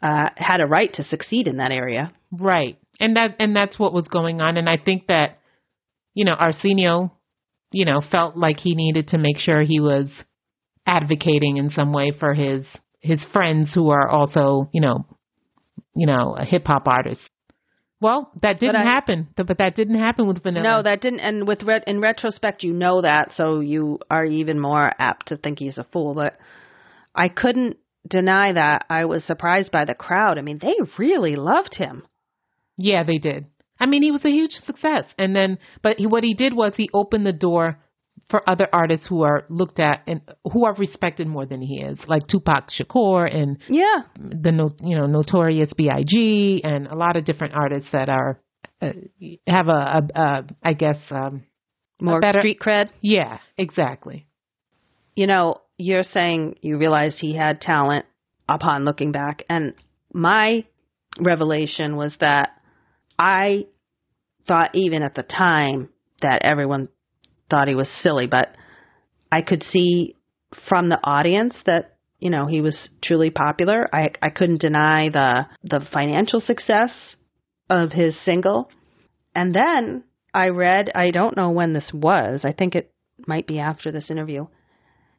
uh, 0.01 0.29
had 0.35 0.59
a 0.59 0.65
right 0.65 0.93
to 0.93 1.03
succeed 1.03 1.47
in 1.47 1.57
that 1.57 1.71
area. 1.71 2.11
Right. 2.31 2.77
And 2.99 3.15
that 3.15 3.35
and 3.39 3.55
that's 3.55 3.77
what 3.77 3.93
was 3.93 4.07
going 4.07 4.41
on 4.41 4.57
and 4.57 4.67
I 4.67 4.77
think 4.77 5.07
that 5.07 5.37
you 6.17 6.25
know, 6.25 6.33
Arsenio, 6.33 7.13
you 7.71 7.85
know, 7.85 8.01
felt 8.01 8.35
like 8.35 8.59
he 8.59 8.73
needed 8.73 9.09
to 9.09 9.19
make 9.19 9.37
sure 9.37 9.61
he 9.61 9.79
was 9.79 10.07
advocating 10.87 11.57
in 11.57 11.69
some 11.69 11.93
way 11.93 12.11
for 12.17 12.33
his 12.33 12.65
his 13.01 13.23
friends 13.31 13.71
who 13.75 13.89
are 13.89 14.09
also, 14.09 14.67
you 14.73 14.81
know, 14.81 15.05
you 15.95 16.07
know, 16.07 16.35
hip 16.39 16.65
hop 16.65 16.87
artists. 16.87 17.23
Well, 18.01 18.31
that 18.41 18.59
didn't 18.59 18.77
I- 18.77 18.83
happen. 18.83 19.27
But 19.35 19.59
that 19.59 19.75
didn't 19.75 19.99
happen 19.99 20.27
with 20.27 20.41
Vanilla. 20.41 20.63
No, 20.63 20.83
that 20.83 21.01
didn't. 21.01 21.19
And 21.19 21.47
with 21.47 21.61
ret- 21.61 21.87
in 21.87 22.01
retrospect, 22.01 22.63
you 22.63 22.73
know 22.73 23.03
that, 23.03 23.31
so 23.35 23.59
you 23.59 23.99
are 24.09 24.25
even 24.25 24.59
more 24.59 24.91
apt 24.97 25.27
to 25.27 25.37
think 25.37 25.59
he's 25.59 25.77
a 25.77 25.85
fool. 25.91 26.15
But 26.15 26.35
I 27.13 27.29
couldn't 27.29 27.77
deny 28.07 28.53
that. 28.53 28.85
I 28.89 29.05
was 29.05 29.23
surprised 29.23 29.71
by 29.71 29.85
the 29.85 29.93
crowd. 29.95 30.39
I 30.39 30.41
mean, 30.41 30.59
they 30.59 30.75
really 30.97 31.35
loved 31.35 31.75
him. 31.75 32.03
Yeah, 32.77 33.03
they 33.03 33.17
did. 33.17 33.45
I 33.79 33.85
mean, 33.85 34.01
he 34.03 34.11
was 34.11 34.25
a 34.25 34.29
huge 34.29 34.51
success. 34.65 35.05
And 35.17 35.35
then, 35.35 35.59
but 35.83 35.97
he, 35.97 36.07
what 36.07 36.23
he 36.23 36.33
did 36.33 36.53
was 36.53 36.73
he 36.75 36.89
opened 36.93 37.25
the 37.25 37.33
door 37.33 37.79
for 38.29 38.47
other 38.49 38.67
artists 38.73 39.07
who 39.07 39.21
are 39.23 39.45
looked 39.49 39.79
at 39.79 40.01
and 40.07 40.21
who 40.51 40.65
are 40.65 40.73
respected 40.73 41.27
more 41.27 41.45
than 41.45 41.61
he 41.61 41.79
is, 41.81 41.97
like 42.07 42.27
Tupac 42.27 42.69
Shakur 42.69 43.33
and 43.33 43.57
Yeah, 43.69 44.01
the 44.17 44.51
no, 44.51 44.71
you 44.81 44.97
know 44.97 45.05
Notorious 45.05 45.71
B.I.G. 45.77 46.61
and 46.63 46.87
a 46.87 46.95
lot 46.95 47.15
of 47.15 47.25
different 47.25 47.53
artists 47.53 47.89
that 47.93 48.09
are 48.09 48.41
uh, 48.81 48.91
have 49.47 49.67
a, 49.67 49.71
a, 49.71 50.01
a 50.15 50.43
I 50.63 50.73
guess 50.73 50.97
um, 51.11 51.43
more 52.01 52.19
better- 52.19 52.39
street 52.41 52.59
cred. 52.59 52.89
yeah, 53.01 53.37
exactly. 53.57 54.27
You 55.15 55.27
know, 55.27 55.61
you're 55.77 56.03
saying 56.03 56.57
you 56.61 56.77
realized 56.77 57.17
he 57.19 57.35
had 57.35 57.61
talent 57.61 58.05
upon 58.49 58.83
looking 58.85 59.11
back, 59.11 59.43
and 59.49 59.73
my 60.13 60.65
revelation 61.19 61.95
was 61.95 62.15
that 62.19 62.49
I 63.17 63.65
thought 64.47 64.75
even 64.75 65.03
at 65.03 65.15
the 65.15 65.23
time 65.23 65.89
that 66.21 66.41
everyone 66.43 66.89
thought 67.49 67.67
he 67.67 67.75
was 67.75 67.89
silly, 68.01 68.27
but 68.27 68.55
I 69.31 69.41
could 69.41 69.63
see 69.63 70.15
from 70.69 70.89
the 70.89 70.99
audience 71.03 71.55
that 71.65 71.95
you 72.19 72.29
know 72.29 72.45
he 72.47 72.61
was 72.61 72.89
truly 73.03 73.29
popular. 73.29 73.87
I 73.93 74.09
I 74.21 74.29
couldn't 74.29 74.61
deny 74.61 75.09
the 75.09 75.47
the 75.63 75.85
financial 75.91 76.39
success 76.39 76.91
of 77.69 77.91
his 77.91 78.15
single. 78.23 78.69
And 79.35 79.53
then 79.53 80.03
I 80.33 80.47
read, 80.47 80.89
I 80.95 81.11
don't 81.11 81.37
know 81.37 81.51
when 81.51 81.73
this 81.73 81.91
was. 81.93 82.41
I 82.43 82.53
think 82.53 82.73
it 82.75 82.91
might 83.27 83.45
be 83.45 83.59
after 83.59 83.91
this 83.91 84.09
interview. 84.09 84.47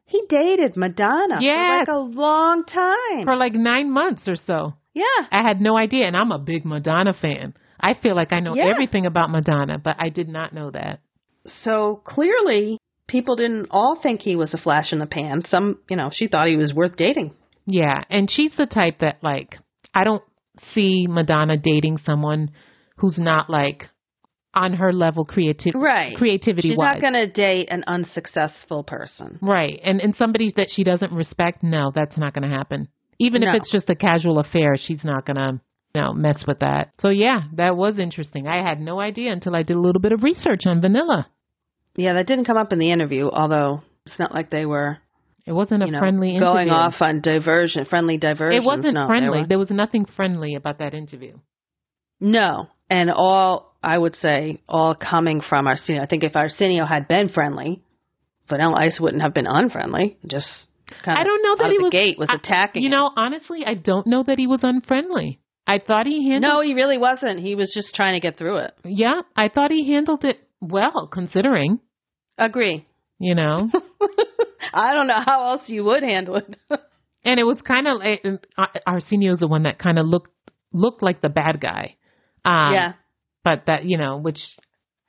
He 0.05 0.23
dated 0.27 0.75
Madonna 0.75 1.37
Yes. 1.39 1.55
for 1.55 1.77
like 1.79 1.87
a 1.87 2.19
long 2.19 2.63
time. 2.65 3.25
For 3.25 3.35
like 3.35 3.53
nine 3.53 3.91
months 3.91 4.27
or 4.27 4.35
so, 4.35 4.73
yeah. 4.93 5.03
I 5.31 5.47
had 5.47 5.61
no 5.61 5.77
idea, 5.77 6.07
and 6.07 6.17
I'm 6.17 6.31
a 6.31 6.39
big 6.39 6.65
Madonna 6.65 7.13
fan. 7.13 7.53
I 7.81 7.93
feel 7.93 8.15
like 8.15 8.33
I 8.33 8.39
know 8.39 8.55
Yeah. 8.55 8.65
everything 8.67 9.05
about 9.05 9.29
Madonna, 9.29 9.77
but 9.77 9.95
I 9.99 10.09
did 10.09 10.27
not 10.29 10.53
know 10.53 10.71
that. 10.71 10.99
So 11.63 12.01
clearly 12.05 12.77
people 13.07 13.35
didn't 13.35 13.67
all 13.71 13.95
think 14.01 14.21
he 14.21 14.35
was 14.35 14.53
a 14.53 14.57
flash 14.57 14.91
in 14.91 14.99
the 14.99 15.05
pan. 15.07 15.43
Some, 15.45 15.79
you 15.89 15.95
know, 15.95 16.09
she 16.13 16.27
thought 16.27 16.47
he 16.47 16.55
was 16.57 16.73
worth 16.73 16.95
dating. 16.95 17.33
Yeah, 17.65 18.03
and 18.09 18.29
she's 18.29 18.55
the 18.57 18.65
type 18.65 18.99
that 18.99 19.17
like 19.23 19.57
I 19.93 20.03
don't 20.03 20.23
see 20.73 21.07
Madonna 21.07 21.57
dating 21.57 21.99
someone 21.99 22.51
who's 22.97 23.17
not 23.17 23.49
like 23.49 23.89
on 24.53 24.73
her 24.73 24.91
level 24.91 25.25
creativity 25.25 25.77
Right. 25.77 26.17
creativity 26.17 26.69
She's 26.69 26.77
not 26.77 26.99
going 26.99 27.13
to 27.13 27.27
date 27.27 27.67
an 27.69 27.83
unsuccessful 27.85 28.83
person. 28.83 29.37
Right. 29.41 29.79
And 29.83 30.01
and 30.01 30.15
somebody 30.15 30.51
that 30.57 30.67
she 30.69 30.83
doesn't 30.83 31.13
respect, 31.13 31.61
no, 31.63 31.91
that's 31.93 32.17
not 32.17 32.33
going 32.33 32.49
to 32.49 32.55
happen. 32.55 32.87
Even 33.19 33.41
No. 33.41 33.49
if 33.49 33.55
it's 33.57 33.71
just 33.71 33.89
a 33.89 33.95
casual 33.95 34.39
affair, 34.39 34.75
she's 34.75 35.03
not 35.03 35.25
going 35.25 35.37
to 35.37 35.61
know, 35.95 36.13
mess 36.13 36.43
with 36.47 36.59
that. 36.59 36.91
So 36.99 37.09
yeah, 37.09 37.41
that 37.53 37.75
was 37.75 37.99
interesting. 37.99 38.47
I 38.47 38.67
had 38.67 38.79
no 38.79 38.99
idea 38.99 39.31
until 39.31 39.55
I 39.55 39.63
did 39.63 39.75
a 39.75 39.79
little 39.79 40.01
bit 40.01 40.11
of 40.11 40.23
research 40.23 40.61
on 40.65 40.81
vanilla. 40.81 41.27
Yeah, 41.95 42.13
that 42.13 42.27
didn't 42.27 42.45
come 42.45 42.57
up 42.57 42.71
in 42.71 42.79
the 42.79 42.91
interview, 42.91 43.29
although 43.29 43.81
it's 44.05 44.19
not 44.19 44.33
like 44.33 44.49
they 44.49 44.65
were 44.65 44.99
It 45.45 45.51
wasn't 45.51 45.83
a 45.83 45.87
you 45.87 45.91
know, 45.91 45.99
friendly 45.99 46.39
going 46.39 46.69
off 46.69 46.95
on 46.99 47.21
diversion, 47.21 47.85
friendly 47.85 48.17
diversion. 48.17 48.61
It 48.61 48.65
wasn't 48.65 48.93
no, 48.93 49.07
friendly. 49.07 49.43
There 49.47 49.59
was 49.59 49.71
nothing 49.71 50.05
friendly 50.05 50.55
about 50.55 50.79
that 50.79 50.93
interview. 50.93 51.37
No, 52.19 52.67
and 52.89 53.09
all 53.11 53.75
I 53.81 53.97
would 53.97 54.15
say, 54.15 54.61
all 54.67 54.95
coming 54.95 55.41
from 55.41 55.67
Arsenio. 55.67 56.01
I 56.01 56.05
think 56.05 56.23
if 56.23 56.35
Arsenio 56.35 56.85
had 56.85 57.07
been 57.07 57.29
friendly, 57.29 57.81
Vanilla 58.49 58.75
Ice 58.77 58.99
wouldn't 58.99 59.21
have 59.21 59.33
been 59.33 59.47
unfriendly. 59.47 60.17
Just 60.27 60.47
kind 61.03 61.17
of 61.17 61.21
I 61.21 61.23
don't 61.23 61.43
know 61.43 61.55
that 61.63 61.71
he 61.71 61.79
was 61.79 61.91
gate 61.91 62.17
was 62.19 62.29
I- 62.29 62.35
attacking. 62.35 62.83
You 62.83 62.89
him. 62.89 62.91
know, 62.91 63.11
honestly, 63.15 63.63
I 63.65 63.73
don't 63.75 64.07
know 64.07 64.23
that 64.23 64.37
he 64.37 64.47
was 64.47 64.59
unfriendly. 64.63 65.39
I 65.69 65.77
thought 65.77 66.07
he 66.07 66.27
handled 66.27 66.51
no, 66.51 66.61
he 66.61 66.73
really 66.73 66.97
wasn't. 66.97 67.39
He 67.39 67.53
was 67.53 67.71
just 67.75 67.93
trying 67.93 68.19
to 68.19 68.19
get 68.19 68.39
through 68.39 68.57
it. 68.57 68.73
Yeah, 68.83 69.21
I 69.35 69.49
thought 69.49 69.69
he 69.69 69.93
handled 69.93 70.23
it 70.23 70.39
well 70.59 71.07
considering, 71.07 71.79
Agree. 72.39 72.87
you 73.19 73.35
know. 73.35 73.69
I 74.73 74.95
don't 74.95 75.05
know 75.05 75.21
how 75.23 75.51
else 75.51 75.61
you 75.67 75.83
would 75.83 76.01
handle 76.01 76.37
it. 76.37 76.55
and 77.23 77.39
it 77.39 77.43
was 77.43 77.61
kind 77.61 77.87
of 77.87 77.99
like 77.99 78.81
Arsenio's 78.87 79.41
the 79.41 79.47
one 79.47 79.63
that 79.63 79.77
kind 79.77 79.99
of 79.99 80.07
looked 80.07 80.31
looked 80.73 81.03
like 81.03 81.21
the 81.21 81.29
bad 81.29 81.61
guy. 81.61 81.97
Um, 82.43 82.73
yeah. 82.73 82.93
but 83.43 83.65
that 83.67 83.85
you 83.85 83.99
know, 83.99 84.17
which 84.17 84.39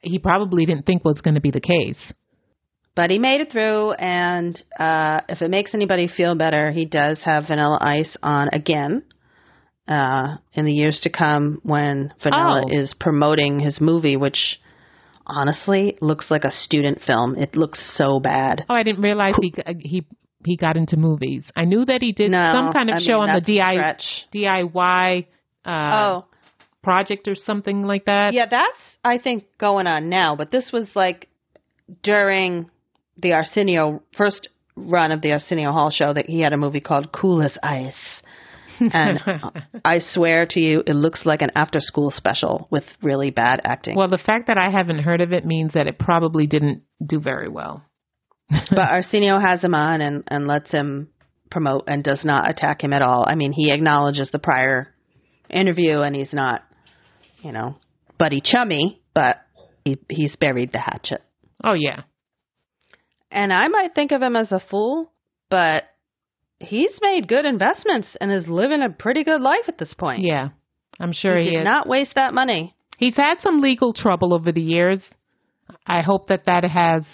he 0.02 0.18
probably 0.18 0.66
didn't 0.66 0.84
think 0.84 1.06
was 1.06 1.22
going 1.22 1.36
to 1.36 1.40
be 1.40 1.50
the 1.50 1.60
case. 1.60 1.98
But 2.94 3.08
he 3.08 3.18
made 3.18 3.40
it 3.40 3.50
through, 3.50 3.92
and 3.92 4.62
uh, 4.78 5.20
if 5.26 5.40
it 5.40 5.48
makes 5.48 5.72
anybody 5.72 6.06
feel 6.06 6.34
better, 6.34 6.70
he 6.70 6.84
does 6.84 7.18
have 7.24 7.46
Vanilla 7.46 7.78
Ice 7.80 8.14
on 8.22 8.50
again 8.52 9.04
uh, 9.90 10.36
in 10.54 10.64
the 10.64 10.72
years 10.72 11.00
to 11.02 11.10
come 11.10 11.60
when 11.64 12.14
Vanilla 12.22 12.62
Oh. 12.64 12.68
is 12.70 12.94
promoting 12.98 13.58
his 13.60 13.80
movie, 13.80 14.16
which 14.16 14.60
honestly 15.26 15.96
looks 16.00 16.30
like 16.30 16.44
a 16.44 16.50
student 16.50 17.00
film. 17.06 17.36
It 17.36 17.56
looks 17.56 17.80
so 17.96 18.20
bad. 18.20 18.64
Oh, 18.68 18.74
I 18.74 18.82
didn't 18.84 19.02
realize 19.02 19.34
he 19.40 19.52
he 19.80 20.06
he 20.44 20.56
got 20.56 20.76
into 20.76 20.96
movies. 20.96 21.44
I 21.54 21.64
knew 21.64 21.84
that 21.84 22.00
he 22.00 22.12
did 22.12 22.30
no, 22.30 22.52
some 22.54 22.72
kind 22.72 22.88
of 22.88 22.96
I 22.96 23.00
show 23.00 23.20
mean, 23.20 23.30
on 23.30 23.42
the 23.44 23.56
that's 23.58 24.26
a 24.32 24.38
DI. 24.38 24.46
DIY 24.72 25.26
uh, 25.66 25.70
oh, 25.70 26.24
project 26.82 27.28
or 27.28 27.34
something 27.34 27.82
like 27.82 28.06
that. 28.06 28.32
yeah, 28.32 28.46
that's 28.50 28.78
I 29.04 29.18
think 29.18 29.44
going 29.58 29.86
on 29.86 30.08
now. 30.08 30.36
But 30.36 30.50
this 30.50 30.70
was 30.72 30.88
like 30.94 31.28
during 32.02 32.70
the 33.18 33.32
Arsenio 33.32 34.02
first 34.16 34.48
run 34.76 35.12
of 35.12 35.20
the 35.20 35.32
Arsenio 35.32 35.72
Hall 35.72 35.90
show 35.90 36.12
that 36.14 36.26
he 36.26 36.40
had 36.40 36.52
a 36.52 36.56
movie 36.56 36.80
called 36.80 37.12
Cool 37.12 37.42
as 37.42 37.58
Ice. 37.62 38.22
And 38.92 39.20
I 39.84 39.98
swear 39.98 40.46
to 40.50 40.60
you, 40.60 40.82
it 40.86 40.94
looks 40.94 41.22
like 41.24 41.42
an 41.42 41.50
after 41.54 41.80
school 41.80 42.10
special 42.10 42.68
with 42.70 42.84
really 43.02 43.30
bad 43.30 43.60
acting. 43.64 43.96
Well, 43.96 44.08
the 44.08 44.18
fact 44.18 44.46
that 44.46 44.58
I 44.58 44.70
haven't 44.70 45.00
heard 45.00 45.20
of 45.20 45.32
it 45.32 45.44
means 45.44 45.72
that 45.74 45.86
it 45.86 45.98
probably 45.98 46.46
didn't 46.46 46.82
do 47.04 47.20
very 47.20 47.48
well. 47.48 47.84
but 48.48 48.78
Arsenio 48.90 49.38
has 49.38 49.62
him 49.62 49.74
on 49.74 50.00
and, 50.00 50.24
and 50.28 50.46
lets 50.46 50.70
him 50.70 51.08
promote 51.50 51.84
and 51.86 52.02
does 52.02 52.24
not 52.24 52.48
attack 52.48 52.82
him 52.82 52.92
at 52.92 53.02
all. 53.02 53.24
I 53.26 53.34
mean, 53.34 53.52
he 53.52 53.70
acknowledges 53.70 54.30
the 54.30 54.38
prior 54.38 54.92
interview 55.48 56.00
and 56.00 56.14
he's 56.14 56.32
not, 56.32 56.62
you 57.42 57.52
know, 57.52 57.76
buddy 58.18 58.40
chummy, 58.44 59.02
but 59.14 59.36
he, 59.84 59.98
he's 60.08 60.34
buried 60.36 60.72
the 60.72 60.78
hatchet. 60.78 61.22
Oh 61.62 61.74
yeah. 61.74 62.02
And 63.30 63.52
I 63.52 63.68
might 63.68 63.94
think 63.94 64.12
of 64.12 64.22
him 64.22 64.36
as 64.36 64.50
a 64.50 64.60
fool, 64.70 65.12
but 65.50 65.84
he's 66.60 66.92
made 67.02 67.26
good 67.26 67.44
investments 67.44 68.08
and 68.20 68.30
is 68.30 68.46
living 68.46 68.82
a 68.82 68.90
pretty 68.90 69.24
good 69.24 69.40
life 69.40 69.64
at 69.68 69.78
this 69.78 69.92
point. 69.94 70.22
Yeah. 70.22 70.50
I'm 71.00 71.12
sure 71.12 71.38
he 71.38 71.44
he, 71.44 71.50
did 71.50 71.60
is. 71.60 71.64
not 71.64 71.88
waste 71.88 72.14
that 72.14 72.34
money. 72.34 72.74
He's 72.98 73.16
had 73.16 73.36
some 73.42 73.60
legal 73.60 73.92
trouble 73.94 74.34
over 74.34 74.52
the 74.52 74.60
years. 74.60 75.00
I 75.86 76.02
hope 76.02 76.28
that 76.28 76.44
that 76.46 76.64
has, 76.64 77.04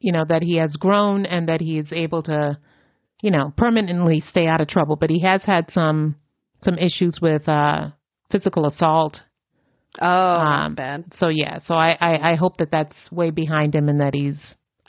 you 0.00 0.12
know, 0.12 0.24
that 0.26 0.42
he 0.42 0.56
has 0.56 0.74
grown 0.76 1.26
and 1.26 1.48
that 1.48 1.60
he 1.60 1.78
is 1.78 1.92
able 1.92 2.22
to, 2.24 2.58
you 3.22 3.30
know, 3.30 3.52
permanently 3.56 4.20
stay 4.30 4.46
out 4.46 4.60
of 4.62 4.68
trouble. 4.68 4.96
But 4.96 5.10
he 5.10 5.20
has 5.20 5.42
had 5.44 5.70
some 5.72 6.16
some 6.62 6.78
issues 6.78 7.18
with 7.20 7.48
uh 7.48 7.90
physical 8.32 8.66
assault. 8.66 9.18
Oh, 10.00 10.06
Um, 10.06 10.74
bad. 10.74 11.12
So 11.18 11.28
yeah, 11.28 11.58
so 11.66 11.74
I, 11.74 11.96
I 12.00 12.32
I 12.32 12.34
hope 12.36 12.56
that 12.58 12.70
that's 12.70 12.94
way 13.10 13.30
behind 13.30 13.74
him 13.74 13.88
and 13.88 14.00
that 14.00 14.14
he's 14.14 14.38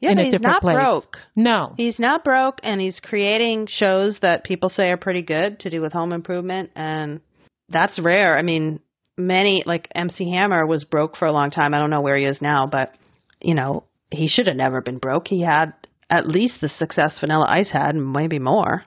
Yeah, 0.01 0.09
in 0.11 0.15
but 0.15 0.21
a 0.21 0.25
he's 0.25 0.31
different 0.33 0.53
not 0.53 0.61
place. 0.61 0.75
broke. 0.75 1.17
no. 1.35 1.73
He's 1.77 1.99
not 1.99 2.23
broke, 2.23 2.59
and 2.63 2.81
he's 2.81 2.99
creating 2.99 3.67
shows 3.69 4.17
that 4.21 4.43
people 4.43 4.69
say 4.69 4.89
are 4.89 4.97
pretty 4.97 5.21
good 5.21 5.59
to 5.61 5.69
do 5.69 5.79
with 5.81 5.93
home 5.93 6.11
improvement, 6.11 6.71
and 6.75 7.21
that's 7.69 7.99
rare. 7.99 8.37
I 8.37 8.41
mean, 8.41 8.79
many 9.17 9.63
like 9.65 9.87
MC 9.93 10.31
Hammer 10.31 10.65
was 10.65 10.83
broke 10.85 11.15
for 11.17 11.27
a 11.27 11.31
long 11.31 11.51
time. 11.51 11.73
I 11.73 11.77
don't 11.79 11.91
know 11.91 12.01
where 12.01 12.17
he 12.17 12.25
is 12.25 12.41
now, 12.41 12.65
but 12.65 12.95
you 13.41 13.53
know, 13.53 13.83
he 14.09 14.27
should 14.27 14.47
have 14.47 14.55
never 14.55 14.81
been 14.81 14.97
broke. 14.97 15.27
He 15.27 15.41
had 15.41 15.73
at 16.09 16.27
least 16.27 16.55
the 16.61 16.67
success 16.69 17.17
Vanilla 17.19 17.45
Ice 17.47 17.69
had, 17.71 17.95
and 17.95 18.11
maybe 18.11 18.39
more. 18.39 18.83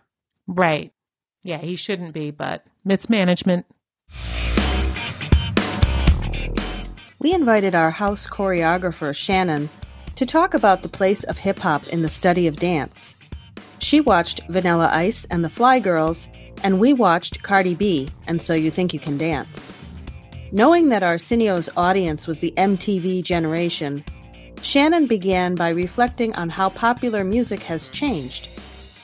Right. 0.48 0.92
Yeah, 1.42 1.58
he 1.58 1.76
shouldn't 1.76 2.12
be, 2.12 2.30
but 2.32 2.64
mismanagement. 2.84 3.66
We 7.20 7.32
invited 7.32 7.74
our 7.74 7.90
house 7.90 8.26
choreographer, 8.26 9.14
Shannon, 9.14 9.70
to 10.16 10.26
talk 10.26 10.54
about 10.54 10.82
the 10.82 10.88
place 10.88 11.24
of 11.24 11.38
hip 11.38 11.58
hop 11.58 11.86
in 11.88 12.02
the 12.02 12.08
study 12.08 12.46
of 12.46 12.56
dance. 12.56 13.16
She 13.80 14.00
watched 14.00 14.40
Vanilla 14.48 14.88
Ice 14.92 15.26
and 15.26 15.44
the 15.44 15.48
Fly 15.48 15.80
Girls, 15.80 16.28
and 16.62 16.78
we 16.78 16.92
watched 16.92 17.42
Cardi 17.42 17.74
B 17.74 18.08
and 18.26 18.40
So 18.40 18.54
You 18.54 18.70
Think 18.70 18.94
You 18.94 19.00
Can 19.00 19.18
Dance. 19.18 19.72
Knowing 20.52 20.88
that 20.88 21.02
Arsenio's 21.02 21.68
audience 21.76 22.26
was 22.26 22.38
the 22.38 22.54
MTV 22.56 23.22
generation, 23.24 24.04
Shannon 24.62 25.06
began 25.06 25.56
by 25.56 25.70
reflecting 25.70 26.34
on 26.36 26.48
how 26.48 26.70
popular 26.70 27.24
music 27.24 27.60
has 27.60 27.88
changed 27.88 28.48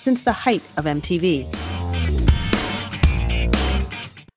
since 0.01 0.23
the 0.23 0.33
height 0.33 0.63
of 0.77 0.85
MTV. 0.85 1.47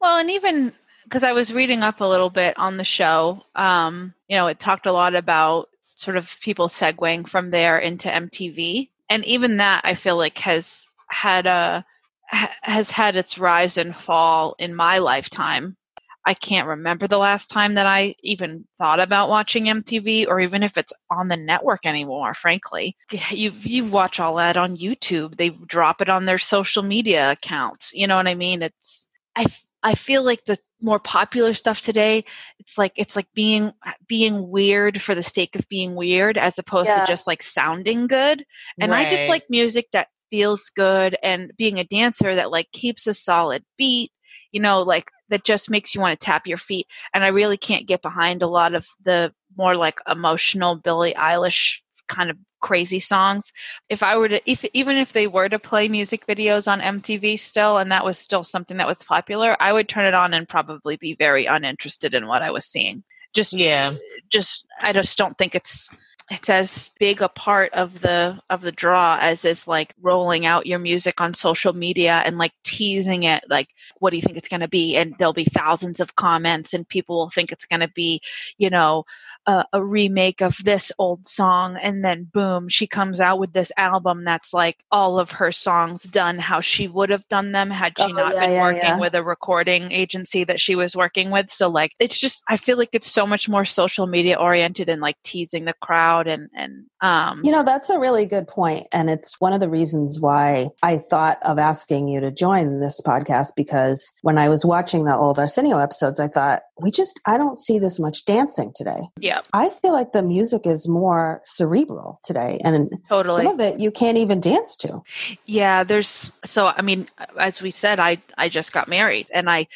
Well, 0.02 0.18
and 0.18 0.32
even 0.32 0.74
because 1.06 1.24
I 1.24 1.34
was 1.34 1.54
reading 1.54 1.84
up 1.84 2.02
a 2.02 2.06
little 2.06 2.30
bit 2.30 2.58
on 2.58 2.78
the 2.78 2.84
show, 2.84 3.44
um, 3.56 4.14
you 4.28 4.36
know, 4.36 4.48
it 4.48 4.60
talked 4.60 4.88
a 4.88 4.92
lot 4.92 5.16
about 5.16 5.70
sort 5.96 6.18
of 6.18 6.38
people 6.42 6.68
segueing 6.68 7.28
from 7.28 7.50
there 7.50 7.80
into 7.80 8.08
MTV, 8.10 8.90
and 9.10 9.26
even 9.26 9.58
that 9.58 9.82
I 9.84 9.96
feel 9.96 10.18
like 10.18 10.38
has 10.40 10.88
had 11.08 11.46
a 11.46 11.86
has 12.28 12.90
had 12.90 13.16
its 13.16 13.38
rise 13.38 13.78
and 13.78 13.96
fall 13.96 14.56
in 14.60 14.74
my 14.76 14.98
lifetime. 14.98 15.78
I 16.26 16.34
can't 16.34 16.68
remember 16.68 17.08
the 17.08 17.18
last 17.18 17.50
time 17.50 17.74
that 17.74 17.86
I 17.86 18.16
even 18.24 18.66
thought 18.78 19.02
about 19.02 19.30
watching 19.30 19.66
MTV 19.66 20.28
or 20.28 20.40
even 20.40 20.64
if 20.64 20.78
it's 20.78 20.94
on 21.12 21.28
the 21.28 21.36
network 21.36 21.86
anymore, 21.86 22.34
frankly. 22.34 22.96
You 23.30 23.52
you 23.52 23.86
watch 23.86 24.20
all 24.20 24.36
that 24.38 24.56
on 24.56 24.78
YouTube. 24.78 25.38
They 25.38 25.50
drop 25.50 26.02
it 26.02 26.10
on 26.10 26.26
their 26.26 26.38
social 26.38 26.82
media 26.82 27.32
accounts. 27.32 27.94
You 27.94 28.08
know 28.08 28.16
what 28.16 28.28
I 28.28 28.36
mean? 28.36 28.62
It's 28.62 29.10
I 29.36 29.46
I 29.84 29.96
feel 29.96 30.24
like 30.24 30.46
the 30.46 30.58
more 30.82 31.00
popular 31.00 31.54
stuff 31.54 31.82
today, 31.82 32.26
it's 32.60 32.78
like 32.78 32.94
it's 32.96 33.16
like 33.16 33.28
being 33.36 33.74
being 34.08 34.50
weird 34.50 35.02
for 35.02 35.16
the 35.16 35.24
sake 35.24 35.56
of 35.56 35.68
being 35.70 35.96
weird 35.96 36.38
as 36.38 36.58
opposed 36.60 36.90
Yeah. 36.90 36.96
to 36.96 37.02
just 37.02 37.28
like 37.28 37.44
sounding 37.44 38.08
good. 38.08 38.46
And 38.82 38.96
I 38.96 39.06
just 39.06 39.28
like 39.30 39.44
music 39.50 39.88
that 39.94 40.08
feels 40.32 40.70
good 40.70 41.18
and 41.24 41.52
being 41.58 41.80
a 41.80 41.86
dancer 41.86 42.36
that 42.36 42.52
like 42.52 42.72
keeps 42.72 43.08
a 43.08 43.14
solid 43.14 43.64
beat, 43.78 44.12
you 44.52 44.62
know, 44.62 44.82
like 44.82 45.10
that 45.30 45.44
just 45.44 45.70
makes 45.70 45.94
you 45.96 46.02
want 46.02 46.20
to 46.20 46.26
tap 46.26 46.48
your 46.48 46.58
feet. 46.58 46.88
And 47.14 47.24
I 47.24 47.28
really 47.30 47.58
can't 47.58 47.88
get 47.88 48.02
behind 48.02 48.42
a 48.42 48.48
lot 48.48 48.74
of 48.76 48.88
the 49.06 49.34
more 49.58 49.76
like 49.76 50.00
emotional 50.08 50.76
Billie 50.76 51.14
Eilish 51.14 51.83
kind 52.08 52.30
of 52.30 52.38
crazy 52.62 53.00
songs. 53.00 53.52
If 53.90 54.04
I 54.04 54.18
were 54.18 54.30
to 54.30 54.42
if 54.50 54.66
even 54.74 54.98
if 54.98 55.14
they 55.14 55.28
were 55.28 55.50
to 55.50 55.60
play 55.60 55.88
music 55.88 56.26
videos 56.26 56.72
on 56.72 56.80
MTV 56.82 57.40
still 57.40 57.78
and 57.78 57.92
that 57.92 58.06
was 58.06 58.18
still 58.18 58.44
something 58.44 58.78
that 58.78 58.88
was 58.88 59.04
popular, 59.04 59.56
I 59.60 59.74
would 59.74 59.90
turn 59.90 60.06
it 60.06 60.14
on 60.14 60.34
and 60.34 60.48
probably 60.48 60.98
be 60.98 61.16
very 61.16 61.46
uninterested 61.46 62.14
in 62.14 62.28
what 62.28 62.42
I 62.42 62.52
was 62.52 62.66
seeing. 62.66 63.04
Just 63.34 63.54
Yeah. 63.54 63.96
just 64.30 64.66
I 64.82 64.94
just 64.94 65.18
don't 65.18 65.38
think 65.38 65.56
it's 65.56 65.90
it's 66.32 66.50
as 66.50 66.94
big 67.00 67.22
a 67.22 67.28
part 67.28 67.74
of 67.74 68.00
the 68.00 68.40
of 68.50 68.62
the 68.62 68.72
draw 68.72 69.18
as 69.20 69.44
is 69.44 69.68
like 69.68 69.94
rolling 70.02 70.46
out 70.46 70.66
your 70.66 70.80
music 70.80 71.20
on 71.20 71.34
social 71.34 71.74
media 71.74 72.22
and 72.26 72.38
like 72.38 72.54
teasing 72.64 73.24
it 73.24 73.44
like 73.50 73.68
what 74.00 74.12
do 74.12 74.16
you 74.16 74.22
think 74.22 74.38
it's 74.38 74.48
going 74.48 74.62
to 74.62 74.68
be 74.68 74.96
and 74.96 75.16
there'll 75.18 75.34
be 75.34 75.44
thousands 75.44 76.00
of 76.00 76.16
comments 76.16 76.74
and 76.74 76.88
people 76.88 77.18
will 77.18 77.30
think 77.30 77.52
it's 77.52 77.66
going 77.66 77.82
to 77.82 77.90
be 77.90 78.22
you 78.58 78.70
know 78.70 79.04
a, 79.46 79.66
a 79.74 79.84
remake 79.84 80.42
of 80.42 80.58
this 80.64 80.92
old 81.00 81.28
song 81.28 81.78
and 81.82 82.04
then 82.04 82.24
boom 82.34 82.68
she 82.70 82.88
comes 82.88 83.20
out 83.20 83.40
with 83.40 83.54
this 83.54 83.72
album 83.78 84.24
that's 84.24 84.54
like 84.54 84.84
all 84.92 85.20
of 85.20 85.32
her 85.32 85.52
songs 85.52 86.04
done 86.04 86.38
how 86.40 86.62
she 86.62 86.88
would 86.88 87.10
have 87.10 87.28
done 87.30 87.52
them 87.52 87.70
had 87.70 87.94
she 87.98 88.06
Oh, 88.06 88.08
not 88.16 88.34
yeah, 88.34 88.40
been 88.42 88.52
yeah, 88.52 88.64
working 88.64 88.82
yeah. 88.82 89.00
with 89.00 89.16
a 89.16 89.24
recording 89.24 89.92
agency 89.92 90.44
that 90.44 90.60
she 90.60 90.76
was 90.76 90.96
working 90.96 91.32
with 91.32 91.52
so 91.52 91.70
like 91.70 91.92
it's 92.00 92.20
just 92.20 92.44
i 92.50 92.58
feel 92.58 92.78
like 92.78 92.90
it's 92.94 93.12
so 93.12 93.26
much 93.26 93.48
more 93.50 93.66
social 93.66 94.08
media 94.08 94.36
oriented 94.40 94.90
and 94.90 95.02
like 95.02 95.18
teasing 95.24 95.66
the 95.66 95.74
crowd 95.82 96.28
and 96.28 96.50
and 96.56 96.86
um 97.02 97.42
You 97.44 97.52
know, 97.52 97.64
that's 97.64 97.90
a 97.90 98.00
really 98.00 98.26
good 98.26 98.48
point, 98.48 98.88
And 98.94 99.10
it's 99.10 99.40
one 99.42 99.52
of 99.54 99.60
the 99.60 99.70
reasons 99.70 100.20
why 100.22 100.70
I 100.82 100.98
thought 101.00 101.38
of 101.44 101.60
asking 101.60 102.08
you 102.08 102.22
to 102.22 102.32
join 102.32 102.80
this 102.80 103.02
podcast 103.02 103.50
because 103.58 104.14
when 104.22 104.38
I 104.38 104.48
was 104.48 104.66
watching 104.66 105.04
the 105.04 105.18
old 105.18 105.38
Arsenio 105.38 105.80
episodes, 105.80 106.20
I 106.20 106.28
thought, 106.30 106.62
we 106.82 106.92
just, 106.92 107.20
I 107.28 107.38
don't 107.38 107.58
see 107.58 107.80
this 107.80 108.00
much 108.00 108.26
dancing 108.26 108.72
today. 108.76 109.02
yeah 109.20 109.42
I 109.54 109.70
feel 109.70 109.92
like 109.92 110.12
the 110.12 110.24
music 110.24 110.66
is 110.66 110.88
more 110.88 111.42
cerebral 111.44 112.20
today. 112.24 112.60
And 112.64 112.90
totally 113.10 113.36
some 113.36 113.48
of 113.48 113.60
it 113.60 113.80
you 113.80 113.92
can't 113.92 114.18
even 114.18 114.40
dance 114.40 114.76
to. 114.78 115.02
Yeah, 115.46 115.84
there's 115.84 116.32
so 116.46 116.68
I 116.68 116.82
mean, 116.82 117.08
as 117.40 117.62
we 117.62 117.72
said, 117.72 118.00
I 118.00 118.22
I 118.38 118.50
just 118.50 118.74
got 118.74 118.88
married 118.88 119.30
and 119.34 119.50
I 119.50 119.68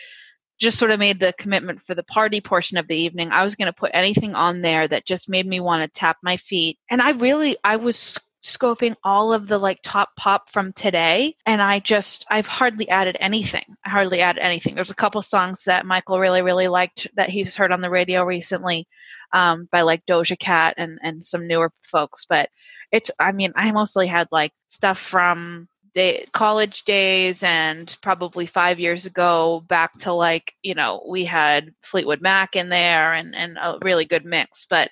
just 0.60 0.80
sort 0.80 0.92
of 0.92 1.00
made 1.00 1.20
the 1.20 1.34
commitment 1.38 1.82
for 1.82 1.94
the 1.94 2.04
party 2.04 2.42
portion 2.42 2.78
of 2.78 2.88
the 2.88 2.96
evening. 2.96 3.30
I 3.32 3.44
was 3.44 3.56
going 3.56 3.68
to 3.68 3.74
put 3.74 3.92
anything 3.94 4.34
on 4.34 4.62
there 4.62 4.88
that 4.88 5.06
just 5.06 5.30
made 5.30 5.46
me 5.46 5.60
want 5.60 5.84
to 5.84 6.00
tap 6.00 6.18
my 6.24 6.38
feet. 6.38 6.80
And 6.90 7.02
I 7.02 7.12
really 7.12 7.58
I 7.64 7.76
was 7.76 8.18
scoping 8.48 8.96
all 9.04 9.34
of 9.34 9.48
the 9.48 9.58
like 9.58 9.80
top 9.84 10.16
pop 10.16 10.50
from 10.50 10.72
today 10.74 11.36
and 11.46 11.62
I 11.62 11.80
just 11.80 12.26
I've 12.30 12.48
hardly 12.48 12.88
added 12.90 13.18
anything. 13.20 13.66
I 13.86 13.90
hardly 13.90 14.22
added 14.22 14.42
anything. 14.42 14.76
There's 14.76 14.92
a 14.92 14.96
couple 14.96 15.22
songs 15.22 15.64
that 15.66 15.86
Michael 15.86 16.20
really 16.20 16.42
really 16.42 16.68
liked 16.68 17.08
that 17.16 17.30
he's 17.30 17.56
heard 17.56 17.72
on 17.72 17.82
the 17.82 17.90
radio 17.90 18.24
recently 18.24 18.88
um, 19.34 19.68
by 19.72 19.82
like 19.82 20.06
Doja 20.06 20.40
Cat 20.40 20.76
and 20.78 21.00
and 21.04 21.24
some 21.24 21.48
newer 21.48 21.72
folks, 21.84 22.26
but 22.28 22.50
it's 22.92 23.12
I 23.20 23.34
mean 23.34 23.52
I 23.56 23.72
mostly 23.72 24.08
had 24.08 24.28
like 24.32 24.54
stuff 24.70 25.00
from 25.00 25.68
day, 25.94 26.26
college 26.32 26.84
days 26.84 27.44
and 27.44 27.98
probably 28.02 28.46
five 28.46 28.80
years 28.80 29.06
ago 29.06 29.64
back 29.68 29.98
to 30.00 30.14
like 30.14 30.54
you 30.62 30.76
know 30.76 31.06
we 31.08 31.26
had 31.26 31.74
Fleetwood 31.82 32.22
Mac 32.22 32.56
in 32.56 32.70
there 32.70 33.14
and 33.14 33.36
and 33.36 33.58
a 33.58 33.78
really 33.82 34.06
good 34.06 34.26
mix, 34.26 34.66
but 34.70 34.90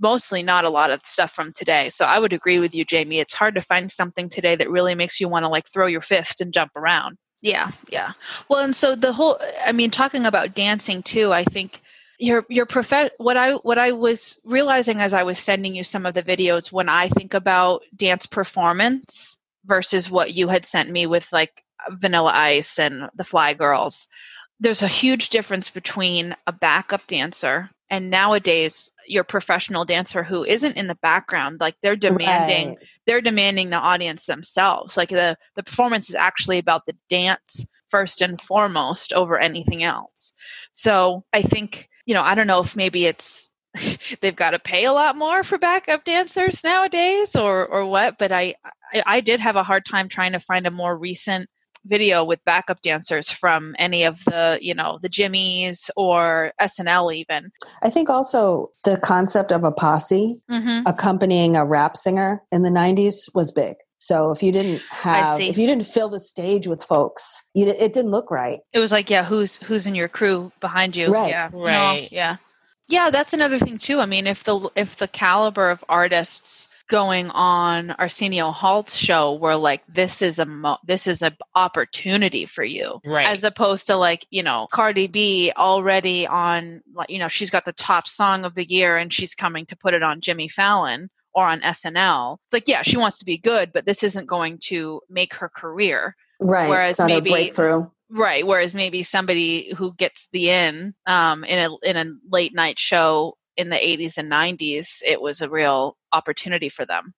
mostly 0.00 0.42
not 0.42 0.64
a 0.64 0.70
lot 0.70 0.90
of 0.90 1.04
stuff 1.04 1.32
from 1.32 1.52
today. 1.52 1.88
So 1.88 2.04
I 2.04 2.18
would 2.18 2.32
agree 2.32 2.58
with 2.58 2.74
you, 2.74 2.84
Jamie. 2.84 3.20
It's 3.20 3.34
hard 3.34 3.54
to 3.56 3.62
find 3.62 3.90
something 3.90 4.28
today 4.28 4.56
that 4.56 4.70
really 4.70 4.94
makes 4.94 5.20
you 5.20 5.28
want 5.28 5.44
to 5.44 5.48
like 5.48 5.68
throw 5.68 5.86
your 5.86 6.00
fist 6.00 6.40
and 6.40 6.52
jump 6.52 6.72
around. 6.76 7.18
Yeah, 7.42 7.70
yeah. 7.88 8.12
Well, 8.48 8.60
and 8.60 8.74
so 8.74 8.94
the 8.94 9.12
whole 9.12 9.40
I 9.64 9.72
mean 9.72 9.90
talking 9.90 10.26
about 10.26 10.54
dancing 10.54 11.02
too, 11.02 11.32
I 11.32 11.44
think 11.44 11.80
your 12.18 12.46
your 12.48 12.66
prof- 12.66 13.10
what 13.18 13.36
I 13.36 13.54
what 13.54 13.78
I 13.78 13.92
was 13.92 14.40
realizing 14.44 15.00
as 15.00 15.12
I 15.12 15.24
was 15.24 15.40
sending 15.40 15.74
you 15.74 15.82
some 15.82 16.06
of 16.06 16.14
the 16.14 16.22
videos 16.22 16.70
when 16.70 16.88
I 16.88 17.08
think 17.08 17.34
about 17.34 17.82
dance 17.96 18.26
performance 18.26 19.38
versus 19.64 20.08
what 20.08 20.32
you 20.32 20.48
had 20.48 20.66
sent 20.66 20.88
me 20.88 21.06
with 21.06 21.26
like 21.32 21.64
Vanilla 21.90 22.30
Ice 22.32 22.78
and 22.78 23.10
the 23.16 23.24
Fly 23.24 23.54
Girls. 23.54 24.06
There's 24.60 24.82
a 24.82 24.88
huge 24.88 25.30
difference 25.30 25.68
between 25.68 26.36
a 26.46 26.52
backup 26.52 27.08
dancer 27.08 27.70
and 27.92 28.10
nowadays 28.10 28.90
your 29.06 29.22
professional 29.24 29.84
dancer 29.84 30.24
who 30.24 30.44
isn't 30.44 30.76
in 30.78 30.88
the 30.88 30.96
background 31.02 31.58
like 31.60 31.76
they're 31.82 31.96
demanding 31.96 32.70
Right. 32.70 32.78
they're 33.06 33.20
demanding 33.20 33.70
the 33.70 33.76
audience 33.76 34.26
themselves 34.26 34.96
like 34.96 35.10
the 35.10 35.36
the 35.56 35.62
performance 35.62 36.08
is 36.08 36.16
actually 36.16 36.58
about 36.58 36.86
the 36.86 36.96
dance 37.10 37.66
first 37.90 38.22
and 38.22 38.40
foremost 38.40 39.12
over 39.12 39.38
anything 39.38 39.84
else 39.84 40.32
so 40.72 41.24
i 41.34 41.42
think 41.42 41.88
you 42.06 42.14
know 42.14 42.22
i 42.22 42.34
don't 42.34 42.48
know 42.48 42.60
if 42.60 42.74
maybe 42.76 43.06
it's 43.06 43.50
they've 44.22 44.36
got 44.36 44.50
to 44.52 44.58
pay 44.58 44.86
a 44.86 44.92
lot 44.92 45.16
more 45.16 45.44
for 45.44 45.58
backup 45.58 46.04
dancers 46.04 46.64
nowadays 46.64 47.36
or 47.36 47.66
or 47.66 47.86
what 47.86 48.18
but 48.18 48.32
I, 48.32 48.54
I 48.94 49.02
i 49.06 49.20
did 49.20 49.40
have 49.40 49.56
a 49.56 49.62
hard 49.62 49.84
time 49.84 50.08
trying 50.08 50.32
to 50.32 50.40
find 50.40 50.66
a 50.66 50.70
more 50.70 50.96
recent 50.96 51.48
video 51.86 52.24
with 52.24 52.44
backup 52.44 52.80
dancers 52.82 53.30
from 53.30 53.74
any 53.78 54.04
of 54.04 54.22
the 54.24 54.58
you 54.60 54.74
know 54.74 54.98
the 55.02 55.08
jimmies 55.08 55.90
or 55.96 56.52
snl 56.62 57.14
even 57.14 57.50
I 57.82 57.90
think 57.90 58.08
also 58.08 58.70
the 58.84 58.96
concept 58.98 59.52
of 59.52 59.64
a 59.64 59.72
posse 59.72 60.34
mm-hmm. 60.50 60.86
accompanying 60.86 61.56
a 61.56 61.64
rap 61.64 61.96
singer 61.96 62.42
in 62.52 62.62
the 62.62 62.70
90s 62.70 63.34
was 63.34 63.50
big. 63.52 63.76
So 63.98 64.32
if 64.32 64.42
you 64.42 64.50
didn't 64.50 64.82
have, 64.90 65.40
if 65.40 65.56
you 65.56 65.66
didn't 65.66 65.86
fill 65.86 66.08
the 66.08 66.18
stage 66.18 66.66
with 66.66 66.82
folks, 66.82 67.40
you, 67.54 67.66
it 67.66 67.92
didn't 67.92 68.10
look 68.10 68.30
right. 68.32 68.58
it 68.72 68.80
was 68.80 68.90
like 68.90 69.08
yeah 69.10 69.24
who's 69.24 69.56
who's 69.58 69.86
in 69.86 69.94
your 69.94 70.08
crew 70.08 70.50
behind 70.60 70.96
you 70.96 71.08
Right. 71.08 71.28
yeah 71.30 71.48
No, 71.52 71.60
Right. 71.60 72.08
yeah 72.10 72.36
yeah 72.88 73.10
that's 73.10 73.32
another 73.32 73.58
thing 73.60 73.78
too 73.78 74.00
i 74.00 74.06
mean 74.06 74.26
if 74.26 74.42
the 74.42 74.68
if 74.74 74.96
the 74.96 75.06
caliber 75.08 75.70
of 75.70 75.84
artists 75.88 76.68
going 76.92 77.30
on 77.30 77.90
arsenio 77.92 78.50
Hall's 78.50 78.94
show 78.94 79.34
were 79.36 79.56
like 79.56 79.82
this 79.88 80.20
is 80.20 80.38
a 80.38 80.44
mo- 80.44 80.76
this 80.86 81.06
is 81.06 81.22
an 81.22 81.34
opportunity 81.54 82.44
for 82.46 82.62
you 82.62 83.00
Right. 83.04 83.26
as 83.26 83.44
opposed 83.44 83.86
to 83.86 83.96
like 83.96 84.26
you 84.30 84.42
know 84.42 84.68
cardi 84.70 85.06
b 85.06 85.52
already 85.56 86.26
on 86.26 86.82
like 86.94 87.08
you 87.08 87.18
know 87.18 87.28
she's 87.28 87.48
got 87.50 87.64
the 87.64 87.72
top 87.72 88.06
song 88.06 88.44
of 88.44 88.54
the 88.54 88.68
year 88.70 88.98
and 88.98 89.10
she's 89.12 89.34
coming 89.34 89.64
to 89.66 89.76
put 89.76 89.94
it 89.94 90.02
on 90.02 90.20
jimmy 90.20 90.48
fallon 90.48 91.08
or 91.34 91.46
on 91.46 91.62
snl 91.62 92.36
it's 92.44 92.52
like 92.52 92.68
yeah 92.68 92.82
she 92.82 92.98
wants 92.98 93.16
to 93.18 93.24
be 93.24 93.38
good 93.38 93.72
but 93.72 93.86
this 93.86 94.02
isn't 94.02 94.26
going 94.26 94.58
to 94.58 95.00
make 95.08 95.32
her 95.34 95.48
career 95.48 96.14
Right. 96.44 96.68
Whereas 96.68 96.94
it's 96.94 96.98
not 96.98 97.06
maybe- 97.06 97.30
a 97.30 97.32
breakthrough. 97.34 97.86
Right. 98.10 98.44
Whereas 98.44 98.74
maybe 98.74 99.04
somebody 99.04 99.72
who 99.78 99.94
gets 99.94 100.28
the 100.32 100.50
in 100.50 100.92
um, 101.06 101.44
in 101.44 101.58
a 101.60 101.68
in 101.88 101.96
a 101.96 102.12
late 102.28 102.52
night 102.52 102.78
show 102.80 103.36
in 103.56 103.68
the 103.68 103.76
80s 103.76 104.18
and 104.18 104.30
90s, 104.30 105.02
it 105.06 105.20
was 105.20 105.40
a 105.40 105.48
real 105.48 105.96
opportunity 106.12 106.68
for 106.68 106.84
them. 106.84 107.12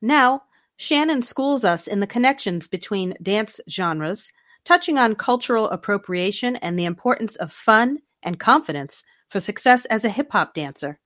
Now, 0.00 0.42
Shannon 0.76 1.22
schools 1.22 1.64
us 1.64 1.86
in 1.86 2.00
the 2.00 2.06
connections 2.06 2.68
between 2.68 3.16
dance 3.22 3.60
genres, 3.68 4.32
touching 4.64 4.98
on 4.98 5.14
cultural 5.14 5.68
appropriation 5.70 6.56
and 6.56 6.78
the 6.78 6.84
importance 6.84 7.36
of 7.36 7.52
fun 7.52 7.98
and 8.22 8.38
confidence 8.38 9.04
for 9.28 9.40
success 9.40 9.86
as 9.86 10.04
a 10.04 10.10
hip 10.10 10.30
hop 10.30 10.54
dancer. 10.54 10.98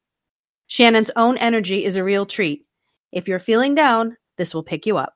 Shannon's 0.66 1.10
own 1.16 1.36
energy 1.38 1.84
is 1.84 1.96
a 1.96 2.04
real 2.04 2.26
treat. 2.26 2.66
If 3.12 3.28
you're 3.28 3.38
feeling 3.38 3.74
down, 3.74 4.16
this 4.36 4.54
will 4.54 4.62
pick 4.62 4.86
you 4.86 4.96
up. 4.96 5.14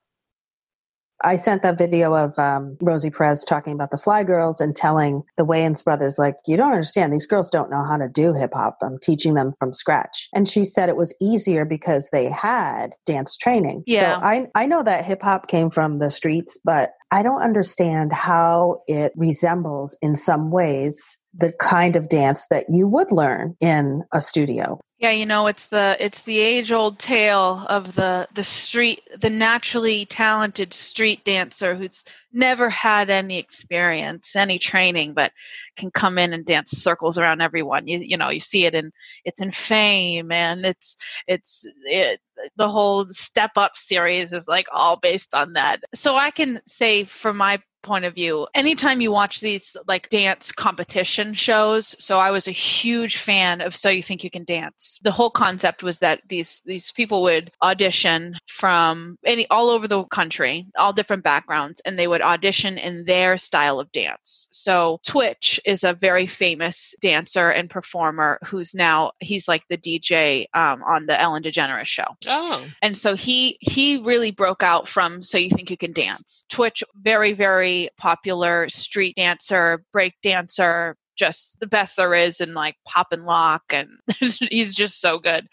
I 1.23 1.35
sent 1.35 1.63
that 1.63 1.77
video 1.77 2.13
of 2.13 2.37
um, 2.37 2.77
Rosie 2.81 3.09
Perez 3.09 3.43
talking 3.43 3.73
about 3.73 3.91
the 3.91 3.97
Fly 3.97 4.23
Girls 4.23 4.61
and 4.61 4.75
telling 4.75 5.23
the 5.35 5.45
Wayans 5.45 5.83
brothers, 5.83 6.17
like, 6.17 6.35
you 6.45 6.57
don't 6.57 6.71
understand. 6.71 7.13
These 7.13 7.25
girls 7.25 7.49
don't 7.49 7.69
know 7.71 7.83
how 7.83 7.97
to 7.97 8.07
do 8.07 8.33
hip 8.33 8.51
hop. 8.53 8.77
I'm 8.81 8.99
teaching 8.99 9.33
them 9.33 9.53
from 9.57 9.73
scratch. 9.73 10.29
And 10.33 10.47
she 10.47 10.63
said 10.63 10.89
it 10.89 10.95
was 10.95 11.15
easier 11.21 11.65
because 11.65 12.09
they 12.11 12.29
had 12.29 12.91
dance 13.05 13.35
training. 13.37 13.83
Yeah. 13.87 14.19
So 14.19 14.25
I, 14.25 14.47
I 14.55 14.65
know 14.65 14.83
that 14.83 15.05
hip 15.05 15.21
hop 15.21 15.47
came 15.47 15.69
from 15.69 15.99
the 15.99 16.11
streets, 16.11 16.59
but 16.63 16.91
I 17.11 17.23
don't 17.23 17.41
understand 17.41 18.11
how 18.11 18.81
it 18.87 19.13
resembles 19.15 19.97
in 20.01 20.13
some 20.15 20.51
ways 20.51 21.17
the 21.33 21.53
kind 21.53 21.95
of 21.95 22.09
dance 22.09 22.47
that 22.49 22.65
you 22.69 22.87
would 22.87 23.11
learn 23.11 23.55
in 23.61 24.03
a 24.13 24.19
studio. 24.19 24.79
Yeah, 24.99 25.11
you 25.11 25.27
know, 25.27 25.45
it's 25.45 25.67
the 25.67 25.95
it's 25.99 26.21
the 26.23 26.39
age 26.39 26.71
old 26.71 26.97
tale 26.97 27.63
of 27.69 27.93
the 27.93 28.27
the 28.33 28.43
street 28.43 29.03
the 29.15 29.29
naturally 29.29 30.07
talented 30.07 30.73
street 30.73 31.23
dancer 31.23 31.75
who's 31.75 32.03
never 32.33 32.67
had 32.67 33.11
any 33.11 33.37
experience, 33.37 34.35
any 34.35 34.57
training, 34.57 35.13
but 35.13 35.33
can 35.75 35.91
come 35.91 36.17
in 36.17 36.33
and 36.33 36.43
dance 36.47 36.71
circles 36.71 37.19
around 37.19 37.41
everyone. 37.41 37.87
You 37.87 37.99
you 37.99 38.17
know, 38.17 38.29
you 38.29 38.39
see 38.39 38.65
it 38.65 38.73
in 38.73 38.91
it's 39.23 39.39
in 39.39 39.51
fame 39.51 40.31
and 40.31 40.65
it's 40.65 40.97
it's 41.27 41.67
it 41.85 42.19
the 42.55 42.67
whole 42.69 43.05
step 43.05 43.51
up 43.55 43.77
series 43.77 44.33
is 44.33 44.47
like 44.47 44.65
all 44.73 44.95
based 44.95 45.35
on 45.35 45.53
that. 45.53 45.79
So 45.93 46.15
I 46.15 46.31
can 46.31 46.59
say 46.65 47.03
from 47.03 47.37
my 47.37 47.61
point 47.87 48.05
of 48.05 48.13
view 48.13 48.47
anytime 48.53 49.01
you 49.01 49.11
watch 49.11 49.39
these 49.39 49.77
like 49.87 50.09
dance 50.09 50.51
competition 50.51 51.33
shows 51.33 51.95
so 52.03 52.19
i 52.19 52.31
was 52.31 52.47
a 52.47 52.51
huge 52.51 53.17
fan 53.17 53.61
of 53.61 53.75
so 53.75 53.89
you 53.89 54.03
think 54.03 54.23
you 54.23 54.29
can 54.29 54.43
dance. 54.43 54.99
The 55.03 55.11
whole 55.11 55.29
concept 55.29 55.83
was 55.83 55.99
that 55.99 56.21
these 56.27 56.61
these 56.65 56.91
people 56.91 57.21
would 57.23 57.51
audition 57.61 58.37
from 58.47 59.17
any 59.23 59.47
all 59.49 59.69
over 59.69 59.87
the 59.87 60.03
country 60.05 60.67
all 60.77 60.93
different 60.93 61.23
backgrounds 61.23 61.81
and 61.85 61.97
they 61.97 62.07
would 62.07 62.21
audition 62.21 62.77
in 62.77 63.05
their 63.05 63.37
style 63.37 63.79
of 63.79 63.91
dance. 63.91 64.47
So 64.51 64.99
twitch 65.05 65.59
is 65.65 65.83
a 65.83 65.93
very 65.93 66.25
famous 66.25 66.95
dancer 67.01 67.49
and 67.49 67.69
performer 67.69 68.39
who's 68.45 68.73
now 68.73 69.11
he's 69.19 69.47
like 69.47 69.63
the 69.69 69.77
dj 69.77 70.45
um, 70.53 70.81
on 70.83 71.05
the 71.05 71.19
ellen 71.19 71.43
degeneres 71.43 71.85
show. 71.85 72.07
Oh. 72.27 72.65
and 72.81 72.97
so 72.97 73.15
he 73.15 73.57
he 73.61 73.97
really 73.97 74.31
broke 74.31 74.63
out 74.63 74.87
from 74.87 75.21
so 75.21 75.37
you 75.37 75.49
think 75.49 75.69
you 75.69 75.77
can 75.77 75.93
dance. 75.93 76.45
Twitch 76.49 76.83
very 76.95 77.33
very 77.33 77.76
popular 77.97 78.67
street 78.69 79.15
dancer 79.17 79.83
break 79.93 80.13
dancer 80.23 80.95
just 81.17 81.59
the 81.59 81.67
best 81.67 81.97
there 81.97 82.13
is 82.13 82.39
in 82.39 82.53
like 82.53 82.75
pop 82.85 83.07
and 83.11 83.25
lock 83.25 83.63
and 83.71 83.89
he's 84.19 84.75
just 84.75 85.01
so 85.01 85.19
good. 85.19 85.47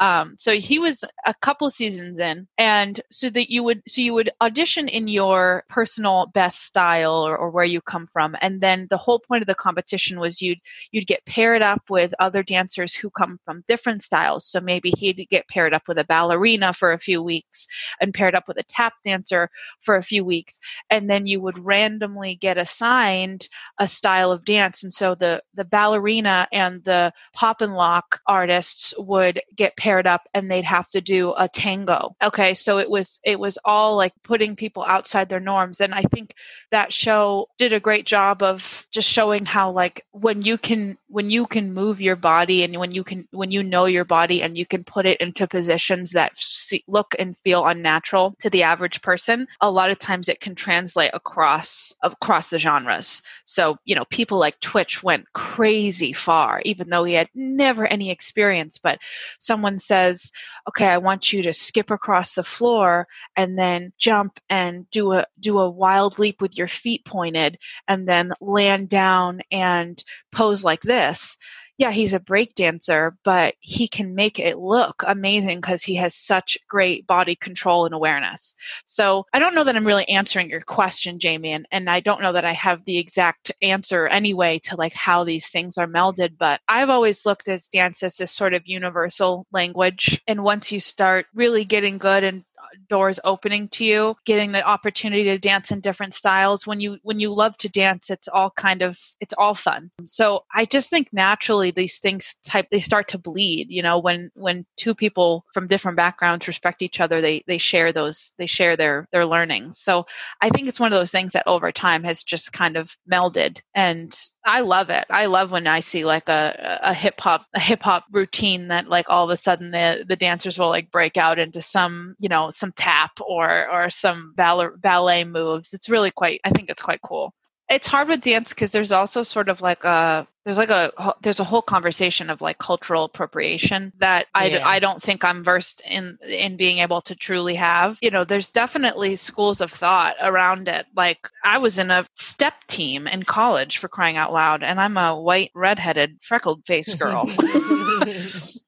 Um, 0.00 0.34
so 0.38 0.54
he 0.54 0.78
was 0.78 1.04
a 1.26 1.34
couple 1.34 1.68
seasons 1.70 2.18
in 2.18 2.46
and 2.56 3.00
so 3.10 3.28
that 3.30 3.50
you 3.50 3.62
would 3.62 3.82
so 3.86 4.00
you 4.00 4.14
would 4.14 4.30
audition 4.40 4.88
in 4.88 5.08
your 5.08 5.64
personal 5.68 6.30
best 6.32 6.62
style 6.62 7.26
or, 7.26 7.36
or 7.36 7.50
where 7.50 7.64
you 7.64 7.80
come 7.80 8.06
from 8.06 8.36
and 8.40 8.60
then 8.60 8.86
the 8.90 8.96
whole 8.96 9.18
point 9.18 9.42
of 9.42 9.48
the 9.48 9.54
competition 9.54 10.20
was 10.20 10.40
you'd 10.40 10.60
you'd 10.92 11.06
get 11.06 11.24
paired 11.26 11.62
up 11.62 11.82
with 11.90 12.14
other 12.18 12.42
dancers 12.42 12.94
who 12.94 13.10
come 13.10 13.38
from 13.44 13.64
different 13.66 14.02
styles. 14.02 14.46
So 14.46 14.60
maybe 14.60 14.92
he'd 14.96 15.26
get 15.30 15.48
paired 15.48 15.74
up 15.74 15.82
with 15.88 15.98
a 15.98 16.04
ballerina 16.04 16.72
for 16.72 16.92
a 16.92 16.98
few 16.98 17.22
weeks 17.22 17.66
and 18.00 18.14
paired 18.14 18.34
up 18.34 18.44
with 18.46 18.58
a 18.58 18.64
tap 18.64 18.94
dancer 19.04 19.50
for 19.80 19.96
a 19.96 20.02
few 20.02 20.24
weeks 20.24 20.60
and 20.90 21.10
then 21.10 21.26
you 21.26 21.40
would 21.40 21.58
randomly 21.58 22.36
get 22.36 22.56
assigned 22.56 23.48
a 23.78 23.88
style 23.88 24.32
of 24.32 24.44
dance. 24.44 24.82
And 24.82 24.92
so 24.92 25.07
the 25.14 25.42
the 25.54 25.64
ballerina 25.64 26.48
and 26.52 26.82
the 26.84 27.12
pop 27.32 27.60
and 27.60 27.74
lock 27.74 28.20
artists 28.26 28.94
would 28.98 29.40
get 29.54 29.76
paired 29.76 30.06
up 30.06 30.28
and 30.34 30.50
they'd 30.50 30.64
have 30.64 30.88
to 30.90 31.00
do 31.00 31.34
a 31.36 31.48
tango. 31.48 32.10
Okay 32.22 32.54
so 32.54 32.78
it 32.78 32.90
was 32.90 33.20
it 33.24 33.38
was 33.38 33.58
all 33.64 33.96
like 33.96 34.12
putting 34.22 34.56
people 34.56 34.84
outside 34.84 35.28
their 35.28 35.40
norms. 35.40 35.80
And 35.80 35.94
i 35.94 36.02
think 36.02 36.34
that 36.70 36.92
show 36.92 37.48
did 37.58 37.72
a 37.72 37.80
great 37.80 38.06
job 38.06 38.42
of 38.42 38.86
just 38.90 39.08
showing 39.08 39.44
how 39.44 39.70
like 39.70 40.04
when 40.12 40.42
you 40.42 40.58
can 40.58 40.98
when 41.08 41.30
you 41.30 41.46
can 41.46 41.72
move 41.72 42.00
your 42.00 42.16
body 42.16 42.62
and 42.62 42.76
when 42.76 42.92
you 42.92 43.04
can 43.04 43.26
when 43.30 43.50
you 43.50 43.62
know 43.62 43.86
your 43.86 44.04
body 44.04 44.42
and 44.42 44.56
you 44.56 44.66
can 44.66 44.84
put 44.84 45.06
it 45.06 45.20
into 45.20 45.46
positions 45.46 46.12
that 46.12 46.32
see, 46.36 46.84
look 46.86 47.14
and 47.18 47.36
feel 47.38 47.66
unnatural 47.66 48.34
to 48.40 48.50
the 48.50 48.62
average 48.62 49.00
person 49.02 49.46
a 49.60 49.70
lot 49.70 49.90
of 49.90 49.98
times 49.98 50.28
it 50.28 50.40
can 50.40 50.54
translate 50.54 51.10
across 51.14 51.94
across 52.02 52.48
the 52.48 52.58
genres. 52.58 53.22
So 53.44 53.78
you 53.84 53.94
know 53.94 54.04
people 54.06 54.38
like 54.38 54.60
twitch 54.60 54.97
went 55.02 55.32
crazy 55.32 56.12
far 56.12 56.62
even 56.64 56.88
though 56.88 57.04
he 57.04 57.14
had 57.14 57.28
never 57.34 57.86
any 57.86 58.10
experience. 58.10 58.78
But 58.78 58.98
someone 59.38 59.78
says 59.78 60.30
okay 60.68 60.86
i 60.86 60.98
want 60.98 61.32
you 61.32 61.42
to 61.42 61.52
skip 61.52 61.90
across 61.90 62.34
the 62.34 62.42
floor 62.42 63.06
and 63.36 63.58
then 63.58 63.92
jump 63.98 64.38
and 64.50 64.88
do 64.90 65.12
a 65.12 65.26
do 65.40 65.58
a 65.58 65.70
wild 65.70 66.18
leap 66.18 66.40
with 66.40 66.56
your 66.56 66.68
feet 66.68 67.04
pointed 67.04 67.58
and 67.86 68.08
then 68.08 68.32
land 68.40 68.88
down 68.88 69.40
and 69.50 70.02
pose 70.32 70.64
like 70.64 70.82
this 70.82 71.36
yeah, 71.78 71.92
he's 71.92 72.12
a 72.12 72.18
break 72.20 72.56
dancer, 72.56 73.16
but 73.24 73.54
he 73.60 73.86
can 73.86 74.16
make 74.16 74.40
it 74.40 74.58
look 74.58 75.04
amazing 75.06 75.60
because 75.60 75.84
he 75.84 75.94
has 75.94 76.14
such 76.16 76.58
great 76.68 77.06
body 77.06 77.36
control 77.36 77.86
and 77.86 77.94
awareness. 77.94 78.56
So 78.84 79.24
I 79.32 79.38
don't 79.38 79.54
know 79.54 79.62
that 79.62 79.76
I'm 79.76 79.86
really 79.86 80.08
answering 80.08 80.50
your 80.50 80.60
question, 80.60 81.20
Jamie, 81.20 81.52
and, 81.52 81.66
and 81.70 81.88
I 81.88 82.00
don't 82.00 82.20
know 82.20 82.32
that 82.32 82.44
I 82.44 82.52
have 82.52 82.84
the 82.84 82.98
exact 82.98 83.52
answer 83.62 84.08
anyway 84.08 84.58
to 84.64 84.76
like 84.76 84.92
how 84.92 85.22
these 85.22 85.48
things 85.48 85.78
are 85.78 85.86
melded, 85.86 86.36
but 86.36 86.60
I've 86.68 86.90
always 86.90 87.24
looked 87.24 87.46
at 87.46 87.62
dance 87.72 88.02
as 88.02 88.16
this 88.16 88.32
sort 88.32 88.54
of 88.54 88.62
universal 88.66 89.46
language. 89.52 90.20
And 90.26 90.42
once 90.42 90.72
you 90.72 90.80
start 90.80 91.26
really 91.34 91.64
getting 91.64 91.98
good 91.98 92.24
and 92.24 92.42
doors 92.88 93.20
opening 93.24 93.68
to 93.68 93.84
you 93.84 94.16
getting 94.24 94.52
the 94.52 94.62
opportunity 94.64 95.24
to 95.24 95.38
dance 95.38 95.70
in 95.70 95.80
different 95.80 96.14
styles. 96.14 96.66
When 96.66 96.80
you 96.80 96.98
when 97.02 97.20
you 97.20 97.32
love 97.34 97.56
to 97.58 97.68
dance 97.68 98.10
it's 98.10 98.28
all 98.28 98.50
kind 98.50 98.82
of 98.82 98.98
it's 99.20 99.34
all 99.34 99.54
fun. 99.54 99.90
So 100.04 100.44
i 100.54 100.64
just 100.64 100.90
think 100.90 101.08
naturally 101.12 101.70
these 101.70 101.98
things 101.98 102.36
type 102.44 102.66
they 102.70 102.80
start 102.80 103.08
to 103.08 103.18
bleed 103.18 103.66
you 103.70 103.82
know 103.82 103.98
when 103.98 104.30
when 104.34 104.64
two 104.76 104.94
people 104.94 105.44
from 105.52 105.66
different 105.66 105.96
backgrounds 105.96 106.48
respect 106.48 106.82
each 106.82 107.00
other 107.00 107.20
they 107.20 107.42
they 107.46 107.58
share 107.58 107.92
those 107.92 108.34
they 108.38 108.46
share 108.46 108.76
their 108.76 109.06
their 109.12 109.26
learning 109.26 109.72
so 109.72 110.06
i 110.40 110.48
think 110.50 110.68
it's 110.68 110.80
one 110.80 110.92
of 110.92 110.98
those 110.98 111.10
things 111.10 111.32
that 111.32 111.46
over 111.46 111.72
time 111.72 112.04
has 112.04 112.22
just 112.22 112.52
kind 112.52 112.76
of 112.76 112.96
melded 113.10 113.60
and 113.74 114.14
i 114.48 114.60
love 114.60 114.90
it 114.90 115.04
i 115.10 115.26
love 115.26 115.52
when 115.52 115.66
i 115.66 115.80
see 115.80 116.04
like 116.04 116.28
a 116.28 116.78
a 116.82 116.94
hip 116.94 117.20
hop 117.20 117.44
a 117.54 117.60
hip 117.60 117.82
hop 117.82 118.04
routine 118.12 118.68
that 118.68 118.88
like 118.88 119.08
all 119.08 119.24
of 119.24 119.30
a 119.30 119.36
sudden 119.36 119.70
the 119.70 120.04
the 120.08 120.16
dancers 120.16 120.58
will 120.58 120.68
like 120.68 120.90
break 120.90 121.16
out 121.16 121.38
into 121.38 121.60
some 121.62 122.14
you 122.18 122.28
know 122.28 122.50
some 122.50 122.72
tap 122.72 123.12
or 123.20 123.68
or 123.70 123.90
some 123.90 124.32
ballet 124.36 124.68
ballet 124.78 125.24
moves. 125.24 125.72
It's 125.72 125.88
really 125.88 126.10
quite. 126.10 126.40
I 126.44 126.50
think 126.50 126.70
it's 126.70 126.82
quite 126.82 127.02
cool. 127.02 127.32
It's 127.68 127.86
hard 127.86 128.08
with 128.08 128.22
dance 128.22 128.50
because 128.50 128.72
there's 128.72 128.92
also 128.92 129.22
sort 129.22 129.48
of 129.48 129.60
like 129.60 129.84
a 129.84 130.26
there's 130.48 130.56
like 130.56 130.70
a 130.70 131.14
there's 131.20 131.40
a 131.40 131.44
whole 131.44 131.60
conversation 131.60 132.30
of 132.30 132.40
like 132.40 132.56
cultural 132.56 133.04
appropriation 133.04 133.92
that 133.98 134.28
I, 134.34 134.46
yeah. 134.46 134.66
I 134.66 134.78
don't 134.78 135.02
think 135.02 135.22
I'm 135.22 135.44
versed 135.44 135.82
in 135.84 136.16
in 136.26 136.56
being 136.56 136.78
able 136.78 137.02
to 137.02 137.14
truly 137.14 137.56
have. 137.56 137.98
You 138.00 138.10
know, 138.10 138.24
there's 138.24 138.48
definitely 138.48 139.16
schools 139.16 139.60
of 139.60 139.70
thought 139.70 140.16
around 140.22 140.68
it. 140.68 140.86
Like 140.96 141.28
I 141.44 141.58
was 141.58 141.78
in 141.78 141.90
a 141.90 142.06
step 142.14 142.54
team 142.66 143.06
in 143.06 143.24
college 143.24 143.76
for 143.76 143.88
crying 143.88 144.16
out 144.16 144.32
loud, 144.32 144.62
and 144.62 144.80
I'm 144.80 144.96
a 144.96 145.20
white 145.20 145.50
redheaded 145.54 146.16
freckled 146.22 146.64
faced 146.64 146.98
girl. 146.98 147.28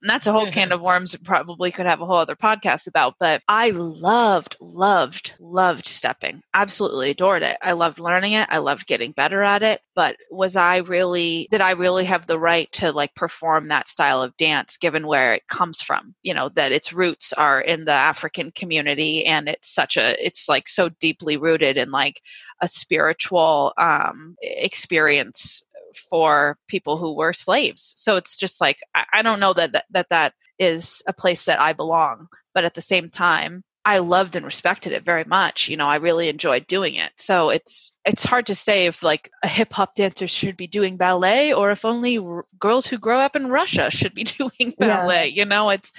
and 0.02 0.08
that's 0.08 0.26
a 0.26 0.32
whole 0.32 0.46
can 0.46 0.72
of 0.72 0.80
worms 0.80 1.16
probably 1.16 1.70
could 1.70 1.86
have 1.86 2.00
a 2.00 2.06
whole 2.06 2.16
other 2.16 2.36
podcast 2.36 2.86
about 2.86 3.14
but 3.18 3.42
i 3.48 3.70
loved 3.70 4.56
loved 4.60 5.34
loved 5.38 5.86
stepping 5.86 6.42
absolutely 6.54 7.10
adored 7.10 7.42
it 7.42 7.56
i 7.62 7.72
loved 7.72 7.98
learning 7.98 8.32
it 8.32 8.48
i 8.50 8.58
loved 8.58 8.86
getting 8.86 9.12
better 9.12 9.42
at 9.42 9.62
it 9.62 9.80
but 10.00 10.16
was 10.30 10.56
i 10.56 10.78
really 10.78 11.46
did 11.50 11.60
i 11.60 11.72
really 11.72 12.06
have 12.06 12.26
the 12.26 12.38
right 12.38 12.72
to 12.72 12.90
like 12.90 13.14
perform 13.14 13.68
that 13.68 13.86
style 13.86 14.22
of 14.22 14.34
dance 14.38 14.78
given 14.78 15.06
where 15.06 15.34
it 15.34 15.46
comes 15.46 15.82
from 15.82 16.14
you 16.22 16.32
know 16.32 16.48
that 16.48 16.72
its 16.72 16.90
roots 16.94 17.34
are 17.34 17.60
in 17.60 17.84
the 17.84 17.92
african 17.92 18.50
community 18.52 19.26
and 19.26 19.46
it's 19.46 19.74
such 19.74 19.98
a 19.98 20.16
it's 20.24 20.48
like 20.48 20.68
so 20.68 20.88
deeply 21.00 21.36
rooted 21.36 21.76
in 21.76 21.90
like 21.90 22.22
a 22.62 22.68
spiritual 22.68 23.74
um, 23.78 24.36
experience 24.40 25.62
for 26.08 26.56
people 26.68 26.96
who 26.96 27.14
were 27.14 27.32
slaves. 27.32 27.94
So 27.96 28.16
it's 28.16 28.36
just 28.36 28.60
like 28.60 28.78
I, 28.94 29.04
I 29.14 29.22
don't 29.22 29.40
know 29.40 29.54
that, 29.54 29.72
that 29.72 29.84
that 29.90 30.06
that 30.10 30.32
is 30.58 31.02
a 31.06 31.12
place 31.12 31.44
that 31.46 31.60
I 31.60 31.72
belong, 31.72 32.28
but 32.54 32.64
at 32.64 32.74
the 32.74 32.82
same 32.82 33.08
time, 33.08 33.64
I 33.84 33.98
loved 33.98 34.36
and 34.36 34.44
respected 34.44 34.92
it 34.92 35.04
very 35.04 35.24
much. 35.24 35.68
You 35.68 35.76
know, 35.76 35.86
I 35.86 35.96
really 35.96 36.28
enjoyed 36.28 36.66
doing 36.66 36.96
it. 36.96 37.12
So 37.16 37.48
it's 37.48 37.96
it's 38.04 38.24
hard 38.24 38.46
to 38.46 38.54
say 38.54 38.86
if 38.86 39.02
like 39.02 39.30
a 39.42 39.48
hip 39.48 39.72
hop 39.72 39.94
dancer 39.94 40.28
should 40.28 40.56
be 40.56 40.66
doing 40.66 40.96
ballet 40.96 41.54
or 41.54 41.70
if 41.70 41.84
only 41.84 42.18
r- 42.18 42.44
girls 42.58 42.86
who 42.86 42.98
grow 42.98 43.18
up 43.18 43.36
in 43.36 43.48
Russia 43.48 43.90
should 43.90 44.14
be 44.14 44.24
doing 44.38 44.74
ballet. 44.78 45.28
Yeah. 45.28 45.42
You 45.42 45.44
know, 45.46 45.70
it's 45.70 45.92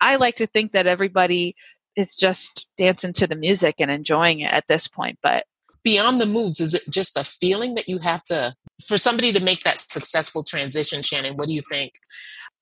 I 0.00 0.16
like 0.16 0.36
to 0.36 0.46
think 0.48 0.72
that 0.72 0.86
everybody 0.86 1.54
is 1.94 2.14
just 2.14 2.68
dancing 2.76 3.12
to 3.14 3.26
the 3.26 3.36
music 3.36 3.76
and 3.78 3.90
enjoying 3.90 4.40
it 4.40 4.52
at 4.52 4.64
this 4.68 4.88
point, 4.88 5.18
but 5.22 5.44
beyond 5.84 6.20
the 6.20 6.26
moves 6.26 6.60
is 6.60 6.74
it 6.74 6.82
just 6.90 7.16
a 7.16 7.24
feeling 7.24 7.74
that 7.74 7.88
you 7.88 7.98
have 7.98 8.24
to 8.24 8.54
for 8.86 8.98
somebody 8.98 9.32
to 9.32 9.42
make 9.42 9.62
that 9.64 9.78
successful 9.78 10.42
transition 10.44 11.02
shannon 11.02 11.34
what 11.36 11.46
do 11.46 11.54
you 11.54 11.62
think 11.70 11.92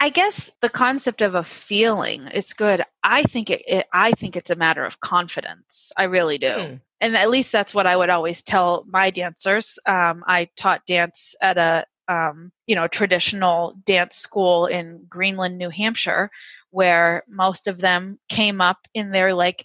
i 0.00 0.08
guess 0.08 0.50
the 0.62 0.68
concept 0.68 1.22
of 1.22 1.34
a 1.34 1.44
feeling 1.44 2.26
is 2.28 2.52
good. 2.52 2.82
I 3.02 3.22
think 3.22 3.50
it, 3.50 3.62
it 3.66 3.86
i 3.92 4.12
think 4.12 4.36
it's 4.36 4.50
a 4.50 4.56
matter 4.56 4.84
of 4.84 5.00
confidence. 5.00 5.92
I 5.96 6.04
really 6.04 6.38
do. 6.38 6.48
Mm. 6.48 6.80
and 7.00 7.16
at 7.16 7.30
least 7.30 7.52
that's 7.52 7.74
what 7.74 7.86
i 7.86 7.96
would 7.96 8.10
always 8.10 8.42
tell 8.42 8.84
my 8.88 9.10
dancers. 9.10 9.78
Um, 9.86 10.24
i 10.26 10.48
taught 10.56 10.86
dance 10.86 11.34
at 11.40 11.58
a 11.58 11.86
um, 12.08 12.52
you 12.66 12.76
know 12.76 12.86
traditional 12.86 13.74
dance 13.84 14.16
school 14.16 14.66
in 14.66 15.04
greenland 15.08 15.58
new 15.58 15.70
hampshire 15.70 16.30
where 16.70 17.24
most 17.28 17.68
of 17.68 17.78
them 17.78 18.18
came 18.28 18.60
up 18.60 18.78
in 18.94 19.10
their 19.10 19.34
like 19.34 19.64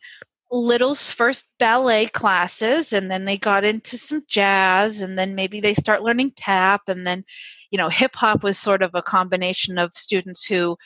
Little's 0.51 1.09
first 1.09 1.47
ballet 1.59 2.07
classes 2.07 2.91
and 2.91 3.09
then 3.09 3.23
they 3.23 3.37
got 3.37 3.63
into 3.63 3.97
some 3.97 4.23
jazz 4.27 5.01
and 5.01 5.17
then 5.17 5.33
maybe 5.33 5.61
they 5.61 5.73
start 5.73 6.03
learning 6.03 6.33
tap 6.35 6.81
and 6.87 7.07
then 7.07 7.23
you 7.71 7.77
know 7.77 7.89
hip 7.89 8.15
hop 8.15 8.43
was 8.43 8.57
sort 8.57 8.81
of 8.81 8.91
a 8.93 9.01
combination 9.01 9.77
of 9.77 9.93
students 9.93 10.45
who 10.45 10.77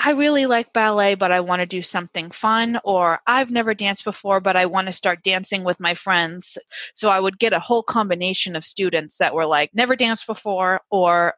I 0.00 0.12
really 0.12 0.46
like 0.46 0.72
ballet 0.72 1.14
but 1.14 1.32
I 1.32 1.40
want 1.40 1.60
to 1.60 1.66
do 1.66 1.82
something 1.82 2.30
fun 2.30 2.78
or 2.84 3.20
I've 3.26 3.50
never 3.50 3.74
danced 3.74 4.04
before 4.04 4.40
but 4.40 4.56
I 4.56 4.66
want 4.66 4.86
to 4.86 4.92
start 4.92 5.22
dancing 5.22 5.64
with 5.64 5.80
my 5.80 5.94
friends 5.94 6.58
so 6.94 7.10
I 7.10 7.20
would 7.20 7.38
get 7.38 7.52
a 7.52 7.60
whole 7.60 7.82
combination 7.82 8.56
of 8.56 8.64
students 8.64 9.18
that 9.18 9.34
were 9.34 9.46
like 9.46 9.70
never 9.74 9.96
danced 9.96 10.26
before 10.26 10.80
or 10.90 11.34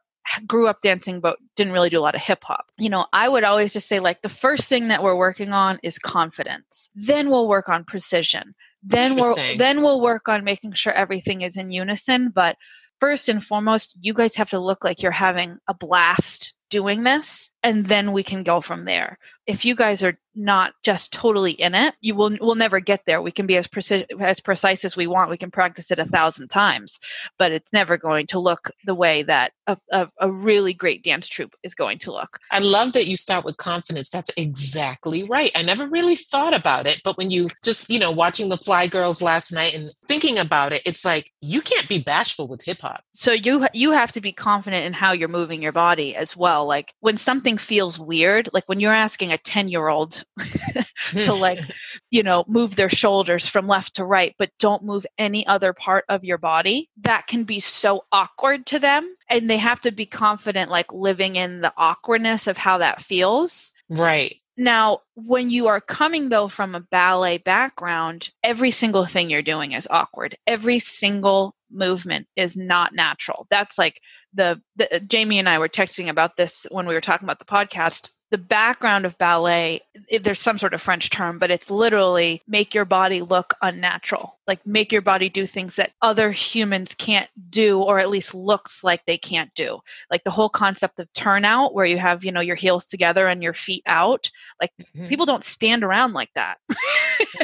grew 0.47 0.67
up 0.67 0.81
dancing 0.81 1.19
but 1.19 1.37
didn't 1.55 1.73
really 1.73 1.89
do 1.89 1.99
a 1.99 2.01
lot 2.01 2.15
of 2.15 2.21
hip 2.21 2.43
hop. 2.43 2.65
You 2.77 2.89
know, 2.89 3.05
I 3.13 3.27
would 3.27 3.43
always 3.43 3.73
just 3.73 3.87
say 3.87 3.99
like 3.99 4.21
the 4.21 4.29
first 4.29 4.69
thing 4.69 4.87
that 4.87 5.03
we're 5.03 5.17
working 5.17 5.51
on 5.51 5.79
is 5.83 5.97
confidence. 5.99 6.89
Then 6.95 7.29
we'll 7.29 7.47
work 7.47 7.69
on 7.69 7.83
precision. 7.83 8.53
Then 8.83 9.15
we'll 9.15 9.35
then 9.57 9.81
we'll 9.81 10.01
work 10.01 10.27
on 10.27 10.43
making 10.43 10.73
sure 10.73 10.93
everything 10.93 11.41
is 11.41 11.57
in 11.57 11.71
unison, 11.71 12.31
but 12.33 12.55
first 13.01 13.27
and 13.27 13.43
foremost, 13.43 13.95
you 13.99 14.13
guys 14.13 14.35
have 14.35 14.51
to 14.51 14.59
look 14.59 14.85
like 14.85 15.01
you're 15.01 15.11
having 15.11 15.57
a 15.67 15.73
blast 15.73 16.53
doing 16.71 17.03
this 17.03 17.51
and 17.61 17.85
then 17.85 18.11
we 18.11 18.23
can 18.23 18.41
go 18.41 18.61
from 18.61 18.85
there 18.85 19.19
if 19.47 19.65
you 19.65 19.75
guys 19.75 20.03
are 20.03 20.17
not 20.33 20.73
just 20.81 21.11
totally 21.11 21.51
in 21.51 21.75
it, 21.75 21.93
you 21.99 22.15
will 22.15 22.37
will 22.39 22.55
never 22.55 22.79
get 22.79 23.01
there. 23.05 23.21
We 23.21 23.31
can 23.31 23.47
be 23.47 23.57
as 23.57 23.67
precise 23.67 24.05
as 24.19 24.39
precise 24.39 24.85
as 24.85 24.95
we 24.95 25.07
want. 25.07 25.29
We 25.29 25.37
can 25.37 25.51
practice 25.51 25.91
it 25.91 25.99
a 25.99 26.05
thousand 26.05 26.47
times, 26.47 26.99
but 27.37 27.51
it's 27.51 27.73
never 27.73 27.97
going 27.97 28.27
to 28.27 28.39
look 28.39 28.71
the 28.85 28.95
way 28.95 29.23
that 29.23 29.51
a, 29.67 29.77
a, 29.91 30.09
a 30.21 30.31
really 30.31 30.73
great 30.73 31.03
dance 31.03 31.27
troupe 31.27 31.53
is 31.63 31.75
going 31.75 31.99
to 31.99 32.13
look. 32.13 32.39
I 32.49 32.59
love 32.59 32.93
that 32.93 33.07
you 33.07 33.17
start 33.17 33.43
with 33.43 33.57
confidence. 33.57 34.09
That's 34.09 34.31
exactly 34.37 35.23
right. 35.23 35.51
I 35.53 35.63
never 35.63 35.85
really 35.85 36.15
thought 36.15 36.53
about 36.53 36.87
it, 36.87 37.01
but 37.03 37.17
when 37.17 37.29
you 37.29 37.49
just, 37.61 37.89
you 37.89 37.99
know, 37.99 38.11
watching 38.11 38.47
the 38.47 38.57
Fly 38.57 38.87
Girls 38.87 39.21
last 39.21 39.51
night 39.51 39.75
and 39.75 39.91
thinking 40.07 40.39
about 40.39 40.71
it, 40.71 40.81
it's 40.85 41.03
like 41.03 41.33
you 41.41 41.61
can't 41.61 41.89
be 41.89 41.99
bashful 41.99 42.47
with 42.47 42.63
hip 42.63 42.79
hop. 42.81 43.03
So 43.13 43.33
you 43.33 43.67
you 43.73 43.91
have 43.91 44.13
to 44.13 44.21
be 44.21 44.31
confident 44.31 44.85
in 44.85 44.93
how 44.93 45.11
you're 45.11 45.27
moving 45.27 45.61
your 45.61 45.73
body 45.73 46.15
as 46.15 46.37
well. 46.37 46.60
Like 46.65 46.93
when 46.99 47.17
something 47.17 47.57
feels 47.57 47.99
weird, 47.99 48.49
like 48.53 48.67
when 48.67 48.79
you're 48.79 48.93
asking 48.93 49.31
a 49.31 49.37
10-year-old 49.37 50.23
to 51.23 51.33
like, 51.33 51.59
you 52.11 52.23
know, 52.23 52.43
move 52.47 52.75
their 52.75 52.89
shoulders 52.89 53.47
from 53.47 53.67
left 53.67 53.95
to 53.95 54.05
right 54.05 54.35
but 54.37 54.51
don't 54.59 54.83
move 54.83 55.05
any 55.17 55.45
other 55.47 55.73
part 55.73 56.05
of 56.09 56.23
your 56.23 56.37
body, 56.37 56.89
that 57.01 57.27
can 57.27 57.43
be 57.43 57.59
so 57.59 58.03
awkward 58.11 58.65
to 58.67 58.79
them 58.79 59.15
and 59.29 59.49
they 59.49 59.57
have 59.57 59.81
to 59.81 59.91
be 59.91 60.05
confident 60.05 60.71
like 60.71 60.91
living 60.91 61.35
in 61.35 61.61
the 61.61 61.73
awkwardness 61.77 62.47
of 62.47 62.57
how 62.57 62.77
that 62.79 63.01
feels. 63.01 63.71
Right. 63.89 64.35
Now, 64.57 64.99
when 65.15 65.49
you 65.49 65.67
are 65.67 65.81
coming 65.81 66.29
though 66.29 66.47
from 66.47 66.75
a 66.75 66.81
ballet 66.81 67.37
background, 67.39 68.29
every 68.43 68.71
single 68.71 69.05
thing 69.05 69.29
you're 69.29 69.41
doing 69.41 69.71
is 69.71 69.87
awkward. 69.89 70.37
Every 70.45 70.79
single 70.79 71.55
movement 71.71 72.27
is 72.35 72.55
not 72.55 72.93
natural. 72.93 73.47
That's 73.49 73.77
like 73.77 74.01
the, 74.33 74.61
the 74.75 75.01
Jamie 75.07 75.39
and 75.39 75.49
I 75.49 75.59
were 75.59 75.69
texting 75.69 76.09
about 76.09 76.37
this 76.37 76.65
when 76.71 76.85
we 76.85 76.93
were 76.93 77.01
talking 77.01 77.25
about 77.25 77.39
the 77.39 77.45
podcast 77.45 78.09
the 78.31 78.37
background 78.37 79.05
of 79.05 79.17
ballet 79.17 79.81
there's 80.21 80.39
some 80.39 80.57
sort 80.57 80.73
of 80.73 80.81
french 80.81 81.09
term 81.09 81.37
but 81.37 81.51
it's 81.51 81.69
literally 81.69 82.41
make 82.47 82.73
your 82.73 82.85
body 82.85 83.21
look 83.21 83.53
unnatural. 83.61 84.37
Like 84.47 84.65
make 84.65 84.91
your 84.91 85.01
body 85.01 85.29
do 85.29 85.45
things 85.45 85.75
that 85.75 85.91
other 86.01 86.31
humans 86.31 86.93
can't 86.93 87.29
do 87.49 87.81
or 87.81 87.99
at 87.99 88.09
least 88.09 88.33
looks 88.33 88.83
like 88.83 89.05
they 89.05 89.17
can't 89.17 89.53
do. 89.53 89.79
Like 90.09 90.23
the 90.23 90.31
whole 90.31 90.49
concept 90.49 90.99
of 90.99 91.11
turnout 91.13 91.73
where 91.73 91.85
you 91.85 91.97
have 91.97 92.23
you 92.23 92.31
know 92.31 92.41
your 92.41 92.55
heels 92.55 92.85
together 92.85 93.27
and 93.27 93.43
your 93.43 93.53
feet 93.53 93.83
out. 93.85 94.29
Like 94.59 94.71
mm-hmm. 94.79 95.07
people 95.07 95.25
don't 95.25 95.43
stand 95.43 95.83
around 95.83 96.13
like 96.13 96.31
that. 96.35 96.57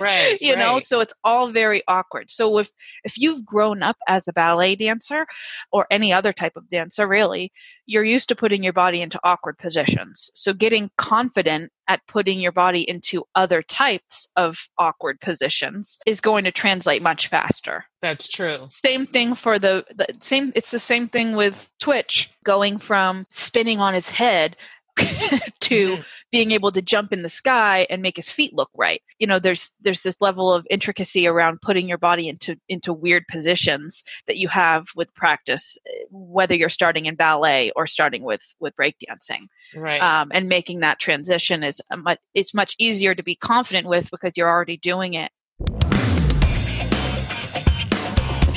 Right 0.01 0.37
you 0.41 0.53
right. 0.53 0.59
know 0.59 0.79
so 0.79 0.99
it's 0.99 1.13
all 1.23 1.51
very 1.51 1.83
awkward. 1.87 2.31
So 2.31 2.57
if 2.57 2.69
if 3.03 3.17
you've 3.17 3.45
grown 3.45 3.83
up 3.83 3.95
as 4.07 4.27
a 4.27 4.33
ballet 4.33 4.75
dancer 4.75 5.25
or 5.71 5.85
any 5.91 6.11
other 6.11 6.33
type 6.33 6.55
of 6.55 6.69
dancer 6.69 7.07
really 7.07 7.51
you're 7.87 8.03
used 8.03 8.27
to 8.29 8.35
putting 8.35 8.63
your 8.63 8.73
body 8.73 9.01
into 9.01 9.19
awkward 9.23 9.57
positions. 9.57 10.29
So 10.33 10.53
getting 10.53 10.76
getting 10.77 10.91
confident 10.97 11.71
at 11.87 12.05
putting 12.07 12.39
your 12.39 12.51
body 12.51 12.87
into 12.87 13.23
other 13.33 13.61
types 13.63 14.27
of 14.35 14.57
awkward 14.77 15.19
positions 15.21 15.99
is 16.05 16.21
going 16.21 16.43
to 16.43 16.51
translate 16.51 17.01
much 17.01 17.27
faster. 17.29 17.85
That's 18.01 18.27
true. 18.27 18.59
Same 18.67 19.07
thing 19.07 19.33
for 19.33 19.57
the, 19.57 19.85
the 19.95 20.07
same 20.19 20.51
it's 20.55 20.71
the 20.71 20.79
same 20.79 21.07
thing 21.07 21.35
with 21.35 21.67
Twitch 21.79 22.29
going 22.43 22.77
from 22.77 23.25
spinning 23.29 23.79
on 23.79 23.93
his 23.93 24.09
head 24.09 24.55
to 24.97 25.93
mm-hmm. 25.93 26.01
Being 26.31 26.51
able 26.51 26.71
to 26.71 26.81
jump 26.81 27.13
in 27.13 27.21
the 27.21 27.29
sky 27.29 27.87
and 27.89 28.01
make 28.01 28.17
his 28.17 28.29
feet 28.29 28.53
look 28.53 28.69
right. 28.75 29.01
You 29.19 29.27
know, 29.27 29.39
there's 29.39 29.73
there's 29.81 30.03
this 30.03 30.19
level 30.19 30.53
of 30.53 30.67
intricacy 30.69 31.27
around 31.27 31.61
putting 31.61 31.87
your 31.87 31.97
body 31.97 32.27
into 32.27 32.57
into 32.67 32.93
weird 32.93 33.23
positions 33.29 34.03
that 34.27 34.37
you 34.37 34.47
have 34.49 34.87
with 34.95 35.13
practice, 35.13 35.77
whether 36.09 36.55
you're 36.55 36.69
starting 36.69 37.05
in 37.05 37.15
ballet 37.15 37.71
or 37.75 37.87
starting 37.87 38.23
with 38.23 38.41
with 38.59 38.75
breakdancing. 38.75 39.47
Right. 39.75 40.01
Um, 40.01 40.31
and 40.33 40.49
making 40.49 40.81
that 40.81 40.99
transition 40.99 41.63
is 41.63 41.81
a 41.91 41.97
much, 41.97 42.19
it's 42.33 42.53
much 42.53 42.75
easier 42.77 43.15
to 43.15 43.23
be 43.23 43.35
confident 43.35 43.87
with 43.87 44.09
because 44.11 44.33
you're 44.35 44.49
already 44.49 44.77
doing 44.77 45.13
it 45.13 45.31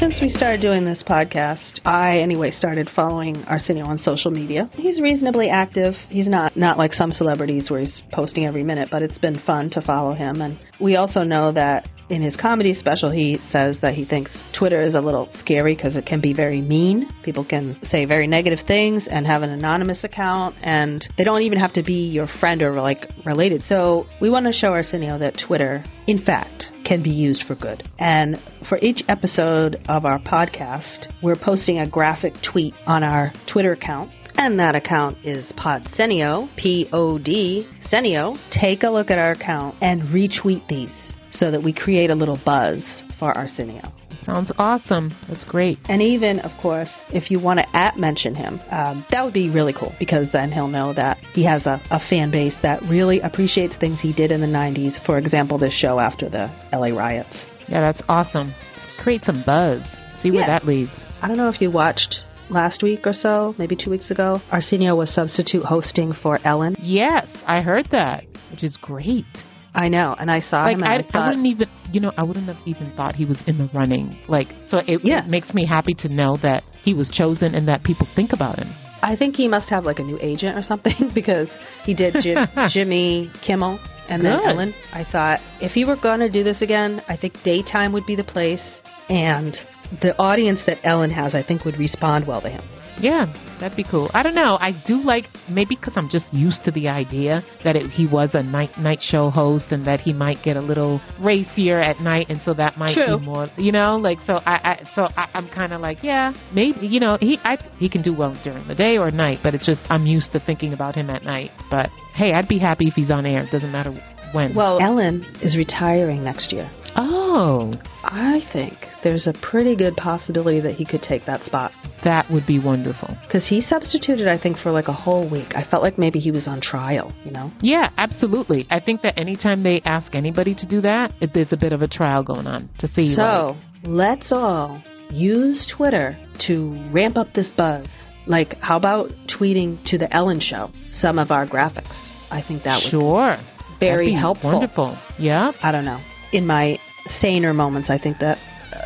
since 0.00 0.18
we 0.22 0.30
started 0.30 0.62
doing 0.62 0.82
this 0.82 1.02
podcast, 1.02 1.78
I 1.84 2.20
anyway 2.20 2.52
started 2.52 2.88
following 2.88 3.36
Arsenio 3.44 3.84
on 3.84 3.98
social 3.98 4.30
media. 4.30 4.70
He's 4.72 4.98
reasonably 4.98 5.50
active. 5.50 5.94
He's 6.08 6.26
not 6.26 6.56
not 6.56 6.78
like 6.78 6.94
some 6.94 7.12
celebrities 7.12 7.70
where 7.70 7.80
he's 7.80 8.00
posting 8.10 8.46
every 8.46 8.64
minute, 8.64 8.88
but 8.90 9.02
it's 9.02 9.18
been 9.18 9.34
fun 9.38 9.68
to 9.70 9.82
follow 9.82 10.14
him. 10.14 10.40
And 10.40 10.56
we 10.80 10.96
also 10.96 11.22
know 11.22 11.52
that 11.52 11.86
in 12.10 12.22
his 12.22 12.36
comedy 12.36 12.74
special, 12.74 13.08
he 13.08 13.36
says 13.50 13.78
that 13.80 13.94
he 13.94 14.04
thinks 14.04 14.32
Twitter 14.52 14.80
is 14.80 14.94
a 14.94 15.00
little 15.00 15.32
scary 15.38 15.74
because 15.74 15.96
it 15.96 16.04
can 16.04 16.20
be 16.20 16.32
very 16.32 16.60
mean. 16.60 17.08
People 17.22 17.44
can 17.44 17.78
say 17.84 18.04
very 18.04 18.26
negative 18.26 18.60
things 18.60 19.06
and 19.06 19.26
have 19.26 19.42
an 19.42 19.50
anonymous 19.50 20.02
account, 20.02 20.56
and 20.62 21.06
they 21.16 21.24
don't 21.24 21.42
even 21.42 21.58
have 21.58 21.72
to 21.74 21.82
be 21.82 22.08
your 22.08 22.26
friend 22.26 22.62
or 22.62 22.80
like 22.80 23.08
related. 23.24 23.62
So 23.62 24.06
we 24.20 24.28
want 24.28 24.46
to 24.46 24.52
show 24.52 24.72
Arsenio 24.72 25.18
that 25.18 25.38
Twitter, 25.38 25.84
in 26.06 26.18
fact, 26.18 26.72
can 26.84 27.02
be 27.02 27.10
used 27.10 27.44
for 27.44 27.54
good. 27.54 27.88
And 27.98 28.38
for 28.68 28.78
each 28.82 29.04
episode 29.08 29.80
of 29.88 30.04
our 30.04 30.18
podcast, 30.18 31.10
we're 31.22 31.36
posting 31.36 31.78
a 31.78 31.86
graphic 31.86 32.40
tweet 32.42 32.74
on 32.86 33.04
our 33.04 33.32
Twitter 33.46 33.72
account 33.72 34.10
and 34.36 34.58
that 34.58 34.74
account 34.74 35.18
is 35.22 35.44
Podsenio, 35.52 36.48
P 36.56 36.88
O 36.94 37.18
D 37.18 37.66
Senio. 37.84 38.38
Take 38.50 38.84
a 38.84 38.88
look 38.88 39.10
at 39.10 39.18
our 39.18 39.32
account 39.32 39.74
and 39.82 40.02
retweet 40.04 40.66
these 40.66 41.09
so 41.30 41.50
that 41.50 41.62
we 41.62 41.72
create 41.72 42.10
a 42.10 42.14
little 42.14 42.38
buzz 42.44 42.84
for 43.18 43.36
Arsenio. 43.36 43.92
Sounds 44.24 44.52
awesome. 44.58 45.12
That's 45.28 45.44
great. 45.44 45.78
And 45.88 46.02
even, 46.02 46.40
of 46.40 46.52
course, 46.58 46.90
if 47.12 47.30
you 47.30 47.38
want 47.38 47.60
to 47.60 47.76
at 47.76 47.98
mention 47.98 48.34
him, 48.34 48.60
um, 48.70 49.04
that 49.10 49.24
would 49.24 49.34
be 49.34 49.48
really 49.50 49.72
cool 49.72 49.94
because 49.98 50.30
then 50.30 50.52
he'll 50.52 50.68
know 50.68 50.92
that 50.92 51.18
he 51.32 51.42
has 51.44 51.66
a, 51.66 51.80
a 51.90 51.98
fan 51.98 52.30
base 52.30 52.54
that 52.62 52.82
really 52.82 53.20
appreciates 53.20 53.76
things 53.76 53.98
he 53.98 54.12
did 54.12 54.30
in 54.30 54.40
the 54.40 54.46
90s. 54.46 55.04
For 55.04 55.16
example, 55.18 55.58
this 55.58 55.72
show 55.72 55.98
after 55.98 56.28
the 56.28 56.50
LA 56.72 56.96
riots. 56.96 57.38
Yeah, 57.68 57.80
that's 57.80 58.02
awesome. 58.08 58.52
Create 58.98 59.24
some 59.24 59.42
buzz. 59.42 59.82
See 60.20 60.30
where 60.30 60.40
yeah. 60.40 60.46
that 60.46 60.66
leads. 60.66 60.92
I 61.22 61.28
don't 61.28 61.36
know 61.36 61.48
if 61.48 61.60
you 61.62 61.70
watched 61.70 62.22
last 62.50 62.82
week 62.82 63.06
or 63.06 63.12
so, 63.12 63.54
maybe 63.58 63.76
two 63.76 63.90
weeks 63.90 64.10
ago. 64.10 64.40
Arsenio 64.52 64.96
was 64.96 65.12
substitute 65.14 65.64
hosting 65.64 66.12
for 66.12 66.38
Ellen. 66.44 66.76
Yes, 66.78 67.26
I 67.46 67.62
heard 67.62 67.86
that, 67.86 68.24
which 68.50 68.64
is 68.64 68.76
great. 68.76 69.26
I 69.74 69.88
know, 69.88 70.14
and 70.18 70.30
I 70.30 70.40
saw 70.40 70.64
like, 70.64 70.76
him. 70.76 70.84
I, 70.84 70.96
I, 70.96 71.02
thought, 71.02 71.22
I, 71.22 71.28
wouldn't 71.28 71.46
even, 71.46 71.68
you 71.92 72.00
know, 72.00 72.12
I 72.16 72.22
wouldn't 72.22 72.46
have 72.46 72.60
even 72.66 72.86
thought 72.86 73.14
he 73.14 73.24
was 73.24 73.40
in 73.46 73.58
the 73.58 73.66
running. 73.72 74.16
Like, 74.26 74.48
so 74.68 74.78
it, 74.78 75.04
yeah. 75.04 75.24
it 75.24 75.28
makes 75.28 75.54
me 75.54 75.64
happy 75.64 75.94
to 75.94 76.08
know 76.08 76.36
that 76.36 76.64
he 76.82 76.94
was 76.94 77.10
chosen 77.10 77.54
and 77.54 77.68
that 77.68 77.84
people 77.84 78.06
think 78.06 78.32
about 78.32 78.58
him. 78.58 78.68
I 79.02 79.16
think 79.16 79.36
he 79.36 79.48
must 79.48 79.68
have 79.70 79.86
like 79.86 79.98
a 79.98 80.02
new 80.02 80.18
agent 80.20 80.58
or 80.58 80.62
something 80.62 81.10
because 81.14 81.48
he 81.84 81.94
did 81.94 82.16
Jim, 82.20 82.48
Jimmy 82.68 83.30
Kimmel 83.42 83.78
and 84.08 84.24
then 84.24 84.38
Good. 84.38 84.48
Ellen. 84.48 84.74
I 84.92 85.04
thought 85.04 85.40
if 85.60 85.72
he 85.72 85.84
were 85.84 85.96
going 85.96 86.20
to 86.20 86.28
do 86.28 86.42
this 86.42 86.60
again, 86.62 87.02
I 87.08 87.16
think 87.16 87.42
daytime 87.42 87.92
would 87.92 88.06
be 88.06 88.16
the 88.16 88.24
place, 88.24 88.80
and 89.08 89.58
the 90.02 90.18
audience 90.18 90.64
that 90.64 90.80
Ellen 90.84 91.10
has, 91.10 91.34
I 91.34 91.42
think, 91.42 91.64
would 91.64 91.78
respond 91.78 92.26
well 92.26 92.40
to 92.40 92.48
him. 92.48 92.62
Yeah, 93.00 93.32
that'd 93.60 93.76
be 93.76 93.84
cool. 93.84 94.10
I 94.12 94.22
don't 94.22 94.34
know. 94.34 94.58
I 94.60 94.72
do 94.72 95.00
like 95.02 95.28
maybe 95.48 95.76
because 95.76 95.96
I'm 95.96 96.08
just 96.08 96.32
used 96.32 96.64
to 96.64 96.70
the 96.70 96.88
idea 96.88 97.44
that 97.62 97.76
it, 97.76 97.86
he 97.86 98.06
was 98.06 98.34
a 98.34 98.42
night 98.42 98.76
night 98.78 99.02
show 99.02 99.30
host 99.30 99.66
and 99.70 99.84
that 99.84 100.00
he 100.00 100.12
might 100.12 100.42
get 100.42 100.56
a 100.56 100.60
little 100.60 101.00
racier 101.18 101.78
at 101.80 102.00
night, 102.00 102.26
and 102.28 102.40
so 102.40 102.52
that 102.54 102.76
might 102.78 102.94
True. 102.94 103.18
be 103.18 103.24
more, 103.24 103.48
you 103.56 103.72
know, 103.72 103.96
like 103.96 104.18
so. 104.26 104.42
I, 104.46 104.80
I 104.80 104.82
so 104.94 105.08
I, 105.16 105.28
am 105.34 105.48
kind 105.48 105.72
of 105.72 105.80
like, 105.80 106.02
yeah, 106.02 106.32
maybe 106.52 106.86
you 106.86 107.00
know 107.00 107.16
he 107.20 107.38
I, 107.44 107.56
he 107.78 107.88
can 107.88 108.02
do 108.02 108.12
well 108.12 108.34
during 108.42 108.66
the 108.66 108.74
day 108.74 108.98
or 108.98 109.10
night, 109.10 109.40
but 109.42 109.54
it's 109.54 109.66
just 109.66 109.88
I'm 109.90 110.06
used 110.06 110.32
to 110.32 110.40
thinking 110.40 110.72
about 110.72 110.94
him 110.94 111.10
at 111.10 111.22
night. 111.22 111.52
But 111.70 111.88
hey, 112.14 112.32
I'd 112.32 112.48
be 112.48 112.58
happy 112.58 112.88
if 112.88 112.94
he's 112.94 113.10
on 113.10 113.26
air. 113.26 113.42
It 113.42 113.50
doesn't 113.50 113.72
matter 113.72 113.92
when. 114.32 114.54
Well, 114.54 114.80
Ellen 114.80 115.24
is 115.42 115.56
retiring 115.56 116.24
next 116.24 116.52
year. 116.52 116.70
Oh, 116.96 117.74
I 118.04 118.40
think 118.40 118.88
there's 119.02 119.26
a 119.26 119.32
pretty 119.32 119.76
good 119.76 119.96
possibility 119.96 120.60
that 120.60 120.74
he 120.74 120.84
could 120.84 121.02
take 121.02 121.24
that 121.26 121.42
spot. 121.42 121.72
That 122.02 122.28
would 122.30 122.46
be 122.46 122.58
wonderful. 122.58 123.16
Because 123.22 123.46
he 123.46 123.60
substituted, 123.60 124.26
I 124.28 124.36
think, 124.36 124.58
for 124.58 124.72
like 124.72 124.88
a 124.88 124.92
whole 124.92 125.24
week. 125.26 125.56
I 125.56 125.62
felt 125.62 125.82
like 125.82 125.98
maybe 125.98 126.18
he 126.18 126.30
was 126.30 126.48
on 126.48 126.60
trial, 126.60 127.12
you 127.24 127.30
know? 127.30 127.52
Yeah, 127.60 127.90
absolutely. 127.98 128.66
I 128.70 128.80
think 128.80 129.02
that 129.02 129.18
anytime 129.18 129.62
they 129.62 129.80
ask 129.82 130.14
anybody 130.14 130.54
to 130.54 130.66
do 130.66 130.80
that, 130.82 131.12
it, 131.20 131.32
there's 131.32 131.52
a 131.52 131.56
bit 131.56 131.72
of 131.72 131.82
a 131.82 131.88
trial 131.88 132.22
going 132.22 132.46
on 132.46 132.68
to 132.78 132.88
see. 132.88 133.14
So 133.14 133.56
like, 133.56 133.56
let's 133.84 134.32
all 134.32 134.82
use 135.10 135.66
Twitter 135.66 136.16
to 136.40 136.72
ramp 136.90 137.16
up 137.16 137.32
this 137.32 137.48
buzz. 137.48 137.86
Like, 138.26 138.58
how 138.60 138.76
about 138.76 139.10
tweeting 139.26 139.84
to 139.86 139.98
the 139.98 140.12
Ellen 140.14 140.40
Show 140.40 140.70
some 141.00 141.18
of 141.18 141.30
our 141.30 141.46
graphics? 141.46 141.96
I 142.30 142.40
think 142.40 142.62
that 142.62 142.82
would 142.82 142.90
sure. 142.90 143.34
be 143.34 143.86
very 143.86 144.06
be 144.06 144.12
helpful. 144.12 144.52
Wonderful. 144.52 144.96
Yeah. 145.18 145.52
I 145.62 145.72
don't 145.72 145.84
know. 145.84 146.00
In 146.32 146.46
my 146.46 146.78
saner 147.20 147.52
moments, 147.52 147.90
I 147.90 147.98
think 147.98 148.18
that 148.18 148.38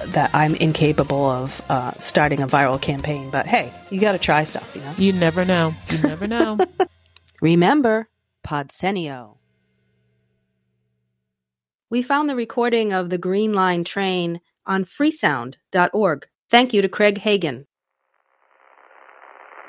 that 0.07 0.31
I'm 0.35 0.55
incapable 0.57 1.29
of 1.29 1.62
uh, 1.71 1.93
starting 1.99 2.41
a 2.43 2.47
viral 2.47 2.81
campaign. 2.81 3.31
But 3.31 3.47
hey, 3.47 3.73
you 3.91 4.01
got 4.01 4.12
to 4.12 4.19
try 4.19 4.45
stuff, 4.45 4.71
you 4.75 4.81
know. 4.83 4.95
You 4.97 5.12
never 5.12 5.45
know. 5.45 5.75
You 5.91 5.99
never 5.99 6.27
know. 6.27 6.59
Remember, 7.41 8.09
Podsenio. 8.47 9.39
We 11.91 12.03
found 12.03 12.29
the 12.29 12.37
recording 12.37 12.93
of 12.93 13.11
the 13.11 13.19
Green 13.19 13.53
Line 13.53 13.85
train 13.85 14.41
on 14.66 14.85
freesound.org. 14.85 16.27
Thank 16.51 16.73
you 16.73 16.83
to 16.83 16.89
Craig 16.89 17.19
Hagan. 17.19 17.66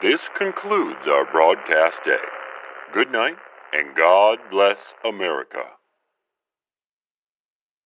This 0.01 0.21
concludes 0.37 1.07
our 1.07 1.29
broadcast 1.31 2.03
day. 2.03 2.17
Good 2.93 3.11
night 3.11 3.37
and 3.73 3.95
God 3.95 4.39
bless 4.49 4.93
America. 5.03 5.74